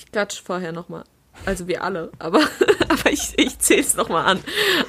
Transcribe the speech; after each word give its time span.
Ich 0.00 0.10
klatsch 0.10 0.40
vorher 0.42 0.72
nochmal. 0.72 1.04
Also 1.44 1.68
wir 1.68 1.84
alle, 1.84 2.10
aber, 2.18 2.40
aber 2.88 3.12
ich, 3.12 3.38
ich 3.38 3.58
zähle 3.58 3.82
es 3.82 3.94
nochmal 3.94 4.24
an. 4.24 4.40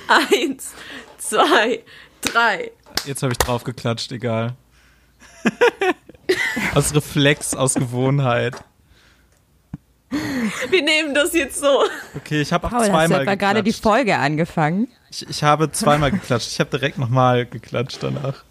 Eins, 0.08 0.72
zwei, 1.18 1.84
drei. 2.21 2.71
Jetzt 3.05 3.21
habe 3.21 3.34
ich 3.34 3.38
drauf 3.38 3.66
geklatscht, 3.66 4.13
egal. 4.13 4.55
aus 6.76 6.96
Reflex, 6.96 7.54
aus 7.55 7.74
Gewohnheit. 7.74 8.55
Wir 10.69 10.81
nehmen 10.81 11.13
das 11.13 11.33
jetzt 11.33 11.59
so. 11.59 11.83
Okay, 12.15 12.41
ich 12.41 12.53
habe 12.53 12.67
auch 12.67 12.71
Paul, 12.71 12.85
zweimal 12.85 13.01
hast 13.01 13.12
du 13.12 13.21
etwa 13.21 13.35
gerade 13.35 13.63
die 13.63 13.71
geklatscht. 13.71 13.83
Folge 13.83 14.17
angefangen? 14.17 14.87
Ich, 15.09 15.29
ich 15.29 15.43
habe 15.43 15.73
zweimal 15.73 16.12
geklatscht. 16.12 16.52
Ich 16.52 16.59
habe 16.62 16.70
direkt 16.70 16.98
nochmal 16.98 17.45
geklatscht 17.45 18.02
danach. 18.02 18.45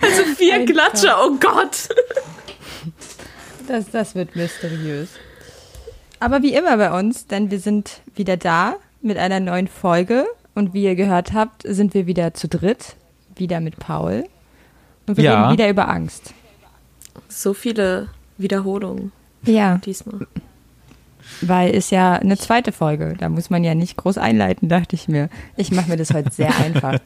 Also 0.00 0.24
vier 0.34 0.54
Einfach. 0.54 0.74
Klatscher, 0.74 1.18
oh 1.22 1.36
Gott. 1.38 1.88
Das, 3.68 3.90
das 3.90 4.14
wird 4.14 4.34
mysteriös. 4.34 5.10
Aber 6.20 6.42
wie 6.42 6.54
immer 6.54 6.76
bei 6.78 6.90
uns, 6.98 7.26
denn 7.26 7.50
wir 7.50 7.60
sind 7.60 8.00
wieder 8.14 8.36
da 8.36 8.76
mit 9.02 9.18
einer 9.18 9.40
neuen 9.40 9.68
Folge. 9.68 10.24
Und 10.54 10.74
wie 10.74 10.82
ihr 10.84 10.96
gehört 10.96 11.32
habt, 11.34 11.62
sind 11.64 11.94
wir 11.94 12.06
wieder 12.06 12.34
zu 12.34 12.48
dritt. 12.48 12.96
Wieder 13.36 13.60
mit 13.60 13.78
Paul. 13.78 14.24
Und 15.06 15.16
wir 15.16 15.24
Ja. 15.24 15.42
reden 15.42 15.52
wieder 15.52 15.68
über 15.70 15.88
Angst. 15.88 16.34
So 17.28 17.54
viele 17.54 18.08
Wiederholungen 18.38 19.12
Ja, 19.44 19.78
diesmal. 19.78 20.26
weil 21.42 21.70
ist 21.74 21.90
ja 21.90 22.14
eine 22.14 22.36
zweite 22.38 22.72
Folge. 22.72 23.14
Da 23.18 23.28
muss 23.28 23.50
man 23.50 23.62
ja 23.62 23.74
nicht 23.74 23.96
groß 23.96 24.18
einleiten, 24.18 24.68
dachte 24.68 24.96
ich 24.96 25.06
mir. 25.08 25.28
Ich 25.56 25.70
mache 25.70 25.90
mir 25.90 25.96
das 25.96 26.12
heute 26.12 26.32
sehr 26.32 26.56
einfach. 26.64 26.98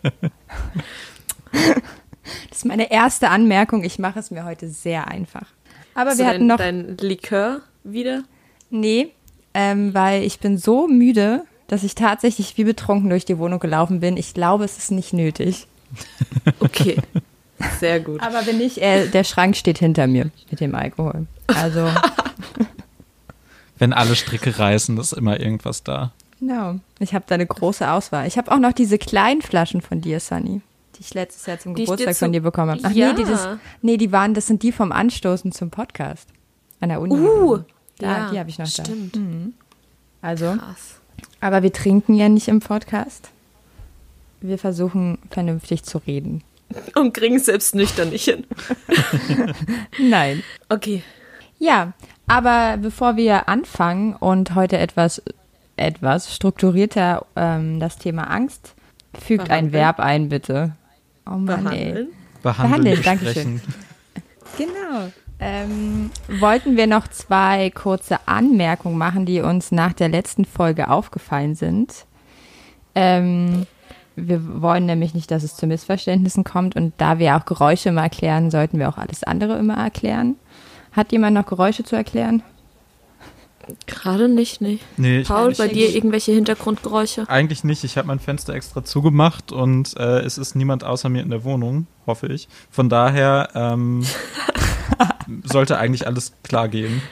Das 1.53 2.59
ist 2.59 2.65
meine 2.65 2.91
erste 2.91 3.29
Anmerkung. 3.29 3.85
Ich 3.85 3.99
mache 3.99 4.19
es 4.19 4.31
mir 4.31 4.45
heute 4.45 4.69
sehr 4.69 5.09
einfach. 5.09 5.47
Aber 5.95 6.11
Hast 6.11 6.19
wir 6.19 6.27
hatten 6.27 6.41
dein, 6.41 6.47
noch. 6.49 6.57
dein 6.57 6.97
Likör 6.99 7.61
wieder? 7.85 8.23
Nee, 8.71 9.11
ähm, 9.55 9.93
weil 9.95 10.23
ich 10.23 10.39
bin 10.41 10.57
so 10.59 10.89
müde, 10.89 11.43
dass 11.69 11.83
ich 11.85 11.95
tatsächlich 11.95 12.57
wie 12.57 12.65
betrunken 12.65 13.11
durch 13.11 13.25
die 13.25 13.39
Wohnung 13.39 13.61
gelaufen 13.61 14.01
bin. 14.01 14.17
Ich 14.17 14.35
glaube, 14.35 14.65
es 14.65 14.79
ist 14.79 14.91
nicht 14.91 15.13
nötig. 15.13 15.67
Okay. 16.61 16.97
Sehr 17.79 18.01
gut. 18.01 18.21
Aber 18.23 18.45
wenn 18.47 18.59
nicht, 18.59 18.79
äh, 18.79 19.07
der 19.09 19.23
Schrank 19.25 19.57
steht 19.57 19.79
hinter 19.79 20.07
mir 20.07 20.31
mit 20.51 20.59
dem 20.61 20.75
Alkohol. 20.75 21.27
Also, 21.47 21.87
Wenn 23.79 23.93
alle 23.93 24.17
Stricke 24.17 24.59
reißen, 24.59 24.97
ist 24.99 25.13
immer 25.13 25.39
irgendwas 25.41 25.83
da. 25.83 26.13
genau. 26.41 26.77
Ich 26.99 27.15
habe 27.15 27.25
da 27.29 27.35
eine 27.35 27.47
große 27.47 27.89
Auswahl. 27.91 28.27
Ich 28.27 28.39
habe 28.39 28.51
auch 28.53 28.59
noch 28.59 28.73
diese 28.73 28.97
kleinen 28.99 29.43
Flaschen 29.43 29.81
von 29.83 30.01
dir, 30.01 30.19
Sunny, 30.21 30.61
ich 31.03 31.15
letztes 31.15 31.47
Jahr 31.47 31.59
zum 31.59 31.75
Die 31.75 31.83
dir 31.83 31.87
Geburtstag 31.87 32.17
von 32.17 32.33
dir 32.33 32.41
bekommen 32.41 32.71
habe. 32.71 32.81
Ach 32.85 32.91
Ja. 32.93 33.09
nee, 33.09 33.15
die, 33.15 33.25
das, 33.25 33.49
nee, 33.83 33.97
die 33.97 34.13
waren, 34.13 34.35
das 34.35 34.47
sind 34.47 34.63
die 34.63 34.73
vom 34.73 34.93
Anstoßen 34.93 35.53
zum 35.53 35.71
Podcast 35.71 36.29
an 36.81 36.89
der 36.91 37.01
Uni. 37.01 37.15
Uh, 37.15 37.59
da, 37.99 38.07
ja, 38.07 38.31
die 38.31 38.39
habe 38.39 38.51
ich 38.51 38.59
noch 38.59 38.71
da. 38.71 38.85
Stimmt. 38.85 39.19
Also, 40.21 40.57
Krass. 40.57 41.01
aber 41.41 41.63
wir 41.63 41.73
trinken 41.73 42.15
ja 42.15 42.29
nicht 42.29 42.49
im 42.49 42.61
Podcast. 42.61 43.31
Wir 44.41 44.59
versuchen 44.59 45.19
vernünftig 45.31 45.83
zu 45.83 45.99
reden. 45.99 46.43
Und 46.95 47.13
kriegen 47.13 47.37
es 47.37 47.47
selbst 47.47 47.75
nüchtern 47.75 48.11
nicht 48.11 48.25
hin. 48.25 48.47
Nein. 49.99 50.43
Okay. 50.69 51.03
Ja, 51.59 51.93
aber 52.27 52.79
bevor 52.79 53.17
wir 53.17 53.49
anfangen 53.49 54.15
und 54.15 54.55
heute 54.55 54.79
etwas, 54.79 55.23
etwas 55.77 56.35
strukturierter 56.35 57.27
ähm, 57.37 57.79
das 57.79 57.99
Thema 57.99 58.31
Angst, 58.31 58.75
fügt 59.21 59.43
ein 59.43 59.71
Behandeln. 59.71 59.73
Verb 59.73 60.01
ein, 60.01 60.29
bitte. 60.29 60.73
Oh 61.27 61.31
Mann. 61.31 61.47
Behandeln. 61.47 62.09
Behandeln, 62.43 62.71
Behandeln, 62.71 63.03
Dankeschön. 63.03 63.55
besprechen. 63.55 63.75
Genau. 64.59 65.11
Ähm, 65.39 66.11
wollten 66.41 66.77
wir 66.77 66.87
noch 66.87 67.09
zwei 67.09 67.71
kurze 67.71 68.29
Anmerkungen 68.29 68.99
machen, 68.99 69.25
die 69.25 69.41
uns 69.41 69.73
nach 69.73 69.95
der 69.95 70.11
letzten 70.11 70.45
Folge 70.45 70.89
aufgefallen 70.89 71.55
sind. 71.55 72.05
Ähm, 72.95 73.67
wir 74.15 74.61
wollen 74.63 74.87
nämlich 74.87 75.15
nicht, 75.15 75.31
dass 75.31 75.43
es 75.43 75.57
zu 75.57 75.67
Missverständnissen 75.67 76.45
kommt 76.45 76.77
und 76.77 76.93
da 76.99 77.19
wir 77.19 77.37
auch 77.37 77.47
Geräusche 77.47 77.89
immer 77.89 78.03
erklären, 78.03 78.51
sollten 78.51 78.79
wir 78.79 78.89
auch 78.89 78.99
alles 78.99 79.25
andere 79.25 79.59
immer 79.59 79.79
erklären. 79.79 80.37
Hat 80.93 81.13
jemand 81.13 81.35
noch 81.35 81.47
Geräusche 81.47 81.83
zu 81.83 81.97
erklären? 81.97 82.43
Gerade 83.87 84.29
nicht, 84.29 84.61
nee. 84.61 84.79
Nee, 84.97 85.23
Paul, 85.23 85.55
bei 85.55 85.69
dir 85.69 85.95
irgendwelche 85.95 86.33
Hintergrundgeräusche? 86.33 87.29
eigentlich 87.29 87.65
nicht. 87.65 87.85
Ich 87.85 87.97
habe 87.97 88.09
mein 88.09 88.19
Fenster 88.19 88.55
extra 88.55 88.85
zugemacht 88.85 89.53
und 89.53 89.97
äh, 89.97 90.21
es 90.21 90.39
ist 90.39 90.55
niemand 90.55 90.85
außer 90.85 91.09
mir 91.09 91.23
in 91.23 91.31
der 91.31 91.45
Wohnung, 91.45 91.87
hoffe 92.07 92.27
ich. 92.27 92.49
Von 92.71 92.89
daher 92.89 93.51
ähm, 93.55 94.05
sollte 95.45 95.79
eigentlich 95.79 96.07
alles 96.07 96.33
klar 96.43 96.69
gehen. 96.69 97.03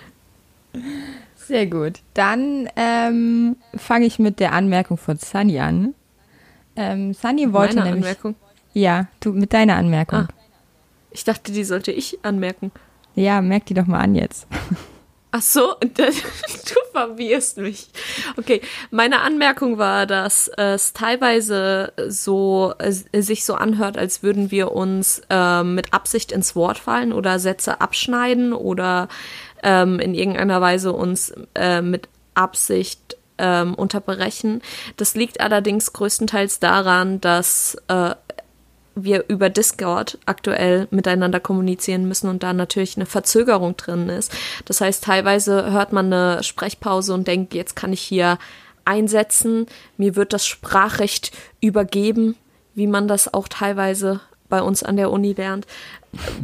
Sehr 1.37 1.67
gut. 1.67 2.01
Dann 2.15 2.69
ähm, 2.77 3.57
fange 3.77 4.07
ich 4.07 4.19
mit 4.19 4.41
der 4.41 4.53
Anmerkung 4.53 4.97
von 4.97 5.17
Sunny 5.17 5.59
an. 5.59 5.95
Ähm, 6.77 7.15
Sunny 7.15 7.53
wollte 7.53 7.77
Meine 7.77 7.91
nämlich. 7.91 8.07
Anmerkung. 8.07 8.35
Ja, 8.73 9.09
du 9.21 9.33
mit 9.33 9.53
deiner 9.53 9.77
Anmerkung. 9.77 10.21
Ah. 10.21 10.29
Ich 11.11 11.25
dachte, 11.25 11.51
die 11.53 11.65
sollte 11.65 11.91
ich 11.91 12.19
anmerken. 12.23 12.71
Ja, 13.17 13.41
merk 13.43 13.67
die 13.67 13.75
doch 13.75 13.87
mal 13.87 14.01
an 14.01 14.15
jetzt. 14.15 14.47
Ach 15.33 15.43
so, 15.43 15.75
du 15.81 16.05
verwirrst 16.93 17.59
mich. 17.59 17.89
Okay, 18.37 18.61
meine 18.91 19.21
Anmerkung 19.21 19.79
war, 19.79 20.07
dass 20.07 20.49
es 20.49 20.93
teilweise 20.93 21.93
so 22.09 22.75
äh, 22.79 23.23
sich 23.23 23.45
so 23.45 23.55
anhört, 23.55 23.97
als 23.97 24.25
würden 24.25 24.51
wir 24.51 24.73
uns 24.73 25.23
äh, 25.31 25.63
mit 25.63 25.95
Absicht 25.95 26.33
ins 26.33 26.57
Wort 26.57 26.79
fallen 26.79 27.13
oder 27.13 27.39
Sätze 27.39 27.81
abschneiden 27.81 28.53
oder 28.53 29.07
ähm, 29.63 30.01
in 30.01 30.15
irgendeiner 30.15 30.61
Weise 30.61 30.93
uns 30.93 31.33
äh, 31.55 31.81
mit 31.81 32.09
Absicht 32.35 33.17
ähm, 33.39 33.75
unterbrechen. 33.75 34.63
Das 34.97 35.15
liegt 35.15 35.41
allerdings 35.41 35.93
größtenteils 35.93 36.59
daran, 36.59 37.21
dass 37.21 37.77
äh, 37.89 38.15
wir 39.05 39.25
über 39.29 39.49
Discord 39.49 40.19
aktuell 40.27 40.89
miteinander 40.91 41.41
kommunizieren 41.41 42.07
müssen 42.07 42.29
und 42.29 42.43
da 42.43 42.53
natürlich 42.53 42.97
eine 42.97 43.07
Verzögerung 43.07 43.77
drin 43.77 44.09
ist. 44.09 44.33
Das 44.65 44.81
heißt, 44.81 45.05
teilweise 45.05 45.71
hört 45.73 45.93
man 45.93 46.13
eine 46.13 46.43
Sprechpause 46.43 47.15
und 47.15 47.27
denkt, 47.27 47.55
jetzt 47.55 47.77
kann 47.77 47.93
ich 47.93 48.01
hier 48.01 48.39
einsetzen. 48.85 49.67
Mir 49.97 50.17
wird 50.17 50.33
das 50.33 50.47
Sprachrecht 50.47 51.33
übergeben, 51.61 52.37
wie 52.75 52.87
man 52.87 53.09
das 53.09 53.33
auch 53.33 53.49
teilweise 53.49 54.21
bei 54.51 54.61
uns 54.61 54.83
an 54.83 54.97
der 54.97 55.11
Uni 55.11 55.33
lernt, 55.33 55.67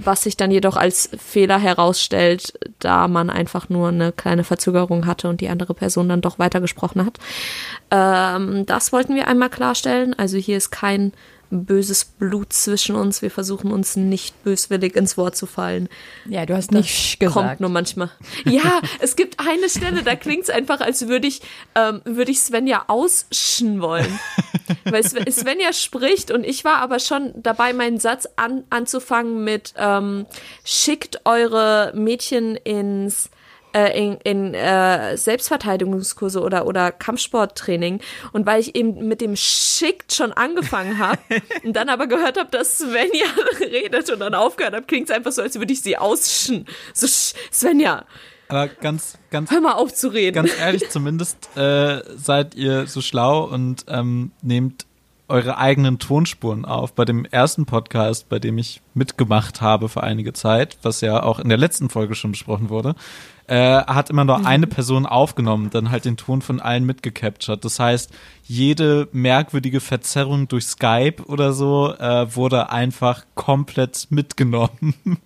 was 0.02 0.22
sich 0.22 0.36
dann 0.36 0.50
jedoch 0.50 0.76
als 0.76 1.10
Fehler 1.18 1.58
herausstellt, 1.58 2.58
da 2.78 3.08
man 3.08 3.28
einfach 3.28 3.68
nur 3.68 3.88
eine 3.88 4.12
kleine 4.12 4.44
Verzögerung 4.44 5.06
hatte 5.06 5.28
und 5.28 5.40
die 5.40 5.48
andere 5.48 5.74
Person 5.74 6.08
dann 6.08 6.20
doch 6.22 6.38
weitergesprochen 6.38 7.04
hat. 7.04 7.18
Ähm, 7.90 8.64
das 8.64 8.92
wollten 8.92 9.16
wir 9.16 9.28
einmal 9.28 9.50
klarstellen. 9.50 10.14
Also 10.16 10.38
hier 10.38 10.56
ist 10.56 10.70
kein 10.70 11.12
böses 11.50 12.04
Blut 12.04 12.52
zwischen 12.52 12.96
uns. 12.96 13.22
Wir 13.22 13.30
versuchen 13.30 13.70
uns 13.72 13.96
nicht 13.96 14.42
böswillig 14.44 14.96
ins 14.96 15.16
Wort 15.16 15.36
zu 15.36 15.46
fallen. 15.46 15.88
Ja, 16.28 16.44
du 16.46 16.54
hast 16.56 16.72
nicht 16.72 16.90
sch 16.90 17.18
gesagt. 17.18 17.34
Kommt 17.34 17.60
nur 17.60 17.70
manchmal. 17.70 18.10
Ja, 18.44 18.80
es 19.00 19.16
gibt 19.16 19.38
eine 19.40 19.68
Stelle, 19.68 20.02
da 20.02 20.16
klingt 20.16 20.44
es 20.44 20.50
einfach, 20.50 20.80
als 20.80 21.08
würde 21.08 21.26
ich, 21.26 21.42
ähm, 21.74 22.00
würde 22.04 22.30
ich 22.32 22.40
Svenja 22.40 22.84
ausschen 22.88 23.80
wollen. 23.80 24.18
Weil 24.84 25.02
Sven- 25.04 25.30
Svenja 25.30 25.72
spricht 25.72 26.30
und 26.30 26.44
ich 26.44 26.64
war 26.64 26.78
aber 26.78 26.98
schon 26.98 27.32
dabei, 27.36 27.72
meinen 27.72 27.98
Satz 28.00 28.28
an, 28.36 28.64
anzufangen 28.70 29.44
mit 29.44 29.74
ähm, 29.76 30.26
schickt 30.64 31.20
eure 31.24 31.92
Mädchen 31.94 32.56
ins 32.56 33.30
äh, 33.76 33.98
in, 33.98 34.16
in 34.24 34.54
äh, 34.54 35.16
Selbstverteidigungskurse 35.18 36.40
oder, 36.40 36.66
oder 36.66 36.92
Kampfsporttraining. 36.92 38.00
Und 38.32 38.46
weil 38.46 38.60
ich 38.60 38.74
eben 38.74 39.06
mit 39.06 39.20
dem 39.20 39.36
schickt 39.36 40.14
schon 40.14 40.32
angefangen 40.32 40.98
habe 40.98 41.18
und 41.64 41.74
dann 41.74 41.90
aber 41.90 42.06
gehört 42.06 42.38
habe, 42.38 42.50
dass 42.50 42.78
Svenja 42.78 43.26
redet 43.60 44.08
und 44.10 44.20
dann 44.20 44.34
aufgehört 44.34 44.74
habe, 44.74 44.86
klingt 44.86 45.10
es 45.10 45.14
einfach 45.14 45.32
so, 45.32 45.42
als 45.42 45.58
würde 45.58 45.72
ich 45.72 45.82
sie 45.82 45.98
ausschen. 45.98 46.66
So, 46.94 47.06
Svenja, 47.06 48.06
Aber 48.48 48.68
ganz, 48.68 49.18
ganz, 49.30 49.50
hör 49.50 49.60
mal 49.60 49.74
auf 49.74 49.92
zu 49.92 50.08
reden. 50.08 50.34
ganz 50.34 50.58
ehrlich, 50.58 50.88
zumindest 50.88 51.54
äh, 51.56 52.00
seid 52.16 52.54
ihr 52.54 52.86
so 52.86 53.02
schlau 53.02 53.44
und 53.44 53.84
ähm, 53.88 54.32
nehmt 54.40 54.85
eure 55.28 55.58
eigenen 55.58 55.98
Tonspuren 55.98 56.64
auf. 56.64 56.94
Bei 56.94 57.04
dem 57.04 57.24
ersten 57.24 57.66
Podcast, 57.66 58.28
bei 58.28 58.38
dem 58.38 58.58
ich 58.58 58.80
mitgemacht 58.94 59.60
habe 59.60 59.88
für 59.88 60.02
einige 60.02 60.32
Zeit, 60.32 60.78
was 60.82 61.00
ja 61.00 61.22
auch 61.22 61.40
in 61.40 61.48
der 61.48 61.58
letzten 61.58 61.88
Folge 61.88 62.14
schon 62.14 62.30
besprochen 62.30 62.70
wurde, 62.70 62.94
äh, 63.48 63.82
hat 63.84 64.10
immer 64.10 64.24
nur 64.24 64.44
eine 64.44 64.66
Person 64.66 65.06
aufgenommen, 65.06 65.70
dann 65.70 65.90
halt 65.90 66.04
den 66.04 66.16
Ton 66.16 66.42
von 66.42 66.60
allen 66.60 66.84
mitgecaptured. 66.84 67.64
Das 67.64 67.78
heißt, 67.78 68.10
jede 68.42 69.08
merkwürdige 69.12 69.80
Verzerrung 69.80 70.48
durch 70.48 70.66
Skype 70.66 71.22
oder 71.26 71.52
so 71.52 71.94
äh, 71.94 72.34
wurde 72.34 72.70
einfach 72.70 73.24
komplett 73.34 74.08
mitgenommen. 74.10 74.94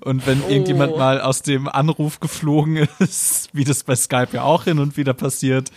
Und 0.00 0.26
wenn 0.26 0.42
irgendjemand 0.48 0.96
mal 0.96 1.20
aus 1.20 1.42
dem 1.42 1.68
Anruf 1.68 2.20
geflogen 2.20 2.76
ist, 2.98 3.50
wie 3.52 3.64
das 3.64 3.84
bei 3.84 3.94
Skype 3.94 4.28
ja 4.32 4.42
auch 4.42 4.64
hin 4.64 4.78
und 4.78 4.96
wieder 4.96 5.14
passiert, 5.14 5.70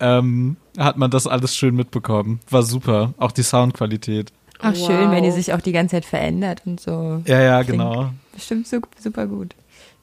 ähm, 0.00 0.56
hat 0.78 0.96
man 0.96 1.10
das 1.10 1.26
alles 1.26 1.54
schön 1.56 1.74
mitbekommen. 1.76 2.40
War 2.50 2.62
super. 2.62 3.14
Auch 3.18 3.32
die 3.32 3.42
Soundqualität. 3.42 4.32
Ach, 4.62 4.74
schön, 4.74 5.10
wenn 5.10 5.22
die 5.22 5.30
Wow. 5.30 5.36
sich 5.36 5.52
auch 5.54 5.60
die 5.60 5.72
ganze 5.72 5.96
Zeit 5.96 6.04
verändert 6.04 6.62
und 6.66 6.80
so. 6.80 7.22
Ja, 7.26 7.40
ja, 7.40 7.62
Klingt 7.64 7.78
genau. 7.80 8.10
Bestimmt 8.34 8.66
su 8.68 8.80
super 8.98 9.26
gut. 9.26 9.54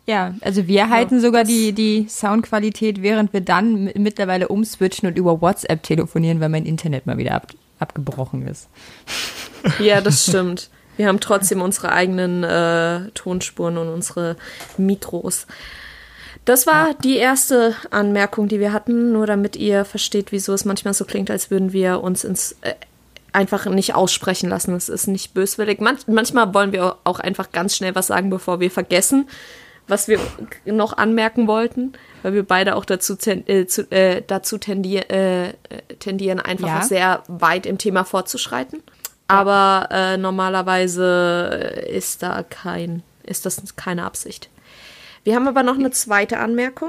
Ja, 0.08 0.36
also 0.42 0.68
wir 0.68 0.90
halten 0.90 1.20
sogar 1.20 1.44
die, 1.44 1.74
die 1.74 2.08
Soundqualität, 2.10 3.02
während 3.02 3.34
wir 3.34 3.42
dann 3.42 3.92
mittlerweile 3.96 4.48
umswitchen 4.48 5.10
und 5.10 5.18
über 5.18 5.42
WhatsApp 5.42 5.84
telefonieren, 5.84 6.40
weil 6.40 6.50
mein 6.50 6.66
Internet 6.66 7.06
mal 7.06 7.18
wieder 7.18 7.34
ab, 7.36 7.48
abgebrochen 7.80 8.48
ist. 8.48 8.70
Ja, 9.80 10.00
das 10.02 10.24
stimmt. 10.24 10.70
Wir 10.96 11.08
haben 11.08 11.20
trotzdem 11.20 11.62
unsere 11.62 11.92
eigenen 11.92 12.44
äh, 12.44 13.12
Tonspuren 13.14 13.78
und 13.78 13.90
unsere 13.90 14.38
Mikros. 14.78 15.46
Das 16.48 16.66
war 16.66 16.94
die 17.04 17.18
erste 17.18 17.76
Anmerkung, 17.92 18.48
die 18.48 18.62
wir 18.62 18.72
hatten, 18.72 19.12
nur 19.12 19.28
damit 19.28 19.58
ihr 19.58 19.84
versteht, 19.84 20.32
wieso 20.32 20.54
es 20.54 20.64
manchmal 20.64 20.94
so 20.94 21.04
klingt, 21.04 21.30
als 21.30 21.52
würden 21.52 21.74
wir 21.74 22.02
uns 22.02 22.24
ins 22.24 22.54
äh, 22.62 22.74
einfach 23.34 23.66
nicht 23.66 23.96
aussprechen 23.96 24.50
lassen. 24.50 24.74
Es 24.74 24.88
ist 24.88 25.08
nicht 25.08 25.34
böswillig. 25.34 25.82
Man 25.82 25.98
manchmal 26.08 26.54
wollen 26.54 26.72
wir 26.72 26.96
auch 27.04 27.20
einfach 27.20 27.52
ganz 27.52 27.76
schnell 27.76 27.96
was 27.96 28.08
sagen, 28.08 28.30
bevor 28.30 28.62
wir 28.62 28.72
vergessen 28.72 29.28
was 29.88 30.08
wir 30.08 30.20
noch 30.66 30.98
anmerken 30.98 31.48
wollten, 31.48 31.94
weil 32.22 32.34
wir 32.34 32.44
beide 32.44 32.76
auch 32.76 32.86
dazu, 32.86 33.16
äh, 33.26 33.66
zu, 33.66 33.90
äh, 33.92 34.22
dazu 34.26 34.58
tendier, 34.58 35.10
äh, 35.10 35.54
tendieren, 36.00 36.40
einfach 36.40 36.68
ja. 36.68 36.82
sehr 36.82 37.24
weit 37.28 37.66
im 37.66 37.78
Thema 37.78 38.04
fortzuschreiten. 38.04 38.84
Aber 39.28 39.90
äh, 39.92 40.18
normalerweise 40.18 41.84
ist 41.90 42.24
da 42.24 42.44
kein, 42.44 43.04
ist 43.24 43.46
das 43.46 43.76
keine 43.76 44.04
Absicht. 44.04 44.50
Wir 45.28 45.36
haben 45.36 45.50
aber 45.50 45.62
noch 45.62 45.76
eine 45.78 45.92
zweite 45.92 46.40
Anmerkung. 46.40 46.88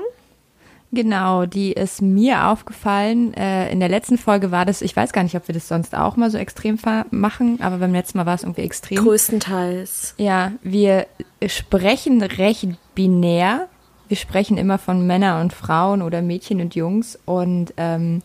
Genau, 0.93 1.44
die 1.44 1.73
ist 1.73 2.00
mir 2.00 2.46
aufgefallen. 2.46 3.35
Äh, 3.35 3.69
in 3.73 3.81
der 3.81 3.88
letzten 3.88 4.17
Folge 4.17 4.52
war 4.52 4.64
das, 4.64 4.81
ich 4.81 4.94
weiß 4.94 5.12
gar 5.12 5.25
nicht, 5.25 5.35
ob 5.35 5.49
wir 5.49 5.55
das 5.55 5.67
sonst 5.67 5.96
auch 5.96 6.14
mal 6.14 6.31
so 6.31 6.38
extrem 6.38 6.79
machen, 7.11 7.61
aber 7.61 7.79
beim 7.79 7.93
letzten 7.93 8.17
Mal 8.17 8.26
war 8.26 8.37
es 8.37 8.44
irgendwie 8.44 8.61
extrem. 8.61 8.99
Größtenteils. 8.99 10.14
Ja, 10.19 10.52
wir 10.62 11.08
sprechen 11.49 12.23
recht 12.23 12.69
binär. 12.94 13.67
Wir 14.06 14.17
sprechen 14.17 14.56
immer 14.56 14.79
von 14.79 15.05
Männern 15.05 15.41
und 15.41 15.52
Frauen 15.52 16.00
oder 16.00 16.23
Mädchen 16.23 16.61
und 16.61 16.76
Jungs 16.76 17.19
und 17.25 17.75
ähm, 17.76 18.23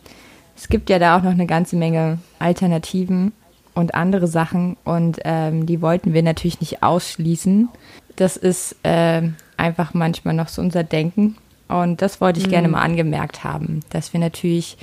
es 0.56 0.68
gibt 0.68 0.90
ja 0.90 1.00
da 1.00 1.18
auch 1.18 1.24
noch 1.24 1.32
eine 1.32 1.46
ganze 1.46 1.74
Menge 1.74 2.20
Alternativen 2.38 3.32
und 3.74 3.96
andere 3.96 4.28
Sachen 4.28 4.76
und 4.84 5.18
ähm, 5.24 5.66
die 5.66 5.82
wollten 5.82 6.14
wir 6.14 6.22
natürlich 6.22 6.60
nicht 6.60 6.84
ausschließen. 6.84 7.68
Das 8.14 8.36
ist 8.36 8.76
äh, 8.84 9.22
einfach 9.56 9.94
manchmal 9.94 10.34
noch 10.34 10.48
so 10.48 10.62
unser 10.62 10.84
Denken 10.84 11.36
und 11.68 12.02
das 12.02 12.20
wollte 12.20 12.40
ich 12.40 12.46
mhm. 12.46 12.50
gerne 12.50 12.68
mal 12.68 12.82
angemerkt 12.82 13.42
haben, 13.44 13.80
dass 13.90 14.12
wir 14.12 14.20
natürlich 14.20 14.76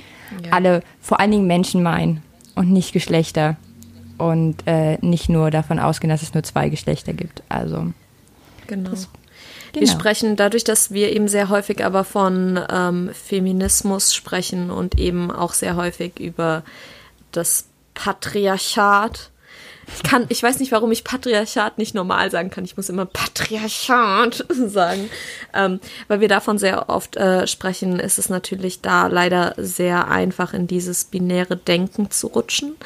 ja. 0.44 0.52
alle 0.52 0.82
vor 1.00 1.20
allen 1.20 1.30
Dingen 1.30 1.46
Menschen 1.46 1.82
meinen 1.82 2.22
und 2.54 2.70
nicht 2.70 2.92
Geschlechter 2.92 3.56
und 4.18 4.56
äh, 4.66 4.98
nicht 5.00 5.28
nur 5.28 5.50
davon 5.50 5.78
ausgehen, 5.78 6.10
dass 6.10 6.22
es 6.22 6.34
nur 6.34 6.42
zwei 6.42 6.68
Geschlechter 6.68 7.12
gibt. 7.12 7.42
Also 7.48 7.92
genau. 8.66 8.90
Das, 8.90 9.08
genau. 9.72 9.80
Wir 9.80 9.88
sprechen 9.88 10.36
dadurch, 10.36 10.64
dass 10.64 10.90
wir 10.90 11.14
eben 11.14 11.28
sehr 11.28 11.48
häufig 11.48 11.84
aber 11.84 12.04
von 12.04 12.60
ähm, 12.70 13.10
Feminismus 13.12 14.14
sprechen 14.14 14.70
und 14.70 14.98
eben 14.98 15.30
auch 15.30 15.52
sehr 15.54 15.76
häufig 15.76 16.18
über 16.18 16.62
das 17.30 17.66
Patriarchat 17.94 19.30
ich 19.86 20.02
kann, 20.02 20.26
ich 20.28 20.42
weiß 20.42 20.58
nicht, 20.60 20.72
warum 20.72 20.92
ich 20.92 21.04
Patriarchat 21.04 21.78
nicht 21.78 21.94
normal 21.94 22.30
sagen 22.30 22.50
kann. 22.50 22.64
Ich 22.64 22.76
muss 22.76 22.88
immer 22.88 23.06
Patriarchat 23.06 24.44
sagen. 24.66 25.10
Ähm, 25.54 25.80
weil 26.08 26.20
wir 26.20 26.28
davon 26.28 26.58
sehr 26.58 26.88
oft 26.88 27.16
äh, 27.16 27.46
sprechen, 27.46 27.98
ist 27.98 28.18
es 28.18 28.28
natürlich 28.28 28.80
da 28.80 29.08
leider 29.08 29.54
sehr 29.56 30.08
einfach, 30.08 30.54
in 30.54 30.66
dieses 30.66 31.04
binäre 31.04 31.56
Denken 31.56 32.10
zu 32.10 32.28
rutschen. 32.28 32.76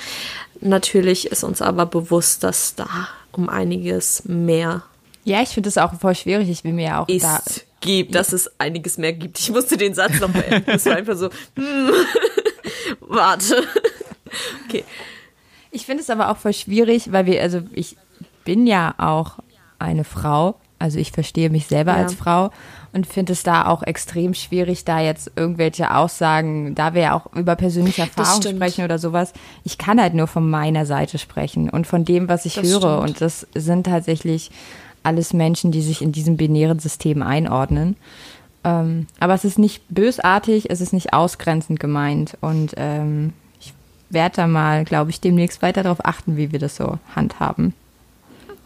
Natürlich 0.60 1.26
ist 1.26 1.44
uns 1.44 1.60
aber 1.60 1.86
bewusst, 1.86 2.42
dass 2.42 2.74
da 2.74 3.08
um 3.32 3.48
einiges 3.48 4.24
mehr. 4.24 4.82
Ja, 5.24 5.42
ich 5.42 5.50
finde 5.50 5.68
es 5.68 5.78
auch 5.78 5.92
voll 6.00 6.14
schwierig. 6.14 6.48
Ich 6.48 6.64
will 6.64 6.72
mir 6.72 6.86
ja 6.86 7.02
auch 7.02 7.08
ist, 7.08 7.24
da 7.24 7.42
gibt, 7.80 8.14
dass 8.14 8.32
es 8.32 8.50
einiges 8.58 8.96
mehr 8.96 9.12
gibt. 9.12 9.38
Ich 9.38 9.50
musste 9.50 9.76
den 9.76 9.94
Satz 9.94 10.18
noch 10.20 10.30
beenden. 10.30 10.70
Es 10.70 10.86
war 10.86 10.96
einfach 10.96 11.16
so, 11.16 11.30
hm, 11.56 11.90
warte. 13.00 13.64
Okay. 14.66 14.84
Ich 15.76 15.84
finde 15.84 16.02
es 16.02 16.08
aber 16.08 16.30
auch 16.30 16.38
voll 16.38 16.54
schwierig, 16.54 17.12
weil 17.12 17.26
wir, 17.26 17.42
also 17.42 17.60
ich 17.74 17.98
bin 18.46 18.66
ja 18.66 18.94
auch 18.96 19.32
eine 19.78 20.04
Frau, 20.04 20.54
also 20.78 20.98
ich 20.98 21.12
verstehe 21.12 21.50
mich 21.50 21.66
selber 21.66 21.92
ja. 21.92 21.98
als 21.98 22.14
Frau 22.14 22.50
und 22.94 23.06
finde 23.06 23.34
es 23.34 23.42
da 23.42 23.66
auch 23.66 23.82
extrem 23.82 24.32
schwierig, 24.32 24.86
da 24.86 25.00
jetzt 25.00 25.32
irgendwelche 25.36 25.94
Aussagen, 25.94 26.74
da 26.74 26.94
wir 26.94 27.02
ja 27.02 27.14
auch 27.14 27.30
über 27.34 27.56
persönliche 27.56 28.00
Erfahrungen 28.02 28.56
sprechen 28.56 28.86
oder 28.86 28.98
sowas. 28.98 29.34
Ich 29.64 29.76
kann 29.76 30.00
halt 30.00 30.14
nur 30.14 30.28
von 30.28 30.48
meiner 30.48 30.86
Seite 30.86 31.18
sprechen 31.18 31.68
und 31.68 31.86
von 31.86 32.06
dem, 32.06 32.26
was 32.26 32.46
ich 32.46 32.54
das 32.54 32.64
höre. 32.64 32.80
Stimmt. 32.80 33.10
Und 33.10 33.20
das 33.20 33.46
sind 33.54 33.84
tatsächlich 33.84 34.50
alles 35.02 35.34
Menschen, 35.34 35.72
die 35.72 35.82
sich 35.82 36.00
in 36.00 36.10
diesem 36.10 36.38
binären 36.38 36.78
System 36.78 37.20
einordnen. 37.22 37.96
Ähm, 38.64 39.08
aber 39.20 39.34
es 39.34 39.44
ist 39.44 39.58
nicht 39.58 39.82
bösartig, 39.90 40.70
es 40.70 40.80
ist 40.80 40.94
nicht 40.94 41.12
ausgrenzend 41.12 41.80
gemeint. 41.80 42.38
Und 42.40 42.72
ähm, 42.78 43.34
werde 44.10 44.36
da 44.36 44.46
mal, 44.46 44.84
glaube 44.84 45.10
ich, 45.10 45.20
demnächst 45.20 45.62
weiter 45.62 45.82
darauf 45.82 46.04
achten, 46.04 46.36
wie 46.36 46.52
wir 46.52 46.58
das 46.58 46.76
so 46.76 46.98
handhaben. 47.14 47.74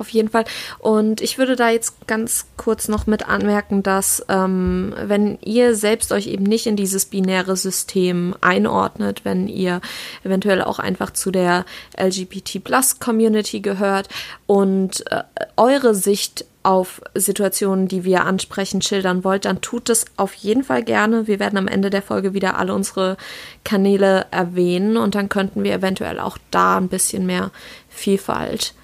Auf 0.00 0.08
jeden 0.08 0.30
Fall. 0.30 0.46
Und 0.78 1.20
ich 1.20 1.36
würde 1.36 1.56
da 1.56 1.68
jetzt 1.68 2.06
ganz 2.06 2.46
kurz 2.56 2.88
noch 2.88 3.06
mit 3.06 3.28
anmerken, 3.28 3.82
dass 3.82 4.24
ähm, 4.30 4.94
wenn 4.98 5.38
ihr 5.42 5.74
selbst 5.74 6.10
euch 6.12 6.26
eben 6.26 6.44
nicht 6.44 6.66
in 6.66 6.74
dieses 6.74 7.04
binäre 7.04 7.54
System 7.54 8.34
einordnet, 8.40 9.26
wenn 9.26 9.46
ihr 9.46 9.82
eventuell 10.24 10.62
auch 10.62 10.78
einfach 10.78 11.10
zu 11.10 11.30
der 11.30 11.66
LGBT-Plus-Community 11.98 13.60
gehört 13.60 14.08
und 14.46 15.04
äh, 15.10 15.24
eure 15.58 15.94
Sicht 15.94 16.46
auf 16.62 17.00
Situationen, 17.14 17.88
die 17.88 18.04
wir 18.04 18.24
ansprechen, 18.26 18.82
schildern 18.82 19.24
wollt, 19.24 19.46
dann 19.46 19.60
tut 19.60 19.88
es 19.88 20.04
auf 20.16 20.34
jeden 20.34 20.62
Fall 20.62 20.82
gerne. 20.82 21.26
Wir 21.26 21.40
werden 21.40 21.56
am 21.56 21.68
Ende 21.68 21.88
der 21.88 22.02
Folge 22.02 22.34
wieder 22.34 22.58
alle 22.58 22.74
unsere 22.74 23.16
Kanäle 23.64 24.26
erwähnen 24.30 24.96
und 24.96 25.14
dann 25.14 25.28
könnten 25.28 25.64
wir 25.64 25.72
eventuell 25.72 26.20
auch 26.20 26.36
da 26.50 26.76
ein 26.76 26.88
bisschen 26.88 27.24
mehr 27.24 27.50
Vielfalt 27.88 28.74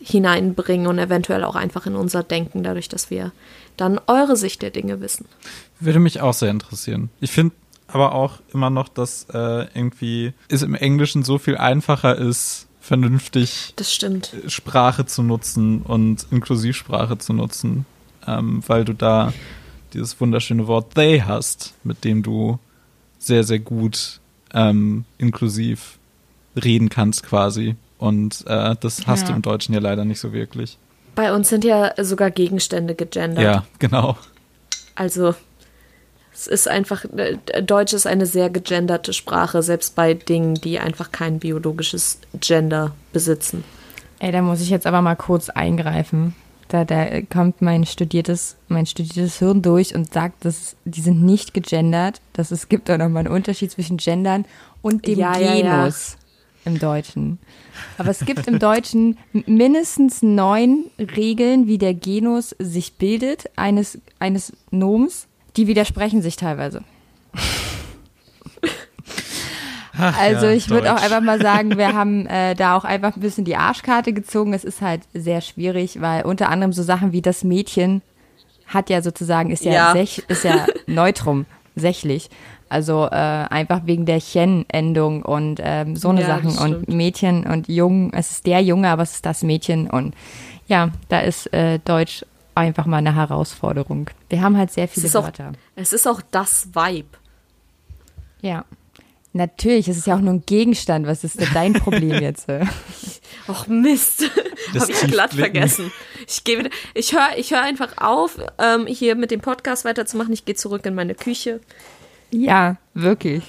hineinbringen 0.00 0.86
und 0.86 0.98
eventuell 0.98 1.44
auch 1.44 1.56
einfach 1.56 1.86
in 1.86 1.96
unser 1.96 2.22
Denken, 2.22 2.62
dadurch, 2.62 2.88
dass 2.88 3.10
wir 3.10 3.32
dann 3.76 3.98
eure 4.06 4.36
Sicht 4.36 4.62
der 4.62 4.70
Dinge 4.70 5.00
wissen. 5.00 5.26
Würde 5.80 5.98
mich 5.98 6.20
auch 6.20 6.34
sehr 6.34 6.50
interessieren. 6.50 7.10
Ich 7.20 7.32
finde 7.32 7.54
aber 7.88 8.14
auch 8.14 8.40
immer 8.52 8.70
noch, 8.70 8.88
dass 8.88 9.26
äh, 9.32 9.66
irgendwie 9.74 10.32
es 10.48 10.62
im 10.62 10.74
Englischen 10.74 11.22
so 11.22 11.38
viel 11.38 11.56
einfacher 11.56 12.16
ist, 12.16 12.63
vernünftig 12.84 13.74
Sprache 14.46 15.06
zu 15.06 15.22
nutzen 15.22 15.80
und 15.80 16.26
Inklusivsprache 16.30 17.16
zu 17.16 17.32
nutzen, 17.32 17.86
ähm, 18.26 18.62
weil 18.66 18.84
du 18.84 18.92
da 18.92 19.32
dieses 19.94 20.20
wunderschöne 20.20 20.66
Wort 20.66 20.94
they 20.94 21.20
hast, 21.20 21.72
mit 21.82 22.04
dem 22.04 22.22
du 22.22 22.58
sehr, 23.18 23.42
sehr 23.42 23.58
gut 23.58 24.20
ähm, 24.52 25.06
inklusiv 25.16 25.98
reden 26.62 26.90
kannst 26.90 27.22
quasi. 27.22 27.76
Und 27.96 28.44
äh, 28.46 28.76
das 28.78 29.06
hast 29.06 29.22
ja. 29.22 29.28
du 29.28 29.34
im 29.36 29.42
Deutschen 29.42 29.72
ja 29.72 29.80
leider 29.80 30.04
nicht 30.04 30.20
so 30.20 30.34
wirklich. 30.34 30.76
Bei 31.14 31.32
uns 31.32 31.48
sind 31.48 31.64
ja 31.64 31.94
sogar 32.04 32.30
Gegenstände 32.30 32.94
gegendert. 32.94 33.42
Ja, 33.42 33.64
genau. 33.78 34.18
Also 34.94 35.34
es 36.34 36.48
ist 36.48 36.68
einfach, 36.68 37.04
äh, 37.16 37.62
Deutsch 37.62 37.92
ist 37.92 38.06
eine 38.06 38.26
sehr 38.26 38.50
gegenderte 38.50 39.12
Sprache, 39.12 39.62
selbst 39.62 39.94
bei 39.94 40.14
Dingen, 40.14 40.54
die 40.54 40.80
einfach 40.80 41.12
kein 41.12 41.38
biologisches 41.38 42.18
Gender 42.40 42.92
besitzen. 43.12 43.62
Ey, 44.18 44.32
da 44.32 44.42
muss 44.42 44.60
ich 44.60 44.68
jetzt 44.68 44.86
aber 44.86 45.00
mal 45.00 45.14
kurz 45.14 45.48
eingreifen. 45.48 46.34
Da, 46.68 46.84
da 46.84 47.22
kommt 47.22 47.62
mein 47.62 47.84
studiertes, 47.84 48.56
mein 48.68 48.86
studiertes 48.86 49.38
Hirn 49.38 49.62
durch 49.62 49.94
und 49.94 50.12
sagt, 50.12 50.44
dass 50.44 50.76
die 50.84 51.02
sind 51.02 51.22
nicht 51.22 51.54
gegendert. 51.54 52.20
Dass 52.32 52.50
es 52.50 52.68
gibt 52.68 52.90
auch 52.90 52.98
nochmal 52.98 53.26
einen 53.26 53.34
Unterschied 53.34 53.70
zwischen 53.70 53.98
Gendern 53.98 54.44
und 54.82 55.06
dem 55.06 55.18
ja, 55.18 55.34
Genus 55.34 55.46
ja, 55.52 55.68
ja. 55.70 55.92
im 56.64 56.78
Deutschen. 56.78 57.38
Aber 57.98 58.10
es 58.10 58.24
gibt 58.24 58.48
im 58.48 58.58
Deutschen 58.58 59.18
mindestens 59.32 60.22
neun 60.22 60.86
Regeln, 60.98 61.68
wie 61.68 61.78
der 61.78 61.94
Genus 61.94 62.56
sich 62.58 62.94
bildet 62.94 63.50
eines, 63.56 63.98
eines 64.18 64.52
Noms 64.70 65.28
die 65.56 65.66
widersprechen 65.66 66.22
sich 66.22 66.36
teilweise. 66.36 66.82
Ach, 69.96 70.18
also 70.18 70.46
ja, 70.46 70.52
ich 70.52 70.70
würde 70.70 70.92
auch 70.92 71.00
einfach 71.00 71.20
mal 71.20 71.40
sagen, 71.40 71.78
wir 71.78 71.92
haben 71.94 72.26
äh, 72.26 72.54
da 72.54 72.76
auch 72.76 72.84
einfach 72.84 73.16
ein 73.16 73.20
bisschen 73.20 73.44
die 73.44 73.56
Arschkarte 73.56 74.12
gezogen. 74.12 74.52
Es 74.52 74.64
ist 74.64 74.80
halt 74.80 75.02
sehr 75.12 75.40
schwierig, 75.40 76.00
weil 76.00 76.24
unter 76.24 76.48
anderem 76.48 76.72
so 76.72 76.82
Sachen 76.82 77.12
wie 77.12 77.22
das 77.22 77.44
Mädchen 77.44 78.02
hat 78.66 78.90
ja 78.90 79.02
sozusagen, 79.02 79.50
ist 79.50 79.64
ja, 79.64 79.72
ja. 79.72 79.92
Sech, 79.92 80.24
ist 80.28 80.44
ja 80.44 80.66
Neutrum, 80.86 81.46
sächlich. 81.76 82.30
Also 82.68 83.06
äh, 83.06 83.14
einfach 83.14 83.82
wegen 83.84 84.04
der 84.06 84.18
Chen-Endung 84.18 85.22
und 85.22 85.60
ähm, 85.62 85.96
so 85.96 86.08
eine 86.08 86.22
ja, 86.22 86.26
Sachen. 86.26 86.58
Und 86.58 86.88
Mädchen 86.88 87.46
und 87.46 87.68
Jung, 87.68 88.12
es 88.12 88.30
ist 88.32 88.46
der 88.46 88.62
Junge, 88.62 88.88
aber 88.88 89.02
es 89.02 89.12
ist 89.12 89.26
das 89.26 89.42
Mädchen. 89.42 89.88
Und 89.88 90.14
ja, 90.66 90.88
da 91.08 91.20
ist 91.20 91.52
äh, 91.52 91.78
Deutsch 91.84 92.24
einfach 92.54 92.86
mal 92.86 92.98
eine 92.98 93.14
Herausforderung. 93.14 94.10
Wir 94.28 94.40
haben 94.42 94.56
halt 94.56 94.70
sehr 94.72 94.88
viele 94.88 95.06
es 95.06 95.14
Wörter. 95.14 95.50
Auch, 95.50 95.52
es 95.76 95.92
ist 95.92 96.06
auch 96.06 96.20
das 96.30 96.68
Vibe. 96.74 97.08
Ja. 98.40 98.64
Natürlich, 99.32 99.88
es 99.88 99.96
ist 99.96 100.06
ja 100.06 100.14
auch 100.14 100.20
nur 100.20 100.34
ein 100.34 100.44
Gegenstand. 100.46 101.06
Was 101.08 101.24
ist 101.24 101.40
denn 101.40 101.48
dein 101.54 101.72
Problem 101.72 102.22
jetzt? 102.22 102.46
Och 103.48 103.66
Mist, 103.66 104.30
habe 104.78 104.92
ich 104.92 105.00
glatt 105.10 105.34
vergessen. 105.34 105.90
Ich 106.28 106.44
gehe, 106.44 106.60
wieder- 106.60 106.70
ich 106.94 107.12
höre, 107.12 107.36
ich 107.36 107.50
höre 107.50 107.62
einfach 107.62 107.98
auf, 107.98 108.38
ähm, 108.58 108.86
hier 108.86 109.16
mit 109.16 109.32
dem 109.32 109.40
Podcast 109.40 109.84
weiterzumachen. 109.84 110.32
Ich 110.32 110.44
gehe 110.44 110.54
zurück 110.54 110.86
in 110.86 110.94
meine 110.94 111.14
Küche. 111.16 111.60
Ja, 112.30 112.76
wirklich. 112.94 113.42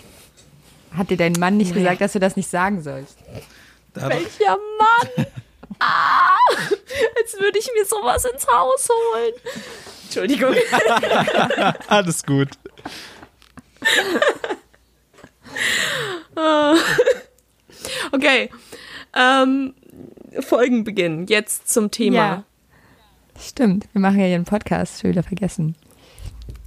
Hat 0.91 1.11
dir 1.11 1.17
dein 1.17 1.33
Mann 1.33 1.57
nicht 1.57 1.75
Nee. 1.75 1.81
gesagt, 1.81 2.01
dass 2.01 2.13
du 2.13 2.19
das 2.19 2.35
nicht 2.35 2.49
sagen 2.49 2.81
sollst? 2.81 3.17
Da- 3.93 4.09
Welcher 4.09 4.57
Mann? 4.79 5.25
Ah, 5.79 6.37
als 7.17 7.39
würde 7.39 7.57
ich 7.59 7.69
mir 7.75 7.85
sowas 7.85 8.25
ins 8.25 8.45
Haus 8.47 8.87
holen. 8.89 9.33
Entschuldigung. 10.05 10.55
Alles 11.87 12.23
gut. 12.23 12.49
Okay. 18.11 18.49
Ähm, 19.15 19.73
Folgenbeginn. 20.41 21.27
Jetzt 21.27 21.69
zum 21.69 21.91
Thema. 21.91 22.15
Ja. 22.15 22.43
Stimmt, 23.39 23.87
wir 23.93 23.99
machen 24.01 24.19
ja 24.19 24.25
hier 24.27 24.35
einen 24.35 24.45
Podcast, 24.45 25.01
schon 25.01 25.09
wieder 25.09 25.23
vergessen. 25.23 25.75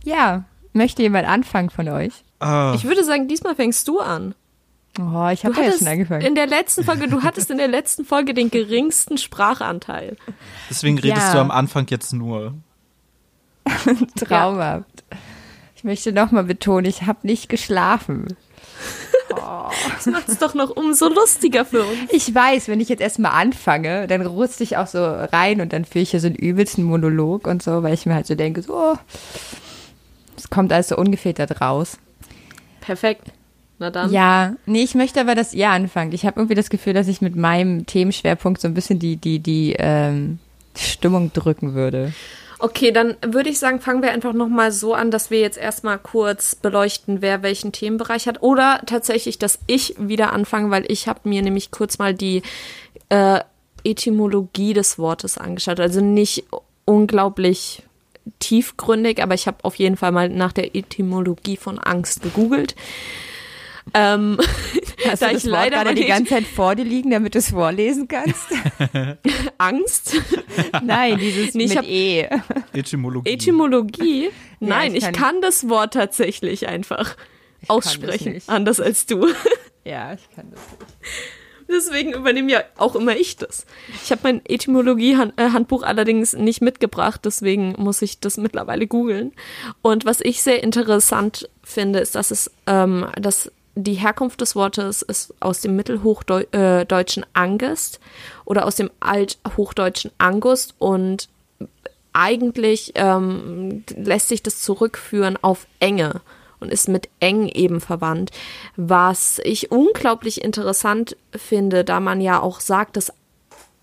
Ja, 0.04 0.44
möchte 0.74 1.02
jemand 1.02 1.26
anfangen 1.26 1.70
von 1.70 1.88
euch? 1.88 2.12
Ah, 2.40 2.72
Ich 2.76 2.84
würde 2.84 3.04
sagen, 3.04 3.26
diesmal 3.26 3.54
fängst 3.54 3.88
du 3.88 4.00
an. 4.00 4.34
Oh, 4.98 5.28
ich 5.32 5.44
habe 5.44 5.54
ja 5.62 5.70
schon 5.72 5.86
angefangen. 5.86 6.22
in 6.22 6.34
der 6.34 6.46
letzten 6.48 6.82
Folge, 6.84 7.06
du 7.08 7.22
hattest 7.22 7.50
in 7.50 7.58
der 7.58 7.68
letzten 7.68 8.04
Folge 8.04 8.34
den 8.34 8.50
geringsten 8.50 9.16
Sprachanteil. 9.16 10.16
deswegen 10.68 10.98
redest 10.98 11.28
Ja. 11.28 11.32
du 11.34 11.38
am 11.40 11.50
Anfang 11.52 11.86
jetzt 11.88 12.12
nur. 12.12 12.54
Traumhaft. 14.16 15.04
Ich 15.76 15.84
möchte 15.84 16.12
nochmal 16.12 16.44
betonen, 16.44 16.86
ich 16.86 17.02
habe 17.02 17.20
nicht 17.26 17.48
geschlafen. 17.48 18.36
Das 19.94 20.06
macht 20.06 20.28
es 20.28 20.38
doch 20.38 20.54
noch 20.54 20.70
umso 20.70 21.08
lustiger 21.08 21.64
für 21.64 21.82
uns. 21.82 22.10
Ich 22.10 22.34
weiß, 22.34 22.68
wenn 22.68 22.80
ich 22.80 22.88
jetzt 22.88 23.00
erstmal 23.00 23.32
anfange, 23.32 24.06
dann 24.06 24.22
rutsche 24.24 24.62
ich 24.62 24.76
auch 24.78 24.86
so 24.86 25.04
rein 25.04 25.60
und 25.60 25.72
dann 25.72 25.84
führe 25.84 26.02
ich 26.02 26.10
hier 26.12 26.20
so 26.20 26.26
einen 26.26 26.36
übelsten 26.36 26.82
Monolog 26.84 27.46
und 27.46 27.62
so, 27.62 27.82
weil 27.82 27.92
ich 27.94 28.06
mir 28.06 28.14
halt 28.14 28.26
so 28.26 28.34
denke, 28.34 28.62
so, 28.62 28.74
oh, 28.74 28.96
es 30.36 30.48
kommt 30.50 30.72
alles 30.72 30.88
so 30.88 30.96
ungefiltert 30.96 31.60
raus. 31.60 31.98
Perfekt. 32.80 33.28
Na 33.78 33.90
dann. 33.90 34.12
Ja, 34.12 34.54
nee, 34.66 34.82
ich 34.82 34.94
möchte 34.94 35.20
aber, 35.20 35.34
dass 35.34 35.54
ihr 35.54 35.70
anfangt. 35.70 36.12
Ich 36.14 36.26
habe 36.26 36.40
irgendwie 36.40 36.56
das 36.56 36.70
Gefühl, 36.70 36.94
dass 36.94 37.08
ich 37.08 37.20
mit 37.20 37.36
meinem 37.36 37.86
Themenschwerpunkt 37.86 38.60
so 38.60 38.66
ein 38.66 38.74
bisschen 38.74 38.98
die, 38.98 39.16
die, 39.16 39.38
die 39.38 39.76
ähm, 39.78 40.40
Stimmung 40.76 41.32
drücken 41.32 41.74
würde. 41.74 42.12
Okay, 42.60 42.90
dann 42.90 43.14
würde 43.24 43.50
ich 43.50 43.60
sagen, 43.60 43.80
fangen 43.80 44.02
wir 44.02 44.10
einfach 44.10 44.32
nochmal 44.32 44.72
so 44.72 44.92
an, 44.92 45.12
dass 45.12 45.30
wir 45.30 45.38
jetzt 45.38 45.58
erstmal 45.58 45.96
kurz 45.96 46.56
beleuchten, 46.56 47.22
wer 47.22 47.44
welchen 47.44 47.70
Themenbereich 47.70 48.26
hat. 48.26 48.42
Oder 48.42 48.80
tatsächlich, 48.84 49.38
dass 49.38 49.60
ich 49.68 49.94
wieder 49.96 50.32
anfange, 50.32 50.70
weil 50.70 50.84
ich 50.90 51.06
habe 51.06 51.28
mir 51.28 51.40
nämlich 51.42 51.70
kurz 51.70 51.98
mal 51.98 52.14
die 52.14 52.42
äh, 53.10 53.40
Etymologie 53.84 54.72
des 54.72 54.98
Wortes 54.98 55.38
angeschaut. 55.38 55.78
Also 55.78 56.00
nicht 56.00 56.46
unglaublich 56.84 57.84
tiefgründig, 58.40 59.22
aber 59.22 59.34
ich 59.34 59.46
habe 59.46 59.58
auf 59.62 59.76
jeden 59.76 59.96
Fall 59.96 60.10
mal 60.10 60.28
nach 60.28 60.52
der 60.52 60.74
Etymologie 60.74 61.56
von 61.56 61.78
Angst 61.78 62.22
gegoogelt. 62.22 62.74
Ähm, 63.94 64.38
Hast 65.06 65.22
da 65.22 65.28
du 65.28 65.36
ich 65.36 65.42
das 65.42 65.50
Wort 65.50 65.52
leider 65.52 65.84
gerade 65.84 65.94
die 65.94 66.06
ganze 66.06 66.30
Zeit 66.34 66.44
vor 66.44 66.74
dir 66.74 66.84
liegen, 66.84 67.10
damit 67.10 67.34
du 67.34 67.38
es 67.38 67.50
vorlesen 67.50 68.08
kannst? 68.08 68.46
Angst, 69.58 70.16
Nein, 70.82 71.18
dieses 71.18 71.54
Nee, 71.54 71.64
ich 71.64 71.74
mit 71.74 71.84
E. 71.88 72.28
Etymologie. 72.72 73.30
Etymologie, 73.30 74.30
nein, 74.60 74.92
ich 74.92 74.98
ich 74.98 75.04
kann- 75.04 75.12
kann 75.14 75.40
das 75.40 75.68
Wort 75.68 75.94
tatsächlich 75.94 76.68
einfach 76.68 77.16
aussprechen, 77.68 78.32
nicht. 78.34 78.48
anders 78.48 78.80
als 78.80 79.06
du. 79.06 79.26
Ja, 79.84 80.12
ich 80.14 80.28
kann 80.34 80.50
das. 80.50 80.60
Deswegen 81.70 82.14
übernehme 82.14 82.50
ja 82.50 82.62
auch 82.78 82.96
immer 82.96 83.14
ich 83.16 83.36
das. 83.36 83.66
Ich 84.02 84.10
habe 84.10 84.22
mein 84.24 84.40
Etymologie-Handbuch 84.46 85.82
allerdings 85.82 86.32
nicht 86.32 86.62
mitgebracht, 86.62 87.20
deswegen 87.24 87.74
muss 87.76 88.00
ich 88.00 88.20
das 88.20 88.38
mittlerweile 88.38 88.86
googeln. 88.86 89.32
Und 89.82 90.06
was 90.06 90.20
ich 90.22 90.42
sehr 90.42 90.62
interessant 90.62 91.48
finde, 91.62 91.98
ist, 91.98 92.14
dass 92.14 92.30
es, 92.30 92.50
ähm, 92.66 93.06
dass 93.20 93.52
die 93.82 93.94
Herkunft 93.94 94.40
des 94.40 94.56
Wortes 94.56 95.02
ist 95.02 95.32
aus 95.38 95.60
dem 95.60 95.76
mittelhochdeutschen 95.76 97.24
Angest 97.32 98.00
oder 98.44 98.66
aus 98.66 98.74
dem 98.74 98.90
althochdeutschen 98.98 100.10
Angust 100.18 100.74
und 100.78 101.28
eigentlich 102.12 102.92
ähm, 102.96 103.84
lässt 103.94 104.28
sich 104.28 104.42
das 104.42 104.62
zurückführen 104.62 105.38
auf 105.40 105.68
Enge 105.78 106.22
und 106.58 106.72
ist 106.72 106.88
mit 106.88 107.08
eng 107.20 107.46
eben 107.46 107.80
verwandt, 107.80 108.32
was 108.74 109.40
ich 109.44 109.70
unglaublich 109.70 110.42
interessant 110.42 111.16
finde, 111.30 111.84
da 111.84 112.00
man 112.00 112.20
ja 112.20 112.40
auch 112.40 112.58
sagt, 112.58 112.96
dass 112.96 113.12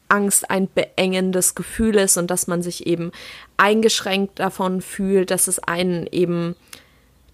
Angst 0.10 0.50
ein 0.50 0.68
beengendes 0.68 1.56
Gefühl 1.56 1.96
ist 1.96 2.18
und 2.18 2.30
dass 2.30 2.48
man 2.48 2.62
sich 2.62 2.86
eben 2.86 3.14
eingeschränkt 3.56 4.40
davon 4.40 4.82
fühlt, 4.82 5.32
dass 5.32 5.48
es 5.48 5.60
einen 5.60 6.06
eben 6.12 6.56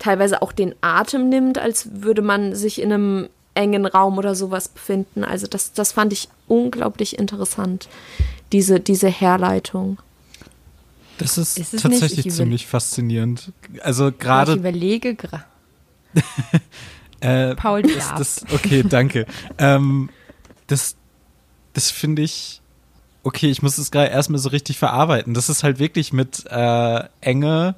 teilweise 0.01 0.41
auch 0.41 0.51
den 0.51 0.74
Atem 0.81 1.29
nimmt, 1.29 1.60
als 1.60 1.88
würde 2.01 2.22
man 2.22 2.55
sich 2.55 2.81
in 2.81 2.91
einem 2.91 3.29
engen 3.53 3.86
Raum 3.86 4.17
oder 4.17 4.34
sowas 4.34 4.67
befinden. 4.67 5.24
Also 5.24 5.46
das, 5.46 5.74
das 5.74 5.91
fand 5.91 6.12
ich 6.12 6.27
unglaublich 6.48 7.20
interessant, 7.20 7.88
diese, 8.51 8.79
diese 8.79 9.10
Herleitung. 9.10 10.00
Das 11.17 11.38
ist, 11.38 11.60
Ist 11.60 11.79
tatsächlich? 11.79 12.25
Ich 12.25 12.34
ziemlich 12.34 12.65
faszinierend. 12.65 13.51
Also 13.81 14.10
ich 14.10 14.17
gerade 14.17 14.53
überlege 14.53 15.13
gerade. 15.13 15.43
äh, 17.20 17.55
Paul 17.55 17.84
das, 17.84 18.15
das, 18.17 18.46
okay, 18.51 18.84
danke. 18.88 19.27
ähm, 19.60 20.10
das, 20.65 20.96
das 21.74 21.91
finde 21.91 22.24
ich, 22.24 22.62
okay, 23.22 23.51
ich 23.51 23.62
muss 23.62 23.77
es 23.77 23.91
gerade 23.91 24.10
erstmal 24.10 24.39
so 24.39 24.50
richtig 24.50 24.79
verarbeiten. 24.79 25.36
Das 25.36 25.48
ist 25.48 25.63
halt 25.63 25.77
wirklich 25.77 26.12
mit 26.12 26.46
äh, 26.50 27.03
Enge 27.22 27.75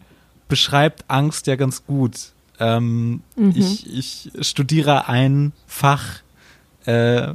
beschreibt 0.47 1.05
Angst 1.07 1.47
ja 1.47 1.55
ganz 1.55 1.85
gut. 1.85 2.33
Ähm, 2.59 3.21
ich, 3.55 3.91
ich 3.91 4.47
studiere 4.47 5.07
ein 5.07 5.53
Fach, 5.65 6.21
äh, 6.85 7.33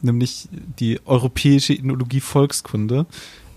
nämlich 0.00 0.48
die 0.78 1.00
europäische 1.04 1.72
Ethnologie 1.74 2.20
Volkskunde. 2.20 3.06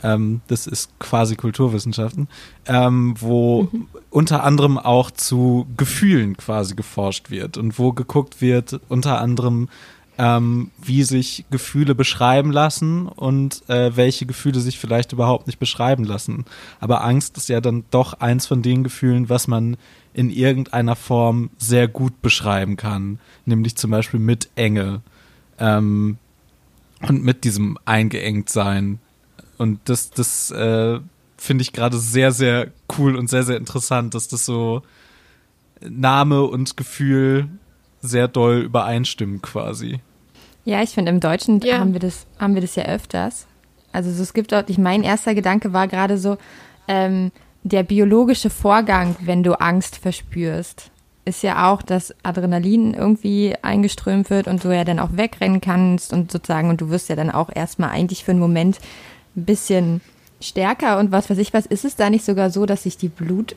Ähm, 0.03 0.41
das 0.47 0.67
ist 0.67 0.97
quasi 0.99 1.35
Kulturwissenschaften, 1.35 2.27
ähm, 2.67 3.15
wo 3.19 3.69
unter 4.09 4.43
anderem 4.43 4.77
auch 4.77 5.09
zu 5.09 5.67
Gefühlen 5.77 6.37
quasi 6.37 6.75
geforscht 6.75 7.31
wird 7.31 7.57
und 7.57 7.79
wo 7.79 7.93
geguckt 7.93 8.41
wird, 8.41 8.79
unter 8.89 9.19
anderem, 9.19 9.69
ähm, 10.17 10.71
wie 10.81 11.03
sich 11.03 11.45
Gefühle 11.51 11.95
beschreiben 11.95 12.51
lassen 12.51 13.07
und 13.07 13.67
äh, 13.69 13.95
welche 13.95 14.25
Gefühle 14.25 14.59
sich 14.59 14.79
vielleicht 14.79 15.11
überhaupt 15.11 15.47
nicht 15.47 15.59
beschreiben 15.59 16.03
lassen. 16.03 16.45
Aber 16.79 17.03
Angst 17.03 17.37
ist 17.37 17.49
ja 17.49 17.61
dann 17.61 17.83
doch 17.91 18.13
eins 18.13 18.45
von 18.47 18.61
den 18.61 18.83
Gefühlen, 18.83 19.29
was 19.29 19.47
man 19.47 19.77
in 20.13 20.29
irgendeiner 20.29 20.95
Form 20.95 21.49
sehr 21.57 21.87
gut 21.87 22.21
beschreiben 22.21 22.77
kann, 22.77 23.19
nämlich 23.45 23.75
zum 23.75 23.91
Beispiel 23.91 24.19
mit 24.19 24.49
Enge 24.55 25.01
ähm, 25.59 26.17
und 27.01 27.23
mit 27.23 27.43
diesem 27.43 27.77
eingeengt 27.83 28.49
sein. 28.49 28.99
Und 29.57 29.79
das, 29.85 30.11
das 30.11 30.51
äh, 30.51 30.99
finde 31.37 31.61
ich 31.61 31.73
gerade 31.73 31.97
sehr, 31.97 32.31
sehr 32.31 32.71
cool 32.97 33.15
und 33.15 33.29
sehr, 33.29 33.43
sehr 33.43 33.57
interessant, 33.57 34.13
dass 34.13 34.29
das 34.29 34.45
so 34.45 34.83
Name 35.81 36.43
und 36.43 36.77
Gefühl 36.77 37.49
sehr 38.05 38.27
doll 38.27 38.59
übereinstimmen 38.61 39.41
quasi. 39.41 39.99
Ja, 40.63 40.81
ich 40.81 40.91
finde, 40.91 41.11
im 41.11 41.19
Deutschen 41.19 41.59
Ja. 41.61 41.79
haben, 41.79 41.93
wir 41.93 41.99
das, 41.99 42.25
haben 42.39 42.55
wir 42.55 42.61
das 42.61 42.75
ja 42.75 42.85
öfters. 42.85 43.45
Also 43.91 44.11
so, 44.11 44.23
es 44.23 44.33
gibt 44.33 44.51
dort, 44.51 44.69
ich, 44.69 44.77
mein 44.77 45.03
erster 45.03 45.35
Gedanke 45.35 45.73
war 45.73 45.87
gerade 45.87 46.17
so, 46.17 46.37
ähm, 46.87 47.31
der 47.63 47.83
biologische 47.83 48.49
Vorgang, 48.49 49.15
wenn 49.21 49.41
du 49.43 49.59
Angst 49.59 49.97
verspürst, 49.97 50.91
ist 51.23 51.41
ja 51.41 51.71
auch, 51.71 51.81
dass 51.81 52.13
Adrenalin 52.23 52.93
irgendwie 52.93 53.55
eingeströmt 53.61 54.29
wird 54.29 54.47
und 54.47 54.63
du 54.63 54.75
ja 54.75 54.83
dann 54.83 54.99
auch 54.99 55.09
wegrennen 55.13 55.61
kannst 55.61 56.13
und 56.13 56.31
sozusagen, 56.31 56.69
und 56.69 56.81
du 56.81 56.89
wirst 56.89 57.09
ja 57.09 57.15
dann 57.15 57.31
auch 57.31 57.49
erstmal 57.53 57.89
eigentlich 57.89 58.23
für 58.23 58.31
einen 58.31 58.39
Moment 58.39 58.79
ein 59.35 59.45
bisschen 59.45 60.01
stärker 60.41 60.99
und 60.99 61.11
was 61.11 61.29
weiß 61.29 61.39
ich 61.39 61.53
was, 61.53 61.65
ist 61.65 61.85
es 61.85 61.95
da 61.95 62.09
nicht 62.09 62.25
sogar 62.25 62.51
so, 62.51 62.65
dass 62.67 62.83
sich 62.83 62.97
die 62.97 63.07
Blut, 63.09 63.55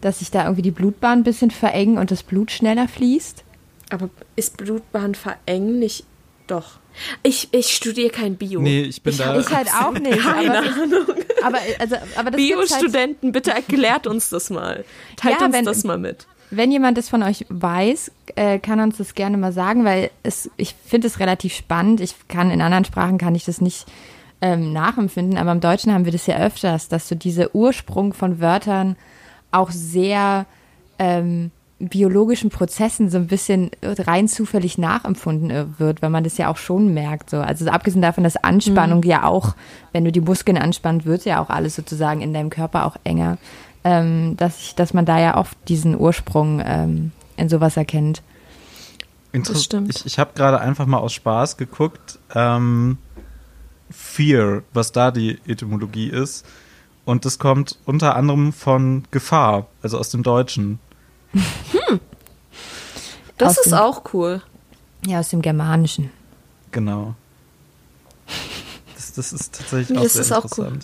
dass 0.00 0.18
sich 0.18 0.30
da 0.32 0.42
irgendwie 0.44 0.62
die 0.62 0.70
Blutbahn 0.72 1.20
ein 1.20 1.24
bisschen 1.24 1.50
verengen 1.52 1.98
und 1.98 2.10
das 2.10 2.22
Blut 2.24 2.50
schneller 2.50 2.88
fließt? 2.88 3.44
Aber 3.90 4.08
ist 4.36 4.56
Blutbahn 4.56 5.14
verengen 5.14 5.78
nicht? 5.78 6.04
Doch. 6.46 6.78
Ich, 7.22 7.48
ich 7.52 7.68
studiere 7.74 8.10
kein 8.10 8.36
Bio. 8.36 8.60
Nee, 8.60 8.82
ich 8.82 9.02
bin 9.02 9.16
da. 9.16 9.38
Ich 9.38 9.48
halt 9.50 9.68
auch 9.72 9.92
nicht. 9.92 10.18
Keine 10.20 10.58
aber, 10.58 10.68
Ahnung. 10.82 11.06
aber, 11.42 11.58
also, 11.78 11.96
aber 12.16 12.24
halt, 12.30 12.36
Bio-Studenten, 12.36 13.30
bitte 13.32 13.52
erklärt 13.52 14.06
uns 14.08 14.30
das 14.30 14.50
mal. 14.50 14.84
Teilt 15.16 15.40
Ja, 15.40 15.46
uns 15.46 15.54
wenn- 15.54 15.64
das 15.64 15.84
mal 15.84 15.98
mit. 15.98 16.26
wenn 16.50 16.72
jemand 16.72 16.98
das 16.98 17.08
von 17.08 17.22
euch 17.22 17.46
weiß, 17.48 18.10
äh, 18.34 18.58
kann 18.58 18.80
uns 18.80 18.96
das 18.96 19.14
gerne 19.14 19.36
mal 19.36 19.52
sagen, 19.52 19.84
weil 19.84 20.10
es, 20.24 20.50
ich 20.56 20.74
finde 20.84 21.06
es 21.06 21.20
relativ 21.20 21.54
spannend. 21.54 22.00
Ich 22.00 22.14
kann 22.26 22.50
in 22.50 22.60
anderen 22.60 22.84
Sprachen 22.84 23.18
kann 23.18 23.36
ich 23.36 23.44
das 23.44 23.60
nicht 23.60 23.86
ähm, 24.40 24.72
nachempfinden, 24.72 25.38
aber 25.38 25.52
im 25.52 25.60
Deutschen 25.60 25.92
haben 25.92 26.04
wir 26.06 26.12
das 26.12 26.26
ja 26.26 26.38
öfters, 26.38 26.88
dass 26.88 27.08
so 27.08 27.14
dieser 27.14 27.54
Ursprung 27.54 28.12
von 28.14 28.40
Wörtern 28.40 28.96
auch 29.52 29.70
sehr 29.70 30.46
ähm, 30.98 31.52
biologischen 31.80 32.50
Prozessen 32.50 33.10
so 33.10 33.16
ein 33.16 33.26
bisschen 33.26 33.70
rein 33.82 34.28
zufällig 34.28 34.76
nachempfunden 34.78 35.50
äh, 35.50 35.64
wird, 35.78 36.02
weil 36.02 36.10
man 36.10 36.24
das 36.24 36.36
ja 36.36 36.48
auch 36.48 36.58
schon 36.58 36.92
merkt. 36.92 37.30
So. 37.30 37.38
Also 37.38 37.64
so 37.64 37.70
abgesehen 37.70 38.02
davon, 38.02 38.22
dass 38.22 38.36
Anspannung 38.36 38.98
mhm. 38.98 39.10
ja 39.10 39.24
auch, 39.24 39.54
wenn 39.92 40.04
du 40.04 40.12
die 40.12 40.20
Muskeln 40.20 40.58
anspannt, 40.58 41.06
wird 41.06 41.24
ja 41.24 41.42
auch 41.42 41.48
alles 41.48 41.76
sozusagen 41.76 42.20
in 42.20 42.34
deinem 42.34 42.50
Körper 42.50 42.84
auch 42.84 42.96
enger, 43.02 43.38
ähm, 43.82 44.36
dass, 44.36 44.60
ich, 44.60 44.74
dass 44.74 44.92
man 44.92 45.06
da 45.06 45.18
ja 45.18 45.36
oft 45.38 45.56
diesen 45.68 45.98
Ursprung 45.98 46.62
ähm, 46.64 47.12
in 47.36 47.48
sowas 47.48 47.76
erkennt. 47.76 48.22
Das 49.32 49.64
stimmt. 49.64 49.94
Ich, 49.94 50.06
ich 50.06 50.18
habe 50.18 50.32
gerade 50.34 50.60
einfach 50.60 50.86
mal 50.86 50.98
aus 50.98 51.12
Spaß 51.14 51.56
geguckt, 51.56 52.18
ähm, 52.34 52.98
Fear, 53.90 54.62
was 54.72 54.92
da 54.92 55.10
die 55.10 55.38
Etymologie 55.46 56.08
ist. 56.08 56.44
Und 57.04 57.24
das 57.24 57.38
kommt 57.38 57.78
unter 57.86 58.16
anderem 58.16 58.52
von 58.52 59.04
Gefahr, 59.10 59.66
also 59.82 59.98
aus 59.98 60.10
dem 60.10 60.22
Deutschen. 60.22 60.78
Hm. 61.32 62.00
Das 63.38 63.58
aus 63.58 63.66
ist 63.66 63.72
dem, 63.72 63.78
auch 63.78 64.02
cool. 64.12 64.42
Ja, 65.06 65.20
aus 65.20 65.30
dem 65.30 65.42
Germanischen. 65.42 66.10
Genau. 66.72 67.14
Das, 68.94 69.12
das 69.12 69.32
ist 69.32 69.54
tatsächlich 69.54 69.98
auch 69.98 70.02
das 70.02 70.12
sehr 70.12 70.22
interessant. 70.22 70.52
Auch 70.52 70.58
cool. 70.58 70.78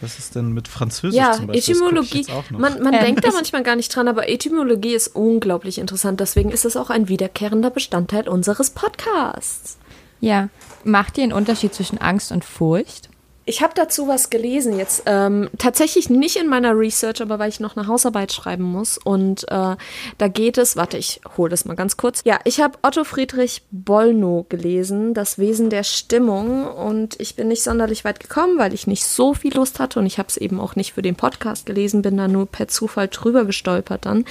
Was 0.00 0.18
ist 0.18 0.34
denn 0.34 0.52
mit 0.52 0.66
Französisch 0.66 1.16
ja, 1.16 1.32
zum 1.32 1.46
Beispiel? 1.46 1.74
Etymologie. 1.74 2.26
Man, 2.50 2.82
man 2.82 2.92
ähm, 2.92 3.00
denkt 3.00 3.24
da 3.24 3.30
manchmal 3.30 3.62
gar 3.62 3.76
nicht 3.76 3.94
dran, 3.94 4.08
aber 4.08 4.28
Etymologie 4.28 4.94
ist 4.94 5.08
unglaublich 5.08 5.78
interessant. 5.78 6.18
Deswegen 6.18 6.50
ist 6.50 6.64
es 6.64 6.76
auch 6.76 6.90
ein 6.90 7.08
wiederkehrender 7.08 7.70
Bestandteil 7.70 8.28
unseres 8.28 8.70
Podcasts. 8.70 9.78
Ja. 10.20 10.48
Macht 10.82 11.18
ihr 11.18 11.24
einen 11.24 11.32
Unterschied 11.32 11.72
zwischen 11.72 11.98
Angst 11.98 12.32
und 12.32 12.44
Furcht? 12.44 13.10
Ich 13.44 13.60
habe 13.60 13.72
dazu 13.74 14.06
was 14.06 14.30
gelesen 14.30 14.78
jetzt. 14.78 15.02
Ähm, 15.06 15.50
tatsächlich 15.58 16.08
nicht 16.08 16.36
in 16.36 16.48
meiner 16.48 16.78
Research, 16.78 17.20
aber 17.20 17.40
weil 17.40 17.48
ich 17.48 17.58
noch 17.58 17.76
eine 17.76 17.88
Hausarbeit 17.88 18.32
schreiben 18.32 18.62
muss. 18.62 18.98
Und 18.98 19.42
äh, 19.48 19.76
da 20.18 20.28
geht 20.28 20.58
es, 20.58 20.76
warte, 20.76 20.96
ich 20.96 21.20
hole 21.36 21.50
das 21.50 21.64
mal 21.64 21.74
ganz 21.74 21.96
kurz. 21.96 22.22
Ja, 22.24 22.38
ich 22.44 22.60
habe 22.60 22.78
Otto 22.82 23.02
Friedrich 23.02 23.62
Bollnow 23.72 24.48
gelesen, 24.48 25.12
Das 25.12 25.38
Wesen 25.38 25.70
der 25.70 25.82
Stimmung. 25.82 26.66
Und 26.66 27.18
ich 27.18 27.34
bin 27.34 27.48
nicht 27.48 27.64
sonderlich 27.64 28.04
weit 28.04 28.20
gekommen, 28.20 28.58
weil 28.58 28.74
ich 28.74 28.86
nicht 28.86 29.04
so 29.04 29.34
viel 29.34 29.54
Lust 29.54 29.80
hatte. 29.80 29.98
Und 29.98 30.06
ich 30.06 30.18
habe 30.18 30.28
es 30.28 30.36
eben 30.36 30.60
auch 30.60 30.76
nicht 30.76 30.92
für 30.92 31.02
den 31.02 31.16
Podcast 31.16 31.66
gelesen, 31.66 32.02
bin 32.02 32.16
da 32.16 32.28
nur 32.28 32.46
per 32.46 32.68
Zufall 32.68 33.08
drüber 33.08 33.44
gestolpert 33.44 34.06
dann. 34.06 34.24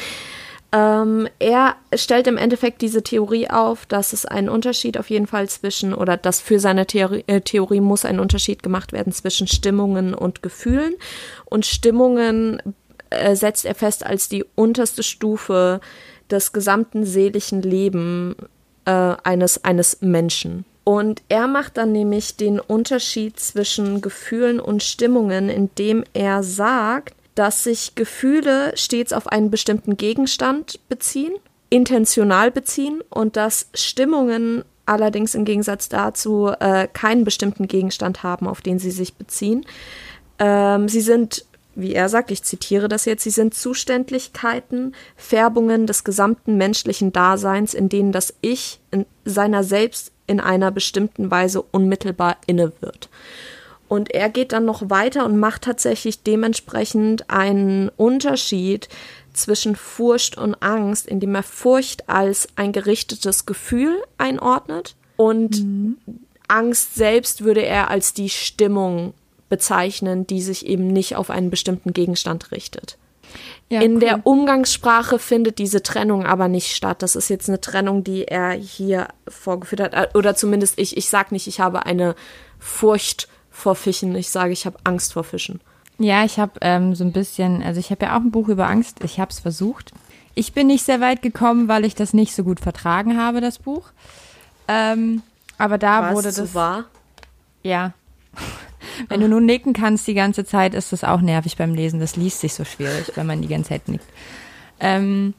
Ähm, 0.74 1.28
er 1.40 1.76
stellt 1.94 2.28
im 2.28 2.38
Endeffekt 2.38 2.82
diese 2.82 3.04
Theorie 3.04 3.50
auf, 3.50 3.86
dass 3.86 4.14
es 4.14 4.26
einen 4.26 4.48
Unterschied 4.48 4.98
auf 4.98 5.10
jeden 5.10 5.28
Fall 5.28 5.50
zwischen, 5.50 5.94
oder 5.94 6.16
dass 6.16 6.40
für 6.40 6.60
seine 6.60 6.86
Theorie, 6.86 7.26
äh, 7.28 7.42
Theorie 7.42 7.82
muss 7.82 8.06
ein 8.06 8.22
Unterschied 8.22 8.64
gemacht 8.64 8.94
werden 8.94 9.12
zwischen 9.12 9.48
Stimmungen 9.48 10.14
und 10.14 10.42
Gefühlen. 10.42 10.94
Und 11.46 11.66
Stimmungen 11.66 12.62
äh, 13.10 13.36
setzt 13.36 13.66
er 13.66 13.76
fest 13.76 14.06
als 14.06 14.30
die 14.30 14.46
unterste 14.56 15.04
Stufe 15.04 15.82
des 16.30 16.54
gesamten 16.54 17.06
seelischen 17.06 17.62
Lebens 17.62 18.36
äh, 18.86 18.92
eines, 18.92 19.66
eines 19.66 20.02
Menschen. 20.02 20.64
Und 20.86 21.22
er 21.28 21.48
macht 21.48 21.78
dann 21.78 21.92
nämlich 21.92 22.38
den 22.38 22.60
Unterschied 22.60 23.40
zwischen 23.40 24.02
Gefühlen 24.02 24.60
und 24.60 24.82
Stimmungen, 24.82 25.50
indem 25.50 26.04
er 26.14 26.44
sagt, 26.44 27.14
dass 27.42 27.64
sich 27.64 27.96
Gefühle 27.96 28.72
stets 28.76 29.14
auf 29.14 29.26
einen 29.26 29.50
bestimmten 29.50 29.98
Gegenstand 29.98 30.80
beziehen, 30.90 31.34
intentional 31.72 32.52
beziehen 32.52 33.02
und 33.10 33.36
dass 33.36 33.68
Stimmungen 33.74 34.64
allerdings 34.86 35.34
im 35.34 35.44
Gegensatz 35.44 35.90
dazu 35.90 36.52
äh, 36.60 36.88
keinen 36.88 37.24
bestimmten 37.24 37.68
Gegenstand 37.68 38.22
haben, 38.22 38.48
auf 38.48 38.62
den 38.62 38.78
sie 38.78 38.92
sich 38.92 39.16
beziehen. 39.16 39.66
Ähm, 40.38 40.88
sie 40.88 41.02
sind, 41.02 41.46
wie 41.74 41.96
er 41.96 42.10
sagt, 42.10 42.30
ich 42.30 42.44
zitiere 42.44 42.88
das 42.88 43.06
jetzt, 43.06 43.24
sie 43.24 43.32
sind 43.32 43.56
Zuständigkeiten, 43.56 44.94
Färbungen 45.16 45.88
des 45.88 46.04
gesamten 46.04 46.58
menschlichen 46.58 47.12
Daseins, 47.12 47.74
in 47.74 47.90
denen 47.90 48.12
das 48.12 48.36
Ich 48.42 48.80
in 48.92 49.08
seiner 49.26 49.64
selbst 49.64 50.12
in 50.28 50.40
einer 50.40 50.70
bestimmten 50.70 51.32
Weise 51.32 51.64
unmittelbar 51.64 52.38
inne 52.46 52.72
wird. 52.82 53.10
Und 53.92 54.12
er 54.12 54.30
geht 54.30 54.54
dann 54.54 54.64
noch 54.64 54.90
weiter 54.90 55.26
und 55.26 55.38
macht 55.38 55.64
tatsächlich 55.64 56.24
dementsprechend 56.24 57.30
einen 57.30 57.90
Unterschied 57.98 58.88
zwischen 59.34 59.76
Furcht 59.76 60.38
und 60.38 60.56
Angst, 60.64 61.08
indem 61.08 61.36
er 61.36 61.44
Furcht 61.44 62.08
als 62.08 62.48
ein 62.56 62.72
gerichtetes 62.72 63.46
Gefühl 63.46 64.02
einordnet 64.18 64.96
und 65.18 65.62
mhm. 65.62 65.98
Angst 66.48 66.96
selbst 66.96 67.44
würde 67.44 67.66
er 67.66 67.90
als 67.90 68.14
die 68.14 68.30
Stimmung 68.30 69.14
bezeichnen, 69.50 70.26
die 70.26 70.42
sich 70.42 70.68
eben 70.68 70.88
nicht 70.88 71.18
auf 71.18 71.30
einen 71.30 71.50
bestimmten 71.50 71.92
Gegenstand 71.92 72.54
richtet. 72.54 72.98
Ja, 73.68 73.82
in 73.82 73.96
cool. 73.96 74.00
der 74.00 74.26
Umgangssprache 74.26 75.20
findet 75.20 75.60
diese 75.60 75.84
Trennung 75.84 76.26
aber 76.26 76.48
nicht 76.48 76.74
statt. 76.74 77.02
Das 77.02 77.18
ist 77.18 77.28
jetzt 77.28 77.50
eine 77.50 77.60
Trennung, 77.60 78.06
die 78.06 78.24
er 78.24 78.52
hier 78.52 79.10
vorgeführt 79.28 79.82
hat. 79.82 80.16
Oder 80.16 80.34
zumindest 80.34 80.80
ich. 80.80 80.96
Ich 80.96 81.10
sage 81.10 81.34
nicht, 81.34 81.48
ich 81.48 81.60
habe 81.60 81.86
eine 81.86 82.16
Furcht 82.58 83.28
vor 83.62 83.76
Fischen. 83.76 84.16
Ich 84.16 84.30
sage, 84.30 84.54
ich 84.54 84.66
habe 84.66 84.78
Angst 84.84 85.14
vor 85.14 85.24
Fischen. 85.24 85.62
Ja, 85.98 86.26
ich 86.26 86.40
habe 86.40 86.54
ähm, 86.62 86.96
so 86.96 87.04
ein 87.04 87.12
bisschen, 87.12 87.62
also 87.62 87.80
ich 87.80 87.92
habe 87.92 88.06
ja 88.06 88.18
auch 88.18 88.22
ein 88.22 88.32
Buch 88.32 88.48
über 88.48 88.68
Angst. 88.68 89.04
Ich 89.04 89.20
habe 89.20 89.32
es 89.32 89.40
versucht. 89.40 89.92
Ich 90.34 90.54
bin 90.54 90.68
nicht 90.68 90.84
sehr 90.84 91.02
weit 91.02 91.22
gekommen, 91.22 91.68
weil 91.68 91.86
ich 91.86 91.94
das 91.94 92.14
nicht 92.14 92.34
so 92.34 92.44
gut 92.44 92.60
vertragen 92.60 93.18
habe, 93.18 93.42
das 93.42 93.60
Buch. 93.60 93.92
Ähm, 94.68 95.22
aber 95.58 95.78
da 95.78 96.02
Was, 96.02 96.16
wurde 96.16 96.28
das. 96.28 96.36
So 96.36 96.54
wahr? 96.54 96.86
Ja. 97.64 97.94
Wenn 99.10 99.22
du 99.22 99.28
nur 99.28 99.42
nicken 99.42 99.74
kannst 99.74 100.08
die 100.08 100.14
ganze 100.14 100.44
Zeit, 100.44 100.74
ist 100.74 100.92
das 100.92 101.04
auch 101.04 101.22
nervig 101.22 101.58
beim 101.58 101.76
Lesen. 101.76 102.00
Das 102.00 102.16
liest 102.16 102.40
sich 102.40 102.54
so 102.54 102.66
schwierig, 102.66 103.12
wenn 103.16 103.28
man 103.28 103.42
die 103.42 103.48
ganze 103.48 103.70
Zeit 103.70 103.88
nickt. 103.88 104.06
Ähm, 104.80 105.36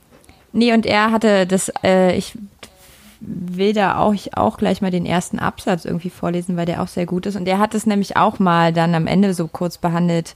nee, 0.53 0.73
und 0.73 0.87
er 0.87 1.11
hatte 1.11 1.47
das, 1.47 1.73
äh, 1.83 2.17
ich 2.17 2.39
will 3.25 3.73
da 3.73 3.99
auch, 3.99 4.15
ich 4.15 4.37
auch 4.37 4.57
gleich 4.57 4.83
mal 4.83 4.91
den 4.91 5.07
ersten 5.07 5.39
Absatz 5.39 5.85
irgendwie 5.85 6.11
vorlesen, 6.11 6.57
weil 6.57 6.67
der 6.67 6.83
auch 6.83 6.89
sehr 6.89 7.07
gut 7.07 7.27
ist. 7.27 7.37
Und 7.37 7.45
der 7.45 7.59
hat 7.59 7.75
es 7.75 7.87
nämlich 7.87 8.17
auch 8.17 8.39
mal 8.39 8.73
dann 8.73 8.95
am 8.95 9.07
Ende 9.07 9.33
so 9.35 9.47
kurz 9.47 9.79
behandelt 9.79 10.35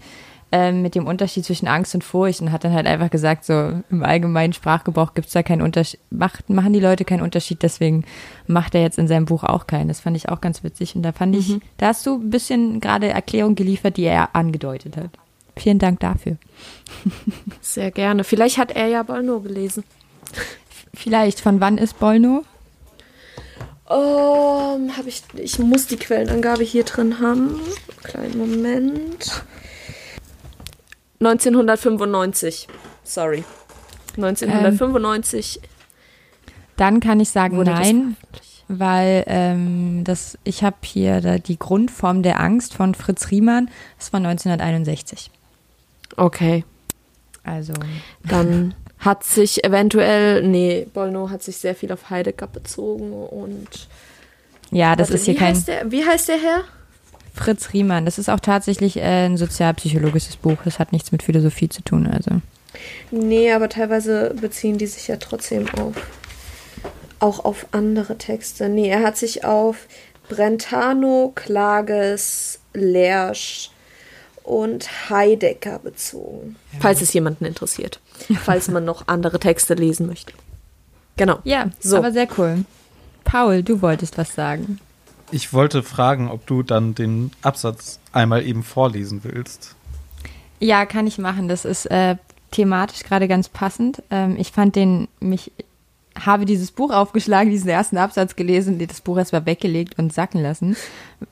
äh, 0.52 0.70
mit 0.70 0.94
dem 0.94 1.06
Unterschied 1.06 1.44
zwischen 1.44 1.66
Angst 1.66 1.94
und 1.94 2.04
Furcht 2.04 2.40
und 2.40 2.52
hat 2.52 2.62
dann 2.62 2.72
halt 2.72 2.86
einfach 2.86 3.10
gesagt, 3.10 3.44
so 3.44 3.82
im 3.90 4.04
allgemeinen 4.04 4.52
Sprachgebrauch 4.52 5.14
gibt 5.14 5.26
es 5.26 5.32
da 5.32 5.42
keinen 5.42 5.62
Unterschied, 5.62 5.98
macht, 6.10 6.48
machen 6.48 6.72
die 6.72 6.80
Leute 6.80 7.04
keinen 7.04 7.22
Unterschied, 7.22 7.62
deswegen 7.62 8.04
macht 8.46 8.74
er 8.76 8.82
jetzt 8.82 8.98
in 8.98 9.08
seinem 9.08 9.24
Buch 9.24 9.42
auch 9.42 9.66
keinen. 9.66 9.88
Das 9.88 10.00
fand 10.00 10.16
ich 10.16 10.28
auch 10.28 10.40
ganz 10.40 10.62
witzig. 10.62 10.94
Und 10.94 11.02
da 11.02 11.12
fand 11.12 11.34
mhm. 11.34 11.40
ich, 11.40 11.58
da 11.78 11.88
hast 11.88 12.06
du 12.06 12.16
ein 12.16 12.30
bisschen 12.30 12.80
gerade 12.80 13.08
Erklärung 13.08 13.56
geliefert, 13.56 13.96
die 13.96 14.04
er 14.04 14.36
angedeutet 14.36 14.96
hat. 14.96 15.10
Vielen 15.56 15.78
Dank 15.78 16.00
dafür. 16.00 16.36
Sehr 17.60 17.90
gerne. 17.90 18.24
Vielleicht 18.24 18.58
hat 18.58 18.70
er 18.70 18.86
ja 18.86 19.02
Bolno 19.02 19.40
gelesen. 19.40 19.84
Vielleicht. 20.94 21.40
Von 21.40 21.60
wann 21.60 21.78
ist 21.78 21.98
Bolno? 21.98 22.44
Um, 23.88 24.96
habe 24.96 25.08
ich. 25.08 25.22
Ich 25.36 25.58
muss 25.58 25.86
die 25.86 25.96
Quellenangabe 25.96 26.64
hier 26.64 26.84
drin 26.84 27.20
haben. 27.20 27.60
Kleinen 28.02 28.38
Moment. 28.38 29.44
1995. 31.20 32.68
Sorry. 33.04 33.44
1995. 34.16 35.60
Ähm, 35.62 35.68
dann 36.76 37.00
kann 37.00 37.20
ich 37.20 37.30
sagen 37.30 37.62
nein, 37.62 38.16
weil 38.68 39.24
ähm, 39.28 40.02
das, 40.04 40.36
ich 40.44 40.62
habe 40.64 40.76
hier 40.82 41.20
da 41.20 41.38
die 41.38 41.58
Grundform 41.58 42.22
der 42.22 42.40
Angst 42.40 42.74
von 42.74 42.94
Fritz 42.94 43.30
Riemann. 43.30 43.70
Das 43.98 44.12
war 44.12 44.18
1961. 44.18 45.30
Okay. 46.16 46.64
Also. 47.44 47.72
Dann 48.24 48.74
hat 48.98 49.24
sich 49.24 49.64
eventuell, 49.64 50.42
nee, 50.42 50.86
Bolno 50.92 51.30
hat 51.30 51.42
sich 51.42 51.58
sehr 51.58 51.74
viel 51.74 51.92
auf 51.92 52.10
Heidegger 52.10 52.46
bezogen 52.46 53.12
und. 53.12 53.88
Ja, 54.70 54.96
das 54.96 55.08
warte, 55.08 55.14
ist 55.14 55.24
hier 55.26 55.36
kein. 55.36 55.54
Heißt 55.54 55.68
der, 55.68 55.90
wie 55.90 56.04
heißt 56.04 56.28
der 56.28 56.38
Herr? 56.38 56.64
Fritz 57.34 57.72
Riemann. 57.72 58.04
Das 58.06 58.18
ist 58.18 58.30
auch 58.30 58.40
tatsächlich 58.40 58.96
äh, 58.96 59.26
ein 59.26 59.36
sozialpsychologisches 59.36 60.36
Buch. 60.36 60.56
Das 60.64 60.78
hat 60.78 60.92
nichts 60.92 61.12
mit 61.12 61.22
Philosophie 61.22 61.68
zu 61.68 61.82
tun, 61.82 62.06
also. 62.06 62.40
Nee, 63.10 63.52
aber 63.52 63.68
teilweise 63.68 64.34
beziehen 64.40 64.78
die 64.78 64.86
sich 64.86 65.08
ja 65.08 65.16
trotzdem 65.16 65.66
auf. 65.74 65.94
Auch 67.20 67.44
auf 67.44 67.66
andere 67.72 68.18
Texte. 68.18 68.68
Nee, 68.68 68.88
er 68.88 69.02
hat 69.02 69.16
sich 69.16 69.44
auf 69.44 69.86
Brentano, 70.28 71.32
Klages, 71.34 72.58
Lersch, 72.74 73.70
und 74.46 75.10
Heidegger 75.10 75.80
bezogen. 75.80 76.56
Falls 76.78 77.02
es 77.02 77.12
jemanden 77.12 77.44
interessiert. 77.44 78.00
Falls 78.42 78.68
man 78.68 78.84
noch 78.84 79.08
andere 79.08 79.38
Texte 79.38 79.74
lesen 79.74 80.06
möchte. 80.06 80.32
Genau. 81.16 81.38
Ja, 81.44 81.70
so. 81.80 81.96
aber 81.96 82.12
sehr 82.12 82.28
cool. 82.36 82.64
Paul, 83.24 83.62
du 83.62 83.82
wolltest 83.82 84.18
was 84.18 84.34
sagen. 84.34 84.78
Ich 85.30 85.52
wollte 85.52 85.82
fragen, 85.82 86.30
ob 86.30 86.46
du 86.46 86.62
dann 86.62 86.94
den 86.94 87.32
Absatz 87.42 87.98
einmal 88.12 88.46
eben 88.46 88.62
vorlesen 88.62 89.24
willst. 89.24 89.74
Ja, 90.60 90.86
kann 90.86 91.06
ich 91.06 91.18
machen. 91.18 91.48
Das 91.48 91.64
ist 91.64 91.86
äh, 91.86 92.16
thematisch 92.52 93.02
gerade 93.02 93.28
ganz 93.28 93.48
passend. 93.48 94.02
Ähm, 94.10 94.36
ich 94.38 94.52
fand 94.52 94.76
den, 94.76 95.08
mich, 95.20 95.50
habe 96.18 96.44
dieses 96.44 96.70
Buch 96.70 96.92
aufgeschlagen, 96.92 97.50
diesen 97.50 97.68
ersten 97.68 97.98
Absatz 97.98 98.36
gelesen, 98.36 98.78
das 98.86 99.00
Buch 99.00 99.18
erstmal 99.18 99.46
weggelegt 99.46 99.98
und 99.98 100.12
sacken 100.12 100.40
lassen, 100.40 100.76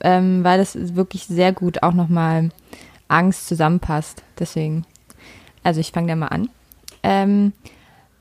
ähm, 0.01 0.43
weil 0.43 0.57
das 0.57 0.95
wirklich 0.95 1.25
sehr 1.25 1.53
gut 1.53 1.81
auch 1.83 1.93
nochmal 1.93 2.49
Angst 3.07 3.47
zusammenpasst. 3.47 4.23
Deswegen, 4.37 4.85
also 5.63 5.79
ich 5.79 5.91
fange 5.91 6.07
da 6.07 6.15
mal 6.15 6.27
an. 6.27 6.49
Ähm, 7.05 7.53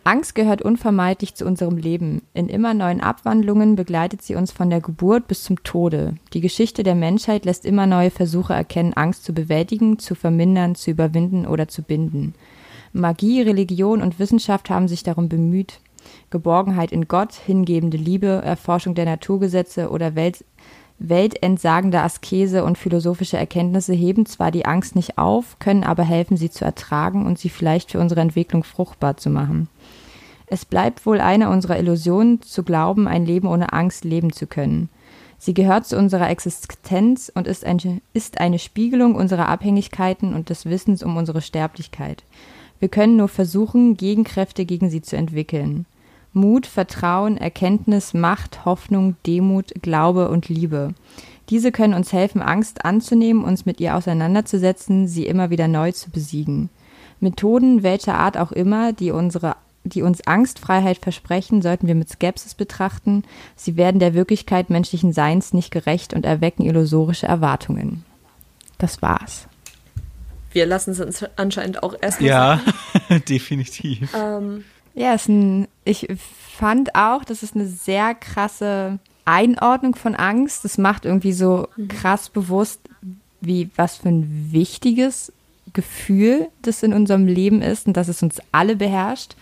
Angst 0.05 0.35
gehört 0.35 0.61
unvermeidlich 0.61 1.35
zu 1.35 1.47
unserem 1.47 1.79
Leben. 1.79 2.21
In 2.35 2.51
immer 2.51 2.75
neuen 2.75 3.01
Abwandlungen 3.01 3.77
begleitet 3.77 4.21
sie 4.21 4.35
uns 4.35 4.53
von 4.53 4.69
der 4.69 4.83
Geburt 4.83 5.27
bis 5.27 5.43
zum 5.43 5.63
Tode. 5.65 6.17
Die 6.35 6.43
Geschichte 6.43 6.83
der 6.83 6.95
Menschheit 6.95 7.47
lässt 7.47 7.65
immer 7.65 7.87
neue 7.87 8.11
Versuche 8.11 8.53
erkennen, 8.53 8.93
Angst 8.93 9.25
zu 9.25 9.33
bewältigen, 9.33 9.99
zu 9.99 10.15
vermindern, 10.15 10.75
zu 10.75 10.91
überwinden 10.91 11.47
oder 11.47 11.67
zu 11.67 11.81
binden. 11.83 12.35
Magie, 12.93 13.41
Religion 13.41 14.03
und 14.03 14.19
Wissenschaft 14.19 14.69
haben 14.69 14.87
sich 14.87 15.03
darum 15.03 15.31
bemüht, 15.31 15.81
Geborgenheit 16.29 16.93
in 16.93 17.09
Gott, 17.09 17.33
hingebende 17.33 17.97
Liebe, 17.97 18.43
Erforschung 18.45 18.95
der 18.95 19.07
Naturgesetze 19.07 19.89
oder 19.89 20.15
Welt 20.15 20.45
weltentsagende 20.99 22.01
Askese 22.01 22.65
und 22.65 22.79
philosophische 22.79 23.37
Erkenntnisse 23.37 23.93
heben 23.93 24.27
zwar 24.27 24.51
die 24.51 24.65
Angst 24.65 24.97
nicht 24.97 25.19
auf, 25.19 25.59
können 25.59 25.85
aber 25.85 26.05
helfen, 26.05 26.37
sie 26.37 26.51
zu 26.51 26.65
ertragen 26.65 27.27
und 27.27 27.39
sie 27.39 27.49
vielleicht 27.49 27.91
für 27.91 28.01
unsere 28.01 28.21
Entwicklung 28.21 28.65
fruchtbar 28.65 29.17
zu 29.17 29.31
machen. 29.31 29.69
Es 30.47 30.65
bleibt 30.65 31.05
wohl 31.07 31.21
eine 31.21 31.51
unserer 31.51 31.79
Illusionen, 31.79 32.43
zu 32.43 32.63
glauben, 32.63 33.09
ein 33.09 33.27
Leben 33.27 33.49
ohne 33.49 33.73
Angst 33.73 34.05
leben 34.05 34.33
zu 34.33 34.47
können. 34.47 34.89
Sie 35.39 35.53
gehört 35.53 35.87
zu 35.87 35.99
unserer 35.99 36.31
Existenz 36.31 37.31
und 37.35 37.47
ist, 37.47 37.65
ein, 37.65 38.01
ist 38.13 38.41
eine 38.41 38.59
Spiegelung 38.59 39.15
unserer 39.15 39.49
Abhängigkeiten 39.49 40.33
und 40.33 40.49
des 40.49 40.65
Wissens 40.65 41.03
um 41.03 41.17
unsere 41.17 41.43
Sterblichkeit. 41.43 42.25
Wir 42.79 42.89
können 42.89 43.17
nur 43.17 43.29
versuchen, 43.29 43.97
Gegenkräfte 43.97 44.65
gegen 44.65 44.91
sie 44.91 45.03
zu 45.03 45.17
entwickeln. 45.17 45.87
Mut, 46.35 46.67
Vertrauen, 46.67 47.37
Erkenntnis, 47.37 48.13
Macht, 48.13 48.65
Hoffnung, 48.65 49.17
Demut, 49.27 49.73
Glaube 49.81 50.29
und 50.29 50.49
Liebe. 50.49 50.95
Diese 51.51 51.73
können 51.73 51.95
uns 51.95 52.13
helfen, 52.13 52.43
Angst 52.43 52.85
anzunehmen, 52.85 53.45
uns 53.45 53.67
mit 53.67 53.81
ihr 53.81 53.97
auseinanderzusetzen, 53.97 55.07
sie 55.09 55.27
immer 55.27 55.51
wieder 55.51 55.69
neu 55.69 55.93
zu 55.93 56.11
besiegen. 56.11 56.71
Methoden 57.21 57.83
welcher 57.83 58.15
Art 58.15 58.37
auch 58.37 58.53
immer, 58.53 58.93
die 58.93 59.11
unsere 59.11 59.57
die 59.87 60.01
uns 60.01 60.27
Angstfreiheit 60.27 60.97
versprechen, 60.97 61.61
sollten 61.61 61.87
wir 61.87 61.95
mit 61.95 62.09
Skepsis 62.09 62.55
betrachten. 62.55 63.23
Sie 63.55 63.77
werden 63.77 64.01
der 64.01 64.15
Wirklichkeit 64.15 64.71
menschlichen 64.71 65.13
Seins 65.13 65.53
nicht 65.53 65.71
gerecht 65.71 66.15
und 66.15 66.25
erwecken 66.25 66.65
illusorische 66.65 67.27
Erwartungen. 67.27 68.03
Das 68.79 69.03
war's. 69.03 69.47
Wir 70.53 70.65
lassen 70.67 70.93
es 70.93 71.01
uns 71.01 71.25
anscheinend 71.37 71.83
auch 71.83 71.95
erstmal. 72.01 72.29
Ja, 72.29 72.61
definitiv. 73.29 74.15
Ähm, 74.15 74.65
ja, 74.95 75.15
ist 75.15 75.29
ein, 75.29 75.69
ich 75.85 76.09
fand 76.57 76.95
auch, 76.95 77.25
das 77.25 77.43
ist 77.43 77.55
eine 77.55 77.67
sehr 77.67 78.15
krasse 78.15 78.99
Einordnung 79.25 79.95
von 79.95 80.15
Angst. 80.15 80.65
Das 80.65 80.79
macht 80.79 81.05
irgendwie 81.05 81.33
so 81.33 81.69
krass 81.89 82.29
bewusst, 82.29 82.81
wie 83.41 83.71
was 83.77 83.97
für 83.97 84.09
ein 84.09 84.49
wichtiges 84.53 85.33
Gefühl 85.73 86.49
das 86.63 86.83
in 86.83 86.93
unserem 86.93 87.27
Leben 87.27 87.61
ist 87.61 87.87
und 87.87 87.97
dass 87.97 88.09
es 88.09 88.23
uns 88.23 88.41
alle 88.53 88.77
beherrscht 88.77 89.35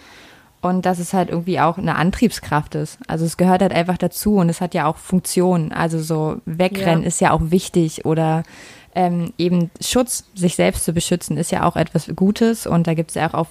und 0.62 0.86
dass 0.86 0.98
es 0.98 1.12
halt 1.12 1.28
irgendwie 1.28 1.60
auch 1.60 1.76
eine 1.76 1.96
Antriebskraft 1.96 2.74
ist. 2.74 2.98
Also 3.06 3.24
es 3.24 3.36
gehört 3.36 3.60
halt 3.60 3.72
einfach 3.72 3.98
dazu 3.98 4.36
und 4.36 4.48
es 4.48 4.60
hat 4.60 4.74
ja 4.74 4.86
auch 4.86 4.96
Funktionen. 4.96 5.72
Also 5.72 6.00
so 6.00 6.36
wegrennen 6.46 7.02
Ja. 7.02 7.08
ist 7.08 7.20
ja 7.20 7.32
auch 7.32 7.40
wichtig 7.50 8.06
oder 8.06 8.44
ähm, 8.94 9.32
eben 9.38 9.70
Schutz, 9.80 10.24
sich 10.34 10.54
selbst 10.54 10.84
zu 10.84 10.92
beschützen, 10.92 11.36
ist 11.36 11.50
ja 11.50 11.64
auch 11.64 11.76
etwas 11.76 12.10
Gutes 12.14 12.66
und 12.66 12.86
da 12.86 12.94
gibt 12.94 13.10
es 13.10 13.14
ja 13.16 13.28
auch 13.28 13.34
auf 13.34 13.48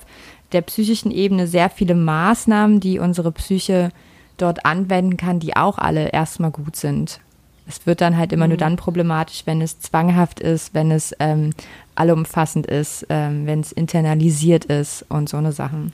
der 0.53 0.61
psychischen 0.61 1.11
Ebene 1.11 1.47
sehr 1.47 1.69
viele 1.69 1.95
Maßnahmen, 1.95 2.79
die 2.79 2.99
unsere 2.99 3.31
Psyche 3.31 3.89
dort 4.37 4.65
anwenden 4.65 5.17
kann, 5.17 5.39
die 5.39 5.55
auch 5.55 5.77
alle 5.77 6.09
erstmal 6.09 6.51
gut 6.51 6.75
sind. 6.75 7.19
Es 7.67 7.85
wird 7.85 8.01
dann 8.01 8.17
halt 8.17 8.33
immer 8.33 8.47
nur 8.47 8.57
dann 8.57 8.75
problematisch, 8.75 9.43
wenn 9.45 9.61
es 9.61 9.79
zwanghaft 9.79 10.39
ist, 10.39 10.73
wenn 10.73 10.91
es 10.91 11.15
ähm, 11.19 11.51
allumfassend 11.95 12.65
ist, 12.67 13.05
ähm, 13.09 13.45
wenn 13.45 13.59
es 13.61 13.71
internalisiert 13.71 14.65
ist 14.65 15.05
und 15.09 15.29
so 15.29 15.37
eine 15.37 15.51
Sachen. 15.51 15.93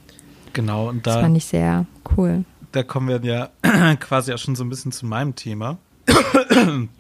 Genau, 0.54 0.88
und 0.90 1.06
Das 1.06 1.16
da, 1.16 1.22
fand 1.22 1.38
ich 1.38 1.46
sehr 1.46 1.86
cool. 2.18 2.46
da 2.72 2.84
kommen 2.84 3.10
wir 3.10 3.20
ja 3.24 3.50
quasi 4.00 4.34
auch 4.34 4.38
schon 4.38 4.56
so 4.56 4.64
ein 4.64 4.70
bisschen 4.70 4.92
zu 4.92 5.06
meinem 5.06 5.36
Thema. 5.36 5.78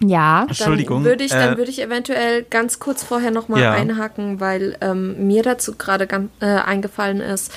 Ja, 0.06 0.46
Entschuldigung. 0.48 0.98
Dann 1.04 1.06
würde 1.06 1.24
ich, 1.24 1.32
dann 1.32 1.54
äh, 1.54 1.58
würde 1.58 1.72
ich 1.72 1.82
eventuell 1.82 2.44
ganz 2.44 2.80
kurz 2.80 3.04
vorher 3.04 3.32
nochmal 3.32 3.62
Ja. 3.62 3.72
einhaken, 3.72 4.40
weil 4.40 4.78
ähm, 4.82 5.28
mir 5.28 5.44
dazu 5.44 5.76
gerade 5.76 6.08
äh, 6.42 6.46
eingefallen 6.46 7.22
ist, 7.22 7.52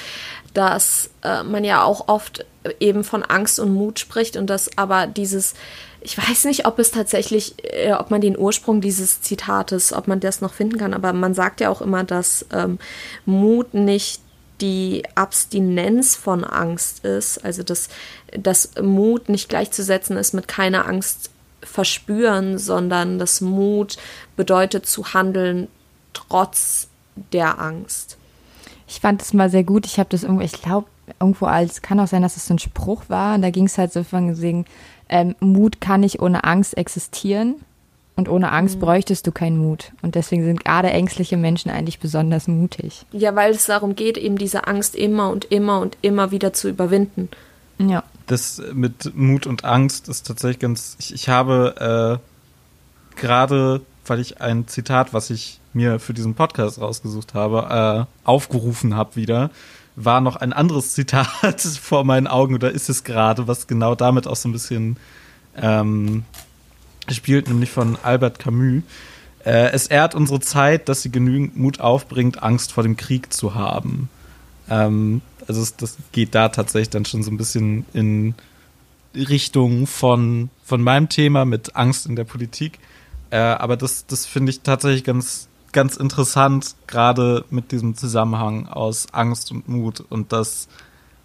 dass 0.55 1.11
äh, 1.23 1.43
man 1.43 1.65
ja 1.65 1.83
auch 1.83 2.09
oft 2.09 2.45
eben 2.79 3.05
von 3.05 3.23
Angst 3.23 3.59
und 3.59 3.73
Mut 3.73 3.99
spricht 3.99 4.37
und 4.37 4.49
dass 4.49 4.77
aber 4.77 5.07
dieses, 5.07 5.55
ich 6.01 6.17
weiß 6.19 6.45
nicht, 6.45 6.67
ob 6.67 6.79
es 6.79 6.91
tatsächlich, 6.91 7.55
äh, 7.63 7.93
ob 7.93 8.11
man 8.11 8.21
den 8.21 8.39
Ursprung 8.39 8.81
dieses 8.81 9.23
Zitates, 9.23 9.93
ob 9.93 10.09
man 10.09 10.21
das 10.21 10.41
noch 10.41 10.53
finden 10.53 10.79
kann, 10.79 10.95
aber 10.95 11.13
man 11.13 11.35
sagt 11.35 11.61
ja 11.61 11.71
auch 11.71 11.81
immer, 11.81 12.05
dass 12.05 12.47
ähm, 12.53 12.79
Mut 13.25 13.75
nicht 13.75 14.21
die 14.61 15.05
Abstinenz 15.15 16.17
von 16.17 16.45
Angst 16.45 17.05
ist, 17.05 17.43
also 17.45 17.63
dass, 17.63 17.89
dass 18.39 18.71
Mut 18.81 19.29
nicht 19.31 19.49
gleichzusetzen 19.49 20.17
ist 20.19 20.35
mit 20.35 20.49
keiner 20.49 20.87
Angst 20.87 21.31
verspüren, 21.63 22.59
sondern 22.59 23.19
dass 23.19 23.41
Mut 23.41 23.97
bedeutet 24.37 24.87
zu 24.87 25.13
handeln 25.15 25.69
trotz 26.13 26.89
der 27.33 27.59
Angst. 27.61 28.17
ich 28.89 29.01
fand 29.01 29.21
es 29.23 29.33
mal 29.35 29.51
sehr 29.51 29.65
gut. 29.65 29.87
Ich 29.87 29.99
habe 29.99 30.09
das 30.11 30.23
irgendwo, 30.23 30.43
ich 30.43 30.53
glaube, 30.63 30.87
irgendwo 31.21 31.47
als, 31.47 31.83
kann 31.83 32.01
auch 32.01 32.07
sein, 32.07 32.23
dass 32.23 32.37
es 32.37 32.47
so 32.47 32.55
ein 32.55 32.59
Spruch 32.59 33.05
war. 33.09 33.35
Und 33.35 33.43
da 33.43 33.51
ging 33.51 33.67
es 33.67 33.79
halt 33.79 33.93
so 33.93 34.03
von 34.05 34.41
wegen, 34.41 34.65
ähm, 35.09 35.35
Mut 35.41 35.81
kann 35.81 36.01
nicht 36.01 36.21
ohne 36.21 36.45
Angst 36.45 36.77
existieren. 36.77 37.57
Und 38.17 38.29
ohne 38.29 38.53
Angst 38.53 38.77
Mhm. 38.77 38.81
bräuchtest 38.81 39.27
du 39.27 39.33
keinen 39.33 39.57
Mut. 39.59 39.93
Und 40.03 40.15
deswegen 40.15 40.45
sind 40.45 40.63
gerade 40.65 40.91
ängstliche 40.91 41.37
Menschen 41.37 41.71
eigentlich 41.71 42.01
besonders 42.01 42.49
mutig. 42.49 43.07
Ja, 43.13 43.35
weil 43.35 43.53
es 43.53 43.67
darum 43.67 43.95
geht, 43.97 44.19
eben 44.19 44.37
diese 44.37 44.67
Angst 44.67 44.95
immer 44.95 45.31
und 45.31 45.47
immer 45.47 45.81
und 45.81 45.97
immer 46.03 46.31
wieder 46.31 46.53
zu 46.53 46.69
überwinden. 46.69 47.29
Ja. 47.79 48.03
Das 48.31 48.63
mit 48.73 49.17
Mut 49.17 49.49
und 49.49 49.65
Angst 49.65 50.09
ist 50.09 50.25
tatsächlich 50.25 50.61
ganz. 50.61 50.97
Ich, 51.01 51.13
ich 51.13 51.29
habe 51.29 52.21
äh, 52.21 53.19
gerade, 53.19 53.81
weil 54.07 54.21
ich 54.21 54.41
ein 54.41 54.69
Zitat, 54.69 55.13
was 55.13 55.31
ich 55.31 55.59
mir 55.73 55.99
für 55.99 56.15
diesen 56.15 56.35
Podcast 56.35 56.81
rausgesucht 56.81 57.35
habe, 57.35 58.07
äh, 58.07 58.27
aufgerufen 58.27 58.95
habe 58.95 59.17
wieder, 59.17 59.51
war 59.97 60.21
noch 60.21 60.37
ein 60.37 60.53
anderes 60.53 60.93
Zitat 60.95 61.61
vor 61.61 62.05
meinen 62.05 62.29
Augen 62.29 62.55
oder 62.55 62.71
ist 62.71 62.89
es 62.89 63.03
gerade, 63.03 63.49
was 63.49 63.67
genau 63.67 63.97
damit 63.97 64.29
auch 64.29 64.37
so 64.37 64.49
ein 64.49 64.53
bisschen 64.53 64.97
ähm, 65.57 66.23
spielt, 67.11 67.49
nämlich 67.49 67.73
von 67.73 67.99
Albert 68.01 68.39
Camus. 68.39 68.85
Äh, 69.45 69.73
es 69.73 69.89
ehrt 69.89 70.15
unsere 70.15 70.39
Zeit, 70.39 70.89
dass 70.89 71.03
sie 71.03 71.11
genügend 71.11 71.57
Mut 71.57 71.81
aufbringt, 71.81 72.45
Angst 72.45 72.73
vor 72.73 72.85
dem 72.85 72.97
Krieg 72.97 73.33
zu 73.33 73.57
haben. 73.57 74.09
Ähm, 74.71 75.21
also 75.47 75.61
es, 75.61 75.77
das 75.77 75.97
geht 76.13 76.35
da 76.35 76.49
tatsächlich 76.49 76.91
dann 76.91 77.05
schon 77.05 77.23
so 77.23 77.31
ein 77.31 77.37
bisschen 77.37 77.85
in 77.93 78.35
Richtung 79.15 79.87
von, 79.87 80.51
von 80.63 80.81
meinem 80.81 81.09
Thema 81.09 81.45
mit 81.45 81.77
Angst 81.77 82.07
in 82.07 82.17
der 82.17 82.25
Politik. 82.25 82.79
Äh, 83.31 83.39
aber 83.39 83.77
das, 83.77 84.07
das 84.07 84.27
finde 84.27 84.51
ich 84.51 84.61
tatsächlich 84.61 85.05
ganz, 85.05 85.49
ganz 85.73 85.97
interessant, 85.97 86.75
gerade 86.87 87.45
mit 87.51 87.73
diesem 87.73 87.97
Zusammenhang 87.97 88.69
aus 88.69 89.13
Angst 89.13 89.51
und 89.51 89.69
Mut 89.69 90.01
und 90.09 90.33
dass 90.33 90.69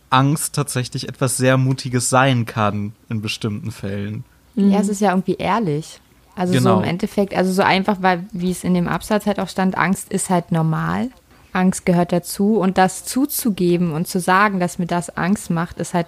Angst 0.10 0.56
tatsächlich 0.56 1.08
etwas 1.10 1.38
sehr 1.38 1.58
Mutiges 1.58 2.10
sein 2.10 2.46
kann 2.46 2.94
in 3.10 3.22
bestimmten 3.22 3.72
Fällen. 3.72 4.24
Ja, 4.56 4.80
es 4.80 4.88
ist 4.88 5.02
ja 5.02 5.12
irgendwie 5.12 5.36
ehrlich. 5.36 6.00
Also 6.36 6.54
Genau. 6.54 6.76
so 6.76 6.82
im 6.82 6.88
Endeffekt, 6.88 7.34
also 7.34 7.52
so 7.52 7.62
einfach, 7.62 7.98
weil, 8.02 8.26
wie 8.32 8.52
es 8.52 8.64
in 8.64 8.74
dem 8.74 8.88
Absatz 8.88 9.26
halt 9.26 9.40
auch 9.40 9.50
stand, 9.50 9.78
Angst 9.78 10.12
ist 10.12 10.30
halt 10.30 10.52
normal. 10.52 11.10
Angst 11.56 11.86
gehört 11.86 12.12
dazu 12.12 12.58
und 12.58 12.78
das 12.78 13.06
zuzugeben 13.06 13.92
und 13.92 14.08
zu 14.08 14.20
sagen, 14.20 14.60
dass 14.60 14.78
mir 14.80 14.86
das 14.86 15.16
Angst 15.18 15.50
macht, 15.50 15.80
ist 15.80 15.94
halt 15.94 16.08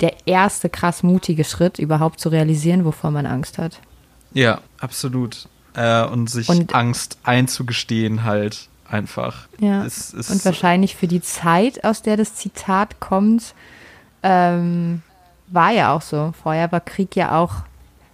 der 0.00 0.14
erste 0.26 0.68
krass 0.68 1.02
mutige 1.02 1.44
Schritt, 1.44 1.78
überhaupt 1.78 2.20
zu 2.20 2.28
realisieren, 2.28 2.84
wovor 2.84 3.10
man 3.10 3.26
Angst 3.26 3.58
hat. 3.58 3.80
Ja, 4.32 4.60
absolut. 4.78 5.48
Äh, 5.74 6.04
und 6.04 6.28
sich 6.30 6.48
Und- 6.48 6.74
Angst 6.74 7.18
einzugestehen 7.24 8.24
halt 8.24 8.68
einfach. 8.88 9.48
Ja. 9.58 9.84
Es, 9.84 10.12
es, 10.12 10.30
Und 10.30 10.44
wahrscheinlich 10.44 10.96
für 10.96 11.06
die 11.08 11.22
Zeit, 11.22 11.84
aus 11.84 12.02
der 12.02 12.16
das 12.16 12.34
Zitat 12.34 13.00
kommt, 13.00 13.54
ähm, 14.22 15.02
war 15.48 15.70
ja 15.70 15.94
auch 15.94 16.02
so. 16.02 16.32
Vorher 16.42 16.70
war 16.72 16.80
Krieg 16.80 17.16
ja 17.16 17.38
auch, 17.38 17.54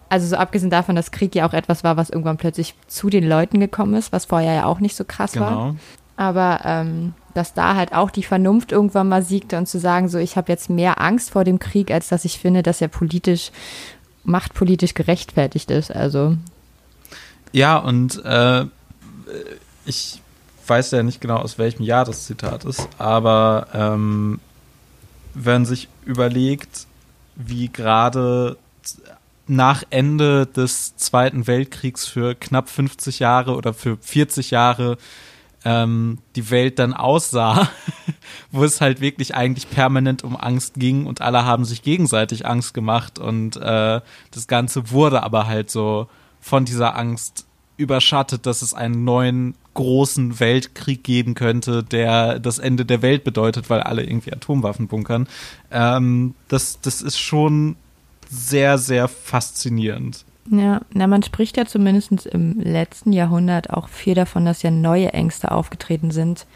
also 0.08 0.26
so 0.26 0.36
abgesehen 0.36 0.70
davon, 0.70 0.96
dass 0.96 1.10
Krieg 1.10 1.34
ja 1.34 1.46
auch 1.48 1.52
etwas 1.52 1.84
war, 1.84 1.96
was 1.96 2.10
irgendwann 2.10 2.36
plötzlich 2.36 2.74
zu 2.86 3.10
den 3.10 3.28
Leuten 3.28 3.60
gekommen 3.60 3.94
ist, 3.94 4.12
was 4.12 4.24
vorher 4.26 4.54
ja 4.54 4.64
auch 4.64 4.80
nicht 4.80 4.96
so 4.96 5.04
krass 5.04 5.38
war. 5.38 5.74
Aber 6.18 6.62
ähm, 6.64 7.14
dass 7.32 7.54
da 7.54 7.76
halt 7.76 7.94
auch 7.94 8.10
die 8.10 8.24
Vernunft 8.24 8.72
irgendwann 8.72 9.08
mal 9.08 9.22
siegte 9.22 9.56
und 9.56 9.66
zu 9.66 9.78
sagen, 9.78 10.08
so 10.08 10.18
ich 10.18 10.36
habe 10.36 10.50
jetzt 10.50 10.68
mehr 10.68 11.00
Angst 11.00 11.30
vor 11.30 11.44
dem 11.44 11.60
Krieg, 11.60 11.92
als 11.92 12.08
dass 12.08 12.24
ich 12.24 12.40
finde, 12.40 12.64
dass 12.64 12.80
er 12.80 12.88
politisch, 12.88 13.52
machtpolitisch 14.24 14.94
gerechtfertigt 14.94 15.70
ist. 15.70 15.94
Also 15.94 16.36
Ja, 17.52 17.76
und 17.76 18.24
äh, 18.24 18.64
ich 19.86 20.20
weiß 20.66 20.90
ja 20.90 21.04
nicht 21.04 21.20
genau, 21.20 21.36
aus 21.36 21.56
welchem 21.56 21.84
Jahr 21.84 22.04
das 22.04 22.26
Zitat 22.26 22.64
ist, 22.64 22.88
aber 22.98 23.68
ähm, 23.72 24.40
wenn 25.34 25.64
sich 25.64 25.88
überlegt, 26.04 26.88
wie 27.36 27.68
gerade 27.68 28.56
nach 29.46 29.84
Ende 29.90 30.46
des 30.46 30.96
Zweiten 30.96 31.46
Weltkriegs 31.46 32.08
für 32.08 32.34
knapp 32.34 32.68
50 32.68 33.20
Jahre 33.20 33.54
oder 33.54 33.72
für 33.72 33.96
40 33.96 34.50
Jahre 34.50 34.98
ähm, 35.64 36.18
die 36.36 36.50
Welt 36.50 36.78
dann 36.78 36.94
aussah, 36.94 37.68
wo 38.52 38.64
es 38.64 38.80
halt 38.80 39.00
wirklich 39.00 39.34
eigentlich 39.34 39.70
permanent 39.70 40.24
um 40.24 40.36
Angst 40.36 40.74
ging 40.74 41.06
und 41.06 41.20
alle 41.20 41.44
haben 41.44 41.64
sich 41.64 41.82
gegenseitig 41.82 42.46
Angst 42.46 42.74
gemacht 42.74 43.18
und 43.18 43.56
äh, 43.56 44.00
das 44.30 44.46
Ganze 44.46 44.90
wurde 44.90 45.22
aber 45.22 45.46
halt 45.46 45.70
so 45.70 46.08
von 46.40 46.64
dieser 46.64 46.96
Angst 46.96 47.46
überschattet, 47.76 48.44
dass 48.44 48.62
es 48.62 48.74
einen 48.74 49.04
neuen 49.04 49.54
großen 49.74 50.40
Weltkrieg 50.40 51.04
geben 51.04 51.34
könnte, 51.34 51.84
der 51.84 52.40
das 52.40 52.58
Ende 52.58 52.84
der 52.84 53.02
Welt 53.02 53.22
bedeutet, 53.22 53.70
weil 53.70 53.80
alle 53.80 54.02
irgendwie 54.02 54.32
Atomwaffen 54.32 54.88
bunkern. 54.88 55.28
Ähm, 55.70 56.34
das, 56.48 56.80
das 56.80 57.00
ist 57.00 57.18
schon 57.18 57.76
sehr, 58.28 58.78
sehr 58.78 59.06
faszinierend. 59.06 60.24
Ja, 60.50 60.80
na, 60.92 61.06
man 61.06 61.22
spricht 61.22 61.56
ja 61.56 61.66
zumindest 61.66 62.26
im 62.26 62.60
letzten 62.60 63.12
Jahrhundert 63.12 63.70
auch 63.70 63.88
viel 63.88 64.14
davon, 64.14 64.44
dass 64.44 64.62
ja 64.62 64.70
neue 64.70 65.12
Ängste 65.12 65.50
aufgetreten 65.50 66.10
sind, 66.10 66.46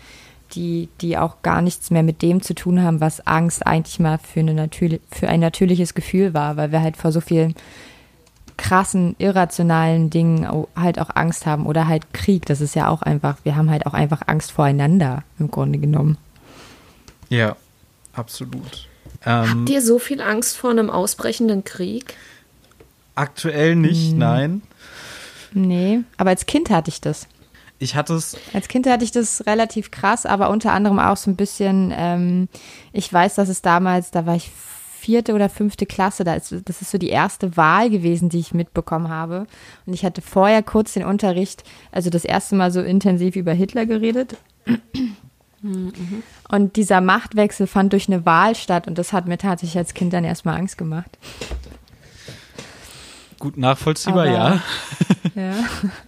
die, 0.55 0.88
die 1.00 1.18
auch 1.18 1.42
gar 1.42 1.62
nichts 1.62 1.90
mehr 1.90 2.02
mit 2.02 2.22
dem 2.22 2.42
zu 2.42 2.55
tun 2.55 2.83
haben, 2.83 3.00
was 3.00 3.26
Angst 3.26 3.66
eigentlich 3.66 3.98
mal 3.98 4.18
für, 4.18 4.40
eine 4.40 4.55
natürlich, 4.55 5.00
für 5.11 5.28
ein 5.28 5.40
natürliches 5.40 5.94
Gefühl 5.94 6.35
war, 6.35 6.57
weil 6.57 6.72
wir 6.72 6.81
halt 6.81 6.96
vor 6.96 7.12
so 7.12 7.20
vielen 7.20 7.55
krassen, 8.57 9.16
irrationalen 9.18 10.11
Dingen 10.11 10.46
halt 10.76 10.98
auch 10.98 11.11
Angst 11.14 11.46
haben 11.46 11.66
oder 11.66 11.88
halt 11.88 12.12
Krieg. 12.14 12.46
Das 12.46 12.61
ist 12.61 12.74
ja 12.74 12.88
auch 12.88 13.02
einfach, 13.02 13.38
wir 13.44 13.57
haben 13.57 13.70
halt 13.70 13.87
auch 13.87 13.94
einfach 13.94 14.22
Angst 14.26 14.52
voreinander 14.52 15.24
im 15.38 15.50
Grunde 15.50 15.78
genommen. 15.78 16.16
Ja, 17.28 17.57
absolut. 18.12 18.88
Ähm, 19.24 19.50
Habt 19.50 19.70
ihr 19.70 19.83
so 19.83 19.98
viel 19.98 20.20
Angst 20.20 20.57
vor 20.57 20.70
einem 20.70 20.90
ausbrechenden 20.90 21.64
Krieg? 21.64 22.14
Aktuell 23.14 23.77
nicht, 23.77 24.12
hm. 24.12 24.18
nein. 24.18 24.62
Nee, 25.53 26.01
aber 26.16 26.31
als 26.31 26.46
Kind 26.46 26.70
hatte 26.70 26.88
ich 26.88 27.01
das. 27.01 27.27
Ich 27.79 27.96
hatte 27.96 28.14
es. 28.14 28.37
Als 28.53 28.68
Kind 28.68 28.87
hatte 28.87 29.05
ich 29.05 29.11
das 29.11 29.44
relativ 29.46 29.90
krass, 29.90 30.25
aber 30.25 30.51
unter 30.51 30.72
anderem 30.72 30.98
auch 30.98 31.16
so 31.16 31.31
ein 31.31 31.37
bisschen, 31.37 31.92
ähm, 31.96 32.48
ich 32.92 33.12
weiß, 33.12 33.35
dass 33.35 33.48
es 33.48 33.61
damals, 33.61 34.12
da 34.12 34.25
war 34.25 34.37
ich 34.37 34.51
vierte 35.03 35.35
oder 35.35 35.48
fünfte 35.48 35.85
Klasse, 35.85 36.22
das 36.22 36.53
ist 36.53 36.90
so 36.90 36.96
die 36.96 37.09
erste 37.09 37.57
Wahl 37.57 37.90
gewesen, 37.90 38.29
die 38.29 38.38
ich 38.38 38.55
mitbekommen 38.55 39.09
habe. 39.09 39.48
Und 39.85 39.94
ich 39.94 40.05
hatte 40.05 40.22
vorher 40.22 40.62
kurz 40.62 40.92
den 40.92 41.05
Unterricht, 41.05 41.64
also 41.90 42.09
das 42.09 42.25
erste 42.25 42.55
Mal 42.55 42.70
so 42.70 42.81
intensiv 42.81 43.35
über 43.35 43.53
Hitler 43.53 43.85
geredet. 43.85 44.37
Mhm. 45.61 46.22
Und 46.48 46.77
dieser 46.77 47.01
Machtwechsel 47.01 47.66
fand 47.66 47.92
durch 47.92 48.09
eine 48.09 48.25
Wahl 48.25 48.55
statt 48.55 48.87
und 48.87 48.96
das 48.96 49.12
hat 49.12 49.27
mir 49.27 49.38
tatsächlich 49.38 49.79
als 49.79 49.94
Kind 49.94 50.12
dann 50.12 50.25
erstmal 50.25 50.57
Angst 50.57 50.79
gemacht. 50.79 51.18
Gut 53.42 53.57
nachvollziehbar, 53.57 54.28
Aber, 54.28 54.31
ja. 54.31 54.62
ja. 55.35 55.55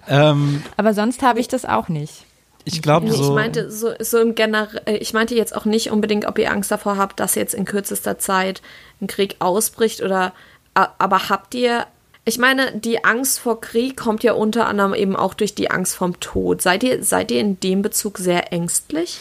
ähm, 0.31 0.63
Aber 0.77 0.95
sonst 0.95 1.21
habe 1.21 1.41
ich 1.41 1.49
das 1.49 1.65
auch 1.65 1.89
nicht. 1.89 2.27
Ich 2.65 2.81
glaube 2.81 3.11
so. 3.11 3.25
Ich 3.25 3.31
meinte 3.31 3.73
so, 3.73 3.91
so 3.99 4.21
im 4.21 4.37
Generell, 4.37 4.83
äh, 4.85 4.99
ich 4.99 5.15
meinte 5.15 5.35
jetzt 5.35 5.53
auch 5.57 5.65
nicht 5.65 5.91
unbedingt, 5.91 6.27
ob 6.27 6.39
ihr 6.39 6.53
Angst 6.53 6.71
davor 6.71 6.97
habt, 6.97 7.19
dass 7.19 7.35
jetzt 7.35 7.53
in 7.53 7.65
kürzester 7.65 8.21
Zeit 8.21 8.63
ein 9.01 9.09
Krieg 9.09 9.35
ausbricht 9.41 10.01
oder, 10.01 10.33
aber 10.75 11.29
habt 11.29 11.57
ihr, 11.57 11.89
ich 12.25 12.39
meine, 12.39 12.71
die 12.71 13.05
Angst 13.05 13.41
vor 13.41 13.61
Krieg 13.61 13.97
kommt 13.97 14.23
ja 14.23 14.35
unter 14.35 14.69
anderem 14.69 14.95
eben 14.95 15.17
auch 15.17 15.35
durch 15.35 15.57
die 15.57 15.73
Angst 15.73 15.97
vom 15.97 16.21
Tod. 16.21 16.63
Seid 16.63 16.85
ihr, 16.85 17.03
seid 17.03 17.33
ihr 17.33 17.41
in 17.41 17.59
dem 17.59 17.83
Bezug 17.83 18.19
sehr 18.19 18.53
ängstlich? 18.53 19.19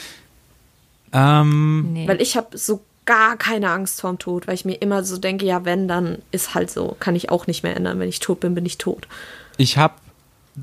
Ähm, 1.11 1.93
nee. 1.93 2.07
Weil 2.07 2.21
ich 2.21 2.37
habe 2.37 2.55
so 2.59 2.81
gar 3.05 3.37
keine 3.37 3.69
Angst 3.71 4.01
vorm 4.01 4.19
Tod, 4.19 4.47
weil 4.47 4.55
ich 4.55 4.65
mir 4.65 4.75
immer 4.75 5.03
so 5.03 5.17
denke, 5.17 5.45
ja, 5.45 5.65
wenn, 5.65 5.87
dann 5.87 6.19
ist 6.31 6.55
halt 6.55 6.69
so, 6.71 6.95
kann 6.99 7.15
ich 7.15 7.29
auch 7.29 7.47
nicht 7.47 7.63
mehr 7.63 7.75
ändern. 7.75 7.99
Wenn 7.99 8.09
ich 8.09 8.19
tot 8.19 8.39
bin, 8.39 8.55
bin 8.55 8.65
ich 8.65 8.77
tot. 8.77 9.07
Ich 9.57 9.77
habe 9.77 9.95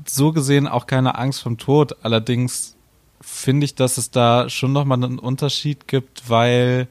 so 0.07 0.31
gesehen 0.31 0.67
auch 0.67 0.87
keine 0.87 1.15
Angst 1.15 1.41
vom 1.41 1.57
Tod. 1.57 1.97
Allerdings 2.03 2.75
finde 3.21 3.65
ich, 3.65 3.75
dass 3.75 3.97
es 3.97 4.11
da 4.11 4.49
schon 4.49 4.73
nochmal 4.73 5.03
einen 5.03 5.19
Unterschied 5.19 5.87
gibt, 5.87 6.29
weil 6.29 6.87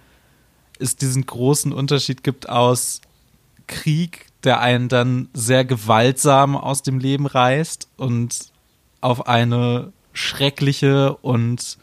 es 0.78 0.96
diesen 0.96 1.26
großen 1.26 1.72
Unterschied 1.72 2.22
gibt 2.22 2.48
aus 2.48 3.00
Krieg, 3.66 4.26
der 4.44 4.60
einen 4.60 4.88
dann 4.88 5.28
sehr 5.34 5.64
gewaltsam 5.64 6.56
aus 6.56 6.82
dem 6.82 6.98
Leben 6.98 7.26
reißt 7.26 7.88
und 7.96 8.50
auf 9.00 9.26
eine 9.26 9.92
schreckliche 10.12 11.16
und 11.16 11.78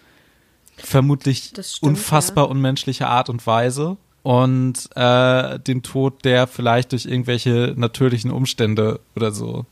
vermutlich 0.78 1.52
stimmt, 1.54 1.78
unfassbar 1.82 2.46
ja. 2.46 2.52
unmenschliche 2.52 3.08
Art 3.08 3.30
und 3.30 3.46
Weise 3.46 3.98
und 4.24 4.90
äh, 4.96 5.60
den 5.60 5.84
Tod, 5.84 6.24
der 6.26 6.48
vielleicht 6.48 6.92
durch 6.92 7.06
irgendwelche 7.06 7.74
natürlichen 7.76 8.32
Umstände 8.32 9.00
oder 9.16 9.32
so 9.32 9.66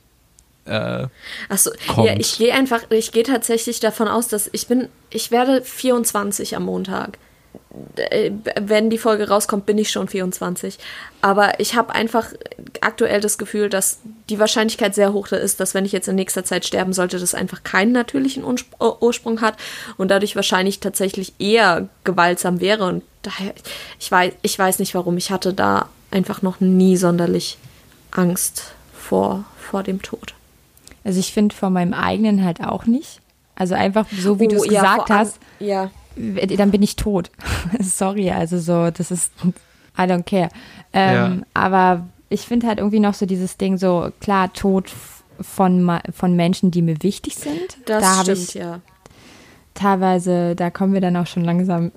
äh, 0.65 1.07
Achso, 1.47 1.71
ja, 1.97 2.15
ich 2.17 2.37
gehe 2.37 2.53
einfach, 2.53 2.89
ich 2.89 3.11
gehe 3.11 3.23
tatsächlich 3.23 3.79
davon 3.79 4.07
aus, 4.07 4.27
dass 4.27 4.49
ich 4.51 4.67
bin, 4.67 4.89
ich 5.11 5.29
werde 5.31 5.61
24 5.61 6.55
am 6.55 6.65
Montag. 6.65 7.19
Äh, 7.95 8.31
wenn 8.59 8.89
die 8.89 8.97
Folge 8.97 9.27
rauskommt, 9.27 9.65
bin 9.65 9.77
ich 9.77 9.91
schon 9.91 10.07
24. 10.07 10.77
Aber 11.21 11.59
ich 11.59 11.75
habe 11.75 11.93
einfach 11.93 12.27
aktuell 12.81 13.21
das 13.21 13.37
Gefühl, 13.37 13.69
dass 13.69 13.99
die 14.29 14.39
Wahrscheinlichkeit 14.39 14.95
sehr 14.95 15.13
hoch 15.13 15.31
ist, 15.31 15.59
dass 15.59 15.73
wenn 15.73 15.85
ich 15.85 15.91
jetzt 15.91 16.07
in 16.07 16.15
nächster 16.15 16.43
Zeit 16.43 16.65
sterben 16.65 16.93
sollte, 16.93 17.19
das 17.19 17.35
einfach 17.35 17.63
keinen 17.63 17.91
natürlichen 17.91 18.43
Ursprung 18.79 19.41
hat 19.41 19.55
und 19.97 20.09
dadurch 20.09 20.35
wahrscheinlich 20.35 20.79
tatsächlich 20.79 21.33
eher 21.39 21.89
gewaltsam 22.03 22.59
wäre. 22.59 22.85
Und 22.85 23.03
daher, 23.21 23.53
ich 23.99 24.11
weiß, 24.11 24.33
ich 24.41 24.57
weiß 24.57 24.79
nicht 24.79 24.95
warum, 24.95 25.17
ich 25.17 25.31
hatte 25.31 25.53
da 25.53 25.89
einfach 26.11 26.41
noch 26.41 26.59
nie 26.59 26.97
sonderlich 26.97 27.57
Angst 28.11 28.73
vor, 28.93 29.45
vor 29.57 29.83
dem 29.83 30.01
Tod. 30.01 30.33
Also 31.03 31.19
ich 31.19 31.33
finde 31.33 31.55
von 31.55 31.73
meinem 31.73 31.93
eigenen 31.93 32.43
halt 32.43 32.61
auch 32.61 32.85
nicht. 32.85 33.19
Also 33.55 33.75
einfach 33.75 34.05
so, 34.11 34.39
wie 34.39 34.47
oh, 34.47 34.49
du 34.49 34.55
es 34.57 34.65
ja, 34.65 34.81
gesagt 34.81 35.09
hast. 35.09 35.39
Ja 35.59 35.91
dann 36.15 36.71
bin 36.71 36.81
ich 36.81 36.95
tot. 36.95 37.31
Sorry, 37.79 38.31
also 38.31 38.59
so, 38.59 38.91
das 38.91 39.11
ist, 39.11 39.31
I 39.97 40.01
don't 40.01 40.23
care. 40.23 40.49
Ähm, 40.93 41.13
ja. 41.13 41.37
Aber 41.53 42.07
ich 42.29 42.41
finde 42.41 42.67
halt 42.67 42.79
irgendwie 42.79 42.99
noch 42.99 43.13
so 43.13 43.25
dieses 43.25 43.57
Ding 43.57 43.77
so, 43.77 44.11
klar, 44.19 44.51
Tod 44.53 44.91
von, 45.39 45.99
von 46.11 46.35
Menschen, 46.35 46.71
die 46.71 46.81
mir 46.81 47.01
wichtig 47.03 47.35
sind. 47.35 47.77
Das 47.85 48.01
da 48.01 48.23
stimmt, 48.23 48.37
ich 48.37 48.53
ja. 48.55 48.81
Teilweise, 49.73 50.55
da 50.55 50.69
kommen 50.69 50.93
wir 50.93 51.01
dann 51.01 51.17
auch 51.17 51.27
schon 51.27 51.43
langsam 51.43 51.91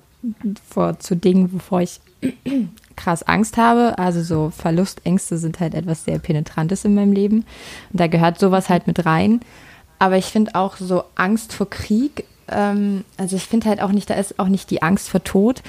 vor 0.67 0.99
zu 0.99 1.15
Dingen, 1.15 1.53
wovor 1.53 1.81
ich 1.81 2.01
krass 2.95 3.23
Angst 3.23 3.57
habe. 3.57 3.97
Also 3.97 4.21
so 4.21 4.49
Verlustängste 4.49 5.37
sind 5.37 5.59
halt 5.59 5.73
etwas 5.73 6.03
sehr 6.03 6.19
Penetrantes 6.19 6.83
in 6.83 6.95
meinem 6.95 7.13
Leben. 7.13 7.45
Und 7.91 7.99
da 7.99 8.07
gehört 8.07 8.39
sowas 8.39 8.69
halt 8.69 8.87
mit 8.87 9.05
rein. 9.05 9.39
Aber 9.97 10.17
ich 10.17 10.25
finde 10.25 10.55
auch 10.55 10.77
so 10.77 11.03
Angst 11.15 11.53
vor 11.53 11.69
Krieg 11.69 12.25
ähm, 12.51 13.03
also 13.17 13.35
ich 13.35 13.45
finde 13.45 13.69
halt 13.69 13.81
auch 13.81 13.91
nicht, 13.91 14.09
da 14.09 14.15
ist 14.15 14.39
auch 14.39 14.47
nicht 14.47 14.69
die 14.69 14.81
Angst 14.81 15.09
vor 15.09 15.23
Tod. 15.23 15.61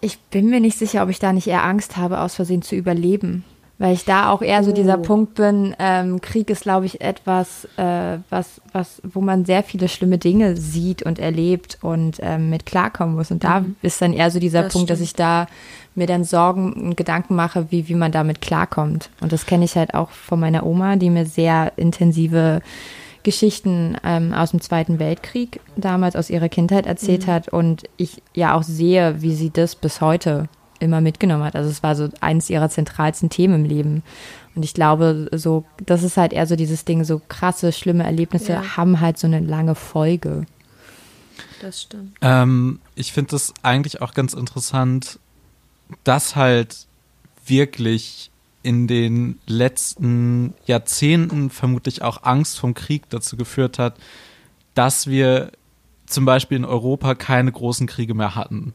Ich 0.00 0.18
bin 0.18 0.48
mir 0.48 0.60
nicht 0.60 0.78
sicher, 0.78 1.02
ob 1.02 1.08
ich 1.08 1.18
da 1.18 1.32
nicht 1.32 1.46
eher 1.46 1.64
Angst 1.64 1.96
habe, 1.96 2.20
aus 2.20 2.36
Versehen 2.36 2.62
zu 2.62 2.76
überleben. 2.76 3.44
Weil 3.80 3.94
ich 3.94 4.04
da 4.04 4.30
auch 4.30 4.42
eher 4.42 4.64
so 4.64 4.72
dieser 4.72 4.98
oh. 4.98 5.02
Punkt 5.02 5.34
bin, 5.34 5.74
ähm, 5.78 6.20
Krieg 6.20 6.50
ist, 6.50 6.62
glaube 6.62 6.86
ich, 6.86 7.00
etwas, 7.00 7.64
äh, 7.76 8.18
was, 8.28 8.60
was, 8.72 9.00
wo 9.04 9.20
man 9.20 9.44
sehr 9.44 9.62
viele 9.62 9.88
schlimme 9.88 10.18
Dinge 10.18 10.56
sieht 10.56 11.04
und 11.04 11.20
erlebt 11.20 11.78
und 11.80 12.18
ähm, 12.20 12.50
mit 12.50 12.66
klarkommen 12.66 13.14
muss. 13.14 13.30
Und 13.30 13.44
da 13.44 13.60
mhm. 13.60 13.76
ist 13.82 14.02
dann 14.02 14.12
eher 14.12 14.32
so 14.32 14.40
dieser 14.40 14.64
das 14.64 14.72
Punkt, 14.72 14.88
stimmt. 14.88 15.00
dass 15.00 15.06
ich 15.06 15.14
da 15.14 15.46
mir 15.94 16.08
dann 16.08 16.24
Sorgen 16.24 16.72
und 16.72 16.96
Gedanken 16.96 17.36
mache, 17.36 17.66
wie, 17.70 17.86
wie 17.88 17.94
man 17.94 18.10
damit 18.10 18.40
klarkommt. 18.40 19.10
Und 19.20 19.32
das 19.32 19.46
kenne 19.46 19.64
ich 19.64 19.76
halt 19.76 19.94
auch 19.94 20.10
von 20.10 20.40
meiner 20.40 20.66
Oma, 20.66 20.96
die 20.96 21.10
mir 21.10 21.24
sehr 21.26 21.72
intensive 21.76 22.62
Geschichten 23.22 23.96
ähm, 24.04 24.32
aus 24.32 24.50
dem 24.50 24.60
Zweiten 24.60 24.98
Weltkrieg 24.98 25.60
damals 25.76 26.16
aus 26.16 26.30
ihrer 26.30 26.48
Kindheit 26.48 26.86
erzählt 26.86 27.26
mhm. 27.26 27.30
hat 27.30 27.48
und 27.48 27.84
ich 27.96 28.22
ja 28.34 28.54
auch 28.54 28.62
sehe, 28.62 29.22
wie 29.22 29.34
sie 29.34 29.50
das 29.50 29.74
bis 29.74 30.00
heute 30.00 30.48
immer 30.80 31.00
mitgenommen 31.00 31.44
hat. 31.44 31.56
Also 31.56 31.70
es 31.70 31.82
war 31.82 31.96
so 31.96 32.08
eines 32.20 32.50
ihrer 32.50 32.68
zentralsten 32.68 33.30
Themen 33.30 33.64
im 33.64 33.64
Leben. 33.64 34.02
Und 34.54 34.64
ich 34.64 34.74
glaube, 34.74 35.28
so, 35.32 35.64
das 35.84 36.02
ist 36.02 36.16
halt 36.16 36.32
eher 36.32 36.46
so 36.46 36.56
dieses 36.56 36.84
Ding, 36.84 37.04
so 37.04 37.20
krasse, 37.28 37.72
schlimme 37.72 38.04
Erlebnisse 38.04 38.52
ja. 38.52 38.76
haben 38.76 39.00
halt 39.00 39.18
so 39.18 39.26
eine 39.26 39.40
lange 39.40 39.74
Folge. 39.74 40.46
Das 41.60 41.82
stimmt. 41.82 42.16
Ähm, 42.20 42.80
ich 42.94 43.12
finde 43.12 43.32
das 43.32 43.52
eigentlich 43.62 44.02
auch 44.02 44.14
ganz 44.14 44.34
interessant, 44.34 45.18
dass 46.04 46.36
halt 46.36 46.86
wirklich 47.46 48.30
in 48.68 48.86
den 48.86 49.38
letzten 49.46 50.52
Jahrzehnten 50.66 51.48
vermutlich 51.48 52.02
auch 52.02 52.22
Angst 52.24 52.58
vom 52.58 52.74
Krieg 52.74 53.08
dazu 53.08 53.38
geführt 53.38 53.78
hat, 53.78 53.96
dass 54.74 55.06
wir 55.06 55.52
zum 56.04 56.26
Beispiel 56.26 56.58
in 56.58 56.66
Europa 56.66 57.14
keine 57.14 57.50
großen 57.50 57.86
Kriege 57.86 58.12
mehr 58.12 58.34
hatten. 58.34 58.74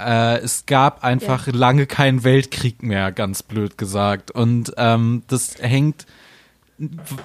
Äh, 0.00 0.38
es 0.38 0.66
gab 0.66 1.04
einfach 1.04 1.46
ja. 1.46 1.52
lange 1.54 1.86
keinen 1.86 2.24
Weltkrieg 2.24 2.82
mehr, 2.82 3.12
ganz 3.12 3.44
blöd 3.44 3.78
gesagt. 3.78 4.32
Und 4.32 4.72
ähm, 4.76 5.22
das 5.28 5.54
hängt 5.60 6.06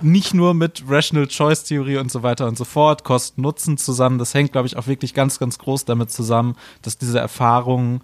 nicht 0.01 0.35
nur 0.35 0.53
mit 0.53 0.83
Rational 0.87 1.27
Choice 1.27 1.63
Theorie 1.63 1.97
und 1.97 2.11
so 2.11 2.21
weiter 2.21 2.45
und 2.45 2.55
so 2.55 2.65
fort, 2.65 3.03
Kosten-Nutzen 3.03 3.79
zusammen. 3.79 4.19
Das 4.19 4.35
hängt, 4.35 4.51
glaube 4.51 4.67
ich, 4.67 4.77
auch 4.77 4.85
wirklich 4.85 5.15
ganz, 5.15 5.39
ganz 5.39 5.57
groß 5.57 5.85
damit 5.85 6.11
zusammen, 6.11 6.55
dass 6.83 6.99
diese 6.99 7.17
Erfahrungen 7.17 8.01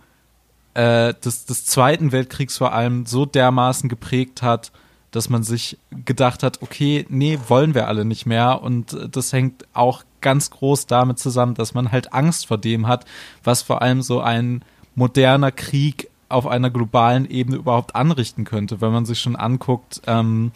äh, 0.73 1.13
des, 1.13 1.45
des 1.45 1.65
Zweiten 1.65 2.12
Weltkriegs 2.12 2.57
vor 2.57 2.73
allem 2.73 3.05
so 3.05 3.25
dermaßen 3.25 3.89
geprägt 3.89 4.41
hat, 4.41 4.71
dass 5.12 5.29
man 5.29 5.43
sich 5.43 5.77
gedacht 6.05 6.41
hat, 6.41 6.62
okay, 6.62 7.05
nee, 7.10 7.38
wollen 7.47 7.75
wir 7.75 7.88
alle 7.88 8.05
nicht 8.05 8.25
mehr. 8.25 8.62
Und 8.63 8.97
das 9.12 9.34
hängt 9.34 9.65
auch 9.73 10.03
ganz 10.21 10.49
groß 10.51 10.88
damit 10.88 11.19
zusammen, 11.19 11.53
dass 11.55 11.73
man 11.73 11.91
halt 11.91 12.13
Angst 12.13 12.47
vor 12.47 12.57
dem 12.57 12.88
hat, 12.88 13.05
was 13.43 13.62
vor 13.62 13.81
allem 13.81 14.01
so 14.01 14.21
ein 14.21 14.63
moderner 14.95 15.51
Krieg 15.51 16.10
auf 16.29 16.47
einer 16.47 16.69
globalen 16.69 17.29
Ebene 17.29 17.57
überhaupt 17.57 17.95
anrichten 17.95 18.45
könnte, 18.45 18.79
wenn 18.79 18.93
man 18.93 19.05
sich 19.05 19.19
schon 19.19 19.36
anguckt, 19.36 20.01
ähm, 20.07 20.51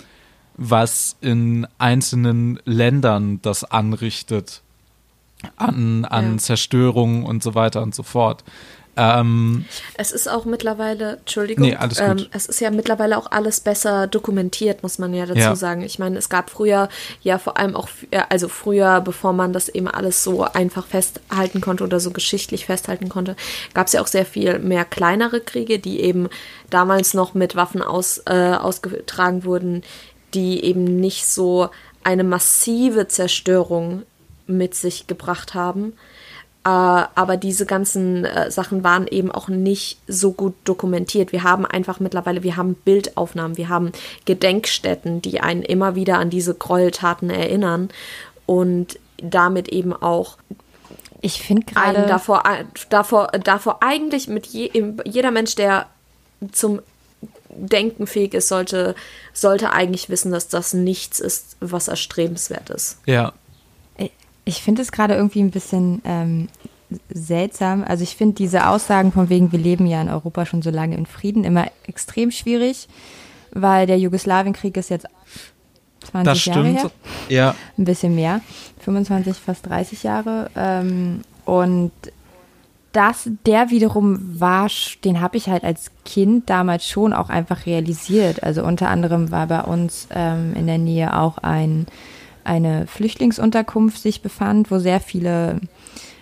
was 0.56 1.17
in 1.19 1.67
einzelnen 1.78 2.60
Ländern 2.63 3.41
das 3.41 3.65
anrichtet 3.65 4.62
an, 5.58 6.06
an 6.06 6.34
ja. 6.34 6.38
Zerstörung 6.38 7.23
und 7.23 7.43
so 7.43 7.56
weiter 7.56 7.82
und 7.82 7.93
so 7.93 8.04
fort. 8.04 8.43
Ähm, 8.97 9.65
es 9.97 10.12
ist 10.12 10.27
auch 10.29 10.45
mittlerweile, 10.45 11.17
Entschuldigung, 11.17 11.67
nee. 11.67 11.77
Ähm, 11.99 12.27
es 12.31 12.45
ist 12.45 12.62
ja 12.62 12.71
mittlerweile 12.71 13.17
auch 13.17 13.29
alles 13.31 13.60
besser 13.60 14.08
dokumentiert, 14.08 14.84
muss 14.84 14.99
man 14.99 15.13
ja 15.13 15.25
dazu 15.25 15.39
ja. 15.39 15.55
sagen. 15.55 15.81
Ich 15.81 15.99
meine, 15.99 16.17
es 16.17 16.29
gab 16.29 16.49
früher 16.49 16.88
ja 17.21 17.38
vor 17.38 17.58
allem 17.58 17.75
auch, 17.75 17.89
also 18.29 18.47
früher, 18.47 19.01
bevor 19.01 19.34
man 19.34 19.51
das 19.51 19.67
eben 19.67 19.89
alles 19.89 20.23
so 20.23 20.43
einfach 20.43 20.86
festhalten 20.86 21.60
konnte 21.60 21.84
oder 21.84 21.99
so 21.99 22.12
geschichtlich 22.12 22.65
festhalten 22.65 23.10
konnte, 23.10 23.36
gab 23.73 23.88
es 23.88 23.93
ja 23.93 24.01
auch 24.01 24.08
sehr 24.08 24.25
viel 24.25 24.60
mehr 24.60 24.86
kleinere 24.86 25.41
Kriege, 25.41 25.77
die 25.79 25.99
eben 25.99 26.29
damals 26.69 27.13
noch 27.13 27.34
mit 27.34 27.55
Waffen 27.55 27.81
aus, 27.81 28.21
äh, 28.25 28.53
ausgetragen 28.53 29.43
wurden, 29.43 29.84
die 30.34 30.63
eben 30.63 30.99
nicht 30.99 31.27
so 31.27 31.69
eine 32.03 32.23
massive 32.23 33.08
Zerstörung 33.08 34.03
mit 34.47 34.75
sich 34.75 35.08
gebracht 35.08 35.53
haben. 35.53 35.93
Äh, 36.65 36.69
aber 36.69 37.38
diese 37.38 37.67
ganzen 37.67 38.25
äh, 38.25 38.49
Sachen 38.49 38.84
waren 38.84 39.06
eben 39.06 39.32
auch 39.32 39.49
nicht 39.49 39.99
so 40.08 40.32
gut 40.32 40.56
dokumentiert. 40.63 41.32
Wir 41.32 41.43
haben 41.43 41.63
einfach 41.63 41.99
mittlerweile, 41.99 42.41
wir 42.41 42.58
haben 42.58 42.73
Bildaufnahmen, 42.73 43.56
wir 43.56 43.69
haben 43.69 43.91
Gedenkstätten, 44.25 45.21
die 45.21 45.39
einen 45.41 45.62
immer 45.62 45.93
wieder 45.93 46.17
an 46.17 46.32
diese 46.32 46.56
Gräueltaten 46.56 47.30
erinnern 47.30 47.89
und 48.47 48.99
damit 49.21 49.69
eben 49.69 49.93
auch 49.93 50.38
ich 51.21 51.41
finde 51.41 51.65
gerade 51.65 52.06
davor, 52.06 52.43
davor, 52.89 53.28
davor 53.28 53.82
eigentlich 53.82 54.28
mit 54.28 54.45
je, 54.45 54.69
jeder 55.06 55.32
Mensch, 55.32 55.56
der 55.56 55.88
zum 56.51 56.82
Denken 57.49 58.06
fähig 58.06 58.36
ist, 58.36 58.47
sollte, 58.47 58.93
sollte 59.34 59.71
eigentlich 59.71 60.10
wissen, 60.10 60.32
dass 60.32 60.49
das 60.49 60.73
nichts 60.73 61.19
ist, 61.19 61.58
was 61.62 61.88
erstrebenswert 61.88 62.69
ist. 62.69 62.99
Ja, 63.06 63.34
ich 64.45 64.62
finde 64.62 64.84
es 64.84 64.91
gerade 64.91 65.15
irgendwie 65.15 65.41
ein 65.41 65.51
bisschen 65.51 66.01
ähm, 66.05 66.47
seltsam. 67.10 67.84
Also 67.84 68.03
ich 68.03 68.15
finde 68.15 68.36
diese 68.36 68.67
Aussagen 68.67 69.12
von 69.12 69.29
wegen, 69.29 69.51
wir 69.51 69.60
leben 69.60 69.86
ja 69.88 70.01
in 70.01 70.10
Europa 70.10 70.45
schon 70.45 70.62
so 70.62 70.69
lange 70.69 70.95
in 70.95 71.05
Frieden, 71.05 71.43
immer 71.43 71.65
extrem 71.88 72.31
schwierig, 72.31 72.88
weil 73.51 73.88
der 73.88 73.97
Jugoslawienkrieg 73.97 74.77
ist 74.77 74.89
jetzt 74.89 75.08
20 76.12 76.25
das 76.25 76.45
Jahre 76.45 76.60
stimmt. 76.65 76.79
her. 76.79 76.91
Ja. 77.29 77.55
Ein 77.77 77.86
bisschen 77.86 78.15
mehr. 78.15 78.41
25, 78.79 79.36
fast 79.36 79.65
30 79.65 80.03
Jahre. 80.03 80.51
Ähm, 80.55 81.21
und 81.45 81.91
das, 82.91 83.29
der 83.45 83.71
wiederum 83.71 84.39
war, 84.39 84.69
den 85.03 85.19
habe 85.19 85.38
ich 85.38 85.47
halt 85.47 85.63
als 85.63 85.91
Kind 86.05 86.49
damals 86.49 86.88
schon 86.88 87.12
auch 87.12 87.29
einfach 87.29 87.65
realisiert. 87.65 88.43
Also 88.43 88.63
unter 88.63 88.89
anderem 88.89 89.31
war 89.31 89.47
bei 89.47 89.62
uns 89.62 90.08
ähm, 90.12 90.53
in 90.55 90.67
der 90.67 90.77
Nähe 90.77 91.17
auch 91.19 91.39
ein 91.39 91.88
eine 92.45 92.88
Flüchtlingsunterkunft 92.88 94.01
sich 94.01 94.21
befand, 94.21 94.71
wo 94.71 94.79
sehr 94.79 94.99
viele 94.99 95.60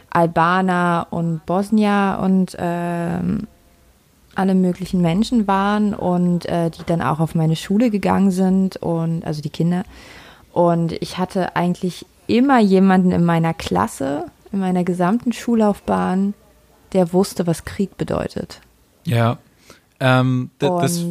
Albaner 0.10 1.08
und 1.10 1.46
Bosnier 1.46 2.20
und 2.22 2.56
äh, 2.56 3.20
alle 4.36 4.56
möglichen 4.56 5.02
Menschen 5.02 5.48
waren 5.48 5.94
und 5.94 6.46
äh, 6.46 6.70
die 6.70 6.84
dann 6.86 7.02
auch 7.02 7.20
auf 7.20 7.36
meine 7.36 7.56
Schule 7.56 7.90
gegangen 7.90 8.32
sind 8.32 8.78
und 8.78 9.26
also 9.26 9.42
die 9.42 9.50
Kinder. 9.50 9.84
Und 10.52 10.94
ich 10.94 11.18
hatte 11.18 11.56
eigentlich 11.56 12.06
immer 12.28 12.60
jemanden 12.60 13.12
in 13.12 13.26
meiner 13.26 13.54
Klasse, 13.54 14.26
in 14.52 14.60
meiner 14.60 14.84
gesamten 14.84 15.34
Schullaufbahn, 15.34 16.34
der 16.94 17.12
wusste, 17.14 17.48
was 17.48 17.66
Krieg 17.66 17.98
bedeutet. 17.98 18.62
Ja. 19.06 19.38
Ähm, 20.00 20.52
das, 20.60 21.06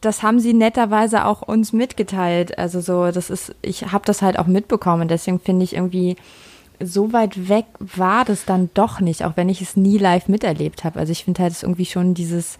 das 0.00 0.22
haben 0.22 0.38
sie 0.38 0.52
netterweise 0.52 1.24
auch 1.24 1.42
uns 1.42 1.72
mitgeteilt. 1.72 2.58
Also 2.58 2.80
so, 2.80 3.10
das 3.10 3.30
ist, 3.30 3.54
ich 3.62 3.92
habe 3.92 4.04
das 4.04 4.22
halt 4.22 4.38
auch 4.38 4.46
mitbekommen. 4.46 5.08
Deswegen 5.08 5.40
finde 5.40 5.64
ich 5.64 5.74
irgendwie, 5.74 6.16
so 6.80 7.12
weit 7.12 7.48
weg 7.48 7.66
war 7.80 8.24
das 8.24 8.44
dann 8.44 8.70
doch 8.74 9.00
nicht, 9.00 9.24
auch 9.24 9.36
wenn 9.36 9.48
ich 9.48 9.60
es 9.60 9.76
nie 9.76 9.98
live 9.98 10.28
miterlebt 10.28 10.84
habe. 10.84 11.00
Also 11.00 11.12
ich 11.12 11.24
finde 11.24 11.42
halt 11.42 11.60
irgendwie 11.62 11.86
schon 11.86 12.14
dieses, 12.14 12.58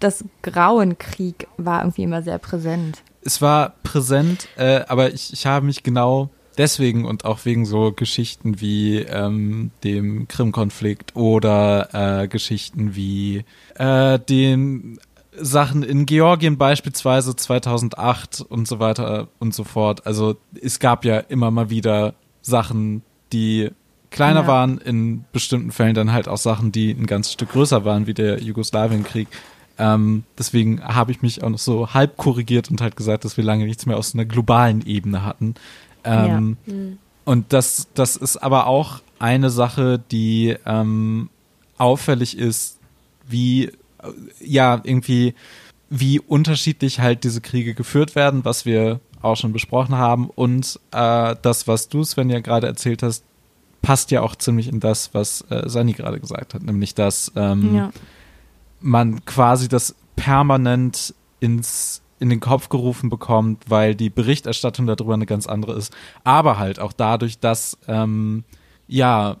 das 0.00 0.24
Grauenkrieg 0.42 1.46
war 1.56 1.82
irgendwie 1.82 2.02
immer 2.02 2.22
sehr 2.22 2.38
präsent. 2.38 3.02
Es 3.22 3.40
war 3.42 3.74
präsent, 3.82 4.48
äh, 4.56 4.80
aber 4.88 5.12
ich, 5.12 5.32
ich 5.32 5.46
habe 5.46 5.66
mich 5.66 5.82
genau 5.82 6.30
deswegen 6.56 7.04
und 7.04 7.24
auch 7.24 7.44
wegen 7.44 7.64
so 7.64 7.92
Geschichten 7.92 8.60
wie 8.60 8.98
ähm, 8.98 9.70
dem 9.84 10.26
Krim-Konflikt 10.28 11.14
oder 11.14 12.22
äh, 12.22 12.28
Geschichten 12.28 12.96
wie 12.96 13.44
äh, 13.76 14.18
den 14.18 14.98
Sachen 15.40 15.82
in 15.82 16.06
Georgien 16.06 16.58
beispielsweise 16.58 17.36
2008 17.36 18.44
und 18.48 18.66
so 18.68 18.78
weiter 18.78 19.28
und 19.38 19.54
so 19.54 19.64
fort. 19.64 20.06
Also 20.06 20.36
es 20.60 20.78
gab 20.78 21.04
ja 21.04 21.18
immer 21.18 21.50
mal 21.50 21.70
wieder 21.70 22.14
Sachen, 22.42 23.02
die 23.32 23.70
kleiner 24.10 24.42
ja. 24.42 24.46
waren, 24.46 24.78
in 24.78 25.24
bestimmten 25.32 25.70
Fällen 25.70 25.94
dann 25.94 26.12
halt 26.12 26.28
auch 26.28 26.38
Sachen, 26.38 26.72
die 26.72 26.90
ein 26.90 27.06
ganzes 27.06 27.34
Stück 27.34 27.52
größer 27.52 27.84
waren, 27.84 28.06
wie 28.06 28.14
der 28.14 28.40
Jugoslawienkrieg. 28.42 29.28
Ähm, 29.78 30.24
deswegen 30.36 30.82
habe 30.82 31.12
ich 31.12 31.22
mich 31.22 31.42
auch 31.42 31.50
noch 31.50 31.58
so 31.58 31.94
halb 31.94 32.16
korrigiert 32.16 32.70
und 32.70 32.80
halt 32.80 32.96
gesagt, 32.96 33.24
dass 33.24 33.36
wir 33.36 33.44
lange 33.44 33.64
nichts 33.64 33.86
mehr 33.86 33.96
aus 33.96 34.14
einer 34.14 34.24
globalen 34.24 34.84
Ebene 34.84 35.24
hatten. 35.24 35.54
Ähm, 36.04 36.56
ja. 36.66 36.74
mhm. 36.74 36.98
Und 37.24 37.52
das, 37.52 37.88
das 37.94 38.16
ist 38.16 38.38
aber 38.38 38.66
auch 38.66 39.00
eine 39.18 39.50
Sache, 39.50 40.00
die 40.10 40.56
ähm, 40.64 41.28
auffällig 41.76 42.38
ist, 42.38 42.78
wie 43.28 43.70
ja, 44.40 44.80
irgendwie, 44.84 45.34
wie 45.90 46.20
unterschiedlich 46.20 47.00
halt 47.00 47.24
diese 47.24 47.40
Kriege 47.40 47.74
geführt 47.74 48.14
werden, 48.14 48.44
was 48.44 48.64
wir 48.64 49.00
auch 49.22 49.36
schon 49.36 49.52
besprochen 49.52 49.96
haben. 49.96 50.30
Und 50.30 50.78
äh, 50.92 51.34
das, 51.42 51.66
was 51.66 51.88
du, 51.88 52.04
Sven, 52.04 52.30
ja 52.30 52.40
gerade 52.40 52.66
erzählt 52.66 53.02
hast, 53.02 53.24
passt 53.82 54.10
ja 54.10 54.22
auch 54.22 54.36
ziemlich 54.36 54.68
in 54.68 54.80
das, 54.80 55.14
was 55.14 55.42
äh, 55.50 55.68
Sani 55.68 55.92
gerade 55.92 56.20
gesagt 56.20 56.54
hat, 56.54 56.62
nämlich 56.62 56.94
dass 56.94 57.32
ähm, 57.36 57.74
ja. 57.74 57.90
man 58.80 59.24
quasi 59.24 59.68
das 59.68 59.94
permanent 60.16 61.14
ins 61.40 62.02
in 62.20 62.30
den 62.30 62.40
Kopf 62.40 62.68
gerufen 62.68 63.10
bekommt, 63.10 63.64
weil 63.68 63.94
die 63.94 64.10
Berichterstattung 64.10 64.86
darüber 64.86 65.14
eine 65.14 65.26
ganz 65.26 65.46
andere 65.46 65.74
ist. 65.74 65.94
Aber 66.24 66.58
halt 66.58 66.80
auch 66.80 66.92
dadurch, 66.92 67.38
dass 67.38 67.78
ähm, 67.86 68.42
ja 68.88 69.36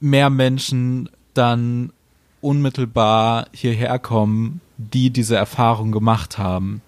mehr 0.00 0.30
Menschen 0.30 1.10
dann 1.34 1.92
unmittelbar 2.40 3.46
hierher 3.52 3.98
kommen, 3.98 4.60
die 4.78 5.10
diese 5.10 5.36
Erfahrung 5.36 5.92
gemacht 5.92 6.38
haben 6.38 6.82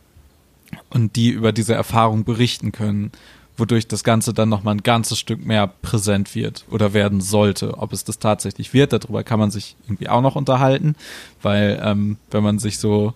und 0.90 1.16
die 1.16 1.30
über 1.30 1.52
diese 1.52 1.74
Erfahrung 1.74 2.24
berichten 2.24 2.72
können, 2.72 3.12
wodurch 3.56 3.88
das 3.88 4.04
Ganze 4.04 4.32
dann 4.32 4.48
nochmal 4.48 4.74
ein 4.74 4.82
ganzes 4.82 5.18
Stück 5.18 5.44
mehr 5.44 5.66
präsent 5.66 6.34
wird 6.34 6.64
oder 6.70 6.92
werden 6.92 7.20
sollte. 7.20 7.78
Ob 7.78 7.92
es 7.92 8.04
das 8.04 8.18
tatsächlich 8.18 8.72
wird, 8.72 8.92
darüber 8.92 9.24
kann 9.24 9.40
man 9.40 9.50
sich 9.50 9.76
irgendwie 9.86 10.08
auch 10.08 10.22
noch 10.22 10.36
unterhalten, 10.36 10.94
weil 11.42 11.80
ähm, 11.82 12.18
wenn 12.30 12.44
man 12.44 12.58
sich 12.58 12.78
so 12.78 13.14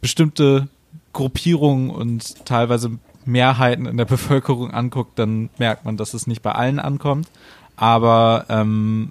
bestimmte 0.00 0.68
Gruppierungen 1.12 1.90
und 1.90 2.44
teilweise 2.44 2.98
Mehrheiten 3.24 3.86
in 3.86 3.96
der 3.96 4.04
Bevölkerung 4.04 4.70
anguckt, 4.70 5.18
dann 5.18 5.50
merkt 5.58 5.84
man, 5.84 5.96
dass 5.96 6.14
es 6.14 6.26
nicht 6.26 6.42
bei 6.42 6.52
allen 6.52 6.78
ankommt. 6.78 7.28
Aber 7.76 8.46
ähm, 8.48 9.10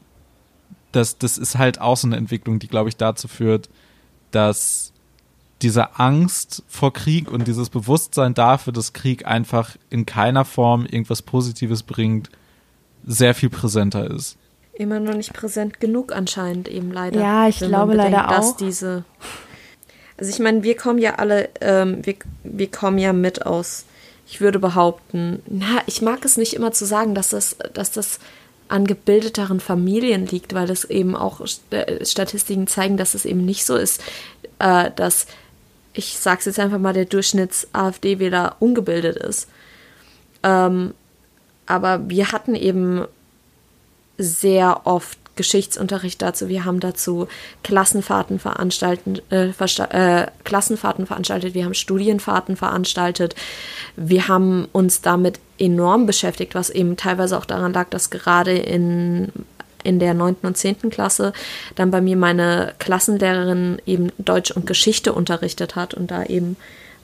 das, 0.93 1.17
das 1.17 1.37
ist 1.37 1.57
halt 1.57 1.81
auch 1.81 1.97
so 1.97 2.07
eine 2.07 2.17
Entwicklung, 2.17 2.59
die, 2.59 2.67
glaube 2.67 2.89
ich, 2.89 2.97
dazu 2.97 3.27
führt, 3.27 3.69
dass 4.31 4.93
diese 5.61 5.99
Angst 5.99 6.63
vor 6.67 6.93
Krieg 6.93 7.31
und 7.31 7.47
dieses 7.47 7.69
Bewusstsein 7.69 8.33
dafür, 8.33 8.73
dass 8.73 8.93
Krieg 8.93 9.25
einfach 9.25 9.75
in 9.89 10.05
keiner 10.05 10.45
Form 10.45 10.85
irgendwas 10.85 11.21
Positives 11.21 11.83
bringt, 11.83 12.29
sehr 13.05 13.33
viel 13.33 13.49
präsenter 13.49 14.09
ist. 14.09 14.37
Immer 14.73 14.99
noch 14.99 15.13
nicht 15.13 15.33
präsent 15.33 15.79
genug 15.79 16.13
anscheinend 16.13 16.67
eben 16.67 16.91
leider. 16.91 17.19
Ja, 17.19 17.47
ich 17.47 17.59
glaube 17.59 17.93
bedenkt, 17.93 18.13
leider 18.13 18.29
auch. 18.29 18.35
Dass 18.35 18.57
diese 18.57 19.05
also 20.17 20.31
ich 20.31 20.39
meine, 20.39 20.63
wir 20.63 20.75
kommen 20.75 20.99
ja 20.99 21.15
alle, 21.15 21.49
ähm, 21.61 22.05
wir, 22.05 22.15
wir 22.43 22.69
kommen 22.69 22.97
ja 22.97 23.13
mit 23.13 23.45
aus, 23.45 23.85
ich 24.27 24.41
würde 24.41 24.59
behaupten, 24.59 25.41
na, 25.47 25.81
ich 25.85 26.01
mag 26.01 26.23
es 26.23 26.37
nicht 26.37 26.53
immer 26.53 26.71
zu 26.71 26.85
sagen, 26.85 27.15
dass 27.15 27.29
das, 27.29 27.57
dass 27.73 27.91
das 27.91 28.19
an 28.67 28.85
gebildeteren 28.85 29.59
Familien 29.59 30.25
liegt, 30.25 30.53
weil 30.53 30.69
es 30.69 30.85
eben 30.85 31.15
auch 31.15 31.41
äh, 31.71 32.05
Statistiken 32.05 32.67
zeigen, 32.67 32.97
dass 32.97 33.13
es 33.13 33.25
eben 33.25 33.45
nicht 33.45 33.65
so 33.65 33.75
ist, 33.75 34.01
äh, 34.59 34.91
dass, 34.95 35.27
ich 35.93 36.17
sag's 36.17 36.45
jetzt 36.45 36.59
einfach 36.59 36.79
mal, 36.79 36.93
der 36.93 37.05
Durchschnitts-AfD-Wähler 37.05 38.55
ungebildet 38.59 39.17
ist. 39.17 39.47
Ähm, 40.43 40.93
aber 41.65 42.09
wir 42.09 42.31
hatten 42.31 42.55
eben 42.55 43.05
sehr 44.17 44.85
oft 44.85 45.17
Geschichtsunterricht 45.35 46.21
dazu. 46.21 46.47
Wir 46.47 46.65
haben 46.65 46.79
dazu 46.79 47.27
Klassenfahrten 47.63 48.39
veranstalten, 48.39 49.19
äh, 49.31 49.49
äh, 49.49 50.27
Klassenfahrten 50.43 51.07
veranstaltet. 51.07 51.53
Wir 51.53 51.65
haben 51.65 51.73
Studienfahrten 51.73 52.55
veranstaltet. 52.55 53.35
Wir 53.95 54.27
haben 54.27 54.67
uns 54.71 55.01
damit 55.01 55.39
enorm 55.63 56.05
beschäftigt, 56.05 56.55
was 56.55 56.69
eben 56.69 56.97
teilweise 56.97 57.37
auch 57.37 57.45
daran 57.45 57.73
lag, 57.73 57.89
dass 57.89 58.09
gerade 58.09 58.57
in 58.57 59.31
in 59.83 59.99
der 59.99 60.13
9. 60.13 60.37
und 60.43 60.57
10. 60.57 60.89
Klasse 60.89 61.33
dann 61.75 61.91
bei 61.91 61.99
mir 61.99 62.15
meine 62.15 62.73
Klassenlehrerin 62.79 63.81
eben 63.85 64.11
Deutsch 64.17 64.51
und 64.51 64.65
Geschichte 64.65 65.11
unterrichtet 65.11 65.75
hat 65.75 65.93
und 65.93 66.09
da 66.09 66.23
eben 66.23 66.55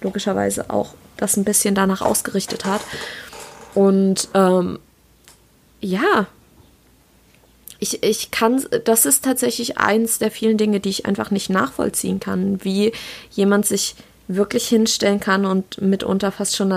logischerweise 0.01 0.69
auch 0.69 0.93
das 1.17 1.35
ein 1.35 1.43
bisschen 1.43 1.75
danach 1.75 2.01
ausgerichtet 2.01 2.63
hat. 2.63 2.79
Und 3.75 4.29
ähm, 4.33 4.79
ja, 5.81 6.27
ich, 7.79 8.03
ich 8.03 8.31
kann, 8.31 8.65
das 8.85 9.05
ist 9.05 9.23
tatsächlich 9.23 9.77
eins 9.77 10.19
der 10.19 10.31
vielen 10.31 10.57
Dinge, 10.57 10.79
die 10.79 10.89
ich 10.89 11.05
einfach 11.05 11.31
nicht 11.31 11.49
nachvollziehen 11.49 12.19
kann, 12.19 12.63
wie 12.63 12.93
jemand 13.31 13.65
sich 13.65 13.95
wirklich 14.27 14.67
hinstellen 14.67 15.19
kann 15.19 15.45
und 15.45 15.81
mitunter 15.81 16.31
fast 16.31 16.55
schon 16.55 16.69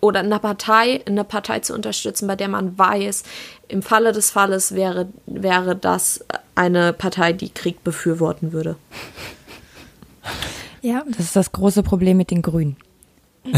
oder 0.00 0.20
eine 0.20 0.38
Partei, 0.38 1.02
eine 1.06 1.24
Partei 1.24 1.60
zu 1.60 1.74
unterstützen, 1.74 2.26
bei 2.26 2.36
der 2.36 2.48
man 2.48 2.78
weiß, 2.78 3.22
im 3.68 3.82
Falle 3.82 4.12
des 4.12 4.30
Falles 4.30 4.74
wäre, 4.74 5.08
wäre 5.26 5.76
das 5.76 6.24
eine 6.54 6.92
Partei, 6.92 7.32
die 7.32 7.50
Krieg 7.50 7.82
befürworten 7.84 8.52
würde. 8.52 8.76
Ja, 10.82 11.04
das 11.08 11.20
ist 11.20 11.36
das 11.36 11.52
große 11.52 11.82
Problem 11.82 12.16
mit 12.16 12.30
den 12.30 12.42
Grünen. 12.42 12.76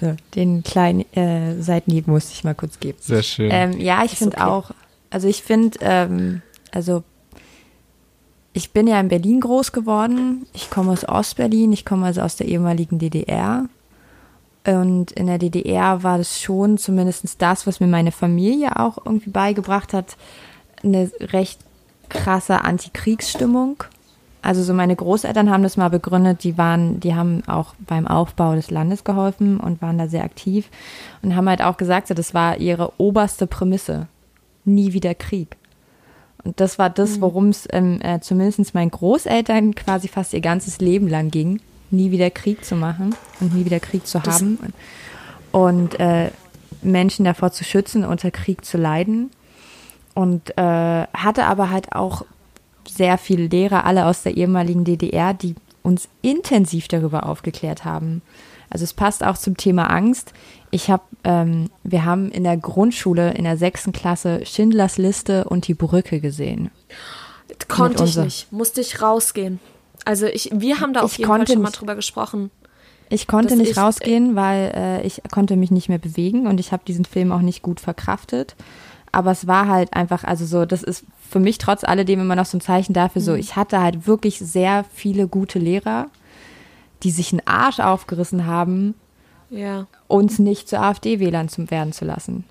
so, 0.00 0.16
den 0.34 0.62
kleinen 0.62 1.04
äh, 1.14 1.60
Seitenhieb 1.60 2.06
musste 2.06 2.32
ich 2.32 2.44
mal 2.44 2.54
kurz 2.54 2.80
geben. 2.80 2.98
Sehr 3.00 3.22
schön. 3.22 3.50
Ähm, 3.50 3.78
ja, 3.80 4.04
ich 4.04 4.12
finde 4.12 4.36
okay. 4.36 4.46
auch, 4.46 4.70
also 5.10 5.28
ich 5.28 5.42
finde, 5.42 5.78
ähm, 5.80 6.42
also 6.72 7.02
ich 8.56 8.72
bin 8.72 8.86
ja 8.86 8.98
in 8.98 9.08
Berlin 9.08 9.40
groß 9.40 9.72
geworden. 9.72 10.46
Ich 10.54 10.70
komme 10.70 10.92
aus 10.92 11.06
Ostberlin, 11.06 11.74
ich 11.74 11.84
komme 11.84 12.06
also 12.06 12.22
aus 12.22 12.36
der 12.36 12.48
ehemaligen 12.48 12.98
DDR. 12.98 13.66
Und 14.66 15.12
in 15.12 15.26
der 15.26 15.36
DDR 15.36 16.02
war 16.02 16.16
das 16.16 16.40
schon 16.40 16.78
zumindest 16.78 17.42
das, 17.42 17.66
was 17.66 17.80
mir 17.80 17.86
meine 17.86 18.12
Familie 18.12 18.80
auch 18.80 18.96
irgendwie 19.04 19.28
beigebracht 19.28 19.92
hat, 19.92 20.16
eine 20.82 21.10
recht 21.20 21.60
krasse 22.08 22.64
Antikriegsstimmung. 22.64 23.84
Also 24.40 24.62
so 24.62 24.72
meine 24.72 24.96
Großeltern 24.96 25.50
haben 25.50 25.62
das 25.62 25.76
mal 25.76 25.90
begründet, 25.90 26.42
die 26.42 26.56
waren, 26.56 26.98
die 26.98 27.14
haben 27.14 27.42
auch 27.46 27.74
beim 27.80 28.06
Aufbau 28.06 28.54
des 28.54 28.70
Landes 28.70 29.04
geholfen 29.04 29.60
und 29.60 29.82
waren 29.82 29.98
da 29.98 30.08
sehr 30.08 30.24
aktiv 30.24 30.70
und 31.20 31.36
haben 31.36 31.48
halt 31.48 31.60
auch 31.60 31.76
gesagt, 31.76 32.08
das 32.08 32.32
war 32.32 32.56
ihre 32.56 32.90
oberste 32.96 33.46
Prämisse. 33.46 34.06
Nie 34.64 34.94
wieder 34.94 35.14
Krieg. 35.14 35.58
Und 36.46 36.60
das 36.60 36.78
war 36.78 36.90
das, 36.90 37.16
mhm. 37.16 37.20
worum 37.22 37.48
es 37.48 37.66
ähm, 37.72 38.00
äh, 38.02 38.20
zumindest 38.20 38.72
meinen 38.72 38.92
Großeltern 38.92 39.74
quasi 39.74 40.06
fast 40.06 40.32
ihr 40.32 40.40
ganzes 40.40 40.78
Leben 40.78 41.08
lang 41.08 41.32
ging, 41.32 41.60
nie 41.90 42.12
wieder 42.12 42.30
Krieg 42.30 42.64
zu 42.64 42.76
machen 42.76 43.16
und 43.40 43.52
nie 43.52 43.64
wieder 43.64 43.80
Krieg 43.80 44.06
zu 44.06 44.20
das 44.20 44.36
haben 44.36 44.58
und, 45.52 45.90
und 45.90 46.00
äh, 46.00 46.30
Menschen 46.82 47.24
davor 47.24 47.50
zu 47.50 47.64
schützen, 47.64 48.04
unter 48.04 48.30
Krieg 48.30 48.64
zu 48.64 48.78
leiden. 48.78 49.30
Und 50.14 50.56
äh, 50.56 50.62
hatte 50.62 51.44
aber 51.44 51.70
halt 51.70 51.92
auch 51.92 52.24
sehr 52.88 53.18
viele 53.18 53.48
Lehrer, 53.48 53.84
alle 53.84 54.06
aus 54.06 54.22
der 54.22 54.36
ehemaligen 54.36 54.84
DDR, 54.84 55.34
die 55.34 55.56
uns 55.82 56.08
intensiv 56.22 56.86
darüber 56.86 57.26
aufgeklärt 57.26 57.84
haben. 57.84 58.22
Also 58.70 58.84
es 58.84 58.94
passt 58.94 59.24
auch 59.24 59.36
zum 59.36 59.56
Thema 59.56 59.90
Angst. 59.90 60.32
Ich 60.70 60.90
habe, 60.90 61.04
ähm, 61.24 61.70
wir 61.84 62.04
haben 62.04 62.30
in 62.30 62.44
der 62.44 62.56
Grundschule 62.56 63.32
in 63.34 63.44
der 63.44 63.56
sechsten 63.56 63.92
Klasse 63.92 64.44
Schindlers 64.44 64.98
Liste 64.98 65.44
und 65.44 65.68
die 65.68 65.74
Brücke 65.74 66.20
gesehen. 66.20 66.70
Konnte 67.68 68.04
ich 68.04 68.16
nicht, 68.16 68.52
musste 68.52 68.80
ich 68.80 69.00
rausgehen. 69.00 69.60
Also 70.04 70.26
ich, 70.26 70.50
wir 70.52 70.80
haben 70.80 70.92
da 70.92 71.02
auf 71.02 71.16
jeden 71.18 71.28
Fall 71.28 71.46
schon 71.46 71.62
mal 71.62 71.70
drüber 71.70 71.94
gesprochen. 71.94 72.50
Ich 73.08 73.26
konnte 73.28 73.56
nicht 73.56 73.72
ich, 73.72 73.78
rausgehen, 73.78 74.34
weil 74.34 74.72
äh, 74.74 75.06
ich 75.06 75.22
konnte 75.30 75.56
mich 75.56 75.70
nicht 75.70 75.88
mehr 75.88 75.98
bewegen 75.98 76.46
und 76.46 76.58
ich 76.58 76.72
habe 76.72 76.82
diesen 76.86 77.04
Film 77.04 77.30
auch 77.30 77.40
nicht 77.40 77.62
gut 77.62 77.80
verkraftet. 77.80 78.56
Aber 79.12 79.30
es 79.30 79.46
war 79.46 79.68
halt 79.68 79.94
einfach, 79.94 80.24
also 80.24 80.44
so, 80.44 80.64
das 80.66 80.82
ist 80.82 81.04
für 81.28 81.40
mich 81.40 81.58
trotz 81.58 81.84
alledem 81.84 82.20
immer 82.20 82.36
noch 82.36 82.46
so 82.46 82.58
ein 82.58 82.60
Zeichen 82.60 82.92
dafür, 82.92 83.22
so, 83.22 83.32
mhm. 83.32 83.38
ich 83.38 83.56
hatte 83.56 83.80
halt 83.80 84.06
wirklich 84.06 84.38
sehr 84.38 84.84
viele 84.92 85.28
gute 85.28 85.58
Lehrer, 85.58 86.08
die 87.02 87.10
sich 87.10 87.32
einen 87.32 87.46
Arsch 87.46 87.80
aufgerissen 87.80 88.46
haben, 88.46 88.94
ja. 89.50 89.86
uns 90.08 90.38
nicht 90.38 90.68
zu 90.68 90.78
AfD-Wählern 90.78 91.48
werden 91.70 91.92
zu 91.92 92.04
lassen. 92.04 92.44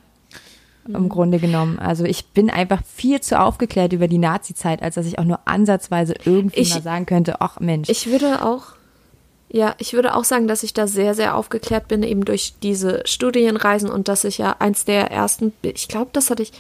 Mhm. 0.87 0.95
Im 0.95 1.09
Grunde 1.09 1.39
genommen. 1.39 1.79
Also 1.79 2.03
ich 2.03 2.27
bin 2.27 2.49
einfach 2.49 2.83
viel 2.83 3.21
zu 3.21 3.39
aufgeklärt 3.39 3.93
über 3.93 4.07
die 4.07 4.17
Nazi-Zeit, 4.17 4.81
als 4.81 4.95
dass 4.95 5.05
ich 5.05 5.19
auch 5.19 5.23
nur 5.23 5.39
ansatzweise 5.45 6.13
irgendwie 6.23 6.61
ich, 6.61 6.73
mal 6.73 6.81
sagen 6.81 7.05
könnte, 7.05 7.41
ach 7.41 7.59
Mensch. 7.59 7.89
Ich 7.89 8.07
würde 8.07 8.45
auch, 8.45 8.75
ja, 9.49 9.75
ich 9.77 9.93
würde 9.93 10.15
auch 10.15 10.23
sagen, 10.23 10.47
dass 10.47 10.63
ich 10.63 10.73
da 10.73 10.87
sehr, 10.87 11.13
sehr 11.13 11.35
aufgeklärt 11.35 11.87
bin, 11.87 12.03
eben 12.03 12.25
durch 12.25 12.55
diese 12.61 13.01
Studienreisen 13.05 13.89
und 13.89 14.07
dass 14.07 14.23
ich 14.23 14.37
ja 14.37 14.55
eins 14.59 14.85
der 14.85 15.11
ersten, 15.11 15.53
ich 15.61 15.87
glaube, 15.87 16.11
das 16.13 16.29
hatte 16.29 16.43
ich, 16.43 16.51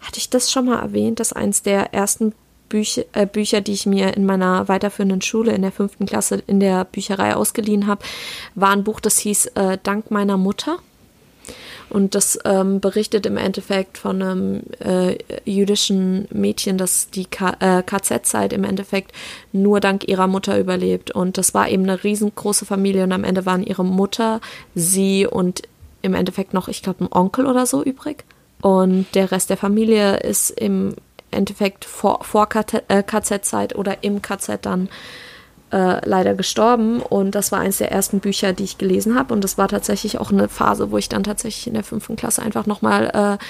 hatte 0.00 0.18
ich 0.18 0.30
das 0.30 0.50
schon 0.50 0.66
mal 0.66 0.80
erwähnt, 0.80 1.20
dass 1.20 1.32
eins 1.32 1.62
der 1.62 1.94
ersten 1.94 2.34
Bücher, 2.68 3.04
äh, 3.12 3.26
Bücher, 3.26 3.60
die 3.60 3.72
ich 3.72 3.86
mir 3.86 4.16
in 4.16 4.26
meiner 4.26 4.68
weiterführenden 4.68 5.22
Schule 5.22 5.52
in 5.52 5.62
der 5.62 5.72
fünften 5.72 6.06
Klasse 6.06 6.42
in 6.46 6.60
der 6.60 6.84
Bücherei 6.84 7.34
ausgeliehen 7.34 7.86
habe, 7.86 8.04
war 8.54 8.70
ein 8.70 8.84
Buch, 8.84 9.00
das 9.00 9.18
hieß 9.18 9.46
äh, 9.54 9.78
Dank 9.82 10.10
meiner 10.10 10.36
Mutter. 10.36 10.78
Und 11.88 12.16
das 12.16 12.38
ähm, 12.44 12.80
berichtet 12.80 13.26
im 13.26 13.36
Endeffekt 13.36 13.96
von 13.98 14.20
einem 14.20 14.62
äh, 14.80 15.18
jüdischen 15.44 16.26
Mädchen, 16.32 16.78
das 16.78 17.10
die 17.10 17.28
äh, 17.60 17.82
KZ-Zeit 17.82 18.52
im 18.52 18.64
Endeffekt 18.64 19.12
nur 19.52 19.78
dank 19.78 20.08
ihrer 20.08 20.26
Mutter 20.26 20.58
überlebt. 20.58 21.12
Und 21.12 21.38
das 21.38 21.54
war 21.54 21.68
eben 21.68 21.84
eine 21.84 22.02
riesengroße 22.02 22.66
Familie 22.66 23.04
und 23.04 23.12
am 23.12 23.22
Ende 23.22 23.46
waren 23.46 23.62
ihre 23.62 23.84
Mutter, 23.84 24.40
sie 24.74 25.26
und 25.26 25.62
im 26.02 26.14
Endeffekt 26.14 26.54
noch, 26.54 26.66
ich 26.66 26.82
glaube, 26.82 27.04
ein 27.04 27.12
Onkel 27.12 27.46
oder 27.46 27.66
so 27.66 27.84
übrig. 27.84 28.24
Und 28.62 29.06
der 29.14 29.30
Rest 29.30 29.50
der 29.50 29.56
Familie 29.56 30.16
ist 30.16 30.50
im 30.50 30.94
Endeffekt 31.30 31.84
vor, 31.84 32.24
vor 32.24 32.48
KZ-Zeit 32.48 33.72
äh, 33.72 33.76
oder 33.76 34.02
im 34.02 34.22
KZ 34.22 34.64
dann 34.64 34.88
äh, 35.72 36.08
leider 36.08 36.34
gestorben. 36.34 37.00
Und 37.00 37.34
das 37.34 37.50
war 37.50 37.60
eines 37.60 37.78
der 37.78 37.90
ersten 37.90 38.20
Bücher, 38.20 38.52
die 38.52 38.64
ich 38.64 38.78
gelesen 38.78 39.18
habe. 39.18 39.34
Und 39.34 39.42
das 39.42 39.58
war 39.58 39.68
tatsächlich 39.68 40.18
auch 40.18 40.30
eine 40.30 40.48
Phase, 40.48 40.90
wo 40.90 40.98
ich 40.98 41.08
dann 41.08 41.24
tatsächlich 41.24 41.66
in 41.66 41.74
der 41.74 41.82
fünften 41.82 42.16
Klasse 42.16 42.42
einfach 42.42 42.66
nochmal, 42.66 43.38
äh, 43.40 43.44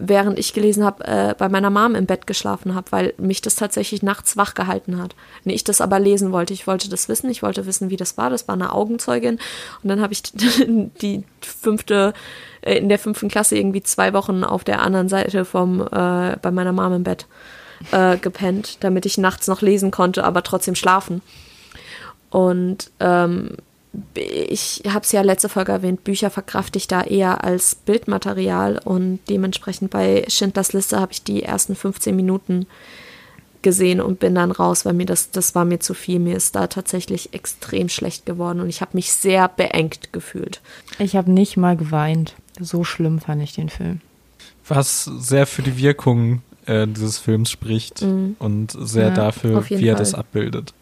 während 0.00 0.38
ich 0.38 0.52
gelesen 0.52 0.84
habe, 0.84 1.04
äh, 1.04 1.34
bei 1.38 1.48
meiner 1.48 1.70
Mom 1.70 1.94
im 1.94 2.06
Bett 2.06 2.26
geschlafen 2.26 2.74
habe, 2.74 2.90
weil 2.90 3.14
mich 3.18 3.40
das 3.40 3.54
tatsächlich 3.54 4.02
nachts 4.02 4.36
wach 4.36 4.54
gehalten 4.54 5.00
hat. 5.00 5.14
Und 5.44 5.52
ich 5.52 5.62
das 5.62 5.80
aber 5.80 6.00
lesen 6.00 6.32
wollte. 6.32 6.52
Ich 6.54 6.66
wollte 6.66 6.88
das 6.88 7.08
wissen. 7.08 7.30
Ich 7.30 7.42
wollte 7.42 7.66
wissen, 7.66 7.88
wie 7.90 7.96
das 7.96 8.18
war. 8.18 8.30
Das 8.30 8.48
war 8.48 8.54
eine 8.54 8.72
Augenzeugin. 8.72 9.38
Und 9.82 9.88
dann 9.88 10.00
habe 10.00 10.12
ich 10.12 10.22
die 10.32 11.24
fünfte 11.40 12.14
in 12.62 12.88
der 12.88 12.98
fünften 12.98 13.28
Klasse 13.28 13.56
irgendwie 13.56 13.82
zwei 13.82 14.12
Wochen 14.12 14.44
auf 14.44 14.64
der 14.64 14.82
anderen 14.82 15.08
Seite 15.08 15.44
vom 15.44 15.80
äh, 15.80 16.36
bei 16.36 16.50
meiner 16.50 16.72
Mom 16.72 16.92
im 16.92 17.04
Bett 17.04 17.26
äh, 17.92 18.16
gepennt, 18.18 18.78
damit 18.80 19.06
ich 19.06 19.18
nachts 19.18 19.46
noch 19.46 19.62
lesen 19.62 19.90
konnte, 19.90 20.24
aber 20.24 20.42
trotzdem 20.42 20.74
schlafen. 20.74 21.22
Und 22.30 22.90
ähm, 23.00 23.56
ich 24.14 24.82
habe 24.86 25.04
es 25.04 25.12
ja 25.12 25.22
letzte 25.22 25.48
Folge 25.48 25.72
erwähnt, 25.72 26.04
Bücher 26.04 26.30
verkrafte 26.30 26.78
ich 26.78 26.86
da 26.86 27.02
eher 27.02 27.42
als 27.42 27.74
Bildmaterial 27.74 28.80
und 28.84 29.18
dementsprechend 29.28 29.90
bei 29.90 30.24
Schindlers 30.28 30.72
Liste 30.72 31.00
habe 31.00 31.12
ich 31.12 31.24
die 31.24 31.42
ersten 31.42 31.74
15 31.74 32.14
Minuten 32.14 32.66
gesehen 33.62 34.00
und 34.00 34.20
bin 34.20 34.34
dann 34.34 34.52
raus, 34.52 34.84
weil 34.84 34.94
mir 34.94 35.06
das, 35.06 35.32
das 35.32 35.54
war 35.54 35.64
mir 35.64 35.80
zu 35.80 35.94
viel. 35.94 36.18
Mir 36.18 36.36
ist 36.36 36.54
da 36.54 36.66
tatsächlich 36.68 37.34
extrem 37.34 37.88
schlecht 37.88 38.26
geworden 38.26 38.60
und 38.60 38.68
ich 38.68 38.80
habe 38.80 38.92
mich 38.94 39.12
sehr 39.12 39.48
beengt 39.48 40.12
gefühlt. 40.12 40.60
Ich 40.98 41.16
habe 41.16 41.30
nicht 41.30 41.56
mal 41.56 41.76
geweint. 41.76 42.34
So 42.60 42.84
schlimm 42.84 43.20
fand 43.20 43.42
ich 43.42 43.54
den 43.54 43.68
Film. 43.68 44.00
Was 44.68 45.04
sehr 45.04 45.46
für 45.46 45.62
die 45.62 45.76
Wirkung 45.76 46.42
äh, 46.66 46.86
dieses 46.86 47.18
Films 47.18 47.50
spricht 47.50 48.02
mhm. 48.02 48.36
und 48.38 48.76
sehr 48.78 49.08
ja, 49.08 49.14
dafür, 49.14 49.68
wie 49.68 49.86
er 49.86 49.94
Fall. 49.94 50.02
das 50.02 50.14
abbildet. 50.14 50.74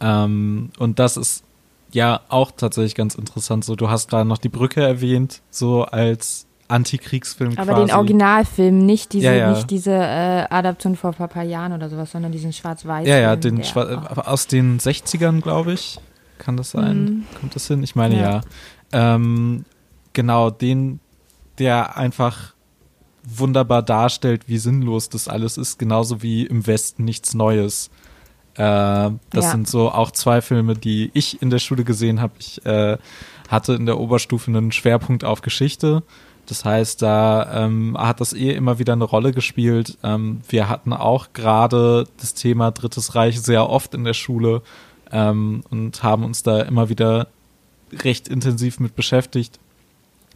Ähm, 0.00 0.70
und 0.78 0.98
das 0.98 1.16
ist 1.16 1.44
ja 1.92 2.20
auch 2.28 2.50
tatsächlich 2.50 2.94
ganz 2.94 3.14
interessant. 3.14 3.64
So, 3.64 3.76
du 3.76 3.88
hast 3.88 4.10
gerade 4.10 4.28
noch 4.28 4.38
die 4.38 4.48
Brücke 4.48 4.82
erwähnt, 4.82 5.40
so 5.50 5.84
als 5.84 6.46
Antikriegsfilm 6.68 7.58
Aber 7.58 7.74
quasi. 7.74 7.86
den 7.86 7.94
Originalfilm, 7.94 8.78
nicht 8.84 9.12
diese, 9.12 9.26
ja, 9.26 9.32
ja. 9.32 9.50
Nicht 9.52 9.70
diese 9.70 9.92
äh, 9.92 10.46
Adaption 10.50 10.96
vor 10.96 11.14
ein 11.18 11.28
paar 11.28 11.42
Jahren 11.42 11.72
oder 11.72 11.88
sowas, 11.88 12.10
sondern 12.10 12.32
diesen 12.32 12.52
schwarz-weiß. 12.52 13.06
Ja, 13.06 13.18
ja, 13.18 13.36
den 13.36 13.62
Schwa 13.64 13.84
äh, 13.84 14.20
aus 14.20 14.46
den 14.46 14.78
60ern, 14.78 15.40
glaube 15.40 15.72
ich. 15.72 15.98
Kann 16.38 16.56
das 16.56 16.70
sein? 16.70 17.04
Mhm. 17.04 17.24
Kommt 17.38 17.54
das 17.54 17.68
hin? 17.68 17.82
Ich 17.82 17.94
meine 17.94 18.16
ja. 18.16 18.40
ja. 18.92 19.14
Ähm, 19.14 19.64
genau, 20.12 20.50
den, 20.50 21.00
der 21.58 21.96
einfach 21.96 22.54
wunderbar 23.24 23.82
darstellt, 23.82 24.48
wie 24.48 24.58
sinnlos 24.58 25.08
das 25.08 25.28
alles 25.28 25.56
ist, 25.56 25.78
genauso 25.78 26.22
wie 26.22 26.44
im 26.44 26.66
Westen 26.66 27.04
nichts 27.04 27.34
Neues. 27.34 27.90
Äh, 28.54 28.58
das 28.58 29.44
ja. 29.44 29.50
sind 29.50 29.68
so 29.68 29.90
auch 29.90 30.10
zwei 30.10 30.40
Filme, 30.40 30.74
die 30.74 31.10
ich 31.14 31.40
in 31.42 31.50
der 31.50 31.58
Schule 31.58 31.84
gesehen 31.84 32.20
habe. 32.20 32.34
Ich 32.38 32.64
äh, 32.66 32.98
hatte 33.48 33.74
in 33.74 33.86
der 33.86 33.98
Oberstufe 33.98 34.50
einen 34.50 34.72
Schwerpunkt 34.72 35.24
auf 35.24 35.42
Geschichte. 35.42 36.02
Das 36.46 36.64
heißt, 36.64 37.00
da 37.00 37.64
ähm, 37.64 37.96
hat 37.98 38.20
das 38.20 38.34
eh 38.34 38.52
immer 38.52 38.78
wieder 38.78 38.92
eine 38.92 39.04
Rolle 39.04 39.32
gespielt. 39.32 39.96
Ähm, 40.02 40.42
wir 40.48 40.68
hatten 40.68 40.92
auch 40.92 41.32
gerade 41.32 42.06
das 42.20 42.34
Thema 42.34 42.70
Drittes 42.70 43.14
Reich 43.14 43.40
sehr 43.40 43.68
oft 43.68 43.94
in 43.94 44.04
der 44.04 44.12
Schule 44.12 44.62
ähm, 45.10 45.64
und 45.70 46.02
haben 46.02 46.24
uns 46.24 46.42
da 46.42 46.60
immer 46.60 46.90
wieder 46.90 47.28
recht 47.92 48.28
intensiv 48.28 48.78
mit 48.78 48.94
beschäftigt. 48.94 49.58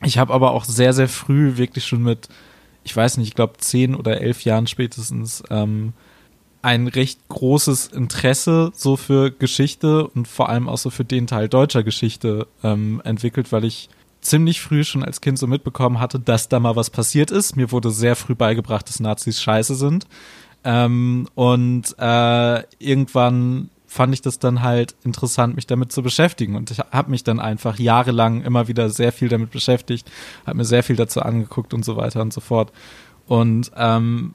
Ich 0.05 0.19
habe 0.19 0.33
aber 0.33 0.53
auch 0.53 0.65
sehr, 0.65 0.93
sehr 0.93 1.09
früh 1.09 1.57
wirklich 1.57 1.87
schon 1.87 2.03
mit, 2.03 2.29
ich 2.85 2.97
weiß 2.97 3.17
nicht, 3.17 3.29
ich 3.29 3.35
glaube 3.35 3.59
zehn 3.59 3.95
oder 3.95 4.21
elf 4.21 4.45
Jahren 4.45 4.67
spätestens 4.67 5.43
ähm, 5.51 5.93
ein 6.63 6.89
recht 6.89 7.21
großes 7.29 7.89
Interesse 7.89 8.73
so 8.75 8.97
für 8.97 9.31
Geschichte 9.31 10.07
und 10.09 10.29
vor 10.29 10.49
allem 10.49 10.69
auch 10.69 10.79
so 10.79 10.91
für 10.91 11.05
den 11.05 11.27
Teil 11.27 11.49
deutscher 11.49 11.83
Geschichte 11.83 12.47
ähm, 12.63 13.01
entwickelt, 13.05 13.53
weil 13.53 13.65
ich 13.65 13.89
ziemlich 14.21 14.61
früh 14.61 14.85
schon 14.85 15.05
als 15.05 15.21
Kind 15.21 15.39
so 15.39 15.47
mitbekommen 15.47 16.01
hatte, 16.01 16.19
dass 16.19 16.49
da 16.49 16.59
mal 16.61 16.77
was 16.77 16.91
passiert 16.91 17.31
ist. 17.31 17.57
Mir 17.57 17.71
wurde 17.71 17.91
sehr 17.91 18.17
früh 18.17 18.35
beigebracht, 18.35 18.89
dass 18.89 19.01
Nazis 19.01 19.41
scheiße 19.41 19.75
sind. 19.75 20.07
Ähm, 20.65 21.29
und 21.35 21.95
äh, 21.99 22.63
irgendwann 22.79 23.71
fand 23.89 24.13
ich 24.13 24.21
das 24.21 24.39
dann 24.39 24.63
halt 24.63 24.95
interessant, 25.03 25.57
mich 25.57 25.67
damit 25.67 25.91
zu 25.91 26.03
beschäftigen. 26.03 26.55
Und 26.57 26.71
ich 26.71 26.79
habe 26.79 27.11
mich 27.11 27.25
dann 27.25 27.41
einfach 27.41 27.79
jahrelang 27.79 28.43
immer 28.43 28.69
wieder 28.69 28.91
sehr 28.91 29.13
viel 29.13 29.29
damit 29.29 29.51
beschäftigt, 29.51 30.11
habe 30.47 30.59
mir 30.59 30.65
sehr 30.65 30.83
viel 30.83 30.95
dazu 30.95 31.23
angeguckt 31.23 31.73
und 31.73 31.85
so 31.85 31.97
weiter 31.97 32.21
und 32.21 32.33
so 32.33 32.41
fort. 32.41 32.71
Und 33.27 33.73
ähm, 33.77 34.35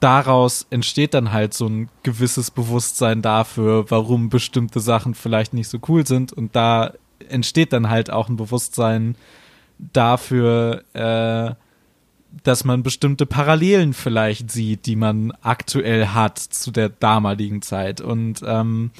daraus 0.00 0.66
entsteht 0.70 1.14
dann 1.14 1.32
halt 1.32 1.54
so 1.54 1.68
ein 1.68 1.88
gewisses 2.02 2.50
Bewusstsein 2.50 3.22
dafür, 3.22 3.88
warum 3.88 4.30
bestimmte 4.30 4.80
Sachen 4.80 5.14
vielleicht 5.14 5.54
nicht 5.54 5.68
so 5.68 5.78
cool 5.88 6.04
sind. 6.04 6.32
Und 6.32 6.56
da 6.56 6.92
entsteht 7.28 7.72
dann 7.72 7.88
halt 7.88 8.10
auch 8.10 8.28
ein 8.28 8.36
Bewusstsein 8.36 9.16
dafür, 9.78 10.82
äh, 10.92 11.54
dass 12.42 12.64
man 12.64 12.82
bestimmte 12.82 13.26
Parallelen 13.26 13.92
vielleicht 13.92 14.50
sieht, 14.50 14.86
die 14.86 14.96
man 14.96 15.32
aktuell 15.42 16.08
hat 16.08 16.38
zu 16.38 16.70
der 16.70 16.88
damaligen 16.88 17.62
Zeit. 17.62 18.00
Und 18.00 18.40
ähm, 18.44 18.90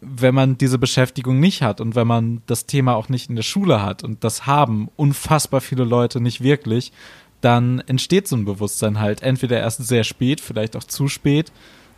wenn 0.00 0.34
man 0.34 0.58
diese 0.58 0.78
Beschäftigung 0.78 1.40
nicht 1.40 1.62
hat 1.62 1.80
und 1.80 1.94
wenn 1.94 2.06
man 2.06 2.42
das 2.46 2.66
Thema 2.66 2.94
auch 2.94 3.08
nicht 3.08 3.30
in 3.30 3.36
der 3.36 3.42
Schule 3.42 3.82
hat 3.82 4.04
und 4.04 4.22
das 4.22 4.46
haben 4.46 4.88
unfassbar 4.96 5.60
viele 5.60 5.84
Leute 5.84 6.20
nicht 6.20 6.42
wirklich, 6.42 6.92
dann 7.40 7.80
entsteht 7.80 8.28
so 8.28 8.36
ein 8.36 8.44
Bewusstsein 8.44 8.98
halt 8.98 9.22
entweder 9.22 9.58
erst 9.58 9.86
sehr 9.86 10.04
spät, 10.04 10.40
vielleicht 10.40 10.76
auch 10.76 10.84
zu 10.84 11.08
spät, 11.08 11.52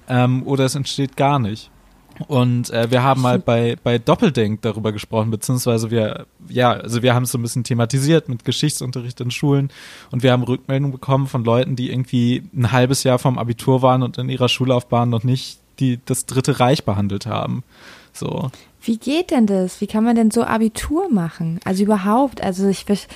ähm, 0.08 0.42
oder 0.46 0.64
es 0.64 0.74
entsteht 0.74 1.16
gar 1.16 1.38
nicht. 1.38 1.70
Und 2.28 2.70
äh, 2.70 2.90
wir 2.90 3.02
haben 3.02 3.20
mal 3.20 3.38
bei, 3.38 3.76
bei 3.82 3.98
Doppeldenk 3.98 4.62
darüber 4.62 4.92
gesprochen, 4.92 5.30
beziehungsweise 5.30 5.90
wir, 5.90 6.26
ja, 6.48 6.72
also 6.72 7.02
wir 7.02 7.14
haben 7.14 7.22
es 7.22 7.32
so 7.32 7.38
ein 7.38 7.42
bisschen 7.42 7.64
thematisiert 7.64 8.28
mit 8.28 8.44
Geschichtsunterricht 8.44 9.20
in 9.20 9.30
Schulen 9.30 9.70
und 10.10 10.22
wir 10.22 10.32
haben 10.32 10.42
Rückmeldungen 10.42 10.92
bekommen 10.92 11.26
von 11.26 11.44
Leuten, 11.44 11.76
die 11.76 11.90
irgendwie 11.90 12.42
ein 12.54 12.72
halbes 12.72 13.04
Jahr 13.04 13.18
vom 13.18 13.38
Abitur 13.38 13.82
waren 13.82 14.02
und 14.02 14.18
in 14.18 14.28
ihrer 14.28 14.48
Schullaufbahn 14.48 15.08
noch 15.08 15.24
nicht 15.24 15.58
die, 15.78 15.98
das 16.04 16.26
Dritte 16.26 16.60
Reich 16.60 16.84
behandelt 16.84 17.26
haben. 17.26 17.64
So. 18.12 18.50
Wie 18.82 18.98
geht 18.98 19.30
denn 19.30 19.46
das? 19.46 19.80
Wie 19.80 19.86
kann 19.86 20.04
man 20.04 20.16
denn 20.16 20.30
so 20.30 20.44
Abitur 20.44 21.10
machen? 21.10 21.60
Also 21.64 21.82
überhaupt, 21.84 22.42
also 22.42 22.68
ich, 22.68 22.84
das 22.84 23.06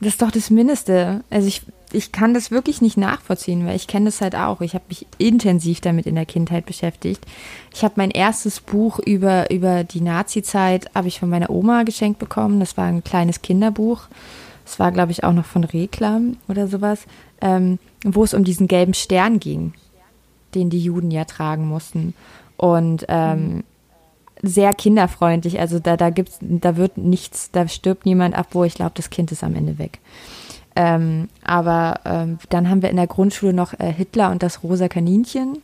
ist 0.00 0.22
doch 0.22 0.30
das 0.30 0.50
Mindeste. 0.50 1.22
Also 1.30 1.48
ich, 1.48 1.62
ich 1.92 2.12
kann 2.12 2.34
das 2.34 2.50
wirklich 2.50 2.80
nicht 2.80 2.96
nachvollziehen, 2.96 3.66
weil 3.66 3.76
ich 3.76 3.86
kenne 3.86 4.06
das 4.06 4.20
halt 4.20 4.34
auch. 4.34 4.60
Ich 4.60 4.74
habe 4.74 4.84
mich 4.88 5.06
intensiv 5.18 5.80
damit 5.80 6.06
in 6.06 6.14
der 6.14 6.26
Kindheit 6.26 6.66
beschäftigt. 6.66 7.26
Ich 7.74 7.82
habe 7.84 7.94
mein 7.96 8.10
erstes 8.10 8.60
Buch 8.60 8.98
über, 8.98 9.50
über 9.50 9.84
die 9.84 10.00
Nazi-Zeit, 10.00 10.90
habe 10.94 11.08
ich 11.08 11.20
von 11.20 11.28
meiner 11.28 11.50
Oma 11.50 11.82
geschenkt 11.82 12.18
bekommen. 12.18 12.60
Das 12.60 12.76
war 12.76 12.86
ein 12.86 13.04
kleines 13.04 13.42
Kinderbuch. 13.42 14.02
Das 14.64 14.78
war, 14.78 14.92
glaube 14.92 15.12
ich, 15.12 15.24
auch 15.24 15.32
noch 15.32 15.46
von 15.46 15.64
Reklam 15.64 16.36
oder 16.48 16.68
sowas, 16.68 17.00
ähm, 17.40 17.78
wo 18.04 18.22
es 18.22 18.34
um 18.34 18.44
diesen 18.44 18.68
gelben 18.68 18.94
Stern 18.94 19.40
ging, 19.40 19.72
den 20.54 20.70
die 20.70 20.80
Juden 20.80 21.10
ja 21.10 21.24
tragen 21.24 21.66
mussten. 21.66 22.14
Und 22.56 23.04
ähm, 23.08 23.64
sehr 24.42 24.72
kinderfreundlich. 24.74 25.60
Also 25.60 25.78
da, 25.78 25.96
da 25.96 26.10
gibt's, 26.10 26.38
da 26.40 26.76
wird 26.76 26.98
nichts, 26.98 27.50
da 27.50 27.68
stirbt 27.68 28.06
niemand 28.06 28.34
ab, 28.34 28.48
wo 28.52 28.64
ich 28.64 28.74
glaube, 28.74 28.92
das 28.94 29.10
Kind 29.10 29.32
ist 29.32 29.44
am 29.44 29.54
Ende 29.54 29.78
weg. 29.78 29.98
Ähm, 30.76 31.28
aber 31.44 32.00
ähm, 32.04 32.38
dann 32.48 32.70
haben 32.70 32.82
wir 32.82 32.90
in 32.90 32.96
der 32.96 33.06
Grundschule 33.06 33.52
noch 33.52 33.78
äh, 33.78 33.92
Hitler 33.92 34.30
und 34.30 34.42
das 34.42 34.62
rosa 34.62 34.88
Kaninchen 34.88 35.58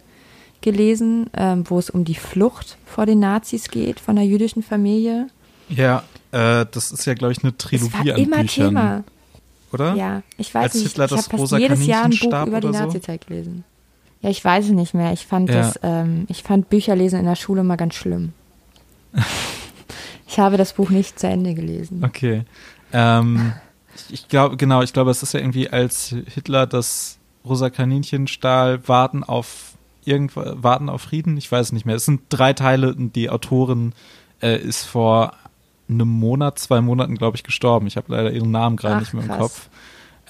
gelesen, 0.62 1.30
ähm, 1.36 1.64
wo 1.68 1.78
es 1.78 1.90
um 1.90 2.04
die 2.04 2.14
Flucht 2.16 2.76
vor 2.84 3.06
den 3.06 3.20
Nazis 3.20 3.68
geht 3.70 4.00
von 4.00 4.18
einer 4.18 4.26
jüdischen 4.26 4.62
Familie. 4.62 5.28
Ja, 5.68 6.02
äh, 6.32 6.66
das 6.70 6.90
ist 6.92 7.04
ja, 7.06 7.14
glaube 7.14 7.32
ich, 7.32 7.42
eine 7.44 7.56
Trilogie 7.56 7.90
das 7.92 8.06
war 8.06 8.14
an 8.14 8.20
immer 8.20 8.38
Büchern. 8.38 8.68
Thema. 8.68 9.04
Oder? 9.72 9.94
Ja, 9.94 10.22
ich 10.38 10.54
weiß 10.54 10.64
Als 10.64 10.74
nicht. 10.74 10.88
Hitler 10.88 11.04
ich 11.06 11.12
habe 11.12 11.22
fast 11.22 11.52
jedes 11.52 11.86
Jahr 11.86 12.04
ein 12.04 12.10
Buch 12.10 12.46
über 12.46 12.60
die 12.60 12.66
so? 12.68 12.72
Nazizeit 12.72 13.26
gelesen. 13.26 13.64
Ja, 14.22 14.30
ich 14.30 14.44
weiß 14.44 14.66
es 14.66 14.70
nicht 14.70 14.94
mehr. 14.94 15.12
Ich 15.12 15.26
fand 15.26 15.50
Ja. 15.50 15.56
das, 15.56 15.78
ähm, 15.82 16.24
ich 16.28 16.42
fand 16.42 16.68
Bücherlesen 16.68 17.18
in 17.20 17.26
der 17.26 17.36
Schule 17.36 17.62
mal 17.62 17.76
ganz 17.76 17.94
schlimm. 17.94 18.32
ich 20.28 20.38
habe 20.38 20.56
das 20.56 20.72
Buch 20.72 20.90
nicht 20.90 21.18
zu 21.18 21.26
Ende 21.26 21.54
gelesen. 21.54 22.02
Okay. 22.04 22.42
Ähm, 22.92 23.52
ich- 24.10 24.28
glaube, 24.28 24.56
genau, 24.56 24.82
ich 24.82 24.92
glaube, 24.92 25.10
es 25.10 25.22
ist 25.22 25.32
ja 25.34 25.40
irgendwie, 25.40 25.68
als 25.70 26.14
Hitler 26.34 26.66
das 26.66 27.18
rosa 27.44 27.70
Kaninchen 27.70 28.26
stahl, 28.26 28.86
warten 28.88 29.22
auf 29.24 29.74
irgendwas, 30.04 30.62
warten 30.62 30.88
auf 30.88 31.02
Frieden, 31.02 31.36
ich 31.36 31.50
weiß 31.50 31.66
es 31.68 31.72
nicht 31.72 31.86
mehr. 31.86 31.96
Es 31.96 32.04
sind 32.04 32.22
drei 32.28 32.52
Teile 32.52 32.94
die 32.96 33.30
Autorin 33.30 33.92
äh, 34.42 34.58
ist 34.60 34.84
vor 34.84 35.32
einem 35.88 36.08
Monat, 36.08 36.58
zwei 36.58 36.80
Monaten, 36.80 37.14
glaube 37.16 37.36
ich, 37.36 37.42
gestorben. 37.44 37.86
Ich 37.86 37.96
habe 37.96 38.12
leider 38.12 38.32
ihren 38.32 38.50
Namen 38.50 38.76
gerade 38.76 39.00
nicht 39.00 39.14
mehr 39.14 39.22
im 39.22 39.28
krass. 39.28 39.38
Kopf. 39.38 39.68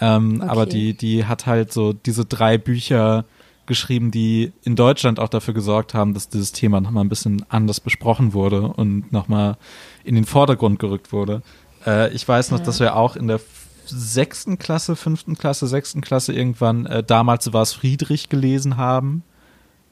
Ähm, 0.00 0.40
Okay. 0.42 0.50
Aber 0.50 0.66
die, 0.66 0.92
die 0.94 1.24
hat 1.24 1.46
halt 1.46 1.72
so 1.72 1.92
diese 1.94 2.24
drei 2.26 2.58
Bücher 2.58 3.24
geschrieben, 3.64 4.10
die 4.10 4.52
in 4.62 4.76
Deutschland 4.76 5.18
auch 5.18 5.28
dafür 5.28 5.54
gesorgt 5.54 5.92
haben, 5.94 6.14
dass 6.14 6.28
dieses 6.28 6.52
Thema 6.52 6.80
nochmal 6.80 7.04
ein 7.04 7.08
bisschen 7.08 7.44
anders 7.48 7.80
besprochen 7.80 8.32
wurde 8.34 8.62
und 8.68 9.10
nochmal 9.12 9.56
in 10.04 10.14
den 10.14 10.24
Vordergrund 10.26 10.78
gerückt 10.78 11.12
wurde. 11.12 11.42
Äh, 11.86 12.12
ich 12.12 12.26
weiß 12.26 12.50
noch, 12.50 12.58
Ja. 12.60 12.64
dass 12.64 12.80
wir 12.80 12.96
auch 12.96 13.16
in 13.16 13.28
der 13.28 13.40
sechsten 13.86 14.58
Klasse, 14.58 14.96
fünften 14.96 15.36
Klasse, 15.38 15.66
sechsten 15.68 16.00
Klasse 16.00 16.32
irgendwann, 16.32 16.86
äh, 16.86 17.02
damals 17.04 17.52
war 17.52 17.62
es 17.62 17.72
Friedrich 17.72 18.28
gelesen 18.28 18.76
haben, 18.76 19.22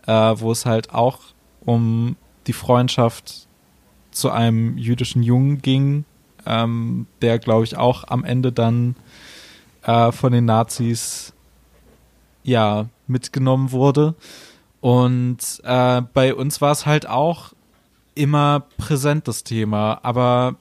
äh, 0.06 0.12
wo 0.12 0.50
es 0.52 0.66
halt 0.66 0.92
auch 0.92 1.20
um 1.64 2.16
die 2.46 2.52
Freundschaft 2.52 3.46
zu 4.10 4.30
einem 4.30 4.76
jüdischen 4.76 5.22
Jungen 5.22 5.62
ging, 5.62 6.04
ähm, 6.46 7.06
der, 7.22 7.38
glaube 7.38 7.64
ich, 7.64 7.76
auch 7.76 8.04
am 8.08 8.24
Ende 8.24 8.52
dann 8.52 8.96
äh, 9.82 10.12
von 10.12 10.32
den 10.32 10.44
Nazis 10.44 11.32
ja 12.42 12.86
mitgenommen 13.06 13.70
wurde. 13.72 14.14
Und 14.80 15.38
äh, 15.64 16.02
bei 16.12 16.34
uns 16.34 16.60
war 16.60 16.72
es 16.72 16.84
halt 16.84 17.08
auch 17.08 17.52
immer 18.14 18.64
präsent, 18.76 19.26
das 19.28 19.42
Thema. 19.44 20.00
Aber 20.02 20.56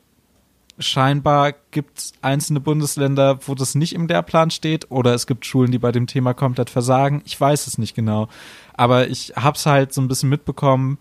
scheinbar 0.80 1.54
gibt 1.72 2.00
es 2.00 2.14
einzelne 2.22 2.60
Bundesländer, 2.60 3.40
wo 3.48 3.56
das 3.56 3.76
nicht 3.76 3.94
im 3.94 4.08
Lehrplan 4.08 4.50
steht, 4.52 4.90
oder 4.92 5.14
es 5.14 5.28
gibt 5.28 5.46
Schulen, 5.46 5.72
die 5.72 5.78
bei 5.80 5.92
dem 5.92 6.08
Thema 6.08 6.34
komplett 6.34 6.70
versagen. 6.70 7.22
Ich 7.26 7.40
weiß 7.40 7.68
es 7.68 7.78
nicht 7.78 7.96
genau. 7.96 8.28
Aber 8.74 9.08
ich 9.08 9.34
habe 9.36 9.56
es 9.58 9.66
halt 9.66 9.94
so 9.94 10.02
ein 10.02 10.08
bisschen 10.08 10.30
mitbekommen, 10.30 10.98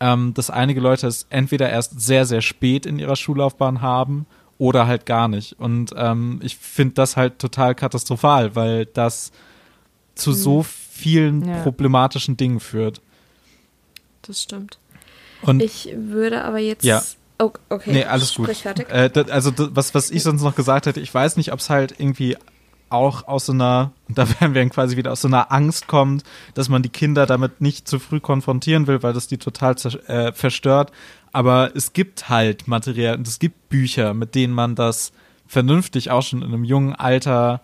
ähm, 0.00 0.34
dass 0.34 0.50
einige 0.50 0.80
Leute 0.80 1.06
es 1.06 1.26
entweder 1.30 1.70
erst 1.70 2.00
sehr, 2.00 2.26
sehr 2.26 2.40
spät 2.42 2.84
in 2.86 2.98
ihrer 2.98 3.14
Schullaufbahn 3.16 3.80
haben 3.80 4.26
oder 4.58 4.86
halt 4.88 5.06
gar 5.06 5.28
nicht. 5.28 5.58
Und 5.60 5.92
ähm, 5.96 6.40
ich 6.42 6.56
finde 6.56 6.94
das 6.94 7.16
halt 7.16 7.38
total 7.38 7.74
katastrophal, 7.76 8.56
weil 8.56 8.86
das 8.86 9.30
zu 10.14 10.32
so 10.32 10.62
vielen 10.64 11.46
Ja. 11.46 11.62
problematischen 11.62 12.36
Dingen 12.36 12.60
führt. 12.60 13.00
Das 14.22 14.42
stimmt. 14.42 14.78
Und 15.42 15.62
Ich 15.62 15.88
würde 15.96 16.44
aber 16.44 16.58
jetzt. 16.58 16.84
Ja. 16.84 17.02
Oh, 17.42 17.52
okay. 17.70 17.92
Nee, 17.92 18.04
alles 18.04 18.34
gut. 18.34 18.48
Äh, 18.88 19.10
das, 19.10 19.28
also 19.30 19.50
das, 19.50 19.70
was, 19.74 19.94
was 19.94 20.10
ich 20.10 20.22
sonst 20.22 20.42
noch 20.42 20.54
gesagt 20.54 20.86
hätte, 20.86 21.00
ich 21.00 21.12
weiß 21.12 21.36
nicht, 21.36 21.52
ob 21.52 21.58
es 21.60 21.70
halt 21.70 21.94
irgendwie 21.98 22.36
auch 22.88 23.26
aus 23.26 23.46
so 23.46 23.52
einer, 23.52 23.92
und 24.08 24.18
da 24.18 24.28
werden 24.40 24.54
wir 24.54 24.60
dann 24.62 24.70
quasi 24.70 24.96
wieder 24.96 25.12
aus 25.12 25.22
so 25.22 25.28
einer 25.28 25.50
Angst 25.50 25.86
kommt, 25.88 26.24
dass 26.54 26.68
man 26.68 26.82
die 26.82 26.88
Kinder 26.90 27.26
damit 27.26 27.60
nicht 27.60 27.88
zu 27.88 27.98
früh 27.98 28.20
konfrontieren 28.20 28.86
will, 28.86 29.02
weil 29.02 29.12
das 29.12 29.26
die 29.26 29.38
total 29.38 29.74
äh, 30.06 30.32
verstört. 30.32 30.92
Aber 31.32 31.72
es 31.74 31.94
gibt 31.94 32.28
halt 32.28 32.68
Material 32.68 33.16
und 33.16 33.26
es 33.26 33.38
gibt 33.38 33.70
Bücher, 33.70 34.12
mit 34.14 34.34
denen 34.34 34.52
man 34.52 34.74
das 34.74 35.12
vernünftig 35.46 36.10
auch 36.10 36.22
schon 36.22 36.42
in 36.42 36.48
einem 36.48 36.64
jungen 36.64 36.94
Alter 36.94 37.62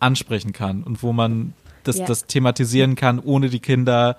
ansprechen 0.00 0.52
kann 0.52 0.82
und 0.82 1.02
wo 1.02 1.12
man 1.12 1.54
das, 1.84 1.98
Ja. 1.98 2.06
das 2.06 2.26
thematisieren 2.26 2.96
kann, 2.96 3.18
ohne 3.20 3.48
die 3.48 3.60
Kinder 3.60 4.16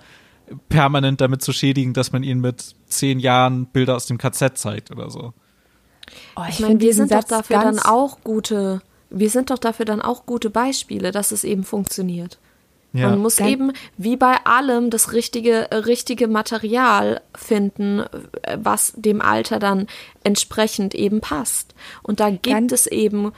permanent 0.68 1.20
damit 1.20 1.42
zu 1.42 1.52
schädigen, 1.52 1.92
dass 1.92 2.12
man 2.12 2.22
ihnen 2.22 2.40
mit 2.40 2.74
zehn 2.86 3.18
Jahren 3.18 3.66
Bilder 3.66 3.96
aus 3.96 4.06
dem 4.06 4.18
KZ 4.18 4.56
zeigt 4.58 4.90
oder 4.90 5.10
so. 5.10 5.32
Oh, 6.36 6.42
Ich 6.48 6.56
find 6.56 6.68
meine, 6.68 6.80
wir 6.80 6.94
sind 6.94 7.10
doch 7.10 7.16
Satz 7.22 7.28
dafür 7.28 7.58
dann 7.60 7.78
auch 7.80 8.18
gute, 8.22 8.80
wir 9.10 9.30
sind 9.30 9.50
doch 9.50 9.58
dafür 9.58 9.84
dann 9.84 10.00
auch 10.02 10.24
gute 10.26 10.50
Beispiele, 10.50 11.10
dass 11.10 11.32
es 11.32 11.42
eben 11.44 11.64
funktioniert. 11.64 12.38
Ja. 12.92 13.10
Man 13.10 13.18
muss 13.20 13.36
Ganz- 13.36 13.50
eben 13.50 13.72
wie 13.98 14.16
bei 14.16 14.36
allem 14.46 14.88
das 14.90 15.12
richtige, 15.12 15.68
richtige 15.72 16.28
Material 16.28 17.20
finden, 17.34 18.04
was 18.56 18.92
dem 18.96 19.20
Alter 19.20 19.58
dann 19.58 19.86
entsprechend 20.24 20.94
eben 20.94 21.20
passt. 21.20 21.74
Und 22.02 22.20
da 22.20 22.30
gibt 22.30 22.44
Ganz- 22.46 22.72
es 22.72 22.86
eben 22.86 23.32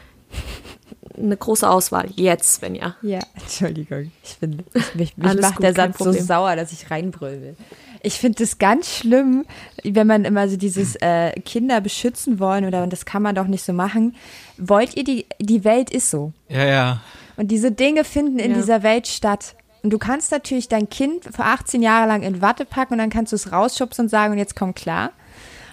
eine 1.19 1.37
große 1.37 1.69
Auswahl. 1.69 2.07
Jetzt, 2.15 2.63
wenn 2.63 2.75
ja. 2.75 2.97
Ja, 3.03 3.21
Entschuldigung. 3.35 4.11
Ich 4.25 4.39
bin, 4.39 4.63
ich, 4.75 4.95
mich, 4.95 5.17
mich 5.17 5.41
macht 5.41 5.57
gut, 5.57 5.65
der 5.65 5.75
Satz 5.75 5.99
so 5.99 6.13
sauer, 6.13 6.57
dass 6.57 6.73
ich 6.73 6.91
reinbrüll 6.91 7.41
will. 7.43 7.57
Ich 8.03 8.19
finde 8.19 8.45
das 8.45 8.59
ganz 8.59 8.89
schlimm, 8.97 9.45
wenn 9.83 10.07
man 10.07 10.25
immer 10.25 10.49
so 10.49 10.57
dieses 10.57 10.95
äh, 10.97 11.33
Kinder 11.41 11.81
beschützen 11.81 12.39
wollen 12.39 12.65
oder 12.65 12.87
das 12.87 13.05
kann 13.05 13.23
man 13.23 13.35
doch 13.35 13.47
nicht 13.49 13.65
so 13.65 13.73
machen. 13.73 14.15
Wollt 14.57 14.97
ihr 14.97 15.05
die, 15.05 15.27
die 15.41 15.65
Welt 15.65 15.91
ist 15.91 16.11
so. 16.11 16.33
Ja, 16.49 16.65
ja. 16.65 17.01
Und 17.37 17.49
diese 17.49 17.73
Dinge 17.73 18.05
finden 18.05 18.39
in 18.39 18.53
Ja. 18.53 18.57
dieser 18.57 18.83
Welt 18.83 19.07
statt. 19.09 19.55
Und 19.83 19.91
du 19.91 19.99
kannst 19.99 20.33
natürlich 20.33 20.69
dein 20.69 20.89
Kind 20.91 21.25
für 21.25 21.45
18 21.45 21.83
Jahre 21.83 22.09
lang 22.09 22.23
in 22.23 22.41
Watte 22.43 22.65
packen 22.65 22.95
und 22.95 22.99
dann 22.99 23.11
kannst 23.11 23.33
du 23.33 23.37
es 23.37 23.53
rausschubsen 23.53 24.07
und 24.07 24.09
sagen, 24.09 24.33
und 24.33 24.39
jetzt 24.39 24.57
komm 24.57 24.75
klar. 24.75 25.11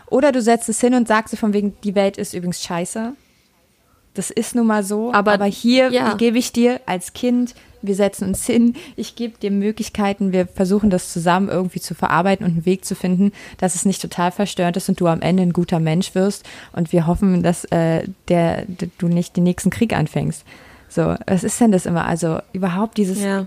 Oder 0.07 0.31
du 0.31 0.41
setzt 0.41 0.69
es 0.69 0.79
hin 0.79 0.93
und 0.93 1.07
sagst 1.07 1.31
so 1.31 1.37
von 1.37 1.53
wegen, 1.53 1.75
die 1.83 1.95
Welt 1.95 2.17
ist 2.17 2.33
übrigens 2.35 2.61
scheiße. 2.63 3.13
Das 4.15 4.31
ist 4.31 4.55
nun 4.55 4.65
mal 4.67 4.83
so. 4.83 5.13
Aber- 5.13 5.33
Aber, 5.33 5.45
hier 5.45 5.91
ja. 5.91 6.15
gebe 6.15 6.37
ich 6.39 6.51
dir 6.51 6.81
als 6.87 7.13
Kind, 7.13 7.53
wir 7.81 7.93
setzen 7.95 8.29
uns 8.29 8.45
hin, 8.47 8.73
ich 8.95 9.15
gebe 9.15 9.37
dir 9.37 9.51
Möglichkeiten, 9.51 10.31
wir 10.31 10.47
versuchen 10.47 10.89
das 10.89 11.13
zusammen 11.13 11.49
irgendwie 11.49 11.79
zu 11.79 11.93
verarbeiten 11.93 12.43
und 12.45 12.53
einen 12.53 12.65
Weg 12.65 12.83
zu 12.83 12.95
finden, 12.95 13.31
dass 13.59 13.75
es 13.75 13.85
nicht 13.85 14.01
total 14.01 14.31
verstörend 14.31 14.75
ist 14.77 14.89
und 14.89 14.99
du 14.99 15.05
am 15.05 15.21
Ende 15.21 15.43
ein 15.43 15.53
guter 15.53 15.79
Mensch 15.79 16.15
wirst. 16.15 16.43
Und 16.73 16.91
wir 16.91 17.05
hoffen, 17.05 17.43
dass 17.43 17.65
äh, 17.65 18.07
der, 18.27 18.65
d- 18.65 18.89
du 18.97 19.07
nicht 19.07 19.37
den 19.37 19.43
nächsten 19.43 19.69
Krieg 19.69 19.93
anfängst. 19.95 20.43
So, 20.89 21.13
was 21.27 21.43
ist 21.43 21.59
denn 21.61 21.71
das 21.71 21.85
immer? 21.85 22.05
Also 22.07 22.39
überhaupt 22.53 22.97
dieses 22.97 23.21
Ja. 23.21 23.45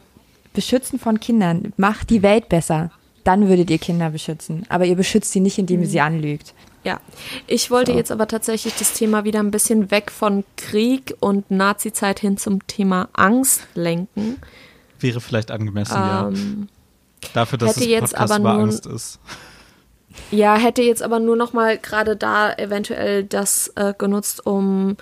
Beschützen 0.55 0.99
von 0.99 1.19
Kindern 1.21 1.73
macht 1.77 2.11
die 2.11 2.23
Welt 2.23 2.49
besser. 2.49 2.91
Dann 3.25 3.49
würdet 3.49 3.71
ihr 3.71 3.79
Kinder 3.79 4.11
beschützen. 4.11 4.64
Aber 4.69 4.85
ihr 4.87 4.97
beschützt 4.97 5.33
sie 5.33 5.41
nicht, 5.41 5.59
indem 5.59 5.83
ihr 5.83 5.89
sie 5.89 6.01
anlügt. 6.01 6.55
Ja, 6.85 7.01
ich 7.47 7.70
wollte 7.70 7.93
So. 7.93 7.99
jetzt 7.99 8.11
aber 8.12 8.29
tatsächlich 8.29 8.74
das 8.79 8.93
Thema 8.93 9.24
wieder 9.24 9.41
ein 9.41 9.51
bisschen 9.51 9.91
weg 9.91 10.11
von 10.11 10.45
Krieg 10.57 11.14
und 11.20 11.51
Nazi-Zeit 11.51 12.20
hin 12.20 12.37
zum 12.39 12.66
Thema 12.66 13.09
Angst 13.12 13.62
lenken. 13.74 14.41
Wäre 15.01 15.20
vielleicht 15.20 15.51
angemessen, 15.51 15.97
Ähm, 15.97 16.68
ja. 17.22 17.29
Dafür, 17.35 17.59
dass 17.59 17.76
es 17.76 17.85
jetzt 17.87 18.12
Podcast 18.14 18.31
aber 18.33 18.39
über 18.41 18.53
nun- 18.55 18.62
Angst 18.70 18.87
ist. 18.87 19.18
Ja, 20.30 20.56
hätte 20.56 20.82
jetzt 20.82 21.02
aber 21.02 21.20
nur 21.20 21.36
noch 21.36 21.52
mal 21.52 21.78
gerade 21.78 22.16
da 22.16 22.52
eventuell 22.52 23.24
das 23.24 23.72
äh, 23.76 23.94
genutzt, 23.96 24.44
um 24.46 24.96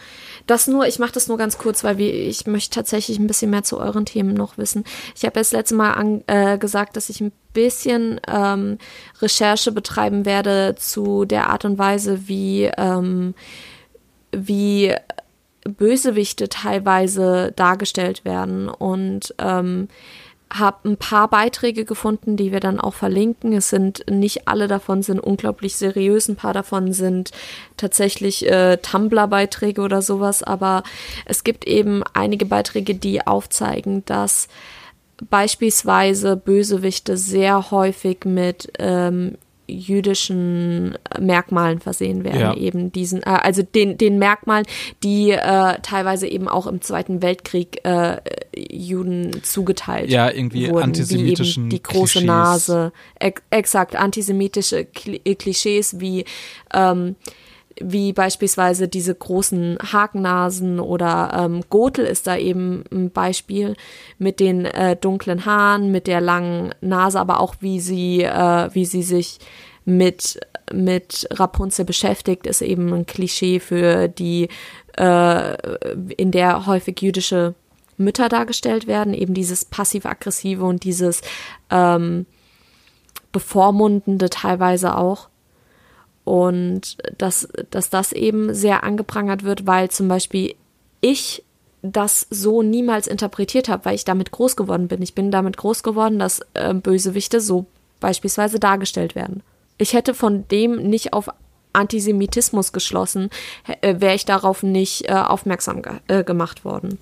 das 0.47 0.69
nur, 0.69 0.87
ich 0.87 0.99
mache 0.99 1.13
das 1.13 1.27
nur 1.27 1.37
ganz 1.37 1.59
kurz, 1.59 1.83
weil 1.83 1.99
wir, 1.99 2.13
ich 2.13 2.47
möchte 2.47 2.75
tatsächlich 2.75 3.19
ein 3.19 3.27
bisschen 3.27 3.51
mehr 3.51 3.65
zu 3.65 3.79
euren 3.79 4.05
Themen 4.05 4.35
noch 4.35 4.59
wissen. 4.59 4.85
Ich 5.17 5.25
habe 5.25 5.35
das 5.35 5.53
letzte 5.53 5.75
Mal 5.75 5.93
an, 5.93 6.23
äh, 6.27 6.59
gesagt, 6.59 6.97
dass 6.97 7.09
ich 7.09 7.21
ein 7.21 7.33
bisschen 7.53 8.21
ähm, 8.29 8.79
Recherche 9.21 9.73
betreiben 9.73 10.25
werde 10.25 10.75
zu 10.77 11.25
der 11.25 11.51
Art 11.51 11.65
und 11.65 11.79
Weise, 11.79 12.29
wie, 12.29 12.71
ähm, 12.77 13.35
wie 14.31 14.95
Bösewichte 15.65 16.49
teilweise 16.49 17.53
dargestellt 17.57 18.25
werden 18.25 18.69
und 18.69 19.35
ähm, 19.39 19.89
habe 20.53 20.89
ein 20.89 20.97
paar 20.97 21.29
Beiträge 21.29 21.85
gefunden, 21.85 22.37
die 22.37 22.53
wir 22.53 22.61
dann 22.61 22.81
auch 22.81 22.95
verlinken. 22.95 23.53
Es 23.53 23.69
sind 23.69 24.05
nicht 24.09 24.47
alle 24.47 24.69
davon 24.69 25.03
sind 25.03 25.19
unglaublich 25.19 25.77
seriös, 25.77 26.29
ein 26.29 26.37
paar 26.37 26.53
davon 26.53 26.93
sind 26.93 27.33
tatsächlich 27.77 28.47
äh, 28.49 28.77
Tumblr-Beiträge 28.77 29.81
oder 29.81 30.03
sowas, 30.03 30.43
aber 30.43 30.85
es 31.25 31.43
gibt 31.43 31.67
eben 31.67 32.05
einige 32.15 32.47
Beiträge, 32.47 32.95
die 32.95 33.27
aufzeigen, 33.27 34.05
dass 34.07 34.49
beispielsweise 35.31 36.37
Bösewichte 36.37 37.17
sehr 37.17 37.71
häufig 37.71 38.25
mit 38.25 38.73
ähm, 38.79 39.37
jüdischen 39.69 40.97
Merkmalen 41.19 41.81
versehen 41.81 42.25
werden, 42.25 42.41
Ja. 42.41 42.55
eben 42.55 42.93
diesen, 42.93 43.23
äh, 43.23 43.27
also 43.43 43.63
den, 43.63 43.99
den 43.99 44.19
Merkmalen, 44.19 44.67
die 45.03 45.31
äh, 45.33 45.75
teilweise 45.83 46.27
eben 46.29 46.49
auch 46.49 46.67
im 46.67 46.81
Zweiten 46.83 47.23
Weltkrieg 47.23 47.85
äh, 47.85 48.19
Juden 48.57 49.43
zugeteilt 49.43 50.11
Ja, 50.11 50.31
irgendwie 50.31 50.69
wurden, 50.71 50.85
antisemitischen 50.85 51.69
die 51.69 51.83
große 51.83 52.21
Klischees. 52.21 52.25
Nase, 52.25 52.93
ex 53.19 53.43
exakt 53.51 53.97
antisemitische 53.97 54.85
Kli 54.85 55.21
äh, 55.25 55.35
Klischees 55.35 56.01
wie 56.01 56.25
ähm, 56.73 57.17
wie 57.81 58.13
beispielsweise 58.13 58.89
diese 58.89 59.15
großen 59.15 59.79
Hakennasen 59.93 60.81
oder 60.81 61.33
ähm, 61.39 61.61
Gotel 61.69 62.07
ist 62.07 62.27
da 62.27 62.37
eben 62.37 62.85
ein 62.91 63.11
Beispiel 63.11 63.77
mit 64.19 64.41
den 64.41 64.65
äh, 64.65 64.97
dunklen 64.97 65.45
Haaren, 65.45 65.91
mit 65.91 66.07
der 66.07 66.21
langen 66.21 66.75
Nase, 66.81 67.21
aber 67.21 67.41
auch 67.41 67.57
wie 67.61 67.81
sie, 67.81 68.23
äh, 68.23 68.71
wie 68.73 68.87
sie 68.87 69.03
sich 69.03 69.39
mit 69.85 70.41
mit 70.73 71.29
Rapunzel 71.31 71.85
beschäftigt, 71.85 72.47
ist 72.47 72.61
eben 72.61 72.93
ein 72.93 73.07
Klischee 73.07 73.61
für 73.61 74.09
die, 74.09 74.49
äh, 74.97 75.57
in 76.17 76.33
der 76.33 76.67
häufig 76.67 77.01
jüdische 77.01 77.55
Mütter 77.97 78.29
dargestellt 78.29 78.87
werden, 78.87 79.15
eben 79.15 79.35
dieses 79.35 79.65
passiv-aggressive 79.65 80.65
und 80.65 80.85
dieses 80.85 81.23
ähm, 81.71 82.27
bevormundende 83.33 84.29
teilweise 84.29 84.97
auch. 84.97 85.29
Und 86.27 86.99
dass, 87.19 87.49
dass 87.71 87.89
das 87.89 88.13
eben 88.13 88.53
sehr 88.53 88.83
angeprangert 88.83 89.45
wird, 89.45 89.65
weil 89.67 89.91
zum 89.93 90.09
Beispiel 90.09 90.57
ich 91.01 91.45
das 91.83 92.27
so 92.31 92.63
niemals 92.63 93.07
interpretiert 93.07 93.69
habe, 93.69 93.85
weil 93.85 93.95
ich 93.95 94.05
damit 94.05 94.33
groß 94.33 94.57
geworden 94.57 94.89
bin. 94.89 95.03
Ich 95.03 95.15
bin 95.15 95.31
damit 95.31 95.57
groß 95.57 95.85
geworden, 95.85 96.19
dass 96.19 96.41
äh, 96.55 96.75
Bösewichte 96.75 97.41
so 97.41 97.67
beispielsweise 98.01 98.59
dargestellt 98.59 99.15
werden. 99.15 99.45
Ich 99.79 99.93
hätte 99.93 100.15
von 100.15 100.49
dem 100.49 100.89
nicht 100.89 101.13
auf 101.13 101.29
Antisemitismus 101.73 102.73
geschlossen, 102.73 103.31
äh, 103.83 104.01
wäre 104.01 104.17
ich 104.17 104.25
darauf 104.25 104.65
nicht 104.65 105.09
äh, 105.09 105.13
aufmerksam 105.13 105.83
ge 105.83 105.93
äh, 106.09 106.25
gemacht 106.25 106.65
worden. 106.65 106.99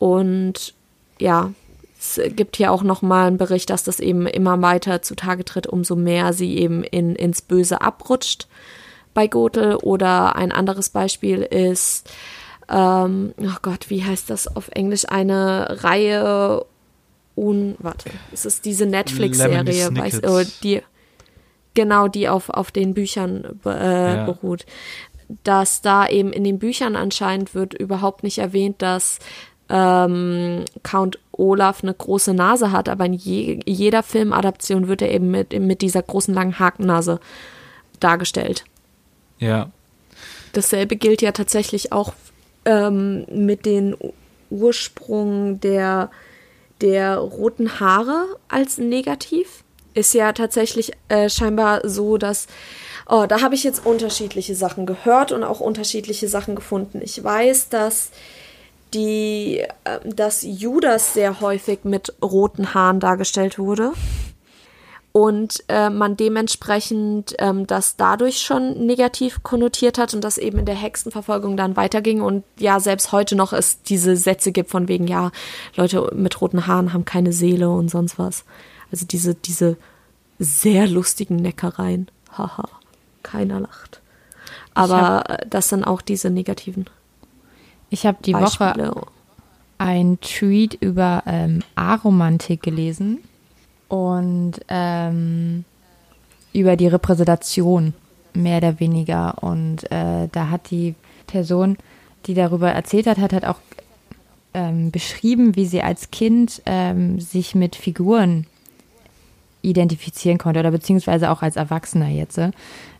Und 0.00 0.74
ja, 1.20 1.52
es 2.00 2.18
gibt 2.34 2.56
hier 2.56 2.72
auch 2.72 2.82
noch 2.82 3.02
mal 3.02 3.26
einen 3.26 3.36
Bericht, 3.36 3.68
dass 3.68 3.84
das 3.84 4.00
eben 4.00 4.26
immer 4.26 4.62
weiter 4.62 5.02
zutage 5.02 5.44
tritt, 5.44 5.66
umso 5.66 5.96
mehr 5.96 6.32
sie 6.32 6.56
eben 6.56 6.82
in, 6.82 7.14
ins 7.14 7.42
Böse 7.42 7.82
abrutscht 7.82 8.48
bei 9.12 9.26
Gotel. 9.26 9.76
Oder 9.76 10.34
ein 10.34 10.50
anderes 10.50 10.88
Beispiel 10.88 11.42
ist, 11.42 12.10
ähm, 12.70 13.34
oh 13.38 13.56
Gott, 13.60 13.90
wie 13.90 14.02
heißt 14.02 14.30
das 14.30 14.48
auf 14.56 14.68
Englisch? 14.72 15.04
Eine 15.10 15.84
Reihe 15.84 16.64
un, 17.36 17.74
warte, 17.80 18.10
es 18.32 18.46
ist 18.46 18.64
diese 18.64 18.86
Netflix-Serie, 18.86 19.90
oh, 20.26 20.42
die, 20.62 20.80
genau, 21.74 22.08
die 22.08 22.30
auf, 22.30 22.48
auf 22.48 22.70
den 22.70 22.94
Büchern 22.94 23.60
äh, 23.66 24.16
Ja. 24.16 24.24
beruht. 24.24 24.64
Dass 25.44 25.80
da 25.80 26.08
eben 26.08 26.32
in 26.32 26.42
den 26.42 26.58
Büchern 26.58 26.96
anscheinend 26.96 27.54
wird 27.54 27.74
überhaupt 27.74 28.24
nicht 28.24 28.38
erwähnt, 28.38 28.82
dass 28.82 29.20
ähm, 29.70 30.64
Count 30.82 31.18
Olaf 31.32 31.82
eine 31.82 31.94
große 31.94 32.34
Nase 32.34 32.72
hat, 32.72 32.88
aber 32.88 33.06
in 33.06 33.14
je, 33.14 33.60
jeder 33.64 34.02
Filmadaption 34.02 34.88
wird 34.88 35.00
er 35.00 35.10
eben 35.10 35.30
mit, 35.30 35.58
mit 35.58 35.80
dieser 35.80 36.02
großen 36.02 36.34
langen 36.34 36.58
Hakennase 36.58 37.20
dargestellt. 38.00 38.64
Ja. 39.38 39.70
Dasselbe 40.52 40.96
gilt 40.96 41.22
ja 41.22 41.32
tatsächlich 41.32 41.92
auch 41.92 42.12
ähm, 42.64 43.24
mit 43.30 43.64
den 43.64 43.96
Ursprung 44.50 45.60
der, 45.60 46.10
der 46.80 47.18
roten 47.18 47.80
Haare 47.80 48.26
als 48.48 48.78
negativ. 48.78 49.64
Ist 49.94 50.14
ja 50.14 50.32
tatsächlich 50.32 50.92
äh, 51.08 51.28
scheinbar 51.28 51.88
so, 51.88 52.16
dass. 52.16 52.46
Oh, 53.08 53.26
da 53.26 53.40
habe 53.40 53.56
ich 53.56 53.64
jetzt 53.64 53.84
unterschiedliche 53.84 54.54
Sachen 54.54 54.86
gehört 54.86 55.32
und 55.32 55.42
auch 55.42 55.58
unterschiedliche 55.58 56.28
Sachen 56.28 56.54
gefunden. 56.54 57.00
Ich 57.02 57.22
weiß, 57.22 57.68
dass 57.68 58.10
die, 58.94 59.58
äh, 59.84 60.00
dass 60.04 60.42
Judas 60.42 61.14
sehr 61.14 61.40
häufig 61.40 61.84
mit 61.84 62.14
roten 62.22 62.74
Haaren 62.74 63.00
dargestellt 63.00 63.58
wurde. 63.58 63.92
Und 65.12 65.64
äh, 65.68 65.90
man 65.90 66.16
dementsprechend 66.16 67.34
ähm, 67.40 67.66
das 67.66 67.96
dadurch 67.96 68.40
schon 68.40 68.86
negativ 68.86 69.42
konnotiert 69.42 69.98
hat 69.98 70.14
und 70.14 70.22
das 70.22 70.38
eben 70.38 70.60
in 70.60 70.66
der 70.66 70.76
Hexenverfolgung 70.76 71.56
dann 71.56 71.76
weiterging. 71.76 72.20
Und 72.20 72.44
ja 72.58 72.78
selbst 72.78 73.10
heute 73.10 73.34
noch 73.34 73.52
es 73.52 73.82
diese 73.82 74.16
Sätze 74.16 74.52
gibt 74.52 74.70
von 74.70 74.86
wegen 74.86 75.08
ja 75.08 75.32
Leute 75.74 76.12
mit 76.14 76.40
roten 76.40 76.68
Haaren 76.68 76.92
haben 76.92 77.04
keine 77.04 77.32
Seele 77.32 77.70
und 77.70 77.88
sonst 77.88 78.20
was. 78.20 78.44
Also 78.92 79.04
diese 79.04 79.34
diese 79.34 79.76
sehr 80.38 80.86
lustigen 80.86 81.36
Neckereien. 81.36 82.08
Haha. 82.36 82.68
Keiner 83.24 83.58
lacht. 83.60 84.00
Aber 84.74 85.38
das 85.48 85.68
sind 85.68 85.84
auch 85.84 86.00
diese 86.02 86.30
negativen 86.30 86.88
Ich 87.90 88.06
habe 88.06 88.18
die 88.24 88.34
Woche 88.34 88.58
Beispiele 88.58 88.92
ein 89.78 90.18
Tweet 90.20 90.74
über 90.74 91.22
ähm, 91.26 91.62
Aromantik 91.74 92.62
gelesen 92.62 93.18
und 93.88 94.52
ähm, 94.68 95.64
über 96.52 96.76
die 96.76 96.86
Repräsentation 96.86 97.94
mehr 98.34 98.58
oder 98.58 98.78
weniger. 98.78 99.42
Und 99.42 99.90
äh, 99.90 100.28
da 100.30 100.50
hat 100.50 100.70
die 100.70 100.94
Person, 101.26 101.76
die 102.26 102.34
darüber 102.34 102.70
erzählt 102.70 103.06
hat, 103.06 103.18
hat 103.18 103.32
halt 103.32 103.46
auch 103.46 103.58
ähm, 104.52 104.90
beschrieben, 104.90 105.56
wie 105.56 105.66
sie 105.66 105.82
als 105.82 106.10
Kind 106.10 106.60
ähm, 106.66 107.18
sich 107.20 107.54
mit 107.54 107.74
Figuren 107.74 108.46
identifizieren 109.62 110.38
konnte 110.38 110.60
oder 110.60 110.70
beziehungsweise 110.70 111.30
auch 111.30 111.42
als 111.42 111.56
Erwachsener 111.56 112.08
jetzt, 112.08 112.38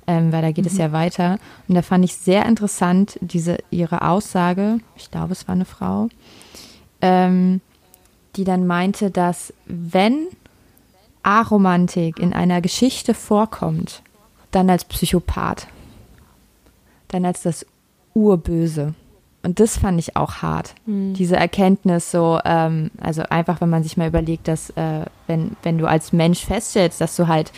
ähm, 0.07 0.33
weil 0.33 0.43
da 0.43 0.53
geht 0.53 0.67
es 0.67 0.77
ja 0.77 0.93
weiter. 0.93 1.39
Und 1.69 1.75
da 1.75 1.83
fand 1.83 2.05
ich 2.05 2.15
sehr 2.17 2.47
interessant 2.47 3.19
diese 3.21 3.59
ihre 3.71 4.03
Aussage. 4.03 4.79
Ich 4.97 5.11
glaube, 5.11 5.33
es 5.33 5.47
war 5.47 5.55
eine 5.55 5.65
Frau, 5.65 6.09
ähm, 7.01 7.61
die 8.37 8.45
dann 8.45 8.67
meinte, 8.67 9.11
dass 9.11 9.53
wenn 9.67 10.27
Aromantik 11.23 12.19
in 12.19 12.33
einer 12.33 12.61
Geschichte 12.61 13.15
vorkommt, 13.15 14.03
dann 14.51 14.71
als 14.71 14.85
Psychopath. 14.85 15.67
Dann 17.09 17.25
als 17.25 17.43
das 17.43 17.67
Urböse. 18.15 18.95
Und 19.43 19.59
das 19.59 19.79
fand 19.79 19.99
ich 19.99 20.17
auch 20.17 20.43
hart. 20.43 20.75
Mhm. 20.87 21.15
Diese 21.15 21.37
Erkenntnis 21.37 22.11
so, 22.11 22.39
ähm, 22.45 22.91
also 23.01 23.23
einfach, 23.23 23.61
wenn 23.61 23.71
man 23.71 23.83
sich 23.83 23.97
mal 23.97 24.09
überlegt, 24.09 24.49
dass 24.49 24.71
äh, 24.71 25.07
wenn, 25.27 25.57
wenn 25.63 25.79
du 25.79 25.87
als 25.87 26.13
Mensch 26.13 26.45
feststellst, 26.45 27.01
dass 27.01 27.17
du 27.17 27.27
halt 27.27 27.53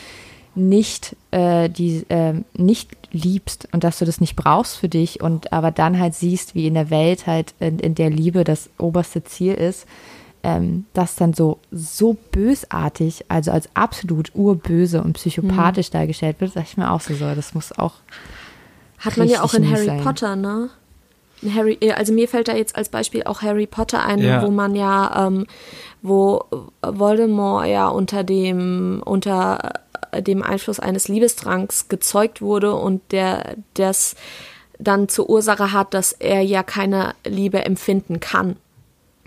nicht 0.54 1.16
äh, 1.30 1.68
die 1.68 2.04
äh, 2.08 2.34
nicht 2.54 2.90
liebst 3.12 3.68
und 3.72 3.84
dass 3.84 3.98
du 3.98 4.04
das 4.04 4.20
nicht 4.20 4.36
brauchst 4.36 4.76
für 4.76 4.88
dich 4.88 5.20
und 5.22 5.52
aber 5.52 5.70
dann 5.70 5.98
halt 5.98 6.14
siehst, 6.14 6.54
wie 6.54 6.66
in 6.66 6.74
der 6.74 6.90
Welt 6.90 7.26
halt 7.26 7.54
in, 7.60 7.78
in 7.78 7.94
der 7.94 8.10
Liebe 8.10 8.44
das 8.44 8.70
oberste 8.78 9.24
Ziel 9.24 9.54
ist, 9.54 9.86
ähm, 10.42 10.86
das 10.92 11.14
dann 11.14 11.32
so 11.34 11.58
so 11.70 12.16
bösartig, 12.32 13.24
also 13.28 13.50
als 13.50 13.68
absolut 13.74 14.32
urböse 14.34 15.02
und 15.02 15.14
psychopathisch 15.14 15.88
mhm. 15.90 15.98
dargestellt 15.98 16.40
wird, 16.40 16.52
sag 16.52 16.64
ich 16.64 16.76
mir 16.76 16.90
auch 16.90 17.00
so, 17.00 17.14
so 17.14 17.34
das 17.34 17.54
muss 17.54 17.76
auch 17.78 17.94
hat 18.98 19.16
man 19.16 19.28
ja 19.28 19.42
auch 19.42 19.54
in 19.54 19.68
Harry 19.68 19.86
sein. 19.86 20.02
Potter, 20.02 20.36
ne? 20.36 20.70
Harry, 21.54 21.76
äh, 21.80 21.92
also 21.92 22.12
mir 22.12 22.28
fällt 22.28 22.48
da 22.48 22.54
jetzt 22.54 22.76
als 22.76 22.88
Beispiel 22.88 23.24
auch 23.24 23.42
Harry 23.42 23.66
Potter 23.66 24.04
ein, 24.04 24.20
ja. 24.20 24.42
wo 24.42 24.50
man 24.50 24.74
ja, 24.74 25.26
ähm, 25.26 25.46
wo 26.02 26.44
Voldemort 26.82 27.66
ja 27.66 27.88
unter 27.88 28.22
dem, 28.24 29.02
unter 29.04 29.81
dem 30.20 30.42
Einfluss 30.42 30.80
eines 30.80 31.08
Liebesdranks 31.08 31.88
gezeugt 31.88 32.42
wurde 32.42 32.74
und 32.74 33.00
der 33.12 33.56
das 33.74 34.14
dann 34.78 35.08
zur 35.08 35.30
Ursache 35.30 35.72
hat, 35.72 35.94
dass 35.94 36.12
er 36.12 36.42
ja 36.42 36.62
keine 36.62 37.14
Liebe 37.24 37.64
empfinden 37.64 38.20
kann. 38.20 38.56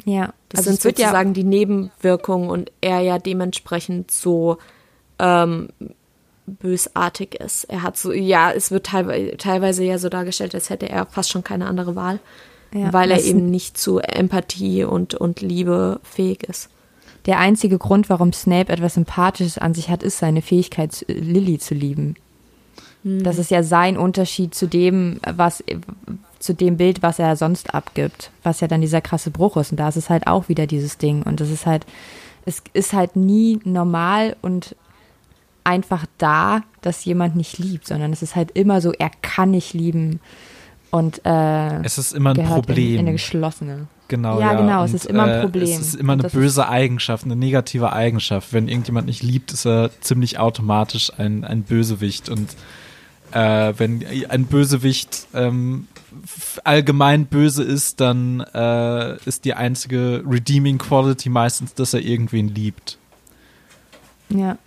Ja. 0.04 0.34
Das 0.50 0.60
also 0.60 0.72
sind 0.72 0.82
sozusagen 0.82 1.30
ja 1.30 1.34
die 1.34 1.44
Nebenwirkungen 1.44 2.50
und 2.50 2.72
er 2.82 3.00
ja 3.00 3.18
dementsprechend 3.18 4.12
so 4.12 4.58
ähm, 5.20 5.70
bösartig 6.46 7.36
ist. 7.36 7.66
Er 7.66 7.82
hat 7.82 7.98
so, 7.98 8.12
ja, 8.12 8.52
es 8.52 8.72
wird 8.72 8.88
teilweise, 8.88 9.38
teilweise 9.38 9.84
ja 9.84 9.98
so 9.98 10.10
dargestellt, 10.10 10.54
als 10.54 10.70
hätte 10.70 10.90
er 10.90 11.06
fast 11.06 11.32
schon 11.32 11.44
keine 11.44 11.66
andere 11.68 11.96
Wahl, 11.96 12.20
ja, 12.74 12.94
weil 12.94 13.12
er 13.12 13.24
eben 13.24 13.50
nicht 13.50 13.78
zu 13.78 14.00
Empathie 14.00 14.84
und, 14.84 15.16
und 15.16 15.42
Liebe 15.42 16.00
fähig 16.04 16.44
ist. 16.44 16.70
Der 17.26 17.40
einzige 17.40 17.78
Grund, 17.78 18.10
warum 18.10 18.34
Snape 18.34 18.72
etwas 18.72 18.96
Sympathisches 18.96 19.58
an 19.58 19.74
sich 19.74 19.90
hat, 19.90 20.04
ist 20.04 20.20
seine 20.20 20.42
Fähigkeit, 20.42 21.06
Lilly 21.08 21.58
zu 21.58 21.74
lieben. 21.74 22.16
Hm. 23.04 23.24
Das 23.24 23.38
ist 23.38 23.52
ja 23.52 23.64
sein 23.64 23.98
Unterschied 23.98 24.54
zu 24.54 24.68
dem, 24.68 25.20
was, 25.36 25.64
zu 26.40 26.54
dem 26.54 26.78
Bild, 26.78 27.02
was 27.02 27.20
er 27.20 27.36
sonst 27.36 27.74
abgibt, 27.74 28.32
was 28.44 28.60
ja 28.60 28.68
dann 28.68 28.82
dieser 28.82 29.02
krasse 29.02 29.32
Bruch 29.32 29.58
ist. 29.58 29.72
Und 29.72 29.80
da 29.80 29.90
ist 29.90 29.96
es 29.96 30.10
halt 30.10 30.28
auch 30.28 30.50
wieder 30.50 30.68
dieses 30.68 30.98
Ding. 30.98 31.24
Und 31.24 31.40
das 31.40 31.50
ist 31.50 31.66
halt, 31.66 31.86
es 32.46 32.62
ist 32.74 32.94
halt 32.94 33.16
nie 33.16 33.60
normal 33.64 34.36
und 34.42 34.76
einfach 35.64 36.06
da, 36.20 36.62
dass 36.82 37.06
jemand 37.06 37.36
nicht 37.36 37.58
liebt, 37.58 37.88
sondern 37.88 38.14
es 38.14 38.22
ist 38.22 38.36
halt 38.36 38.52
immer 38.52 38.82
so, 38.82 38.92
er 38.92 39.10
kann 39.22 39.52
nicht 39.52 39.74
lieben. 39.74 40.20
Und 40.92 41.22
äh, 41.26 41.82
es 41.82 41.98
ist 41.98 42.14
immer 42.14 42.36
ein 42.36 42.46
Problem. 42.46 42.86
In, 42.86 42.94
in 42.94 43.00
eine 43.00 43.12
geschlossene. 43.14 43.88
Genau. 44.08 44.40
Ja, 44.40 44.54
ja. 44.54 44.60
genau, 44.60 44.82
und, 44.82 44.86
es 44.86 44.94
ist 44.94 45.06
immer 45.06 45.24
ein 45.24 45.42
Problem. 45.42 45.66
Äh, 45.66 45.72
es 45.72 45.80
ist 45.80 45.96
immer 45.96 46.14
eine 46.14 46.30
böse 46.30 46.68
Eigenschaft, 46.68 47.26
eine 47.26 47.36
negative 47.36 47.92
Eigenschaft. 47.94 48.54
Wenn 48.54 48.68
irgendjemand 48.68 49.08
nicht 49.08 49.24
liebt, 49.24 49.52
ist 49.52 49.66
er 49.66 49.90
ziemlich 50.02 50.40
automatisch 50.40 51.12
ein, 51.18 51.44
ein 51.44 51.64
Bösewicht. 51.64 52.30
Und 52.30 52.50
äh, 53.32 53.74
wenn 53.78 54.06
ein 54.30 54.46
Bösewicht 54.46 55.28
ähm, 55.34 55.88
allgemein 56.64 57.26
böse 57.26 57.64
ist, 57.64 58.00
dann 58.00 58.42
äh, 58.42 59.18
ist 59.26 59.46
die 59.46 59.54
einzige 59.54 60.24
redeeming 60.28 60.78
quality 60.78 61.30
meistens, 61.30 61.74
dass 61.74 61.94
er 61.94 62.02
irgendwen 62.02 62.50
liebt. 62.54 62.98
Ja 64.30 64.58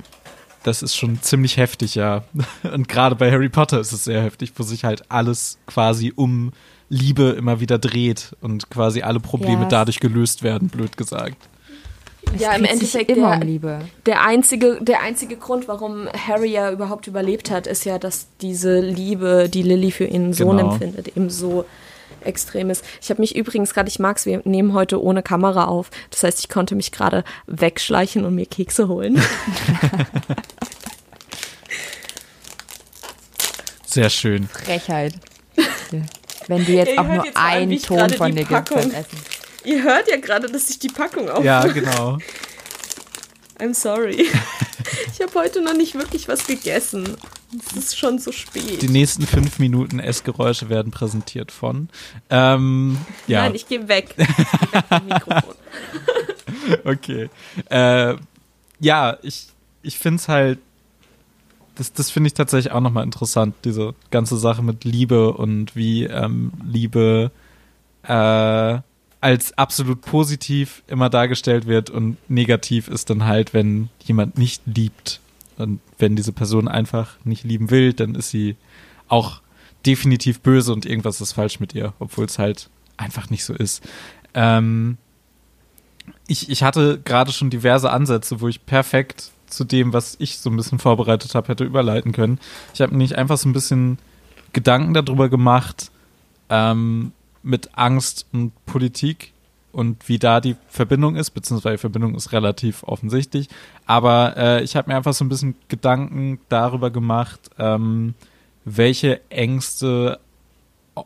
das 0.68 0.82
ist 0.82 0.96
schon 0.96 1.20
ziemlich 1.22 1.56
heftig, 1.56 1.94
ja. 1.94 2.24
Und 2.72 2.88
gerade 2.88 3.16
bei 3.16 3.30
Harry 3.30 3.48
Potter 3.48 3.80
ist 3.80 3.92
es 3.92 4.04
sehr 4.04 4.22
heftig, 4.22 4.52
wo 4.56 4.62
sich 4.62 4.84
halt 4.84 5.10
alles 5.10 5.58
quasi 5.66 6.12
um 6.14 6.52
Liebe 6.88 7.30
immer 7.30 7.60
wieder 7.60 7.78
dreht 7.78 8.34
und 8.40 8.70
quasi 8.70 9.02
alle 9.02 9.20
Probleme 9.20 9.62
ja. 9.62 9.68
dadurch 9.68 10.00
gelöst 10.00 10.42
werden, 10.42 10.68
blöd 10.68 10.96
gesagt. 10.96 11.36
Es 12.34 12.40
ja, 12.42 12.52
im 12.52 12.64
Endeffekt 12.64 13.10
immer 13.10 13.30
der, 13.30 13.40
um 13.40 13.42
Liebe. 13.42 13.80
Der 14.06 14.24
einzige, 14.24 14.78
der 14.80 15.02
einzige 15.02 15.36
Grund, 15.36 15.68
warum 15.68 16.08
Harry 16.08 16.50
ja 16.50 16.70
überhaupt 16.70 17.06
überlebt 17.06 17.50
hat, 17.50 17.66
ist 17.66 17.84
ja, 17.84 17.98
dass 17.98 18.26
diese 18.40 18.80
Liebe, 18.80 19.48
die 19.48 19.62
Lily 19.62 19.90
für 19.90 20.04
ihren 20.04 20.32
Sohn 20.32 20.58
genau. 20.58 20.72
empfindet, 20.72 21.08
eben 21.16 21.30
so 21.30 21.64
extrem 22.22 22.70
ist. 22.70 22.84
Ich 23.00 23.10
habe 23.10 23.20
mich 23.20 23.36
übrigens 23.36 23.72
gerade, 23.72 23.88
ich 23.88 23.98
mag 23.98 24.16
es, 24.16 24.26
wir 24.26 24.42
nehmen 24.44 24.72
heute 24.74 25.02
ohne 25.02 25.22
Kamera 25.22 25.64
auf. 25.66 25.90
Das 26.10 26.22
heißt, 26.22 26.40
ich 26.40 26.48
konnte 26.48 26.74
mich 26.74 26.92
gerade 26.92 27.24
wegschleichen 27.46 28.24
und 28.24 28.34
mir 28.34 28.46
Kekse 28.46 28.88
holen. 28.88 29.22
Sehr 33.86 34.10
schön. 34.10 34.48
Frechheit. 34.48 35.14
Wenn 36.48 36.64
du 36.64 36.72
jetzt 36.72 36.98
auch 36.98 37.06
nur 37.06 37.24
einen 37.34 37.80
Ton 37.80 38.10
von 38.10 38.34
dir 38.34 38.44
gibst 38.44 38.74
beim 38.74 38.90
Essen. 38.90 39.18
Ihr 39.64 39.82
hört 39.82 40.08
ja 40.08 40.16
gerade, 40.16 40.48
dass 40.50 40.70
ich 40.70 40.78
die 40.78 40.88
Packung 40.88 41.28
aufmache. 41.28 41.44
Ja, 41.44 41.66
genau. 41.66 42.18
I'm 43.58 43.74
sorry. 43.74 44.26
Ich 45.12 45.20
habe 45.20 45.34
heute 45.34 45.60
noch 45.60 45.74
nicht 45.74 45.94
wirklich 45.96 46.28
was 46.28 46.46
gegessen. 46.46 47.16
Es 47.68 47.76
ist 47.76 47.98
schon 47.98 48.18
so 48.18 48.32
spät. 48.32 48.80
Die 48.80 48.88
nächsten 48.88 49.26
fünf 49.26 49.58
Minuten 49.58 49.98
Essgeräusche 49.98 50.68
werden 50.70 50.92
präsentiert 50.92 51.50
von. 51.52 51.88
Ähm, 52.30 52.96
ja. 53.26 53.42
Nein, 53.42 53.54
ich 53.54 53.66
gehe 53.66 53.88
weg. 53.88 54.14
Ich 54.16 54.26
geh 54.26 54.42
weg 54.72 54.84
vom 54.88 55.06
Mikrofon. 55.08 55.54
okay. 56.84 57.30
Äh, 57.68 58.14
ja, 58.80 59.18
ich, 59.22 59.48
ich 59.82 59.98
finde 59.98 60.20
es 60.20 60.28
halt. 60.28 60.58
Das, 61.78 61.92
das 61.92 62.10
finde 62.10 62.26
ich 62.26 62.34
tatsächlich 62.34 62.72
auch 62.72 62.80
nochmal 62.80 63.04
interessant, 63.04 63.54
diese 63.64 63.94
ganze 64.10 64.36
Sache 64.36 64.62
mit 64.62 64.84
Liebe 64.84 65.32
und 65.32 65.76
wie 65.76 66.04
ähm, 66.04 66.52
Liebe 66.64 67.30
äh, 68.02 68.78
als 69.20 69.56
absolut 69.56 70.00
positiv 70.00 70.82
immer 70.88 71.08
dargestellt 71.08 71.66
wird 71.66 71.88
und 71.88 72.16
negativ 72.28 72.88
ist 72.88 73.10
dann 73.10 73.24
halt, 73.24 73.54
wenn 73.54 73.90
jemand 74.04 74.38
nicht 74.38 74.62
liebt. 74.66 75.20
Und 75.56 75.80
wenn 75.98 76.16
diese 76.16 76.32
Person 76.32 76.66
einfach 76.68 77.16
nicht 77.24 77.44
lieben 77.44 77.70
will, 77.70 77.92
dann 77.92 78.16
ist 78.16 78.30
sie 78.30 78.56
auch 79.08 79.40
definitiv 79.86 80.40
böse 80.40 80.72
und 80.72 80.84
irgendwas 80.84 81.20
ist 81.20 81.32
falsch 81.32 81.60
mit 81.60 81.74
ihr, 81.74 81.94
obwohl 82.00 82.26
es 82.26 82.38
halt 82.38 82.70
einfach 82.96 83.30
nicht 83.30 83.44
so 83.44 83.54
ist. 83.54 83.82
Ähm, 84.34 84.98
ich, 86.26 86.50
ich 86.50 86.62
hatte 86.64 87.00
gerade 87.04 87.32
schon 87.32 87.50
diverse 87.50 87.90
Ansätze, 87.90 88.40
wo 88.40 88.48
ich 88.48 88.66
perfekt 88.66 89.30
zu 89.48 89.64
dem, 89.64 89.92
was 89.92 90.16
ich 90.18 90.38
so 90.38 90.50
ein 90.50 90.56
bisschen 90.56 90.78
vorbereitet 90.78 91.34
habe, 91.34 91.48
hätte 91.48 91.64
überleiten 91.64 92.12
können. 92.12 92.38
Ich 92.74 92.80
habe 92.80 92.92
nämlich 92.92 93.16
einfach 93.16 93.36
so 93.38 93.48
ein 93.48 93.52
bisschen 93.52 93.98
Gedanken 94.52 94.94
darüber 94.94 95.28
gemacht, 95.28 95.90
ähm, 96.48 97.12
mit 97.42 97.76
Angst 97.76 98.26
und 98.32 98.52
Politik 98.66 99.32
und 99.72 100.08
wie 100.08 100.18
da 100.18 100.40
die 100.40 100.56
Verbindung 100.68 101.16
ist, 101.16 101.30
beziehungsweise 101.30 101.76
die 101.76 101.80
Verbindung 101.80 102.14
ist 102.14 102.32
relativ 102.32 102.82
offensichtlich. 102.82 103.48
Aber 103.86 104.36
äh, 104.36 104.62
ich 104.62 104.76
habe 104.76 104.90
mir 104.90 104.96
einfach 104.96 105.14
so 105.14 105.24
ein 105.24 105.28
bisschen 105.28 105.54
Gedanken 105.68 106.40
darüber 106.48 106.90
gemacht, 106.90 107.50
ähm, 107.58 108.14
welche 108.64 109.20
Ängste 109.30 110.20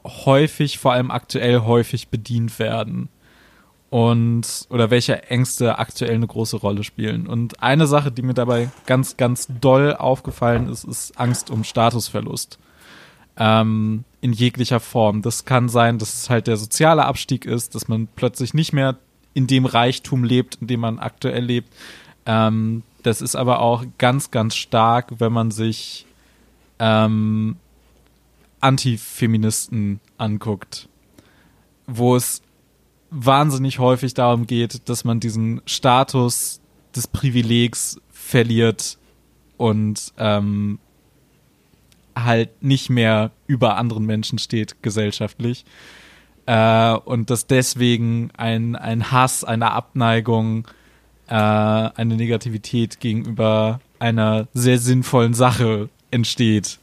häufig, 0.05 0.79
vor 0.79 0.93
allem 0.93 1.11
aktuell 1.11 1.61
häufig 1.61 2.09
bedient 2.09 2.59
werden. 2.59 3.09
Und 3.93 4.69
oder 4.71 4.89
welche 4.89 5.25
Ängste 5.25 5.79
aktuell 5.79 6.15
eine 6.15 6.27
große 6.27 6.57
Rolle 6.57 6.83
spielen. 6.83 7.27
Und 7.27 7.63
eine 7.63 7.87
Sache, 7.87 8.11
die 8.11 8.23
mir 8.23 8.33
dabei 8.33 8.71
ganz, 8.87 9.19
ganz 9.19 9.49
doll 9.61 9.95
aufgefallen 9.95 10.67
ist, 10.71 10.85
ist 10.85 11.21
Angst 11.21 11.51
um 11.51 11.63
Statusverlust 11.63 12.59
ähm, 13.37 14.05
in 14.23 14.33
jeglicher 14.33 14.81
Form. 14.81 15.21
Das 15.21 15.45
kann 15.45 15.69
sein, 15.69 15.99
dass 15.99 16.15
es 16.15 16.31
halt 16.31 16.47
der 16.47 16.57
soziale 16.57 17.05
Abstieg 17.05 17.45
ist, 17.45 17.75
dass 17.75 17.87
man 17.87 18.09
plötzlich 18.17 18.55
nicht 18.55 18.73
mehr 18.73 18.97
in 19.35 19.47
dem 19.47 19.67
Reichtum 19.67 20.25
lebt, 20.25 20.55
in 20.63 20.69
dem 20.69 20.81
man 20.81 20.99
aktuell 20.99 21.45
lebt. 21.45 21.71
Ähm, 22.25 22.85
das 23.03 23.21
ist 23.21 23.37
aber 23.37 23.61
auch 23.61 23.85
ganz, 23.99 24.31
ganz 24.31 24.57
stark, 24.57 25.13
wenn 25.19 25.35
man 25.35 25.51
sich 25.51 26.07
ähm, 26.79 27.57
Antifeministen 28.61 30.01
anguckt, 30.17 30.89
wo 31.87 32.17
es 32.17 32.41
wahnsinnig 33.13 33.79
häufig 33.79 34.15
darum 34.15 34.47
geht, 34.47 34.89
dass 34.89 35.05
man 35.05 35.21
diesen 35.21 35.61
Status 35.67 36.61
des 36.97 37.07
Privilegs 37.07 38.01
verliert 38.11 38.99
und 39.57 40.13
ähm, 40.19 40.79
halt 42.17 42.63
nicht 42.63 42.91
mehr 42.91 43.31
über 43.47 43.77
anderen 43.77 44.07
Menschen 44.07 44.39
steht 44.39 44.83
gesellschaftlich. 44.83 45.65
Äh, 46.47 46.95
und 46.95 47.31
dass 47.31 47.47
deswegen 47.47 48.31
ein, 48.37 48.75
ein 48.77 49.13
Hass, 49.13 49.45
eine 49.45 49.73
Abneigung, 49.73 50.67
äh, 51.29 51.35
eine 51.35 52.17
Negativität 52.17 52.99
gegenüber 52.99 53.81
einer 53.99 54.49
sehr 54.53 54.79
sinnvollen 54.79 55.35
Sache 55.35 55.89
entsteht. 56.11 56.81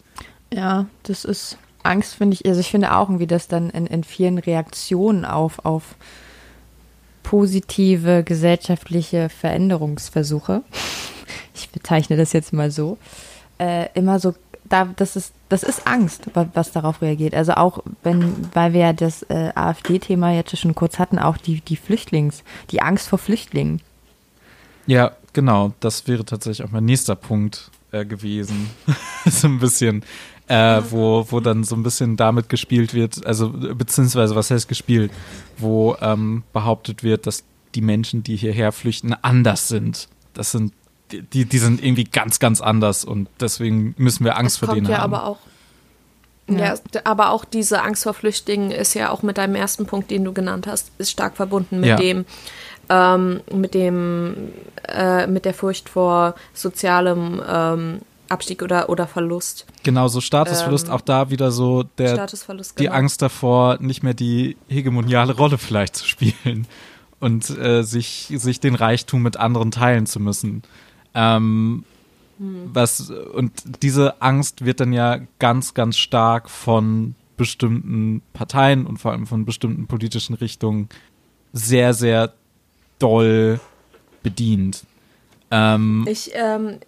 Ja, 0.53 0.88
das 1.03 1.25
ist 1.25 1.57
Angst, 1.84 2.15
finde 2.15 2.36
ich. 2.36 2.45
Also 2.45 2.59
ich 2.59 2.69
finde 2.69 2.95
auch 2.95 3.09
irgendwie, 3.09 3.27
dass 3.27 3.47
dann 3.47 3.69
in, 3.69 3.88
in 3.88 4.03
vielen 4.03 4.38
Reaktionen 4.38 5.25
auf, 5.25 5.63
auf 5.65 5.95
positive 7.23 8.23
gesellschaftliche 8.23 9.30
Veränderungsversuche 9.30 10.63
ich 11.59 11.69
bezeichne 11.69 12.17
das 12.17 12.34
jetzt 12.34 12.53
mal 12.53 12.71
so, 12.71 12.97
äh, 13.59 13.88
immer 13.93 14.19
so, 14.19 14.34
da, 14.65 14.86
das 14.95 15.15
ist, 15.15 15.34
das 15.49 15.63
ist 15.63 15.88
Angst, 15.88 16.27
was, 16.34 16.71
darauf 16.71 17.01
reagiert. 17.01 17.34
Also 17.34 17.53
auch 17.53 17.84
wenn, 18.03 18.49
weil 18.53 18.73
wir 18.73 18.82
ja 18.82 18.93
das 18.93 19.23
äh, 19.23 19.51
AfD-Thema 19.55 20.34
jetzt 20.34 20.57
schon 20.57 20.75
kurz 20.75 20.99
hatten, 20.99 21.17
auch 21.19 21.38
die, 21.38 21.61
die 21.61 21.75
Flüchtlings, 21.75 22.43
die 22.71 22.82
Angst 22.82 23.07
vor 23.07 23.19
Flüchtlingen. 23.19 23.82
Ja, 24.86 25.11
genau, 25.34 25.73
das 25.80 26.07
wäre 26.07 26.25
tatsächlich 26.25 26.67
auch 26.67 26.71
mein 26.71 26.86
nächster 26.86 27.15
Punkt 27.15 27.71
äh, 27.91 28.05
gewesen. 28.05 28.69
so 29.25 29.47
ein 29.47 29.59
bisschen, 29.59 30.03
äh, 30.50 30.82
wo, 30.89 31.26
wo 31.30 31.39
dann 31.39 31.64
so 31.64 31.76
ein 31.76 31.84
bisschen 31.84 32.18
damit 32.18 32.50
gespielt 32.50 32.93
wird, 32.93 33.26
also 33.26 33.50
beziehungsweise 33.50 34.36
was 34.36 34.52
heißt 34.52 34.68
gespielt, 34.68 35.12
wo 35.58 35.95
ähm, 36.02 36.43
behauptet 36.54 37.04
wird, 37.04 37.28
dass 37.28 37.43
die 37.76 37.82
Menschen, 37.82 38.24
die 38.24 38.36
hierher 38.36 38.72
flüchten, 38.72 39.14
anders 39.22 39.68
sind. 39.68 40.10
Das 40.34 40.52
sind 40.52 40.74
die, 41.12 41.45
die 41.45 41.58
sind 41.58 41.84
irgendwie 41.84 42.04
ganz, 42.04 42.39
ganz 42.39 42.62
anders 42.62 43.04
und 43.06 43.30
deswegen 43.39 43.95
müssen 43.97 44.26
wir 44.26 44.38
Angst 44.38 44.62
das 44.62 44.68
vor 44.68 44.76
denen 44.76 44.88
ja 44.88 45.00
haben. 45.00 45.14
Aber 45.14 45.26
auch, 45.26 45.38
Ja. 46.47 46.74
ja. 46.74 47.02
aber 47.04 47.30
auch 47.32 47.45
diese 47.45 47.82
Angst 47.82 48.04
vor 48.04 48.14
Flüchtlingen 48.14 48.72
ist 48.72 48.93
ja 48.95 49.10
auch 49.12 49.24
mit 49.24 49.38
deinem 49.38 49.56
ersten 49.56 49.86
Punkt, 49.86 50.12
den 50.12 50.24
du 50.24 50.34
genannt 50.34 50.68
hast, 50.68 50.91
ist 50.97 51.12
stark 51.12 51.36
verbunden 51.36 51.80
mit 51.80 51.89
Ja. 51.89 51.95
dem, 51.95 52.26
ähm, 52.89 53.41
mit 53.54 53.74
dem, 53.74 54.36
äh, 54.88 55.26
mit 55.28 55.45
der 55.45 55.54
Furcht 55.54 55.89
vor 55.89 56.36
sozialem 56.54 57.41
ähm, 57.47 58.00
Abstieg 58.30 58.61
oder, 58.61 58.89
oder 58.89 59.07
Verlust. 59.07 59.65
Genau, 59.84 60.07
so 60.07 60.21
Statusverlust, 60.21 60.88
Ähm, 60.88 60.93
auch 60.93 61.01
da 61.01 61.30
wieder 61.30 61.51
so 61.51 61.84
der, 61.84 62.15
Statusverlust. 62.15 62.80
die 62.80 62.86
genau. 62.86 62.95
Angst 62.95 63.21
davor, 63.21 63.77
nicht 63.82 64.03
mehr 64.03 64.13
die 64.13 64.57
hegemoniale 64.67 65.36
Rolle 65.36 65.57
vielleicht 65.57 65.95
zu 65.95 66.07
spielen 66.07 66.67
und 67.19 67.49
äh, 67.49 67.84
sich, 67.84 68.32
sich 68.36 68.59
den 68.59 68.75
Reichtum 68.75 69.21
mit 69.21 69.38
anderen 69.38 69.71
teilen 69.71 70.05
zu 70.05 70.19
müssen. 70.19 70.63
Ähm, 71.13 71.84
was, 72.38 73.09
und 73.09 73.51
diese 73.84 74.21
Angst 74.21 74.63
wird 74.63 74.80
dann 74.80 74.93
ja 74.93 75.19
ganz, 75.39 75.73
ganz 75.73 75.97
stark 75.97 76.49
von 76.49 77.15
bestimmten 77.36 78.21
Parteien 78.32 78.86
und 78.86 78.97
vor 78.97 79.11
allem 79.11 79.27
von 79.27 79.43
bestimmten 79.45 79.88
politischen 79.88 80.36
Richtungen 80.36 80.88
sehr, 81.51 81.93
sehr 81.93 82.32
doll 82.97 83.59
bedient. 84.23 84.86
Ähm, 85.51 86.05
Ich, 86.07 86.32
ähm, 86.34 86.80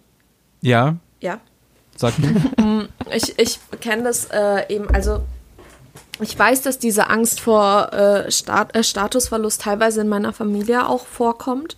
ja, 0.62 0.96
ja. 1.22 1.40
sag 1.96 2.14
du. 2.16 2.88
Ich, 3.14 3.38
ich 3.38 3.58
kenne 3.80 4.04
das 4.04 4.28
äh, 4.32 4.74
eben, 4.74 4.88
also 4.88 5.20
ich 6.20 6.38
weiß, 6.38 6.62
dass 6.62 6.78
diese 6.78 7.10
Angst 7.10 7.40
vor 7.40 7.92
äh, 7.92 8.30
Stat 8.30 8.74
äh, 8.74 8.82
Statusverlust 8.82 9.60
teilweise 9.60 10.00
in 10.00 10.08
meiner 10.08 10.32
Familie 10.32 10.88
auch 10.88 11.06
vorkommt. 11.06 11.76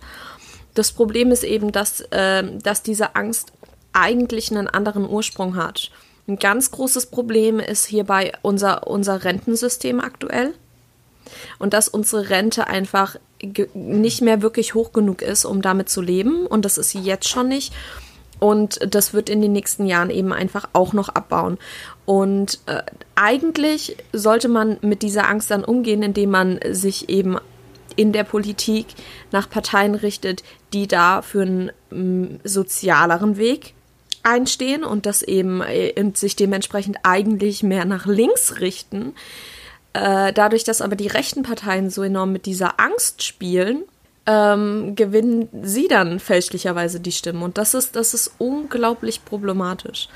Das 0.75 0.91
Problem 0.91 1.31
ist 1.31 1.43
eben, 1.43 1.71
dass, 1.71 2.05
ähm, 2.11 2.61
dass 2.61 2.83
diese 2.83 3.15
Angst 3.15 3.53
eigentlich 3.91 4.51
einen 4.51 4.67
anderen 4.67 5.09
Ursprung 5.09 5.55
hat. 5.55 5.89
Ein 6.27 6.37
ganz 6.37 6.71
großes 6.71 7.07
Problem 7.07 7.59
ist 7.59 7.85
hierbei 7.85 8.33
unser, 8.41 8.87
unser 8.87 9.23
Rentensystem 9.23 9.99
aktuell. 9.99 10.53
Und 11.59 11.73
dass 11.73 11.87
unsere 11.87 12.29
Rente 12.29 12.67
einfach 12.67 13.15
nicht 13.73 14.21
mehr 14.21 14.41
wirklich 14.41 14.73
hoch 14.73 14.91
genug 14.91 15.21
ist, 15.21 15.45
um 15.45 15.61
damit 15.61 15.89
zu 15.89 16.01
leben. 16.01 16.45
Und 16.45 16.65
das 16.65 16.77
ist 16.77 16.91
sie 16.91 16.99
jetzt 16.99 17.27
schon 17.29 17.47
nicht. 17.47 17.73
Und 18.39 18.79
das 18.93 19.13
wird 19.13 19.29
in 19.29 19.41
den 19.41 19.53
nächsten 19.53 19.85
Jahren 19.85 20.09
eben 20.09 20.33
einfach 20.33 20.69
auch 20.73 20.93
noch 20.93 21.09
abbauen. 21.09 21.57
Und 22.05 22.59
äh, 22.65 22.81
eigentlich 23.15 23.97
sollte 24.13 24.49
man 24.49 24.77
mit 24.81 25.01
dieser 25.01 25.29
Angst 25.29 25.51
dann 25.51 25.63
umgehen, 25.63 26.03
indem 26.03 26.31
man 26.31 26.59
sich 26.71 27.09
eben 27.09 27.37
in 27.95 28.11
der 28.11 28.23
Politik 28.23 28.87
nach 29.31 29.49
Parteien 29.49 29.95
richtet, 29.95 30.43
die 30.73 30.87
da 30.87 31.21
für 31.21 31.41
einen 31.43 31.71
mm, 31.91 32.39
sozialeren 32.43 33.37
Weg 33.37 33.73
einstehen 34.23 34.83
und 34.83 35.05
das 35.05 35.21
eben 35.21 35.61
äh, 35.61 35.93
und 35.97 36.17
sich 36.17 36.35
dementsprechend 36.35 36.97
eigentlich 37.03 37.63
mehr 37.63 37.85
nach 37.85 38.05
links 38.05 38.59
richten. 38.59 39.13
Äh, 39.93 40.33
dadurch, 40.33 40.63
dass 40.63 40.81
aber 40.81 40.95
die 40.95 41.07
rechten 41.07 41.43
Parteien 41.43 41.89
so 41.89 42.03
enorm 42.03 42.33
mit 42.33 42.45
dieser 42.45 42.79
Angst 42.79 43.23
spielen, 43.23 43.83
ähm, 44.25 44.95
gewinnen 44.95 45.49
sie 45.61 45.87
dann 45.87 46.19
fälschlicherweise 46.19 46.99
die 46.99 47.11
Stimmen. 47.11 47.43
Und 47.43 47.57
das 47.57 47.73
ist, 47.73 47.95
das 47.95 48.13
ist 48.13 48.33
unglaublich 48.37 49.23
problematisch. 49.23 50.09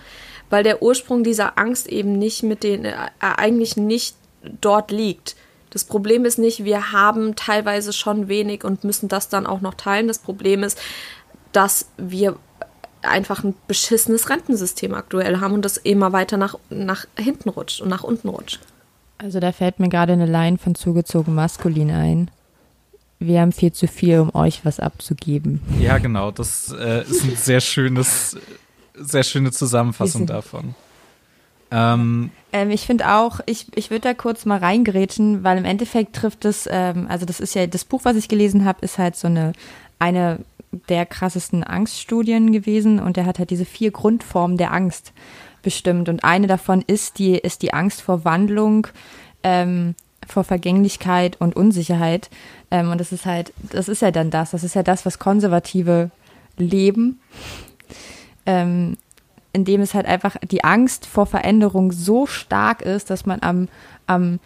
Weil 0.49 0.63
der 0.63 0.81
Ursprung 0.81 1.23
dieser 1.23 1.57
Angst 1.59 1.87
eben 1.87 2.17
nicht 2.17 2.43
mit 2.43 2.63
den, 2.63 2.85
äh, 2.85 2.95
eigentlich 3.19 3.77
nicht 3.77 4.15
dort 4.61 4.91
liegt. 4.91 5.35
Das 5.69 5.83
Problem 5.83 6.25
ist 6.25 6.39
nicht, 6.39 6.63
wir 6.63 6.91
haben 6.91 7.35
teilweise 7.35 7.93
schon 7.93 8.27
wenig 8.27 8.63
und 8.63 8.83
müssen 8.83 9.07
das 9.07 9.29
dann 9.29 9.45
auch 9.45 9.61
noch 9.61 9.75
teilen. 9.75 10.07
Das 10.07 10.17
Problem 10.17 10.63
ist, 10.63 10.79
dass 11.51 11.89
wir 11.97 12.37
einfach 13.01 13.43
ein 13.43 13.53
beschissenes 13.67 14.29
Rentensystem 14.29 14.93
aktuell 14.93 15.39
haben 15.39 15.53
und 15.53 15.63
das 15.63 15.77
immer 15.77 16.11
weiter 16.11 16.37
nach, 16.37 16.55
nach 16.69 17.05
hinten 17.17 17.49
rutscht 17.49 17.81
und 17.81 17.89
nach 17.89 18.03
unten 18.03 18.29
rutscht. 18.29 18.59
Also 19.19 19.39
da 19.39 19.51
fällt 19.51 19.79
mir 19.79 19.89
gerade 19.89 20.13
eine 20.13 20.25
Line 20.25 20.57
von 20.57 20.75
zugezogen 20.75 21.35
maskulin 21.35 21.91
ein. 21.91 22.31
Wir 23.19 23.41
haben 23.41 23.51
viel 23.51 23.73
zu 23.73 23.87
viel, 23.87 24.19
um 24.19 24.33
euch 24.33 24.63
was 24.63 24.79
abzugeben. 24.79 25.61
Ja, 25.79 25.97
genau. 25.97 26.31
Das 26.31 26.73
äh, 26.77 27.03
ist 27.03 27.23
ein 27.23 27.35
sehr 27.35 27.59
schönes, 27.59 28.37
sehr 28.95 29.23
schöne 29.23 29.51
Zusammenfassung 29.51 30.25
davon. 30.25 30.73
Ähm, 31.71 32.31
Ähm, 32.51 32.71
ich 32.71 32.85
finde 32.85 33.13
auch, 33.13 33.41
ich, 33.45 33.67
ich 33.75 33.91
würde 33.91 34.01
da 34.01 34.13
kurz 34.13 34.45
mal 34.45 34.57
reingrätschen, 34.57 35.43
weil 35.43 35.57
im 35.57 35.65
Endeffekt 35.65 36.15
trifft 36.15 36.45
es, 36.45 36.67
ähm, 36.71 37.07
also 37.09 37.25
das 37.25 37.39
ist 37.39 37.53
ja, 37.53 37.67
das 37.67 37.85
Buch, 37.85 38.01
was 38.03 38.15
ich 38.15 38.27
gelesen 38.27 38.65
habe, 38.65 38.83
ist 38.83 38.97
halt 38.97 39.15
so 39.15 39.27
eine, 39.27 39.53
eine 39.99 40.39
der 40.89 41.05
krassesten 41.05 41.63
Angststudien 41.63 42.51
gewesen 42.51 42.99
und 42.99 43.17
der 43.17 43.25
hat 43.25 43.39
halt 43.39 43.49
diese 43.49 43.65
vier 43.65 43.91
Grundformen 43.91 44.57
der 44.57 44.71
Angst 44.73 45.13
bestimmt 45.61 46.09
und 46.09 46.23
eine 46.23 46.47
davon 46.47 46.83
ist 46.85 47.19
die, 47.19 47.35
ist 47.35 47.61
die 47.61 47.73
Angst 47.73 48.01
vor 48.01 48.23
Wandlung, 48.23 48.87
ähm, 49.43 49.95
vor 50.27 50.43
Vergänglichkeit 50.43 51.37
und 51.39 51.55
Unsicherheit. 51.55 52.29
Ähm, 52.71 52.91
und 52.91 52.99
das 52.99 53.11
ist 53.11 53.25
halt, 53.25 53.53
das 53.71 53.87
ist 53.87 54.01
ja 54.01 54.11
dann 54.11 54.29
das, 54.29 54.51
das 54.51 54.63
ist 54.63 54.75
ja 54.75 54.83
das, 54.83 55.05
was 55.05 55.19
Konservative 55.19 56.11
leben. 56.57 57.19
Ähm, 58.45 58.97
indem 59.51 59.81
es 59.81 59.93
halt 59.93 60.05
einfach 60.05 60.35
die 60.43 60.63
Angst 60.63 61.05
vor 61.05 61.25
Veränderung 61.25 61.91
so 61.91 62.27
stark 62.27 62.81
ist, 62.81 63.09
dass 63.09 63.25
man 63.25 63.41
am, 63.41 63.67
am 64.05 64.39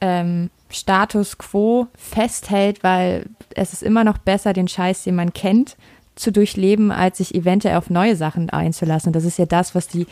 ähm, 0.00 0.50
Status 0.70 1.38
quo 1.38 1.86
festhält, 1.94 2.82
weil 2.82 3.26
es 3.54 3.72
ist 3.72 3.82
immer 3.82 4.04
noch 4.04 4.18
besser, 4.18 4.52
den 4.52 4.68
Scheiß, 4.68 5.04
den 5.04 5.16
man 5.16 5.32
kennt, 5.32 5.76
zu 6.14 6.32
durchleben, 6.32 6.90
als 6.90 7.18
sich 7.18 7.34
eventuell 7.34 7.76
auf 7.76 7.90
neue 7.90 8.16
Sachen 8.16 8.50
einzulassen. 8.50 9.10
Und 9.10 9.16
das 9.16 9.24
ist 9.24 9.38
ja 9.38 9.46
das, 9.46 9.74
was 9.74 9.86
die 9.86 10.06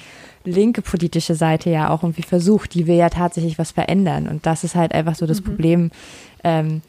linke 0.45 0.81
politische 0.81 1.35
Seite 1.35 1.69
ja 1.71 1.91
auch 1.91 2.05
irgendwie 2.05 2.23
versucht. 2.23 2.75
Die 2.75 2.87
will 2.87 2.97
ja 2.97 3.11
tatsächlich 3.11 3.59
was 3.59 3.73
verändern. 3.73 4.29
Und 4.29 4.47
das 4.47 4.63
ist 4.63 4.77
halt 4.77 4.93
einfach 4.93 5.17
so 5.17 5.27
das 5.27 5.41
Problem, 5.41 5.91
ähm, 6.45 6.83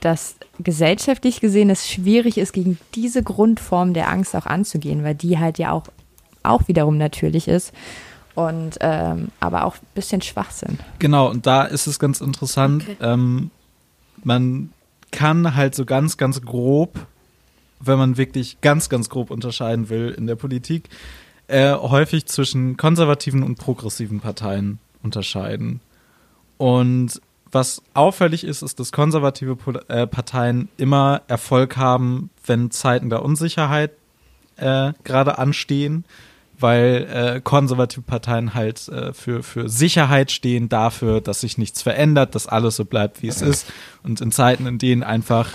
dass 0.00 0.36
gesellschaftlich 0.58 1.40
gesehen 1.40 1.70
es 1.70 1.88
schwierig 1.88 2.38
ist, 2.38 2.52
gegen 2.52 2.78
diese 2.94 3.22
Grundform 3.22 3.94
der 3.94 4.08
Angst 4.08 4.34
auch 4.36 4.46
anzugehen, 4.46 5.04
weil 5.04 5.14
die 5.14 5.38
halt 5.38 5.58
ja 5.58 5.72
auch, 5.72 5.84
auch 6.42 6.68
wiederum 6.68 6.98
natürlich 6.98 7.48
ist 7.48 7.72
und 8.34 8.76
ähm, 8.80 9.28
aber 9.40 9.64
auch 9.64 9.76
ein 9.76 9.86
bisschen 9.94 10.22
Schwachsinn. 10.22 10.78
genau, 10.98 11.28
und 11.30 11.46
da 11.46 11.64
ist 11.64 11.86
es 11.86 11.98
ganz 11.98 12.20
interessant. 12.20 12.82
Okay. 12.82 12.96
Ähm, 13.00 13.50
man 14.22 14.70
kann 15.10 15.54
halt 15.54 15.74
so 15.74 15.84
ganz, 15.84 16.16
ganz 16.16 16.42
grob, 16.42 17.06
wenn 17.80 17.98
man 17.98 18.16
wirklich 18.16 18.60
ganz, 18.60 18.88
ganz 18.88 19.08
grob 19.08 19.30
unterscheiden 19.30 19.88
will 19.88 20.14
in 20.16 20.26
der 20.26 20.36
Politik, 20.36 20.88
äh, 21.48 21.74
häufig 21.74 22.26
zwischen 22.26 22.76
konservativen 22.76 23.42
und 23.42 23.56
progressiven 23.56 24.20
Parteien 24.20 24.78
unterscheiden. 25.02 25.80
Und 26.58 27.20
was 27.56 27.82
auffällig 27.94 28.44
ist, 28.44 28.62
ist, 28.62 28.78
dass 28.78 28.92
konservative 28.92 29.56
äh, 29.88 30.06
Parteien 30.06 30.68
immer 30.76 31.22
Erfolg 31.26 31.76
haben, 31.76 32.28
wenn 32.44 32.70
Zeiten 32.70 33.08
der 33.08 33.22
Unsicherheit 33.22 33.92
äh, 34.56 34.92
gerade 35.04 35.38
anstehen, 35.38 36.04
weil 36.58 37.06
äh, 37.36 37.40
konservative 37.40 38.02
Parteien 38.02 38.54
halt 38.54 38.88
äh, 38.88 39.12
für, 39.14 39.42
für 39.42 39.68
Sicherheit 39.68 40.30
stehen, 40.30 40.68
dafür, 40.68 41.20
dass 41.20 41.40
sich 41.40 41.56
nichts 41.58 41.82
verändert, 41.82 42.34
dass 42.34 42.46
alles 42.46 42.76
so 42.76 42.84
bleibt, 42.84 43.22
wie 43.22 43.28
es 43.28 43.42
ist. 43.42 43.66
Und 44.02 44.20
in 44.20 44.32
Zeiten, 44.32 44.66
in 44.66 44.78
denen 44.78 45.02
einfach 45.02 45.50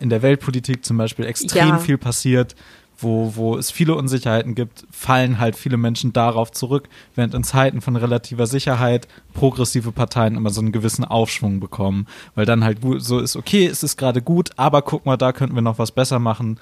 in 0.00 0.10
der 0.10 0.22
Weltpolitik 0.22 0.84
zum 0.84 0.98
Beispiel 0.98 1.24
extrem 1.24 1.68
Ja. 1.68 1.78
viel 1.78 1.98
passiert, 1.98 2.54
wo, 2.98 3.36
wo 3.36 3.56
es 3.56 3.70
viele 3.70 3.94
Unsicherheiten 3.94 4.54
gibt, 4.54 4.84
fallen 4.90 5.38
halt 5.38 5.56
viele 5.56 5.76
Menschen 5.76 6.12
darauf 6.12 6.50
zurück, 6.50 6.88
während 7.14 7.32
in 7.34 7.44
Zeiten 7.44 7.80
von 7.80 7.96
relativer 7.96 8.46
Sicherheit 8.46 9.06
progressive 9.34 9.92
Parteien 9.92 10.34
immer 10.36 10.50
so 10.50 10.60
einen 10.60 10.72
gewissen 10.72 11.04
Aufschwung 11.04 11.60
bekommen, 11.60 12.06
weil 12.34 12.44
dann 12.44 12.64
halt 12.64 12.80
gut, 12.80 13.02
so 13.02 13.20
ist, 13.20 13.36
okay, 13.36 13.66
es 13.66 13.82
ist 13.82 13.96
gerade 13.96 14.20
gut, 14.20 14.50
aber 14.56 14.82
guck 14.82 15.06
mal, 15.06 15.16
da 15.16 15.32
könnten 15.32 15.54
wir 15.54 15.62
noch 15.62 15.78
was 15.78 15.92
besser 15.92 16.18
machen, 16.18 16.58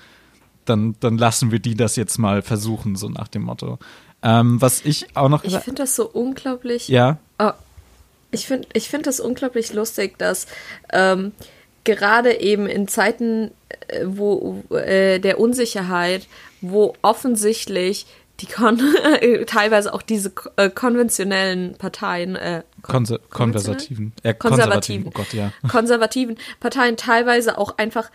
dann, 0.67 0.97
dann 1.01 1.17
lassen 1.17 1.53
wir 1.53 1.59
die 1.59 1.75
das 1.75 1.97
jetzt 1.97 2.19
mal 2.19 2.43
versuchen, 2.43 2.97
so 2.97 3.09
nach 3.09 3.29
dem 3.29 3.43
Motto. 3.43 3.79
Ähm, 4.23 4.61
was 4.61 4.85
ich 4.85 5.17
auch 5.17 5.29
noch 5.29 5.45
Ich 5.45 5.57
finde 5.57 5.83
das 5.83 5.97
so 5.97 6.09
unglaublich. 6.09 6.89
ja, 6.89 7.19
Oh, 7.39 7.53
ich 8.31 8.47
finde 8.47 8.67
ich 8.73 8.89
find 8.89 9.07
das 9.07 9.21
unglaublich 9.21 9.73
lustig, 9.73 10.19
dass 10.19 10.47
ähm, 10.93 11.33
gerade 11.95 12.41
eben 12.41 12.67
in 12.67 12.89
Zeiten 12.89 13.53
äh, 13.89 14.05
wo 14.05 14.63
äh, 14.71 15.19
der 15.19 15.41
Unsicherheit, 15.41 16.27
wo 16.61 16.95
offensichtlich 17.03 18.07
die 18.41 18.47
kon 18.47 18.79
teilweise 19.47 19.95
auch 19.95 20.03
diese 20.03 20.33
äh, 20.57 20.69
konventionellen 20.69 21.75
Parteien, 21.79 22.37
äh, 22.37 22.63
Konse 22.83 23.19
konversativen, 23.31 24.13
äh, 24.23 24.35
konservativen, 24.35 25.05
konservativen, 25.05 25.07
oh 25.07 25.11
Gott, 25.11 25.33
ja. 25.33 25.53
konservativen 25.71 26.37
Parteien 26.61 26.97
teilweise 26.99 27.57
auch 27.57 27.79
einfach 27.79 28.11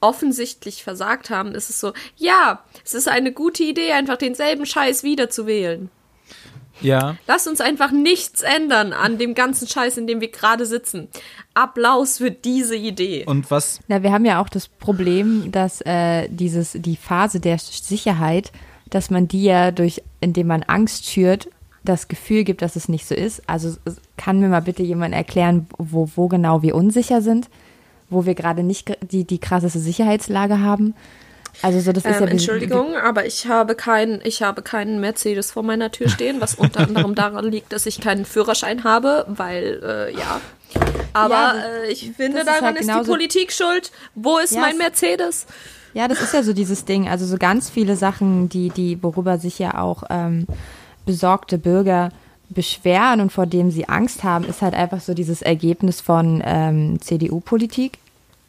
offensichtlich 0.00 0.82
versagt 0.82 1.28
haben, 1.30 1.54
ist 1.54 1.70
es 1.70 1.80
so, 1.80 1.92
ja, 2.16 2.62
es 2.84 2.94
ist 2.94 3.08
eine 3.08 3.32
gute 3.32 3.64
Idee, 3.64 3.92
einfach 3.92 4.16
denselben 4.16 4.64
Scheiß 4.64 5.02
wieder 5.02 5.28
zu 5.28 5.46
wählen. 5.46 5.90
Ja, 6.80 7.16
Lass 7.26 7.46
uns 7.46 7.60
einfach 7.60 7.90
nichts 7.90 8.42
ändern 8.42 8.92
an 8.92 9.18
dem 9.18 9.34
ganzen 9.34 9.66
Scheiß, 9.68 9.96
in 9.98 10.06
dem 10.06 10.20
wir 10.20 10.30
gerade 10.30 10.66
sitzen. 10.66 11.08
Applaus 11.54 12.18
für 12.18 12.30
diese 12.30 12.76
Idee. 12.76 13.24
und 13.26 13.50
was, 13.50 13.80
Na, 13.88 14.02
wir 14.02 14.12
haben 14.12 14.24
ja 14.24 14.40
auch 14.40 14.48
das 14.48 14.68
Problem, 14.68 15.50
dass 15.50 15.80
äh, 15.82 16.28
dieses, 16.28 16.72
die 16.72 16.96
Phase 16.96 17.40
der 17.40 17.58
Sicherheit, 17.58 18.52
dass 18.90 19.10
man 19.10 19.28
die 19.28 19.44
ja 19.44 19.70
durch, 19.70 20.02
indem 20.20 20.48
man 20.48 20.62
Angst 20.62 21.06
schürt, 21.06 21.48
das 21.84 22.08
Gefühl 22.08 22.44
gibt, 22.44 22.62
dass 22.62 22.76
es 22.76 22.88
nicht 22.88 23.06
so 23.06 23.14
ist. 23.14 23.42
Also 23.48 23.76
kann 24.16 24.40
mir 24.40 24.48
mal 24.48 24.62
bitte 24.62 24.82
jemand 24.82 25.14
erklären, 25.14 25.66
wo, 25.78 26.08
wo 26.16 26.28
genau 26.28 26.62
wir 26.62 26.74
unsicher 26.74 27.22
sind, 27.22 27.48
wo 28.10 28.26
wir 28.26 28.34
gerade 28.34 28.62
nicht 28.62 28.96
die, 29.10 29.24
die 29.24 29.38
krasseste 29.38 29.78
Sicherheitslage 29.78 30.60
haben. 30.60 30.94
Also 31.62 31.80
so, 31.80 31.92
das 31.92 32.04
ist 32.04 32.10
Ähm, 32.20 32.24
ja 32.26 32.30
Entschuldigung, 32.30 32.96
aber 32.96 33.26
ich 33.26 33.46
habe 33.46 33.74
keinen, 33.74 34.20
ich 34.24 34.42
habe 34.42 34.62
keinen 34.62 35.00
Mercedes 35.00 35.50
vor 35.50 35.62
meiner 35.62 35.90
Tür 35.90 36.08
stehen, 36.08 36.40
was 36.40 36.54
unter 36.54 36.80
anderem 36.80 37.14
daran 37.16 37.50
liegt, 37.50 37.72
dass 37.72 37.86
ich 37.86 38.00
keinen 38.00 38.24
Führerschein 38.24 38.84
habe, 38.84 39.24
weil 39.28 39.80
äh, 39.82 40.14
ja. 40.16 40.40
Aber 41.14 41.34
Ja, 41.34 41.54
äh, 41.84 41.90
ich 41.90 42.12
finde, 42.16 42.38
ist 42.38 42.46
daran 42.46 42.64
halt 42.64 42.80
ist 42.80 42.88
die 42.88 43.10
Politik 43.10 43.52
schuld. 43.52 43.90
Wo 44.14 44.38
ist 44.38 44.52
Ja, 44.54 44.60
mein 44.60 44.72
es- 44.72 44.78
Mercedes? 44.78 45.46
Ja, 45.94 46.06
das 46.06 46.20
ist 46.20 46.34
ja 46.34 46.42
so 46.42 46.52
dieses 46.52 46.84
Ding. 46.84 47.08
Also 47.08 47.24
so 47.26 47.38
ganz 47.38 47.70
viele 47.70 47.96
Sachen, 47.96 48.48
die, 48.50 48.68
die, 48.68 49.02
worüber 49.02 49.38
sich 49.38 49.58
ja 49.58 49.78
auch 49.80 50.04
ähm, 50.10 50.46
besorgte 51.06 51.58
Bürger 51.58 52.10
beschweren 52.50 53.20
und 53.20 53.32
vor 53.32 53.46
dem 53.46 53.70
sie 53.70 53.88
Angst 53.88 54.22
haben, 54.22 54.44
ist 54.44 54.62
halt 54.62 54.74
einfach 54.74 55.00
so 55.00 55.14
dieses 55.14 55.42
Ergebnis 55.42 56.00
von 56.00 56.42
ähm, 56.44 57.00
CDU-Politik. 57.00 57.98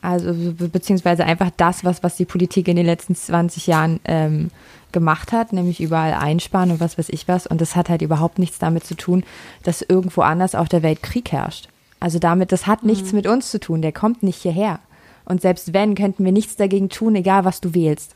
Also 0.01 0.33
be- 0.33 0.69
beziehungsweise 0.69 1.25
einfach 1.25 1.49
das, 1.57 1.83
was, 1.83 2.03
was 2.03 2.15
die 2.15 2.25
Politik 2.25 2.67
in 2.67 2.75
den 2.77 2.85
letzten 2.85 3.15
20 3.15 3.67
Jahren 3.67 3.99
ähm, 4.05 4.49
gemacht 4.91 5.31
hat, 5.33 5.51
nämlich 5.53 5.81
überall 5.81 6.13
einsparen 6.13 6.71
und 6.71 6.79
was 6.79 6.97
weiß 6.97 7.09
ich 7.09 7.27
was. 7.27 7.45
Und 7.47 7.59
das 7.61 7.75
hat 7.75 7.89
halt 7.89 8.01
überhaupt 8.01 8.39
nichts 8.39 8.59
damit 8.59 8.85
zu 8.85 8.95
tun, 8.95 9.23
dass 9.63 9.81
irgendwo 9.81 10.21
anders 10.21 10.55
auf 10.55 10.69
der 10.69 10.83
Welt 10.83 11.03
Krieg 11.03 11.31
herrscht. 11.31 11.67
Also 11.99 12.17
damit, 12.17 12.51
das 12.53 12.65
hat 12.65 12.83
nichts 12.83 13.11
mit 13.11 13.27
uns 13.27 13.51
zu 13.51 13.59
tun. 13.59 13.81
Der 13.81 13.91
kommt 13.91 14.23
nicht 14.23 14.41
hierher. 14.41 14.79
Und 15.25 15.41
selbst 15.41 15.73
wenn, 15.73 15.95
könnten 15.95 16.23
wir 16.23 16.31
nichts 16.31 16.55
dagegen 16.55 16.89
tun, 16.89 17.15
egal 17.15 17.43
was 17.45 17.59
du 17.61 17.73
wählst. 17.73 18.15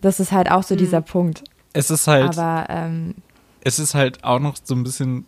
Das 0.00 0.18
ist 0.18 0.32
halt 0.32 0.50
auch 0.50 0.62
so 0.62 0.76
dieser 0.76 1.02
Punkt. 1.02 1.44
es 1.74 1.90
ist 1.90 2.06
halt, 2.06 2.38
Aber 2.38 2.66
ähm, 2.70 3.14
es 3.62 3.78
ist 3.78 3.94
halt 3.94 4.24
auch 4.24 4.38
noch 4.40 4.56
so 4.64 4.74
ein 4.74 4.82
bisschen 4.82 5.26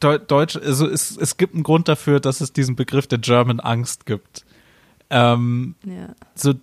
Deutsch, 0.00 0.56
also 0.56 0.86
es, 0.86 1.16
es 1.16 1.36
gibt 1.36 1.54
einen 1.54 1.62
Grund 1.62 1.88
dafür, 1.88 2.20
dass 2.20 2.40
es 2.40 2.52
diesen 2.52 2.76
Begriff 2.76 3.06
der 3.06 3.18
German 3.18 3.60
Angst 3.60 4.06
gibt. 4.06 4.44
Ähm, 5.10 5.74
ja. 5.84 6.14
so 6.34 6.54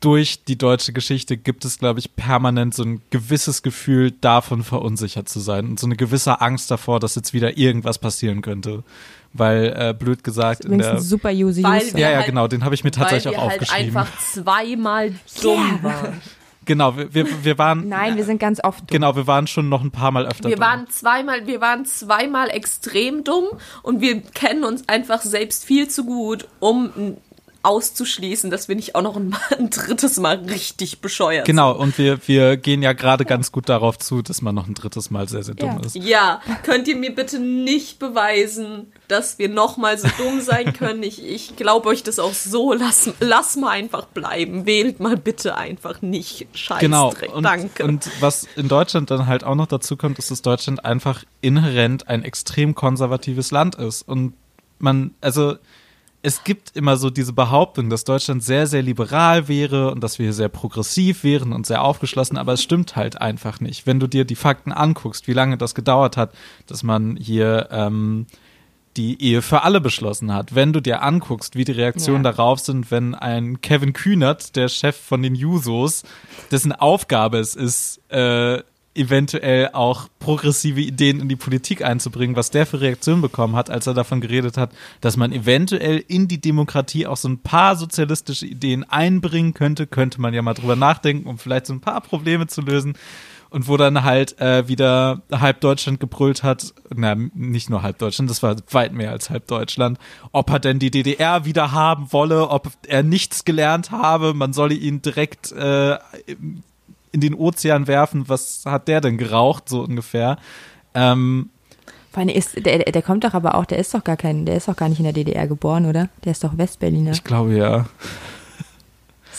durch 0.00 0.44
die 0.44 0.58
deutsche 0.58 0.92
Geschichte 0.92 1.36
gibt 1.36 1.64
es, 1.64 1.78
glaube 1.78 2.00
ich, 2.00 2.16
permanent 2.16 2.74
so 2.74 2.82
ein 2.82 3.00
gewisses 3.10 3.62
Gefühl 3.62 4.10
davon 4.10 4.62
verunsichert 4.62 5.28
zu 5.28 5.40
sein 5.40 5.66
und 5.66 5.80
so 5.80 5.86
eine 5.86 5.96
gewisse 5.96 6.40
Angst 6.40 6.70
davor, 6.70 7.00
dass 7.00 7.14
jetzt 7.14 7.32
wieder 7.32 7.56
irgendwas 7.56 7.98
passieren 7.98 8.42
könnte. 8.42 8.84
Weil, 9.32 9.74
äh, 9.76 9.94
blöd 9.94 10.24
gesagt, 10.24 10.64
in 10.64 10.78
der. 10.78 10.94
ein 10.94 11.00
super 11.00 11.28
Weil 11.28 11.92
wir 11.92 12.00
Ja, 12.00 12.10
ja, 12.10 12.16
halt- 12.18 12.26
genau, 12.26 12.48
den 12.48 12.64
habe 12.64 12.74
ich 12.74 12.84
mir 12.84 12.90
tatsächlich 12.90 13.26
weil 13.26 13.32
wir 13.32 13.38
auch 13.38 13.50
halt 13.50 13.62
aufgeschrieben. 13.62 13.96
einfach 13.96 14.18
zweimal 14.18 15.12
dumm 15.42 15.78
waren. 15.82 16.20
Genau, 16.66 16.96
wir, 16.96 17.14
wir, 17.14 17.44
wir 17.44 17.58
waren. 17.58 17.88
Nein, 17.88 18.16
wir 18.16 18.24
sind 18.24 18.38
ganz 18.38 18.60
oft 18.62 18.80
dumm. 18.80 18.86
Genau, 18.88 19.16
wir 19.16 19.26
waren 19.26 19.46
schon 19.46 19.68
noch 19.68 19.82
ein 19.82 19.90
paar 19.90 20.10
Mal 20.10 20.26
öfter 20.26 20.48
Wir 20.48 20.56
dumm. 20.56 20.64
waren 20.64 20.86
zweimal, 20.90 21.46
wir 21.46 21.60
waren 21.60 21.86
zweimal 21.86 22.50
extrem 22.50 23.24
dumm 23.24 23.44
und 23.82 24.00
wir 24.00 24.20
kennen 24.20 24.64
uns 24.64 24.88
einfach 24.88 25.22
selbst 25.22 25.64
viel 25.64 25.88
zu 25.88 26.04
gut, 26.04 26.46
um 26.60 27.16
auszuschließen, 27.62 28.48
dass 28.50 28.68
wir 28.68 28.76
nicht 28.76 28.94
auch 28.94 29.02
noch 29.02 29.16
ein, 29.16 29.34
ein 29.58 29.70
drittes 29.70 30.18
Mal 30.18 30.36
richtig 30.36 31.00
bescheuert 31.00 31.46
Genau, 31.46 31.72
und 31.72 31.98
wir, 31.98 32.18
wir 32.28 32.56
gehen 32.56 32.80
ja 32.82 32.92
gerade 32.92 33.24
ganz 33.24 33.50
gut 33.50 33.68
darauf 33.68 33.98
zu, 33.98 34.22
dass 34.22 34.40
man 34.40 34.54
noch 34.54 34.68
ein 34.68 34.74
drittes 34.74 35.10
Mal 35.10 35.28
sehr, 35.28 35.42
sehr 35.42 35.56
dumm 35.56 35.78
Ja. 35.80 35.80
ist. 35.84 35.92
sind. 35.94 36.04
Ja, 36.04 36.40
könnt 36.62 36.86
ihr 36.86 36.96
mir 36.96 37.12
bitte 37.14 37.40
nicht 37.40 37.98
beweisen, 37.98 38.92
dass 39.08 39.38
wir 39.38 39.48
noch 39.48 39.76
mal 39.76 39.98
so 39.98 40.08
dumm 40.18 40.40
sein 40.40 40.72
können? 40.72 41.02
Ich, 41.02 41.24
ich 41.24 41.56
glaube 41.56 41.88
euch 41.88 42.02
das 42.02 42.18
auch 42.18 42.34
so. 42.34 42.72
Lass, 42.72 43.10
lass 43.20 43.56
mal 43.56 43.70
einfach 43.70 44.06
bleiben. 44.06 44.66
Wählt 44.66 45.00
mal 45.00 45.16
bitte 45.16 45.56
einfach 45.56 46.02
nicht. 46.02 46.46
Scheißdreck. 46.52 46.80
Genau, 46.80 47.14
und, 47.32 47.44
Danke. 47.44 47.84
und 47.84 48.10
was 48.20 48.46
in 48.56 48.68
Deutschland 48.68 49.10
dann 49.10 49.26
halt 49.26 49.44
auch 49.44 49.54
noch 49.54 49.66
dazu 49.66 49.96
kommt, 49.96 50.18
ist, 50.18 50.30
dass 50.30 50.42
Deutschland 50.42 50.84
einfach 50.84 51.24
inhärent 51.40 52.08
ein 52.08 52.22
extrem 52.22 52.74
konservatives 52.74 53.50
Land 53.50 53.74
ist. 53.76 54.02
Und 54.02 54.34
man, 54.78 55.14
also 55.20 55.56
es 56.26 56.42
gibt 56.42 56.74
immer 56.74 56.96
so 56.96 57.08
diese 57.08 57.32
Behauptung, 57.32 57.88
dass 57.88 58.02
Deutschland 58.02 58.42
sehr, 58.42 58.66
sehr 58.66 58.82
liberal 58.82 59.46
wäre 59.46 59.92
und 59.92 60.02
dass 60.02 60.18
wir 60.18 60.32
sehr 60.32 60.48
progressiv 60.48 61.22
wären 61.22 61.52
und 61.52 61.66
sehr 61.66 61.82
aufgeschlossen, 61.82 62.36
aber 62.36 62.54
es 62.54 62.62
stimmt 62.64 62.96
halt 62.96 63.20
einfach 63.20 63.60
nicht. 63.60 63.86
Wenn 63.86 64.00
du 64.00 64.08
dir 64.08 64.24
die 64.24 64.34
Fakten 64.34 64.72
anguckst, 64.72 65.28
wie 65.28 65.34
lange 65.34 65.56
das 65.56 65.76
gedauert 65.76 66.16
hat, 66.16 66.32
dass 66.66 66.82
man 66.82 67.16
hier 67.16 67.68
ähm, 67.70 68.26
die 68.96 69.22
Ehe 69.22 69.42
für 69.42 69.62
alle 69.62 69.80
beschlossen 69.80 70.32
hat. 70.32 70.54
Wenn 70.54 70.72
du 70.72 70.80
dir 70.80 71.02
anguckst, 71.02 71.54
wie 71.56 71.64
die 71.64 71.72
Reaktionen 71.72 72.24
Ja. 72.24 72.32
darauf 72.32 72.60
sind, 72.60 72.90
wenn 72.90 73.14
ein 73.14 73.60
Kevin 73.60 73.92
Kühnert, 73.92 74.56
der 74.56 74.68
Chef 74.68 74.96
von 74.96 75.22
den 75.22 75.34
Jusos, 75.34 76.02
dessen 76.50 76.72
Aufgabe 76.72 77.38
es 77.38 77.54
ist, 77.54 78.00
äh, 78.10 78.62
eventuell 78.94 79.70
auch 79.74 80.08
progressive 80.20 80.80
Ideen 80.80 81.20
in 81.20 81.28
die 81.28 81.36
Politik 81.36 81.84
einzubringen, 81.84 82.34
was 82.34 82.50
der 82.50 82.64
für 82.64 82.80
Reaktionen 82.80 83.20
bekommen 83.20 83.54
hat, 83.54 83.68
als 83.68 83.86
er 83.86 83.92
davon 83.92 84.22
geredet 84.22 84.56
hat, 84.56 84.70
dass 85.02 85.18
man 85.18 85.32
eventuell 85.32 86.02
in 86.08 86.28
die 86.28 86.40
Demokratie 86.40 87.06
auch 87.06 87.18
so 87.18 87.28
ein 87.28 87.38
paar 87.38 87.76
sozialistische 87.76 88.46
Ideen 88.46 88.84
einbringen 88.84 89.52
könnte, 89.52 89.86
könnte 89.86 90.18
man 90.20 90.32
ja 90.32 90.40
mal 90.40 90.54
drüber 90.54 90.76
nachdenken, 90.76 91.28
um 91.28 91.36
vielleicht 91.38 91.66
so 91.66 91.74
ein 91.74 91.80
paar 91.82 92.00
Probleme 92.00 92.46
zu 92.46 92.62
lösen. 92.62 92.94
Und 93.56 93.68
wo 93.68 93.78
dann 93.78 94.04
halt 94.04 94.38
äh, 94.38 94.68
wieder 94.68 95.22
halb 95.32 95.62
Deutschland 95.62 95.98
gebrüllt 95.98 96.42
hat, 96.42 96.74
na, 96.94 97.14
nicht 97.14 97.70
nur 97.70 97.80
halb 97.80 97.96
Deutschland, 97.96 98.28
das 98.28 98.42
war 98.42 98.54
weit 98.70 98.92
mehr 98.92 99.12
als 99.12 99.30
halb 99.30 99.46
Deutschland, 99.46 99.98
ob 100.30 100.50
er 100.50 100.58
denn 100.58 100.78
die 100.78 100.90
DDR 100.90 101.46
wieder 101.46 101.72
haben 101.72 102.12
wolle, 102.12 102.50
ob 102.50 102.68
er 102.86 103.02
nichts 103.02 103.46
gelernt 103.46 103.92
habe, 103.92 104.34
man 104.34 104.52
solle 104.52 104.74
ihn 104.74 105.00
direkt 105.00 105.52
äh, 105.52 105.96
in 107.12 107.20
den 107.22 107.32
Ozean 107.32 107.86
werfen, 107.86 108.28
was 108.28 108.64
hat 108.66 108.88
der 108.88 109.00
denn 109.00 109.16
geraucht, 109.16 109.70
so 109.70 109.80
ungefähr. 109.80 110.36
Ähm, 110.92 111.48
Vor 112.12 112.20
allem 112.20 112.28
ist, 112.28 112.62
der, 112.62 112.80
der 112.80 113.02
kommt 113.02 113.24
doch 113.24 113.32
aber 113.32 113.54
auch, 113.54 113.64
der 113.64 113.78
ist 113.78 113.94
doch 113.94 114.04
gar 114.04 114.18
kein, 114.18 114.44
der 114.44 114.58
ist 114.58 114.68
doch 114.68 114.76
gar 114.76 114.90
nicht 114.90 114.98
in 114.98 115.04
der 115.04 115.14
DDR 115.14 115.46
geboren, 115.46 115.86
oder? 115.86 116.10
Der 116.26 116.32
ist 116.32 116.44
doch 116.44 116.58
Westberliner. 116.58 117.12
ich 117.12 117.24
glaube 117.24 117.56
ja. 117.56 117.86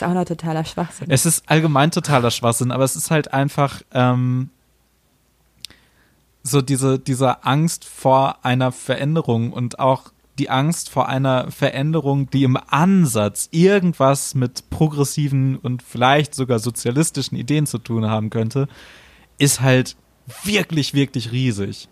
Ist 0.02 0.08
auch 0.08 0.14
noch 0.14 0.26
totaler 0.26 0.64
Schwachsinn. 0.64 1.08
Es 1.10 1.26
ist 1.26 1.50
allgemein 1.50 1.92
totaler 1.92 2.32
Schwachsinn, 2.32 2.72
aber 2.72 2.84
es 2.84 2.96
ist 2.96 3.10
halt 3.10 3.34
einfach 3.34 3.82
ähm, 3.94 4.52
so 6.44 6.62
diese, 6.62 7.00
diese 7.00 7.44
Angst 7.44 7.86
vor 7.86 8.46
einer 8.46 8.72
Veränderung 8.72 9.52
und 9.52 9.80
auch 9.80 10.12
die 10.38 10.50
Angst 10.52 10.90
vor 10.90 11.10
einer 11.10 11.50
Veränderung, 11.50 12.30
die 12.30 12.44
im 12.44 12.58
Ansatz 12.68 13.50
irgendwas 13.52 14.36
mit 14.36 14.70
progressiven 14.70 15.58
und 15.58 15.82
vielleicht 15.82 16.36
sogar 16.36 16.60
sozialistischen 16.60 17.38
Ideen 17.38 17.66
zu 17.66 17.80
tun 17.80 18.06
haben 18.06 18.30
könnte, 18.30 18.68
ist 19.40 19.62
halt 19.62 19.96
wirklich, 20.44 20.94
wirklich 20.94 21.32
riesig. 21.32 21.90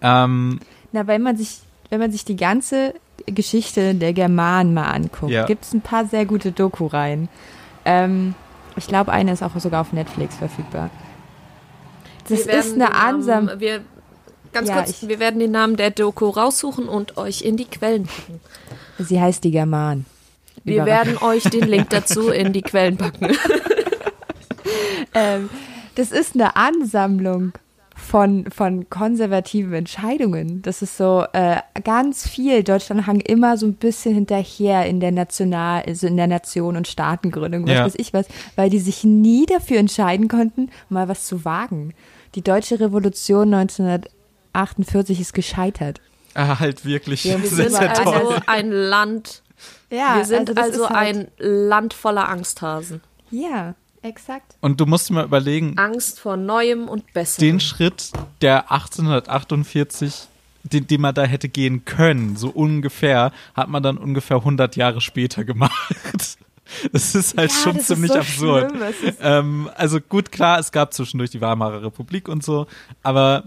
Ähm, 0.00 0.60
Na, 0.92 1.06
wenn 1.06 1.22
man 1.22 1.36
sich, 1.36 1.60
wenn 1.90 2.00
man 2.00 2.10
sich 2.12 2.24
die 2.24 2.36
ganze 2.36 2.94
Geschichte 3.26 3.94
der 3.94 4.12
Germanen 4.12 4.74
mal 4.74 4.90
anguckt, 4.90 5.32
Ja. 5.32 5.46
gibt 5.46 5.64
es 5.64 5.72
ein 5.72 5.80
paar 5.80 6.06
sehr 6.06 6.26
gute 6.26 6.52
Doku-Reihen. 6.52 7.28
Ähm, 7.84 8.34
ich 8.76 8.86
glaube, 8.86 9.12
eine 9.12 9.32
ist 9.32 9.42
auch 9.42 9.56
sogar 9.58 9.80
auf 9.80 9.92
Netflix 9.92 10.36
verfügbar. 10.36 10.90
Das 12.28 12.40
Wir 12.40 12.46
werden 12.46 12.58
ist 12.60 12.72
eine 12.74 12.84
den 12.84 12.92
Namen- 12.92 13.14
ansam. 13.48 13.50
Wir, 13.60 13.80
ganz 14.52 14.68
Ja, 14.68 14.76
kurz, 14.76 14.90
ich- 15.02 15.08
wir 15.08 15.18
werden 15.18 15.40
den 15.40 15.50
Namen 15.52 15.76
der 15.76 15.90
Doku 15.90 16.28
raussuchen 16.28 16.88
und 16.88 17.16
euch 17.16 17.42
in 17.42 17.56
die 17.56 17.64
Quellen 17.66 18.04
packen. 18.06 18.40
Sie 18.98 19.20
heißt 19.20 19.44
die 19.44 19.50
Germanen. 19.50 20.06
Wir 20.64 20.84
werden 20.84 21.16
euch 21.18 21.44
den 21.44 21.68
Link 21.68 21.90
dazu 21.90 22.28
in 22.30 22.52
die 22.52 22.62
Quellen 22.62 22.96
packen. 22.96 23.28
Ähm, 25.14 25.48
das 25.94 26.10
ist 26.12 26.34
eine 26.34 26.56
Ansammlung 26.56 27.52
von, 28.06 28.50
von 28.50 28.88
konservativen 28.88 29.72
Entscheidungen. 29.74 30.62
Das 30.62 30.80
ist 30.82 30.96
so 30.96 31.24
äh, 31.32 31.56
ganz 31.84 32.28
viel. 32.28 32.62
Deutschland 32.62 33.06
hang 33.06 33.20
immer 33.20 33.56
so 33.56 33.66
ein 33.66 33.74
bisschen 33.74 34.14
hinterher 34.14 34.86
in 34.86 35.00
der 35.00 35.12
National, 35.12 35.82
also 35.86 36.06
in 36.06 36.16
der 36.16 36.26
Nation- 36.26 36.76
und 36.76 36.86
Staatengründung, 36.88 37.64
was 37.66 37.72
Ja. 37.74 37.84
weiß 37.84 37.94
ich 37.96 38.14
was, 38.14 38.26
weil 38.54 38.70
die 38.70 38.78
sich 38.78 39.04
nie 39.04 39.46
dafür 39.46 39.78
entscheiden 39.78 40.28
konnten, 40.28 40.70
mal 40.88 41.08
was 41.08 41.26
zu 41.26 41.44
wagen. 41.44 41.94
Die 42.34 42.42
deutsche 42.42 42.78
Revolution 42.80 43.52
1948 44.52 45.20
ist 45.20 45.32
gescheitert. 45.34 46.00
ah, 46.34 46.58
halt 46.60 46.84
wirklich 46.84 47.24
Ja, 47.24 47.40
wir 47.42 47.48
sind 47.48 47.74
also 47.74 48.34
ein 48.46 48.70
Land 48.70 49.42
Ja, 49.90 50.16
Wir 50.18 50.24
sind 50.24 50.58
also, 50.58 50.84
ist 50.84 50.90
halt- 50.90 51.16
ein 51.16 51.28
Land 51.38 51.94
voller 51.94 52.28
Angsthasen. 52.28 53.00
Ja, 53.30 53.74
exakt. 54.06 54.56
Und 54.60 54.80
du 54.80 54.86
musst 54.86 55.08
dir 55.08 55.14
mal 55.14 55.24
überlegen, 55.24 55.76
Angst 55.78 56.20
vor 56.20 56.36
Neuem 56.36 56.88
und 56.88 57.12
Besserem. 57.12 57.46
den 57.48 57.60
Schritt, 57.60 58.10
der 58.40 58.70
1848, 58.70 60.28
den, 60.64 60.86
den 60.86 61.00
man 61.00 61.14
da 61.14 61.24
hätte 61.24 61.48
gehen 61.48 61.84
können, 61.84 62.36
so 62.36 62.48
ungefähr, 62.48 63.32
hat 63.54 63.68
man 63.68 63.82
dann 63.82 63.98
ungefähr 63.98 64.38
100 64.38 64.76
Jahre 64.76 65.00
später 65.00 65.44
gemacht. 65.44 65.72
Das 66.92 67.14
ist 67.14 67.36
halt 67.38 67.52
Ja, 67.52 67.58
schon 67.62 67.74
das 67.76 67.82
ist 67.82 67.94
ziemlich 67.94 68.10
so 68.10 68.18
absurd. 68.18 68.72
Ähm, 69.20 69.70
also 69.76 70.00
gut, 70.00 70.32
klar, 70.32 70.58
es 70.58 70.72
gab 70.72 70.92
zwischendurch 70.92 71.30
die 71.30 71.40
Weimarer 71.40 71.80
Republik 71.84 72.28
und 72.28 72.42
so, 72.42 72.66
aber 73.04 73.44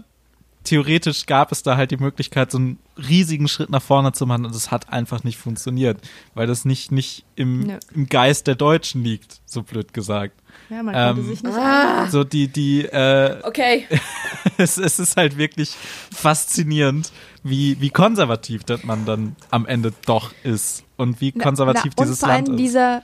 theoretisch 0.64 1.26
gab 1.26 1.52
es 1.52 1.62
da 1.62 1.76
halt 1.76 1.90
die 1.90 1.98
Möglichkeit, 1.98 2.50
so 2.50 2.56
einen 2.56 2.78
riesigen 2.96 3.46
Schritt 3.46 3.68
nach 3.68 3.82
vorne 3.82 4.12
zu 4.12 4.24
machen 4.24 4.46
und 4.46 4.54
es 4.54 4.70
hat 4.70 4.90
einfach 4.90 5.22
nicht 5.22 5.36
funktioniert, 5.36 6.00
weil 6.34 6.46
das 6.46 6.64
nicht, 6.64 6.92
nicht 6.92 7.26
im, 7.36 7.60
Nö. 7.66 7.78
im 7.94 8.08
Geist 8.08 8.46
der 8.46 8.54
Deutschen 8.54 9.04
liegt, 9.04 9.42
so 9.44 9.62
blöd 9.62 9.92
gesagt. 9.92 10.39
Ja, 10.68 10.82
man 10.82 10.94
Ähm, 10.94 11.16
konnte 11.16 11.22
sich 11.30 11.42
nicht 11.42 12.10
So 12.10 12.24
die, 12.24 12.48
die, 12.48 12.84
äh, 12.84 13.38
Okay, 13.42 13.86
es, 14.56 14.78
es 14.78 14.98
ist 14.98 15.16
halt 15.16 15.36
wirklich 15.38 15.76
faszinierend, 16.14 17.12
wie, 17.42 17.80
wie 17.80 17.90
konservativ 17.90 18.64
das 18.64 18.84
man 18.84 19.04
dann 19.04 19.36
am 19.50 19.66
Ende 19.66 19.92
doch 20.06 20.32
ist 20.44 20.84
und 20.96 21.20
wie 21.20 21.32
konservativ 21.32 21.92
na, 21.96 22.04
dieses 22.04 22.22
und 22.22 22.26
vor 22.26 22.34
Land 22.34 22.48
allem 22.48 22.58
ist. 22.58 22.62
dieser, 22.62 23.02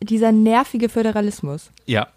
dieser 0.00 0.32
nervige 0.32 0.88
Föderalismus. 0.88 1.70
ja, 1.86 2.08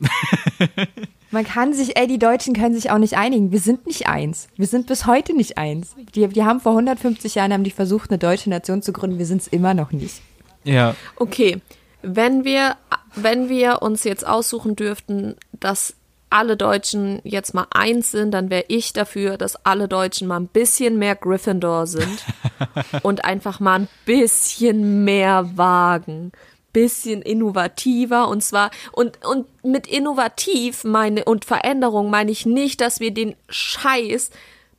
Man 1.30 1.44
kann 1.44 1.74
sich, 1.74 1.98
ey, 1.98 2.08
die 2.08 2.20
Deutschen 2.20 2.54
können 2.54 2.74
sich 2.74 2.90
auch 2.90 3.00
nicht 3.00 3.18
einigen. 3.18 3.52
Wir 3.52 3.60
sind 3.60 3.86
nicht 3.86 4.08
eins. 4.08 4.48
Wir 4.56 4.66
sind 4.66 4.88
bis 4.88 5.06
heute 5.06 5.36
nicht 5.36 5.58
eins. 5.58 5.94
Die, 6.16 6.26
die 6.28 6.44
haben 6.44 6.62
vor 6.62 6.72
150 6.72 7.36
Jahren 7.36 7.52
haben 7.52 7.66
die 7.66 7.72
versucht, 7.72 8.10
eine 8.10 8.18
deutsche 8.18 8.50
Nation 8.50 8.82
zu 8.82 8.94
gründen. 8.94 9.20
Wir 9.20 9.26
sind 9.26 9.42
es 9.42 9.48
immer 9.48 9.74
noch 9.74 9.92
nicht. 9.92 10.22
ja. 10.64 10.96
okay. 11.18 11.58
Wenn 12.04 12.46
wir, 12.46 12.78
wenn 13.24 13.50
wir 13.50 13.82
uns 13.82 14.04
jetzt 14.04 14.26
aussuchen 14.26 14.76
dürften, 14.76 15.36
dass 15.54 15.96
alle 16.30 16.58
Deutschen 16.58 17.22
jetzt 17.24 17.54
mal 17.54 17.68
eins 17.72 18.12
sind, 18.12 18.32
dann 18.32 18.50
wäre 18.50 18.66
ich 18.68 18.94
dafür, 18.94 19.38
dass 19.38 19.66
alle 19.66 19.88
Deutschen 19.88 20.28
mal 20.28 20.40
ein 20.40 20.48
bisschen 20.48 21.00
mehr 21.00 21.16
Gryffindor 21.16 21.88
sind 21.88 22.26
und 23.04 23.24
einfach 23.24 23.60
mal 23.60 23.82
ein 23.82 23.88
bisschen 24.06 25.06
mehr 25.06 25.58
wagen. 25.58 26.32
Bisschen 26.74 27.22
innovativer 27.22 28.28
und 28.28 28.44
zwar 28.44 28.72
und 28.92 29.26
und 29.26 29.48
mit 29.64 29.88
innovativ 29.88 30.84
meine 30.84 31.24
und 31.24 31.46
Veränderung 31.46 32.10
meine 32.10 32.30
ich 32.30 32.46
nicht, 32.46 32.82
dass 32.82 33.00
wir 33.00 33.12
den 33.12 33.36
Scheiß 33.50 34.30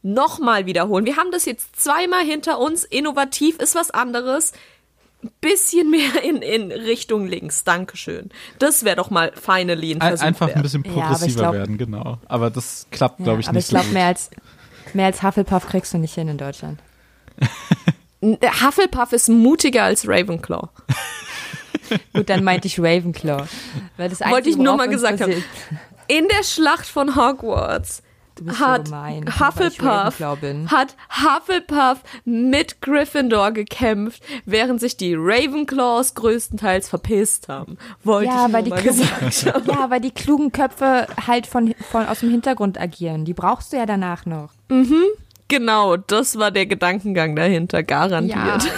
nochmal 0.03 0.67
wiederholen. 0.67 1.07
Wir 1.07 1.17
haben 1.17 1.33
das 1.33 1.45
jetzt 1.45 1.81
zweimal 1.81 2.25
hinter 2.25 2.59
uns. 2.61 2.85
Innovativ 2.85 3.59
ist 3.59 3.75
was 3.75 3.91
anderes. 3.91 4.53
Bisschen 5.41 5.91
mehr 5.91 6.23
in, 6.23 6.43
in 6.43 6.71
Richtung 6.71 7.27
links. 7.27 7.65
Dankeschön. 7.65 8.31
Das 8.59 8.85
wäre 8.85 8.97
doch 8.97 9.11
mal 9.11 9.33
finally 9.35 9.93
ein 9.93 10.01
Ein, 10.01 10.09
Versuch 10.11 10.25
einfach 10.27 10.49
ein 10.49 10.55
wert. 10.55 10.63
bisschen 10.63 10.85
Ja, 10.85 10.91
aber 10.91 10.99
ich 11.01 11.05
progressiver 11.09 11.41
glaub- 11.41 11.55
werden, 11.55 11.79
genau. 11.79 12.19
Aber 12.29 12.51
das 12.51 12.87
klappt, 12.91 13.19
glaube 13.25 13.41
ich, 13.41 13.49
aber 13.49 13.57
nicht 13.57 13.65
ich 13.65 13.71
glaube, 13.71 13.85
so 13.85 13.89
gut. 13.91 13.95
mehr 13.95 14.07
als, 14.07 14.31
mehr 14.95 15.07
als 15.07 15.23
Hufflepuff 15.23 15.67
kriegst 15.67 15.93
du 15.93 15.99
nicht 15.99 16.15
hin 16.15 16.29
in 16.29 16.39
Deutschland. 16.39 16.79
Der 18.21 18.61
Hufflepuff 18.63 19.13
ist 19.13 19.29
mutiger 19.29 19.85
als 19.85 20.07
Ravenclaw. 20.09 20.69
Gut, 22.13 22.29
dann 22.29 22.43
meinte 22.45 22.67
ich 22.67 22.79
Ravenclaw. 22.81 23.45
Weil 23.97 24.09
das 24.11 24.21
Wollte 24.21 24.51
ich 24.51 24.57
nur 24.57 24.77
mal 24.77 24.87
uns 24.89 24.93
gesagt 24.97 25.21
haben. 25.21 25.33
In 26.09 26.27
der 26.29 26.43
Schlacht 26.43 26.87
von 26.87 27.15
Hogwarts 27.17 28.03
Du 28.39 28.45
bist 28.45 28.59
so 28.59 28.65
hat 28.67 28.85
gemein, 28.87 29.25
weil 29.27 29.29
ich 29.35 29.41
Hufflepuff 29.41 30.21
hat 30.71 30.97
Hufflepuff 31.11 31.99
mit 32.25 32.81
Gryffindor 32.81 33.51
gekämpft, 33.53 34.23
während 34.45 34.81
sich 34.81 34.97
die 34.97 35.15
Ravenclaws 35.17 36.15
größtenteils 36.15 36.89
verpisst 36.89 37.49
haben. 37.49 37.79
Wollte 38.05 38.31
Ja, 38.31 38.47
ich 38.47 38.53
weil 38.53 38.63
die, 38.63 38.71
mal 38.71 38.83
gesagt 38.83 39.47
haben. 39.55 39.65
ja, 39.69 39.91
weil 39.91 40.01
die 40.01 40.11
klugen 40.13 40.53
Köpfe 40.53 41.07
halt 41.27 41.47
von, 41.47 41.75
von 41.91 42.07
aus 42.07 42.21
dem 42.21 42.31
Hintergrund 42.31 42.81
agieren. 42.81 43.25
Die 43.25 43.35
brauchst 43.35 43.73
du 43.73 43.77
ja 43.77 43.87
danach 43.87 44.25
noch. 44.27 44.51
Genau, 45.49 45.97
das 45.97 46.39
war 46.39 46.51
der 46.51 46.67
Gedankengang 46.67 47.35
dahinter, 47.35 47.83
garantiert. 47.83 48.71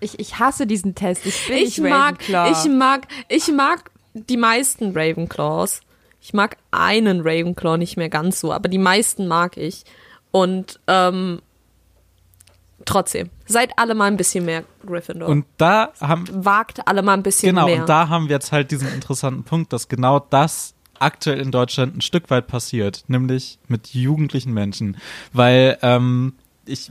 ich, 0.00 0.18
ich 0.20 0.38
hasse 0.38 0.66
diesen 0.66 0.94
Test. 0.94 1.26
Ich 1.26 1.46
bin 1.48 1.56
Ich 1.58 1.78
nicht 1.78 1.90
mag, 1.90 2.14
Ravenclaw. 2.20 2.50
ich 2.52 2.70
mag, 2.72 3.08
ich 3.28 3.48
mag 3.52 3.90
die 4.14 4.36
meisten 4.36 4.92
Ravenclaws. 4.96 5.80
Ich 6.24 6.32
mag 6.32 6.56
einen 6.70 7.20
Ravenclaw 7.20 7.76
nicht 7.76 7.98
mehr 7.98 8.08
ganz 8.08 8.40
so, 8.40 8.50
aber 8.50 8.70
die 8.70 8.78
meisten 8.78 9.28
mag 9.28 9.58
ich. 9.58 9.84
Und 10.30 10.80
ähm, 10.86 11.42
trotzdem, 12.86 13.28
seid 13.44 13.78
alle 13.78 13.94
mal 13.94 14.06
ein 14.06 14.16
bisschen 14.16 14.46
mehr 14.46 14.64
Gryffindor. 14.86 15.28
Und 15.28 15.44
da 15.58 15.92
haben, 16.00 16.24
Wagt 16.32 16.88
alle 16.88 17.02
mal 17.02 17.12
ein 17.12 17.22
bisschen 17.22 17.54
genau, 17.54 17.66
mehr. 17.66 17.80
und 17.80 17.90
da 17.90 18.08
haben 18.08 18.28
wir 18.28 18.36
jetzt 18.36 18.52
halt 18.52 18.70
diesen 18.70 18.88
interessanten 18.88 19.44
Punkt, 19.44 19.70
dass 19.74 19.88
genau 19.88 20.18
das 20.18 20.74
aktuell 20.98 21.40
in 21.40 21.50
Deutschland 21.50 21.94
ein 21.94 22.00
Stück 22.00 22.30
weit 22.30 22.46
passiert, 22.46 23.04
nämlich 23.06 23.58
mit 23.68 23.88
jugendlichen 23.88 24.54
Menschen. 24.54 24.96
Weil, 25.34 25.76
ähm, 25.82 26.36
ich, 26.66 26.90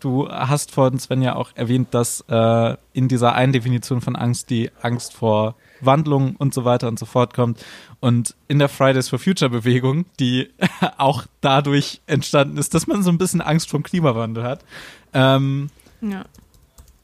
du 0.00 0.28
hast 0.28 0.70
vorhin, 0.70 0.98
Sven, 0.98 1.22
ja 1.22 1.36
auch 1.36 1.50
erwähnt, 1.54 1.88
dass 1.92 2.24
äh, 2.28 2.76
in 2.92 3.08
dieser 3.08 3.34
einen 3.34 3.52
Definition 3.52 4.00
von 4.00 4.16
Angst 4.16 4.50
die 4.50 4.70
Angst 4.82 5.14
vor 5.14 5.54
Wandlung 5.80 6.36
und 6.36 6.54
so 6.54 6.64
weiter 6.64 6.88
und 6.88 6.98
so 6.98 7.06
fort 7.06 7.34
kommt. 7.34 7.64
Und 8.00 8.34
in 8.48 8.58
der 8.58 8.68
Fridays 8.68 9.08
for 9.08 9.18
Future 9.18 9.50
Bewegung, 9.50 10.06
die 10.20 10.50
auch 10.98 11.24
dadurch 11.40 12.00
entstanden 12.06 12.58
ist, 12.58 12.74
dass 12.74 12.86
man 12.86 13.02
so 13.02 13.10
ein 13.10 13.18
bisschen 13.18 13.40
Angst 13.40 13.70
vor 13.70 13.80
dem 13.80 13.84
Klimawandel 13.84 14.44
hat, 14.44 14.64
ähm, 15.12 15.70
ja. 16.00 16.24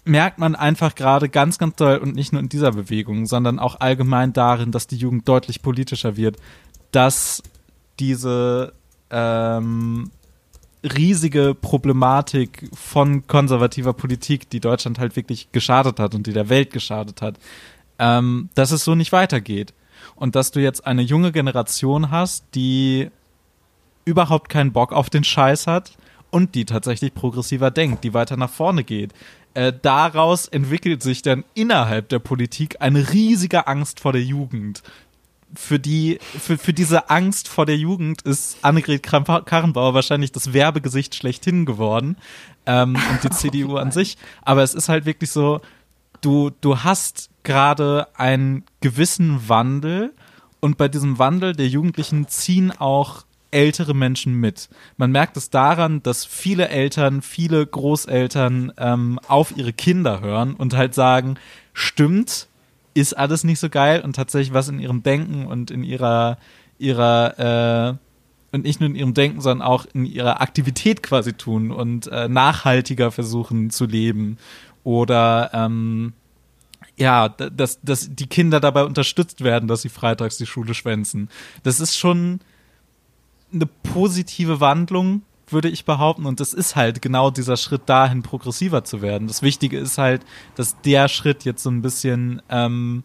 merkt 0.05 0.39
man 0.39 0.55
einfach 0.55 0.95
gerade 0.95 1.29
ganz, 1.29 1.59
ganz 1.59 1.77
doll 1.77 1.99
und 1.99 2.15
nicht 2.15 2.33
nur 2.33 2.41
in 2.41 2.49
dieser 2.49 2.73
Bewegung, 2.73 3.27
sondern 3.27 3.59
auch 3.59 3.81
allgemein 3.81 4.33
darin, 4.33 4.73
dass 4.73 4.87
die 4.87 4.97
Jugend 4.97 5.29
deutlich 5.29 5.63
politischer 5.63 6.17
wird, 6.17 6.37
dass 6.93 7.43
diese 7.99 8.73
ähm, 9.11 10.11
riesige 10.83 11.55
Problematik 11.55 12.71
von 12.75 13.27
konservativer 13.27 13.93
Politik, 13.93 14.49
die 14.51 14.61
Deutschland 14.61 14.99
halt 14.99 15.17
wirklich 15.17 15.53
geschadet 15.53 15.99
hat 15.99 16.15
und 16.15 16.27
die 16.27 16.33
der 16.33 16.49
Welt 16.49 16.73
geschadet 16.73 17.21
hat, 17.23 17.39
ähm, 17.99 18.49
dass 18.55 18.71
es 18.71 18.85
so 18.85 18.95
nicht 18.95 19.13
weitergeht. 19.13 19.75
Und 20.17 20.35
dass 20.35 20.51
du 20.51 20.61
jetzt 20.61 20.87
eine 20.87 21.03
junge 21.03 21.33
Generation 21.33 22.11
hast, 22.11 22.45
die 22.55 23.11
überhaupt 24.05 24.49
keinen 24.49 24.73
Bock 24.73 24.93
auf 24.93 25.11
den 25.11 25.25
Scheiß 25.25 25.67
hat 25.67 25.93
und 26.31 26.55
die 26.55 26.65
tatsächlich 26.65 27.15
progressiver 27.15 27.71
denkt, 27.71 28.05
die 28.05 28.15
weiter 28.15 28.37
nach 28.37 28.51
vorne 28.51 28.85
geht. 28.85 29.13
Äh, 29.53 29.73
daraus 29.83 30.47
entwickelt 30.47 31.03
sich 31.03 31.23
dann 31.23 31.45
innerhalb 31.55 32.09
der 32.09 32.21
Politik 32.21 32.77
eine 32.81 33.13
riesige 33.13 33.67
Angst 33.67 34.01
vor 34.01 34.13
der 34.13 34.23
Jugend. 34.23 34.83
Für 35.55 35.79
die, 35.79 36.19
für, 36.39 36.59
für 36.59 36.73
diese 36.73 37.11
Angst 37.11 37.49
vor 37.49 37.67
der 37.67 37.77
Jugend 37.77 38.23
ist 38.23 38.59
Annegret 38.63 39.03
Kramp-Karrenbauer 39.03 39.95
wahrscheinlich 39.95 40.33
das 40.33 40.53
Werbegesicht 40.53 41.15
schlechthin 41.15 41.67
geworden 41.67 42.17
ähm, 42.67 42.97
und 42.97 43.25
die 43.25 43.31
CDU 43.37 43.77
an 43.77 43.91
sich. 43.91 44.17
Aber 44.43 44.63
es 44.63 44.75
ist 44.75 44.89
halt 44.89 45.07
wirklich 45.07 45.31
so, 45.31 45.61
du, 46.21 46.51
du 46.61 46.79
hast 46.85 47.31
gerade 47.43 48.09
einen 48.15 48.65
gewissen 48.81 49.49
Wandel 49.49 50.13
und 50.61 50.77
bei 50.77 50.89
diesem 50.89 51.19
Wandel 51.19 51.55
der 51.55 51.69
Jugendlichen 51.69 52.29
ziehen 52.29 52.71
auch 52.71 53.25
ältere 53.51 53.95
Menschen 53.95 54.35
mit. 54.35 54.69
Man 54.97 55.11
merkt 55.11 55.37
es 55.37 55.51
daran, 55.51 56.03
dass 56.03 56.25
viele 56.25 56.69
Eltern, 56.69 57.23
viele 57.23 57.67
Großeltern 57.67 58.73
ähm, 58.77 59.19
auf 59.27 59.57
ihre 59.57 59.73
Kinder 59.73 60.21
hören 60.21 60.55
und 60.55 60.77
halt 60.77 60.95
sagen, 60.95 61.37
stimmt, 61.73 62.49
ist 62.95 63.17
alles 63.17 63.45
nicht 63.45 63.61
so 63.61 63.69
geil 63.69 64.01
und 64.03 64.17
tatsächlich 64.17 64.53
was 64.53 64.69
in 64.69 64.81
ihrem 64.81 65.03
Denken 65.03 65.47
und 65.47 65.71
in 65.71 65.83
ihrer, 65.85 66.39
ihrer, 66.79 67.99
äh, 67.99 68.55
und 68.57 68.65
nicht 68.65 68.81
nur 68.81 68.89
in 68.89 68.97
ihrem 68.97 69.15
Denken, 69.15 69.41
sondern 69.41 69.67
auch 69.67 69.87
in 69.93 70.05
ihrer 70.05 70.41
Aktivität 70.41 71.03
quasi 71.03 71.33
tun 71.33 71.71
und 71.71 72.09
äh, 72.09 72.29
nachhaltiger 72.29 73.11
versuchen 73.11 73.71
zu 73.71 73.87
leben 73.87 74.39
oder 74.83 75.51
ähm, 75.53 76.15
ja, 76.97 77.29
dass, 77.29 77.81
dass 77.81 78.15
die 78.15 78.27
Kinder 78.27 78.61
dabei 78.61 78.85
unterstützt 78.85 79.43
werden, 79.43 79.69
dass 79.69 79.83
sie 79.83 79.89
freitags 79.89 80.37
die 80.37 80.47
Schule 80.47 80.75
schwänzen. 80.75 81.31
Das 81.63 81.81
ist 81.81 81.97
schon 81.97 82.41
eine 83.53 83.67
positive 83.67 84.61
Wandlung, 84.61 85.23
würde 85.53 85.69
ich 85.69 85.85
behaupten. 85.85 86.27
Und 86.27 86.41
das 86.41 86.53
ist 86.53 86.77
halt 86.77 87.03
genau 87.03 87.31
dieser 87.31 87.57
Schritt 87.57 87.83
dahin, 87.87 88.23
progressiver 88.23 88.85
zu 88.85 89.03
werden. 89.03 89.29
Das 89.29 89.43
Wichtige 89.43 89.79
ist 89.79 89.99
halt, 89.99 90.23
dass 90.55 90.81
der 90.83 91.09
Schritt 91.09 91.45
jetzt 91.45 91.63
so 91.63 91.71
ein 91.71 91.83
bisschen 91.83 92.43
ähm, 92.49 93.05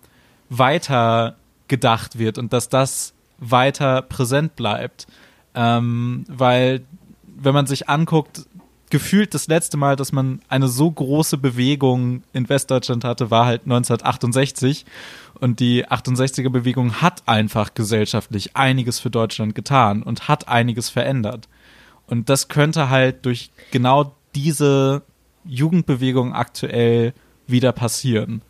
weiter 0.50 1.36
gedacht 1.68 2.20
wird 2.20 2.38
und 2.38 2.54
dass 2.54 2.70
das 2.70 3.14
weiter 3.38 4.02
präsent 4.02 4.56
bleibt. 4.56 5.08
Ähm, 5.54 6.26
weil, 6.28 6.86
wenn 7.24 7.54
man 7.54 7.66
sich 7.66 7.90
anguckt, 7.90 8.46
gefühlt 8.90 9.34
das 9.34 9.48
letzte 9.48 9.78
Mal, 9.78 9.96
dass 9.96 10.12
man 10.12 10.42
eine 10.48 10.68
so 10.68 10.90
große 10.90 11.38
Bewegung 11.38 12.24
in 12.34 12.48
Westdeutschland 12.48 13.04
hatte, 13.04 13.32
war 13.32 13.46
halt 13.46 13.64
1968. 13.64 14.86
Und 15.40 15.60
die 15.60 15.86
68er 15.86 16.50
Bewegung 16.50 17.02
hat 17.02 17.24
einfach 17.28 17.74
gesellschaftlich 17.74 18.56
einiges 18.56 19.00
für 19.00 19.10
Deutschland 19.10 19.56
getan 19.56 20.04
und 20.04 20.28
hat 20.28 20.48
einiges 20.48 20.90
verändert. 20.90 21.48
Und 22.08 22.30
das 22.30 22.48
könnte 22.48 22.90
halt 22.90 23.26
durch 23.26 23.50
genau 23.72 24.16
diese 24.36 25.02
Jugendbewegung 25.46 26.34
aktuell 26.34 27.14
wieder 27.48 27.72
passieren? 27.72 28.42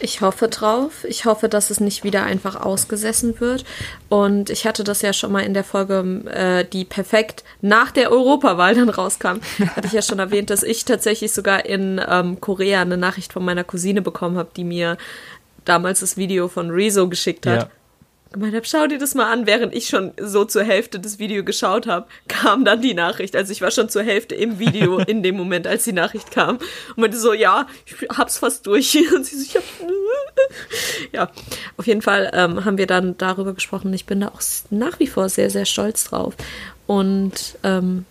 Ich 0.00 0.20
hoffe 0.20 0.46
drauf. 0.46 1.04
Ich 1.08 1.24
hoffe, 1.24 1.48
dass 1.48 1.70
es 1.70 1.80
nicht 1.80 2.04
wieder 2.04 2.22
einfach 2.22 2.54
ausgesessen 2.54 3.40
wird. 3.40 3.64
Und 4.08 4.48
ich 4.48 4.64
hatte 4.64 4.84
das 4.84 5.02
ja 5.02 5.12
schon 5.12 5.32
mal 5.32 5.40
in 5.40 5.54
der 5.54 5.64
Folge, 5.64 6.22
äh, 6.26 6.64
die 6.64 6.84
perfekt 6.84 7.42
nach 7.62 7.90
der 7.90 8.12
Europawahl 8.12 8.76
dann 8.76 8.88
rauskam, 8.88 9.40
hatte 9.74 9.88
ich 9.88 9.92
ja 9.92 10.02
schon 10.02 10.20
erwähnt, 10.20 10.50
dass 10.50 10.62
ich 10.62 10.84
tatsächlich 10.84 11.32
sogar 11.32 11.66
in 11.66 12.00
ähm, 12.08 12.40
Korea 12.40 12.82
eine 12.82 12.96
Nachricht 12.96 13.32
von 13.32 13.44
meiner 13.44 13.64
Cousine 13.64 14.00
bekommen 14.00 14.38
habe, 14.38 14.50
die 14.56 14.64
mir 14.64 14.98
damals 15.64 16.00
das 16.00 16.16
Video 16.16 16.46
von 16.46 16.70
Rezo 16.70 17.08
geschickt 17.08 17.46
hat. 17.46 17.62
Ja. 17.62 17.70
Gemeint 18.32 18.54
habe, 18.54 18.66
schau 18.66 18.86
dir 18.86 18.98
das 18.98 19.14
mal 19.14 19.32
an, 19.32 19.46
während 19.46 19.74
ich 19.74 19.88
schon 19.88 20.12
so 20.20 20.44
zur 20.44 20.62
Hälfte 20.64 21.00
das 21.00 21.18
Video 21.18 21.42
geschaut 21.44 21.86
habe, 21.86 22.06
kam 22.28 22.64
dann 22.64 22.82
die 22.82 22.94
Nachricht. 22.94 23.34
Also 23.34 23.52
ich 23.52 23.60
war 23.62 23.70
schon 23.70 23.88
zur 23.88 24.02
Hälfte 24.02 24.34
im 24.34 24.58
Video 24.58 24.98
in 25.06 25.22
dem 25.22 25.36
Moment, 25.36 25.66
als 25.66 25.84
die 25.84 25.92
Nachricht 25.92 26.30
kam. 26.30 26.56
Und 26.58 26.98
meinte 26.98 27.18
so, 27.18 27.32
ja, 27.32 27.66
ich 27.86 27.94
hab's 28.16 28.38
fast 28.38 28.66
durch. 28.66 28.96
Und 29.14 29.24
sie 29.24 29.36
so, 29.36 29.42
ich 29.44 29.56
hab, 29.56 29.62
ja, 31.12 31.30
auf 31.76 31.86
jeden 31.86 32.02
Fall 32.02 32.30
ähm, 32.34 32.64
haben 32.64 32.78
wir 32.78 32.86
dann 32.86 33.16
darüber 33.18 33.54
gesprochen. 33.54 33.92
Ich 33.94 34.06
bin 34.06 34.20
da 34.20 34.28
auch 34.28 34.40
nach 34.70 34.98
wie 35.00 35.06
vor 35.06 35.28
sehr, 35.28 35.50
sehr 35.50 35.64
stolz 35.64 36.04
drauf. 36.04 36.34
Und 36.86 37.56
ähm, 37.64 38.04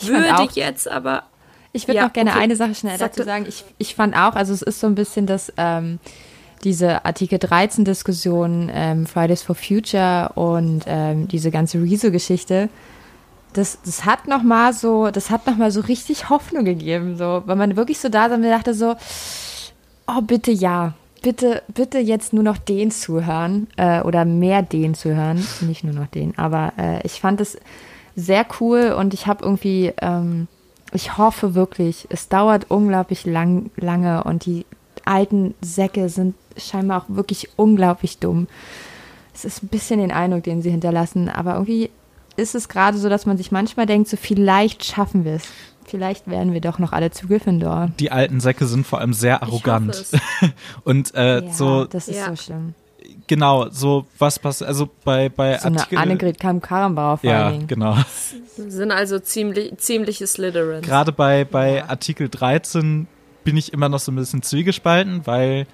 Ich 0.00 0.10
fand 0.10 0.24
würde 0.24 0.36
auch- 0.38 0.52
jetzt 0.52 0.88
aber 0.88 1.24
Ich 1.72 1.88
würde 1.88 1.96
Ja, 1.98 2.04
noch 2.04 2.12
gerne 2.12 2.30
okay. 2.30 2.40
eine 2.40 2.56
Sache 2.56 2.74
schnell 2.74 2.98
Sag 2.98 3.12
dazu 3.12 3.24
sagen. 3.24 3.46
Ich, 3.48 3.64
ich 3.78 3.94
fand 3.94 4.14
auch, 4.16 4.34
also 4.34 4.52
es 4.52 4.62
ist 4.62 4.80
so 4.80 4.86
ein 4.86 4.94
bisschen 4.94 5.26
das, 5.26 5.52
ähm, 5.56 5.98
diese 6.64 7.04
Artikel 7.04 7.38
13 7.38 7.84
Diskussion, 7.84 8.70
ähm, 8.72 9.06
Fridays 9.06 9.42
for 9.42 9.54
Future 9.54 10.30
und 10.34 10.84
ähm, 10.86 11.28
diese 11.28 11.50
ganze 11.50 11.82
Rezo-Geschichte, 11.82 12.68
das, 13.52 13.78
das 13.84 14.04
hat 14.04 14.28
noch 14.28 14.42
mal 14.42 14.72
so, 14.72 15.10
das 15.10 15.30
hat 15.30 15.46
noch 15.46 15.56
mal 15.56 15.70
so 15.70 15.80
richtig 15.80 16.30
Hoffnung 16.30 16.64
gegeben, 16.64 17.16
so, 17.16 17.42
weil 17.46 17.56
man 17.56 17.76
wirklich 17.76 17.98
so 17.98 18.08
da 18.08 18.28
saß 18.28 18.38
und 18.38 18.44
dachte 18.44 18.74
so, 18.74 18.94
oh 20.06 20.20
bitte 20.22 20.50
ja, 20.50 20.94
bitte, 21.22 21.62
bitte 21.68 21.98
jetzt 21.98 22.32
nur 22.32 22.42
noch 22.42 22.58
den 22.58 22.90
zuhören 22.90 23.66
äh, 23.76 24.00
oder 24.02 24.24
mehr 24.24 24.62
den 24.62 24.94
zuhören, 24.94 25.46
nicht 25.60 25.84
nur 25.84 25.94
noch 25.94 26.06
den, 26.06 26.36
aber 26.38 26.72
äh, 26.78 27.04
ich 27.04 27.20
fand 27.20 27.40
es 27.40 27.58
sehr 28.16 28.46
cool 28.60 28.94
und 28.98 29.14
ich 29.14 29.26
habe 29.26 29.44
irgendwie, 29.44 29.92
ähm, 30.00 30.48
ich 30.92 31.16
hoffe 31.16 31.54
wirklich, 31.54 32.06
es 32.10 32.28
dauert 32.28 32.70
unglaublich 32.70 33.24
lang, 33.26 33.70
lange 33.76 34.24
und 34.24 34.46
die 34.46 34.66
alten 35.04 35.54
Säcke 35.60 36.08
sind 36.08 36.34
scheinbar 36.56 37.02
auch 37.02 37.06
wirklich 37.08 37.48
unglaublich 37.56 38.18
dumm. 38.18 38.46
Es 39.34 39.44
ist 39.44 39.62
ein 39.62 39.68
bisschen 39.68 40.00
den 40.00 40.12
Eindruck, 40.12 40.44
den 40.44 40.62
sie 40.62 40.70
hinterlassen, 40.70 41.28
aber 41.28 41.54
irgendwie 41.54 41.90
ist 42.36 42.54
es 42.54 42.68
gerade 42.68 42.98
so, 42.98 43.08
dass 43.08 43.26
man 43.26 43.36
sich 43.36 43.50
manchmal 43.52 43.86
denkt, 43.86 44.08
so 44.08 44.16
vielleicht 44.16 44.84
schaffen 44.84 45.24
wir 45.24 45.34
es. 45.34 45.44
Vielleicht 45.84 46.28
werden 46.30 46.52
wir 46.52 46.60
doch 46.60 46.78
noch 46.78 46.92
alle 46.92 47.10
zu 47.10 47.26
Gryffindor. 47.26 47.90
Die 47.98 48.10
alten 48.12 48.40
Säcke 48.40 48.66
sind 48.66 48.86
vor 48.86 49.00
allem 49.00 49.12
sehr 49.12 49.36
ich 49.36 49.40
hoffe 49.42 49.52
arrogant. 49.72 49.94
es. 49.94 50.12
Und 50.84 51.14
äh, 51.14 51.44
Ja, 51.44 51.52
so, 51.52 51.84
das 51.84 52.08
ist 52.08 52.18
Ja. 52.18 52.26
so 52.28 52.36
schlimm. 52.36 52.74
genau, 53.26 53.68
so 53.70 54.06
was 54.18 54.38
passiert, 54.38 54.68
also 54.68 54.88
bei, 55.04 55.28
bei 55.28 55.58
So 55.58 55.66
eine 55.66 55.78
Artikel. 55.80 55.98
Annegret 55.98 56.38
Kamm-Karrenbauer 56.40 57.18
vor 57.18 57.28
ja, 57.30 57.46
allen 57.46 57.52
Dingen. 57.54 57.66
genau. 57.66 57.96
sind 58.56 58.92
also 58.92 59.18
ziemlich, 59.18 59.76
ziemliche 59.78 60.26
Slytherins. 60.26 60.86
Gerade 60.86 61.10
bei, 61.12 61.44
bei 61.44 61.84
Artikel 61.86 62.28
13 62.28 63.08
bin 63.44 63.56
ich 63.56 63.72
immer 63.72 63.88
noch 63.88 63.98
so 63.98 64.12
ein 64.12 64.16
bisschen 64.16 64.42
zwiegespalten, 64.42 65.26
weil 65.26 65.66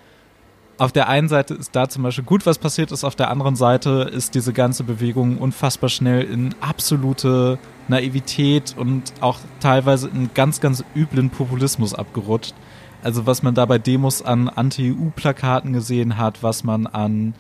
auf 0.78 0.92
der 0.92 1.08
einen 1.08 1.28
Seite 1.28 1.54
ist 1.54 1.74
da 1.74 1.88
zum 1.88 2.04
Beispiel 2.04 2.24
gut, 2.24 2.46
was 2.46 2.58
passiert 2.58 2.92
ist, 2.92 3.02
auf 3.02 3.16
der 3.16 3.30
anderen 3.30 3.56
Seite 3.56 4.08
ist 4.12 4.34
diese 4.34 4.52
ganze 4.52 4.84
Bewegung 4.84 5.38
unfassbar 5.38 5.90
schnell 5.90 6.22
in 6.22 6.54
absolute 6.60 7.58
Naivität 7.88 8.74
und 8.76 9.12
auch 9.20 9.38
teilweise 9.60 10.08
in 10.08 10.30
ganz, 10.34 10.60
ganz 10.60 10.84
üblen 10.94 11.30
Populismus 11.30 11.94
abgerutscht. 11.94 12.54
Also 13.02 13.26
was 13.26 13.42
man 13.42 13.54
da 13.54 13.66
bei 13.66 13.78
Demos 13.78 14.22
an 14.22 14.48
Anti-EU-Plakaten 14.48 15.72
gesehen 15.72 16.16
hat, 16.16 16.42
was 16.42 16.62
man 16.62 16.86
an 16.86 17.34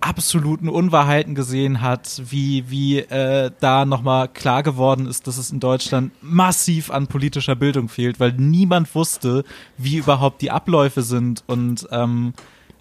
absoluten 0.00 0.68
Unwahrheiten 0.68 1.34
gesehen 1.34 1.80
hat, 1.80 2.22
wie, 2.24 2.70
wie 2.70 2.98
äh, 2.98 3.50
da 3.60 3.84
nochmal 3.84 4.28
klar 4.28 4.62
geworden 4.62 5.06
ist, 5.06 5.26
dass 5.26 5.38
es 5.38 5.50
in 5.50 5.60
Deutschland 5.60 6.12
massiv 6.22 6.90
an 6.90 7.06
politischer 7.06 7.54
Bildung 7.54 7.88
fehlt, 7.88 8.18
weil 8.18 8.32
niemand 8.32 8.94
wusste, 8.94 9.44
wie 9.76 9.98
überhaupt 9.98 10.42
die 10.42 10.50
Abläufe 10.50 11.02
sind 11.02 11.44
und 11.46 11.86
ähm, 11.90 12.32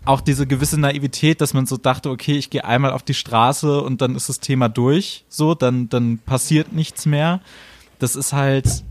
auch 0.05 0.21
diese 0.21 0.47
gewisse 0.47 0.79
Naivität, 0.79 1.41
dass 1.41 1.53
man 1.53 1.65
so 1.65 1.77
dachte, 1.77 2.09
okay, 2.09 2.37
ich 2.37 2.49
gehe 2.49 2.63
einmal 2.63 2.91
auf 2.91 3.03
die 3.03 3.13
Straße 3.13 3.81
und 3.81 4.01
dann 4.01 4.15
ist 4.15 4.29
das 4.29 4.39
Thema 4.39 4.69
durch, 4.69 5.25
so, 5.27 5.55
dann, 5.55 5.89
dann 5.89 6.19
passiert 6.19 6.71
nichts 6.71 7.05
mehr. 7.05 7.41
Das 7.99 8.15
ist 8.15 8.31
halt, 8.31 8.83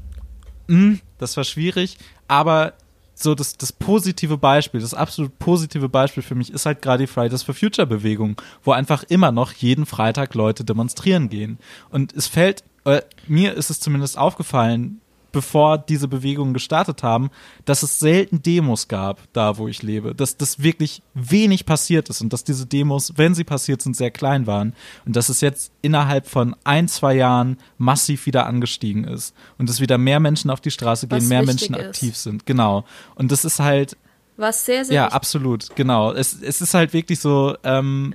mh, 0.66 0.98
das 1.16 1.36
war 1.36 1.44
schwierig, 1.44 1.98
aber 2.28 2.74
so 3.22 3.34
das, 3.34 3.56
das 3.56 3.72
positive 3.72 4.38
Beispiel, 4.38 4.80
das 4.80 4.94
absolut 4.94 5.38
positive 5.38 5.88
Beispiel 5.88 6.22
für 6.22 6.34
mich 6.34 6.52
ist 6.52 6.66
halt 6.66 6.82
gerade 6.82 7.04
die 7.04 7.06
Fridays 7.06 7.42
for 7.42 7.54
Future 7.54 7.86
Bewegung, 7.86 8.40
wo 8.62 8.72
einfach 8.72 9.02
immer 9.04 9.32
noch 9.32 9.52
jeden 9.52 9.86
Freitag 9.86 10.34
Leute 10.34 10.64
demonstrieren 10.64 11.28
gehen. 11.28 11.58
Und 11.90 12.12
es 12.14 12.26
fällt, 12.28 12.62
äh, 12.84 13.02
mir 13.26 13.54
ist 13.54 13.70
es 13.70 13.80
zumindest 13.80 14.16
aufgefallen, 14.18 15.00
bevor 15.32 15.78
diese 15.78 16.08
Bewegungen 16.08 16.54
gestartet 16.54 17.02
haben, 17.02 17.30
dass 17.64 17.82
es 17.82 17.98
selten 17.98 18.42
Demos 18.42 18.88
gab, 18.88 19.20
da 19.32 19.58
wo 19.58 19.68
ich 19.68 19.82
lebe, 19.82 20.14
dass 20.14 20.36
das 20.36 20.62
wirklich 20.62 21.02
wenig 21.14 21.66
passiert 21.66 22.08
ist 22.08 22.20
und 22.20 22.32
dass 22.32 22.44
diese 22.44 22.66
Demos, 22.66 23.12
wenn 23.16 23.34
sie 23.34 23.44
passiert 23.44 23.82
sind, 23.82 23.96
sehr 23.96 24.10
klein 24.10 24.46
waren 24.46 24.74
und 25.04 25.16
dass 25.16 25.28
es 25.28 25.40
jetzt 25.40 25.72
innerhalb 25.82 26.26
von 26.26 26.56
ein, 26.64 26.88
zwei 26.88 27.14
Jahren 27.14 27.58
massiv 27.76 28.26
wieder 28.26 28.46
angestiegen 28.46 29.04
ist 29.04 29.34
und 29.58 29.68
dass 29.68 29.80
wieder 29.80 29.98
mehr 29.98 30.20
Menschen 30.20 30.50
auf 30.50 30.60
die 30.60 30.70
Straße 30.70 31.08
gehen, 31.08 31.18
Was 31.18 31.28
mehr 31.28 31.42
Menschen 31.44 31.74
ist. 31.74 31.86
aktiv 31.86 32.16
sind, 32.16 32.46
genau. 32.46 32.84
Und 33.14 33.30
das 33.30 33.44
ist 33.44 33.60
halt, 33.60 33.96
Was 34.36 34.64
sehr, 34.64 34.84
sehr 34.84 34.94
ja, 34.94 35.08
absolut, 35.08 35.74
genau. 35.76 36.12
Es, 36.12 36.40
es 36.40 36.60
ist 36.60 36.74
halt 36.74 36.92
wirklich 36.92 37.20
so, 37.20 37.56
ähm, 37.64 38.14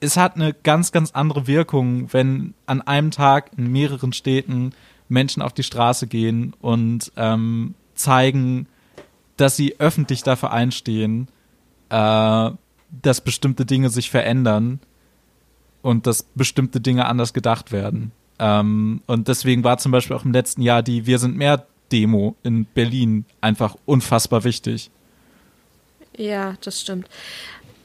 es 0.00 0.16
hat 0.16 0.36
eine 0.36 0.54
ganz, 0.54 0.92
ganz 0.92 1.10
andere 1.10 1.46
Wirkung, 1.46 2.12
wenn 2.12 2.54
an 2.66 2.82
einem 2.82 3.10
Tag 3.10 3.50
in 3.56 3.70
mehreren 3.70 4.12
Städten 4.12 4.72
Menschen 5.08 5.42
auf 5.42 5.52
die 5.52 5.62
Straße 5.62 6.06
gehen 6.06 6.54
und 6.60 7.12
ähm, 7.16 7.74
zeigen, 7.94 8.66
dass 9.36 9.56
sie 9.56 9.76
öffentlich 9.78 10.22
dafür 10.22 10.52
einstehen, 10.52 11.28
äh, 11.90 12.50
dass 13.02 13.20
bestimmte 13.20 13.66
Dinge 13.66 13.90
sich 13.90 14.10
verändern 14.10 14.80
und 15.82 16.06
dass 16.06 16.24
bestimmte 16.34 16.80
Dinge 16.80 17.06
anders 17.06 17.32
gedacht 17.32 17.72
werden. 17.72 18.12
Ähm, 18.38 19.02
und 19.06 19.28
deswegen 19.28 19.64
war 19.64 19.78
zum 19.78 19.92
Beispiel 19.92 20.16
auch 20.16 20.24
im 20.24 20.32
letzten 20.32 20.62
Jahr 20.62 20.82
die 20.82 21.06
Wir 21.06 21.18
sind 21.18 21.36
mehr 21.36 21.66
Demo 21.90 22.36
in 22.42 22.66
Berlin 22.66 23.24
einfach 23.40 23.76
unfassbar 23.86 24.44
wichtig. 24.44 24.90
Ja, 26.16 26.54
das 26.62 26.80
stimmt. 26.80 27.08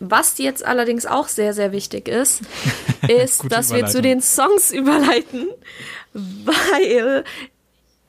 Was 0.06 0.38
jetzt 0.38 0.66
allerdings 0.66 1.06
auch 1.06 1.30
sehr, 1.30 1.54
sehr 1.54 1.72
wichtig 1.72 2.10
ist, 2.10 2.42
ist, 3.08 3.50
dass 3.50 3.74
wir 3.74 3.86
zu 3.86 4.02
den 4.02 4.22
Songs 4.22 4.72
überleiten, 4.72 5.48
weil 6.12 7.24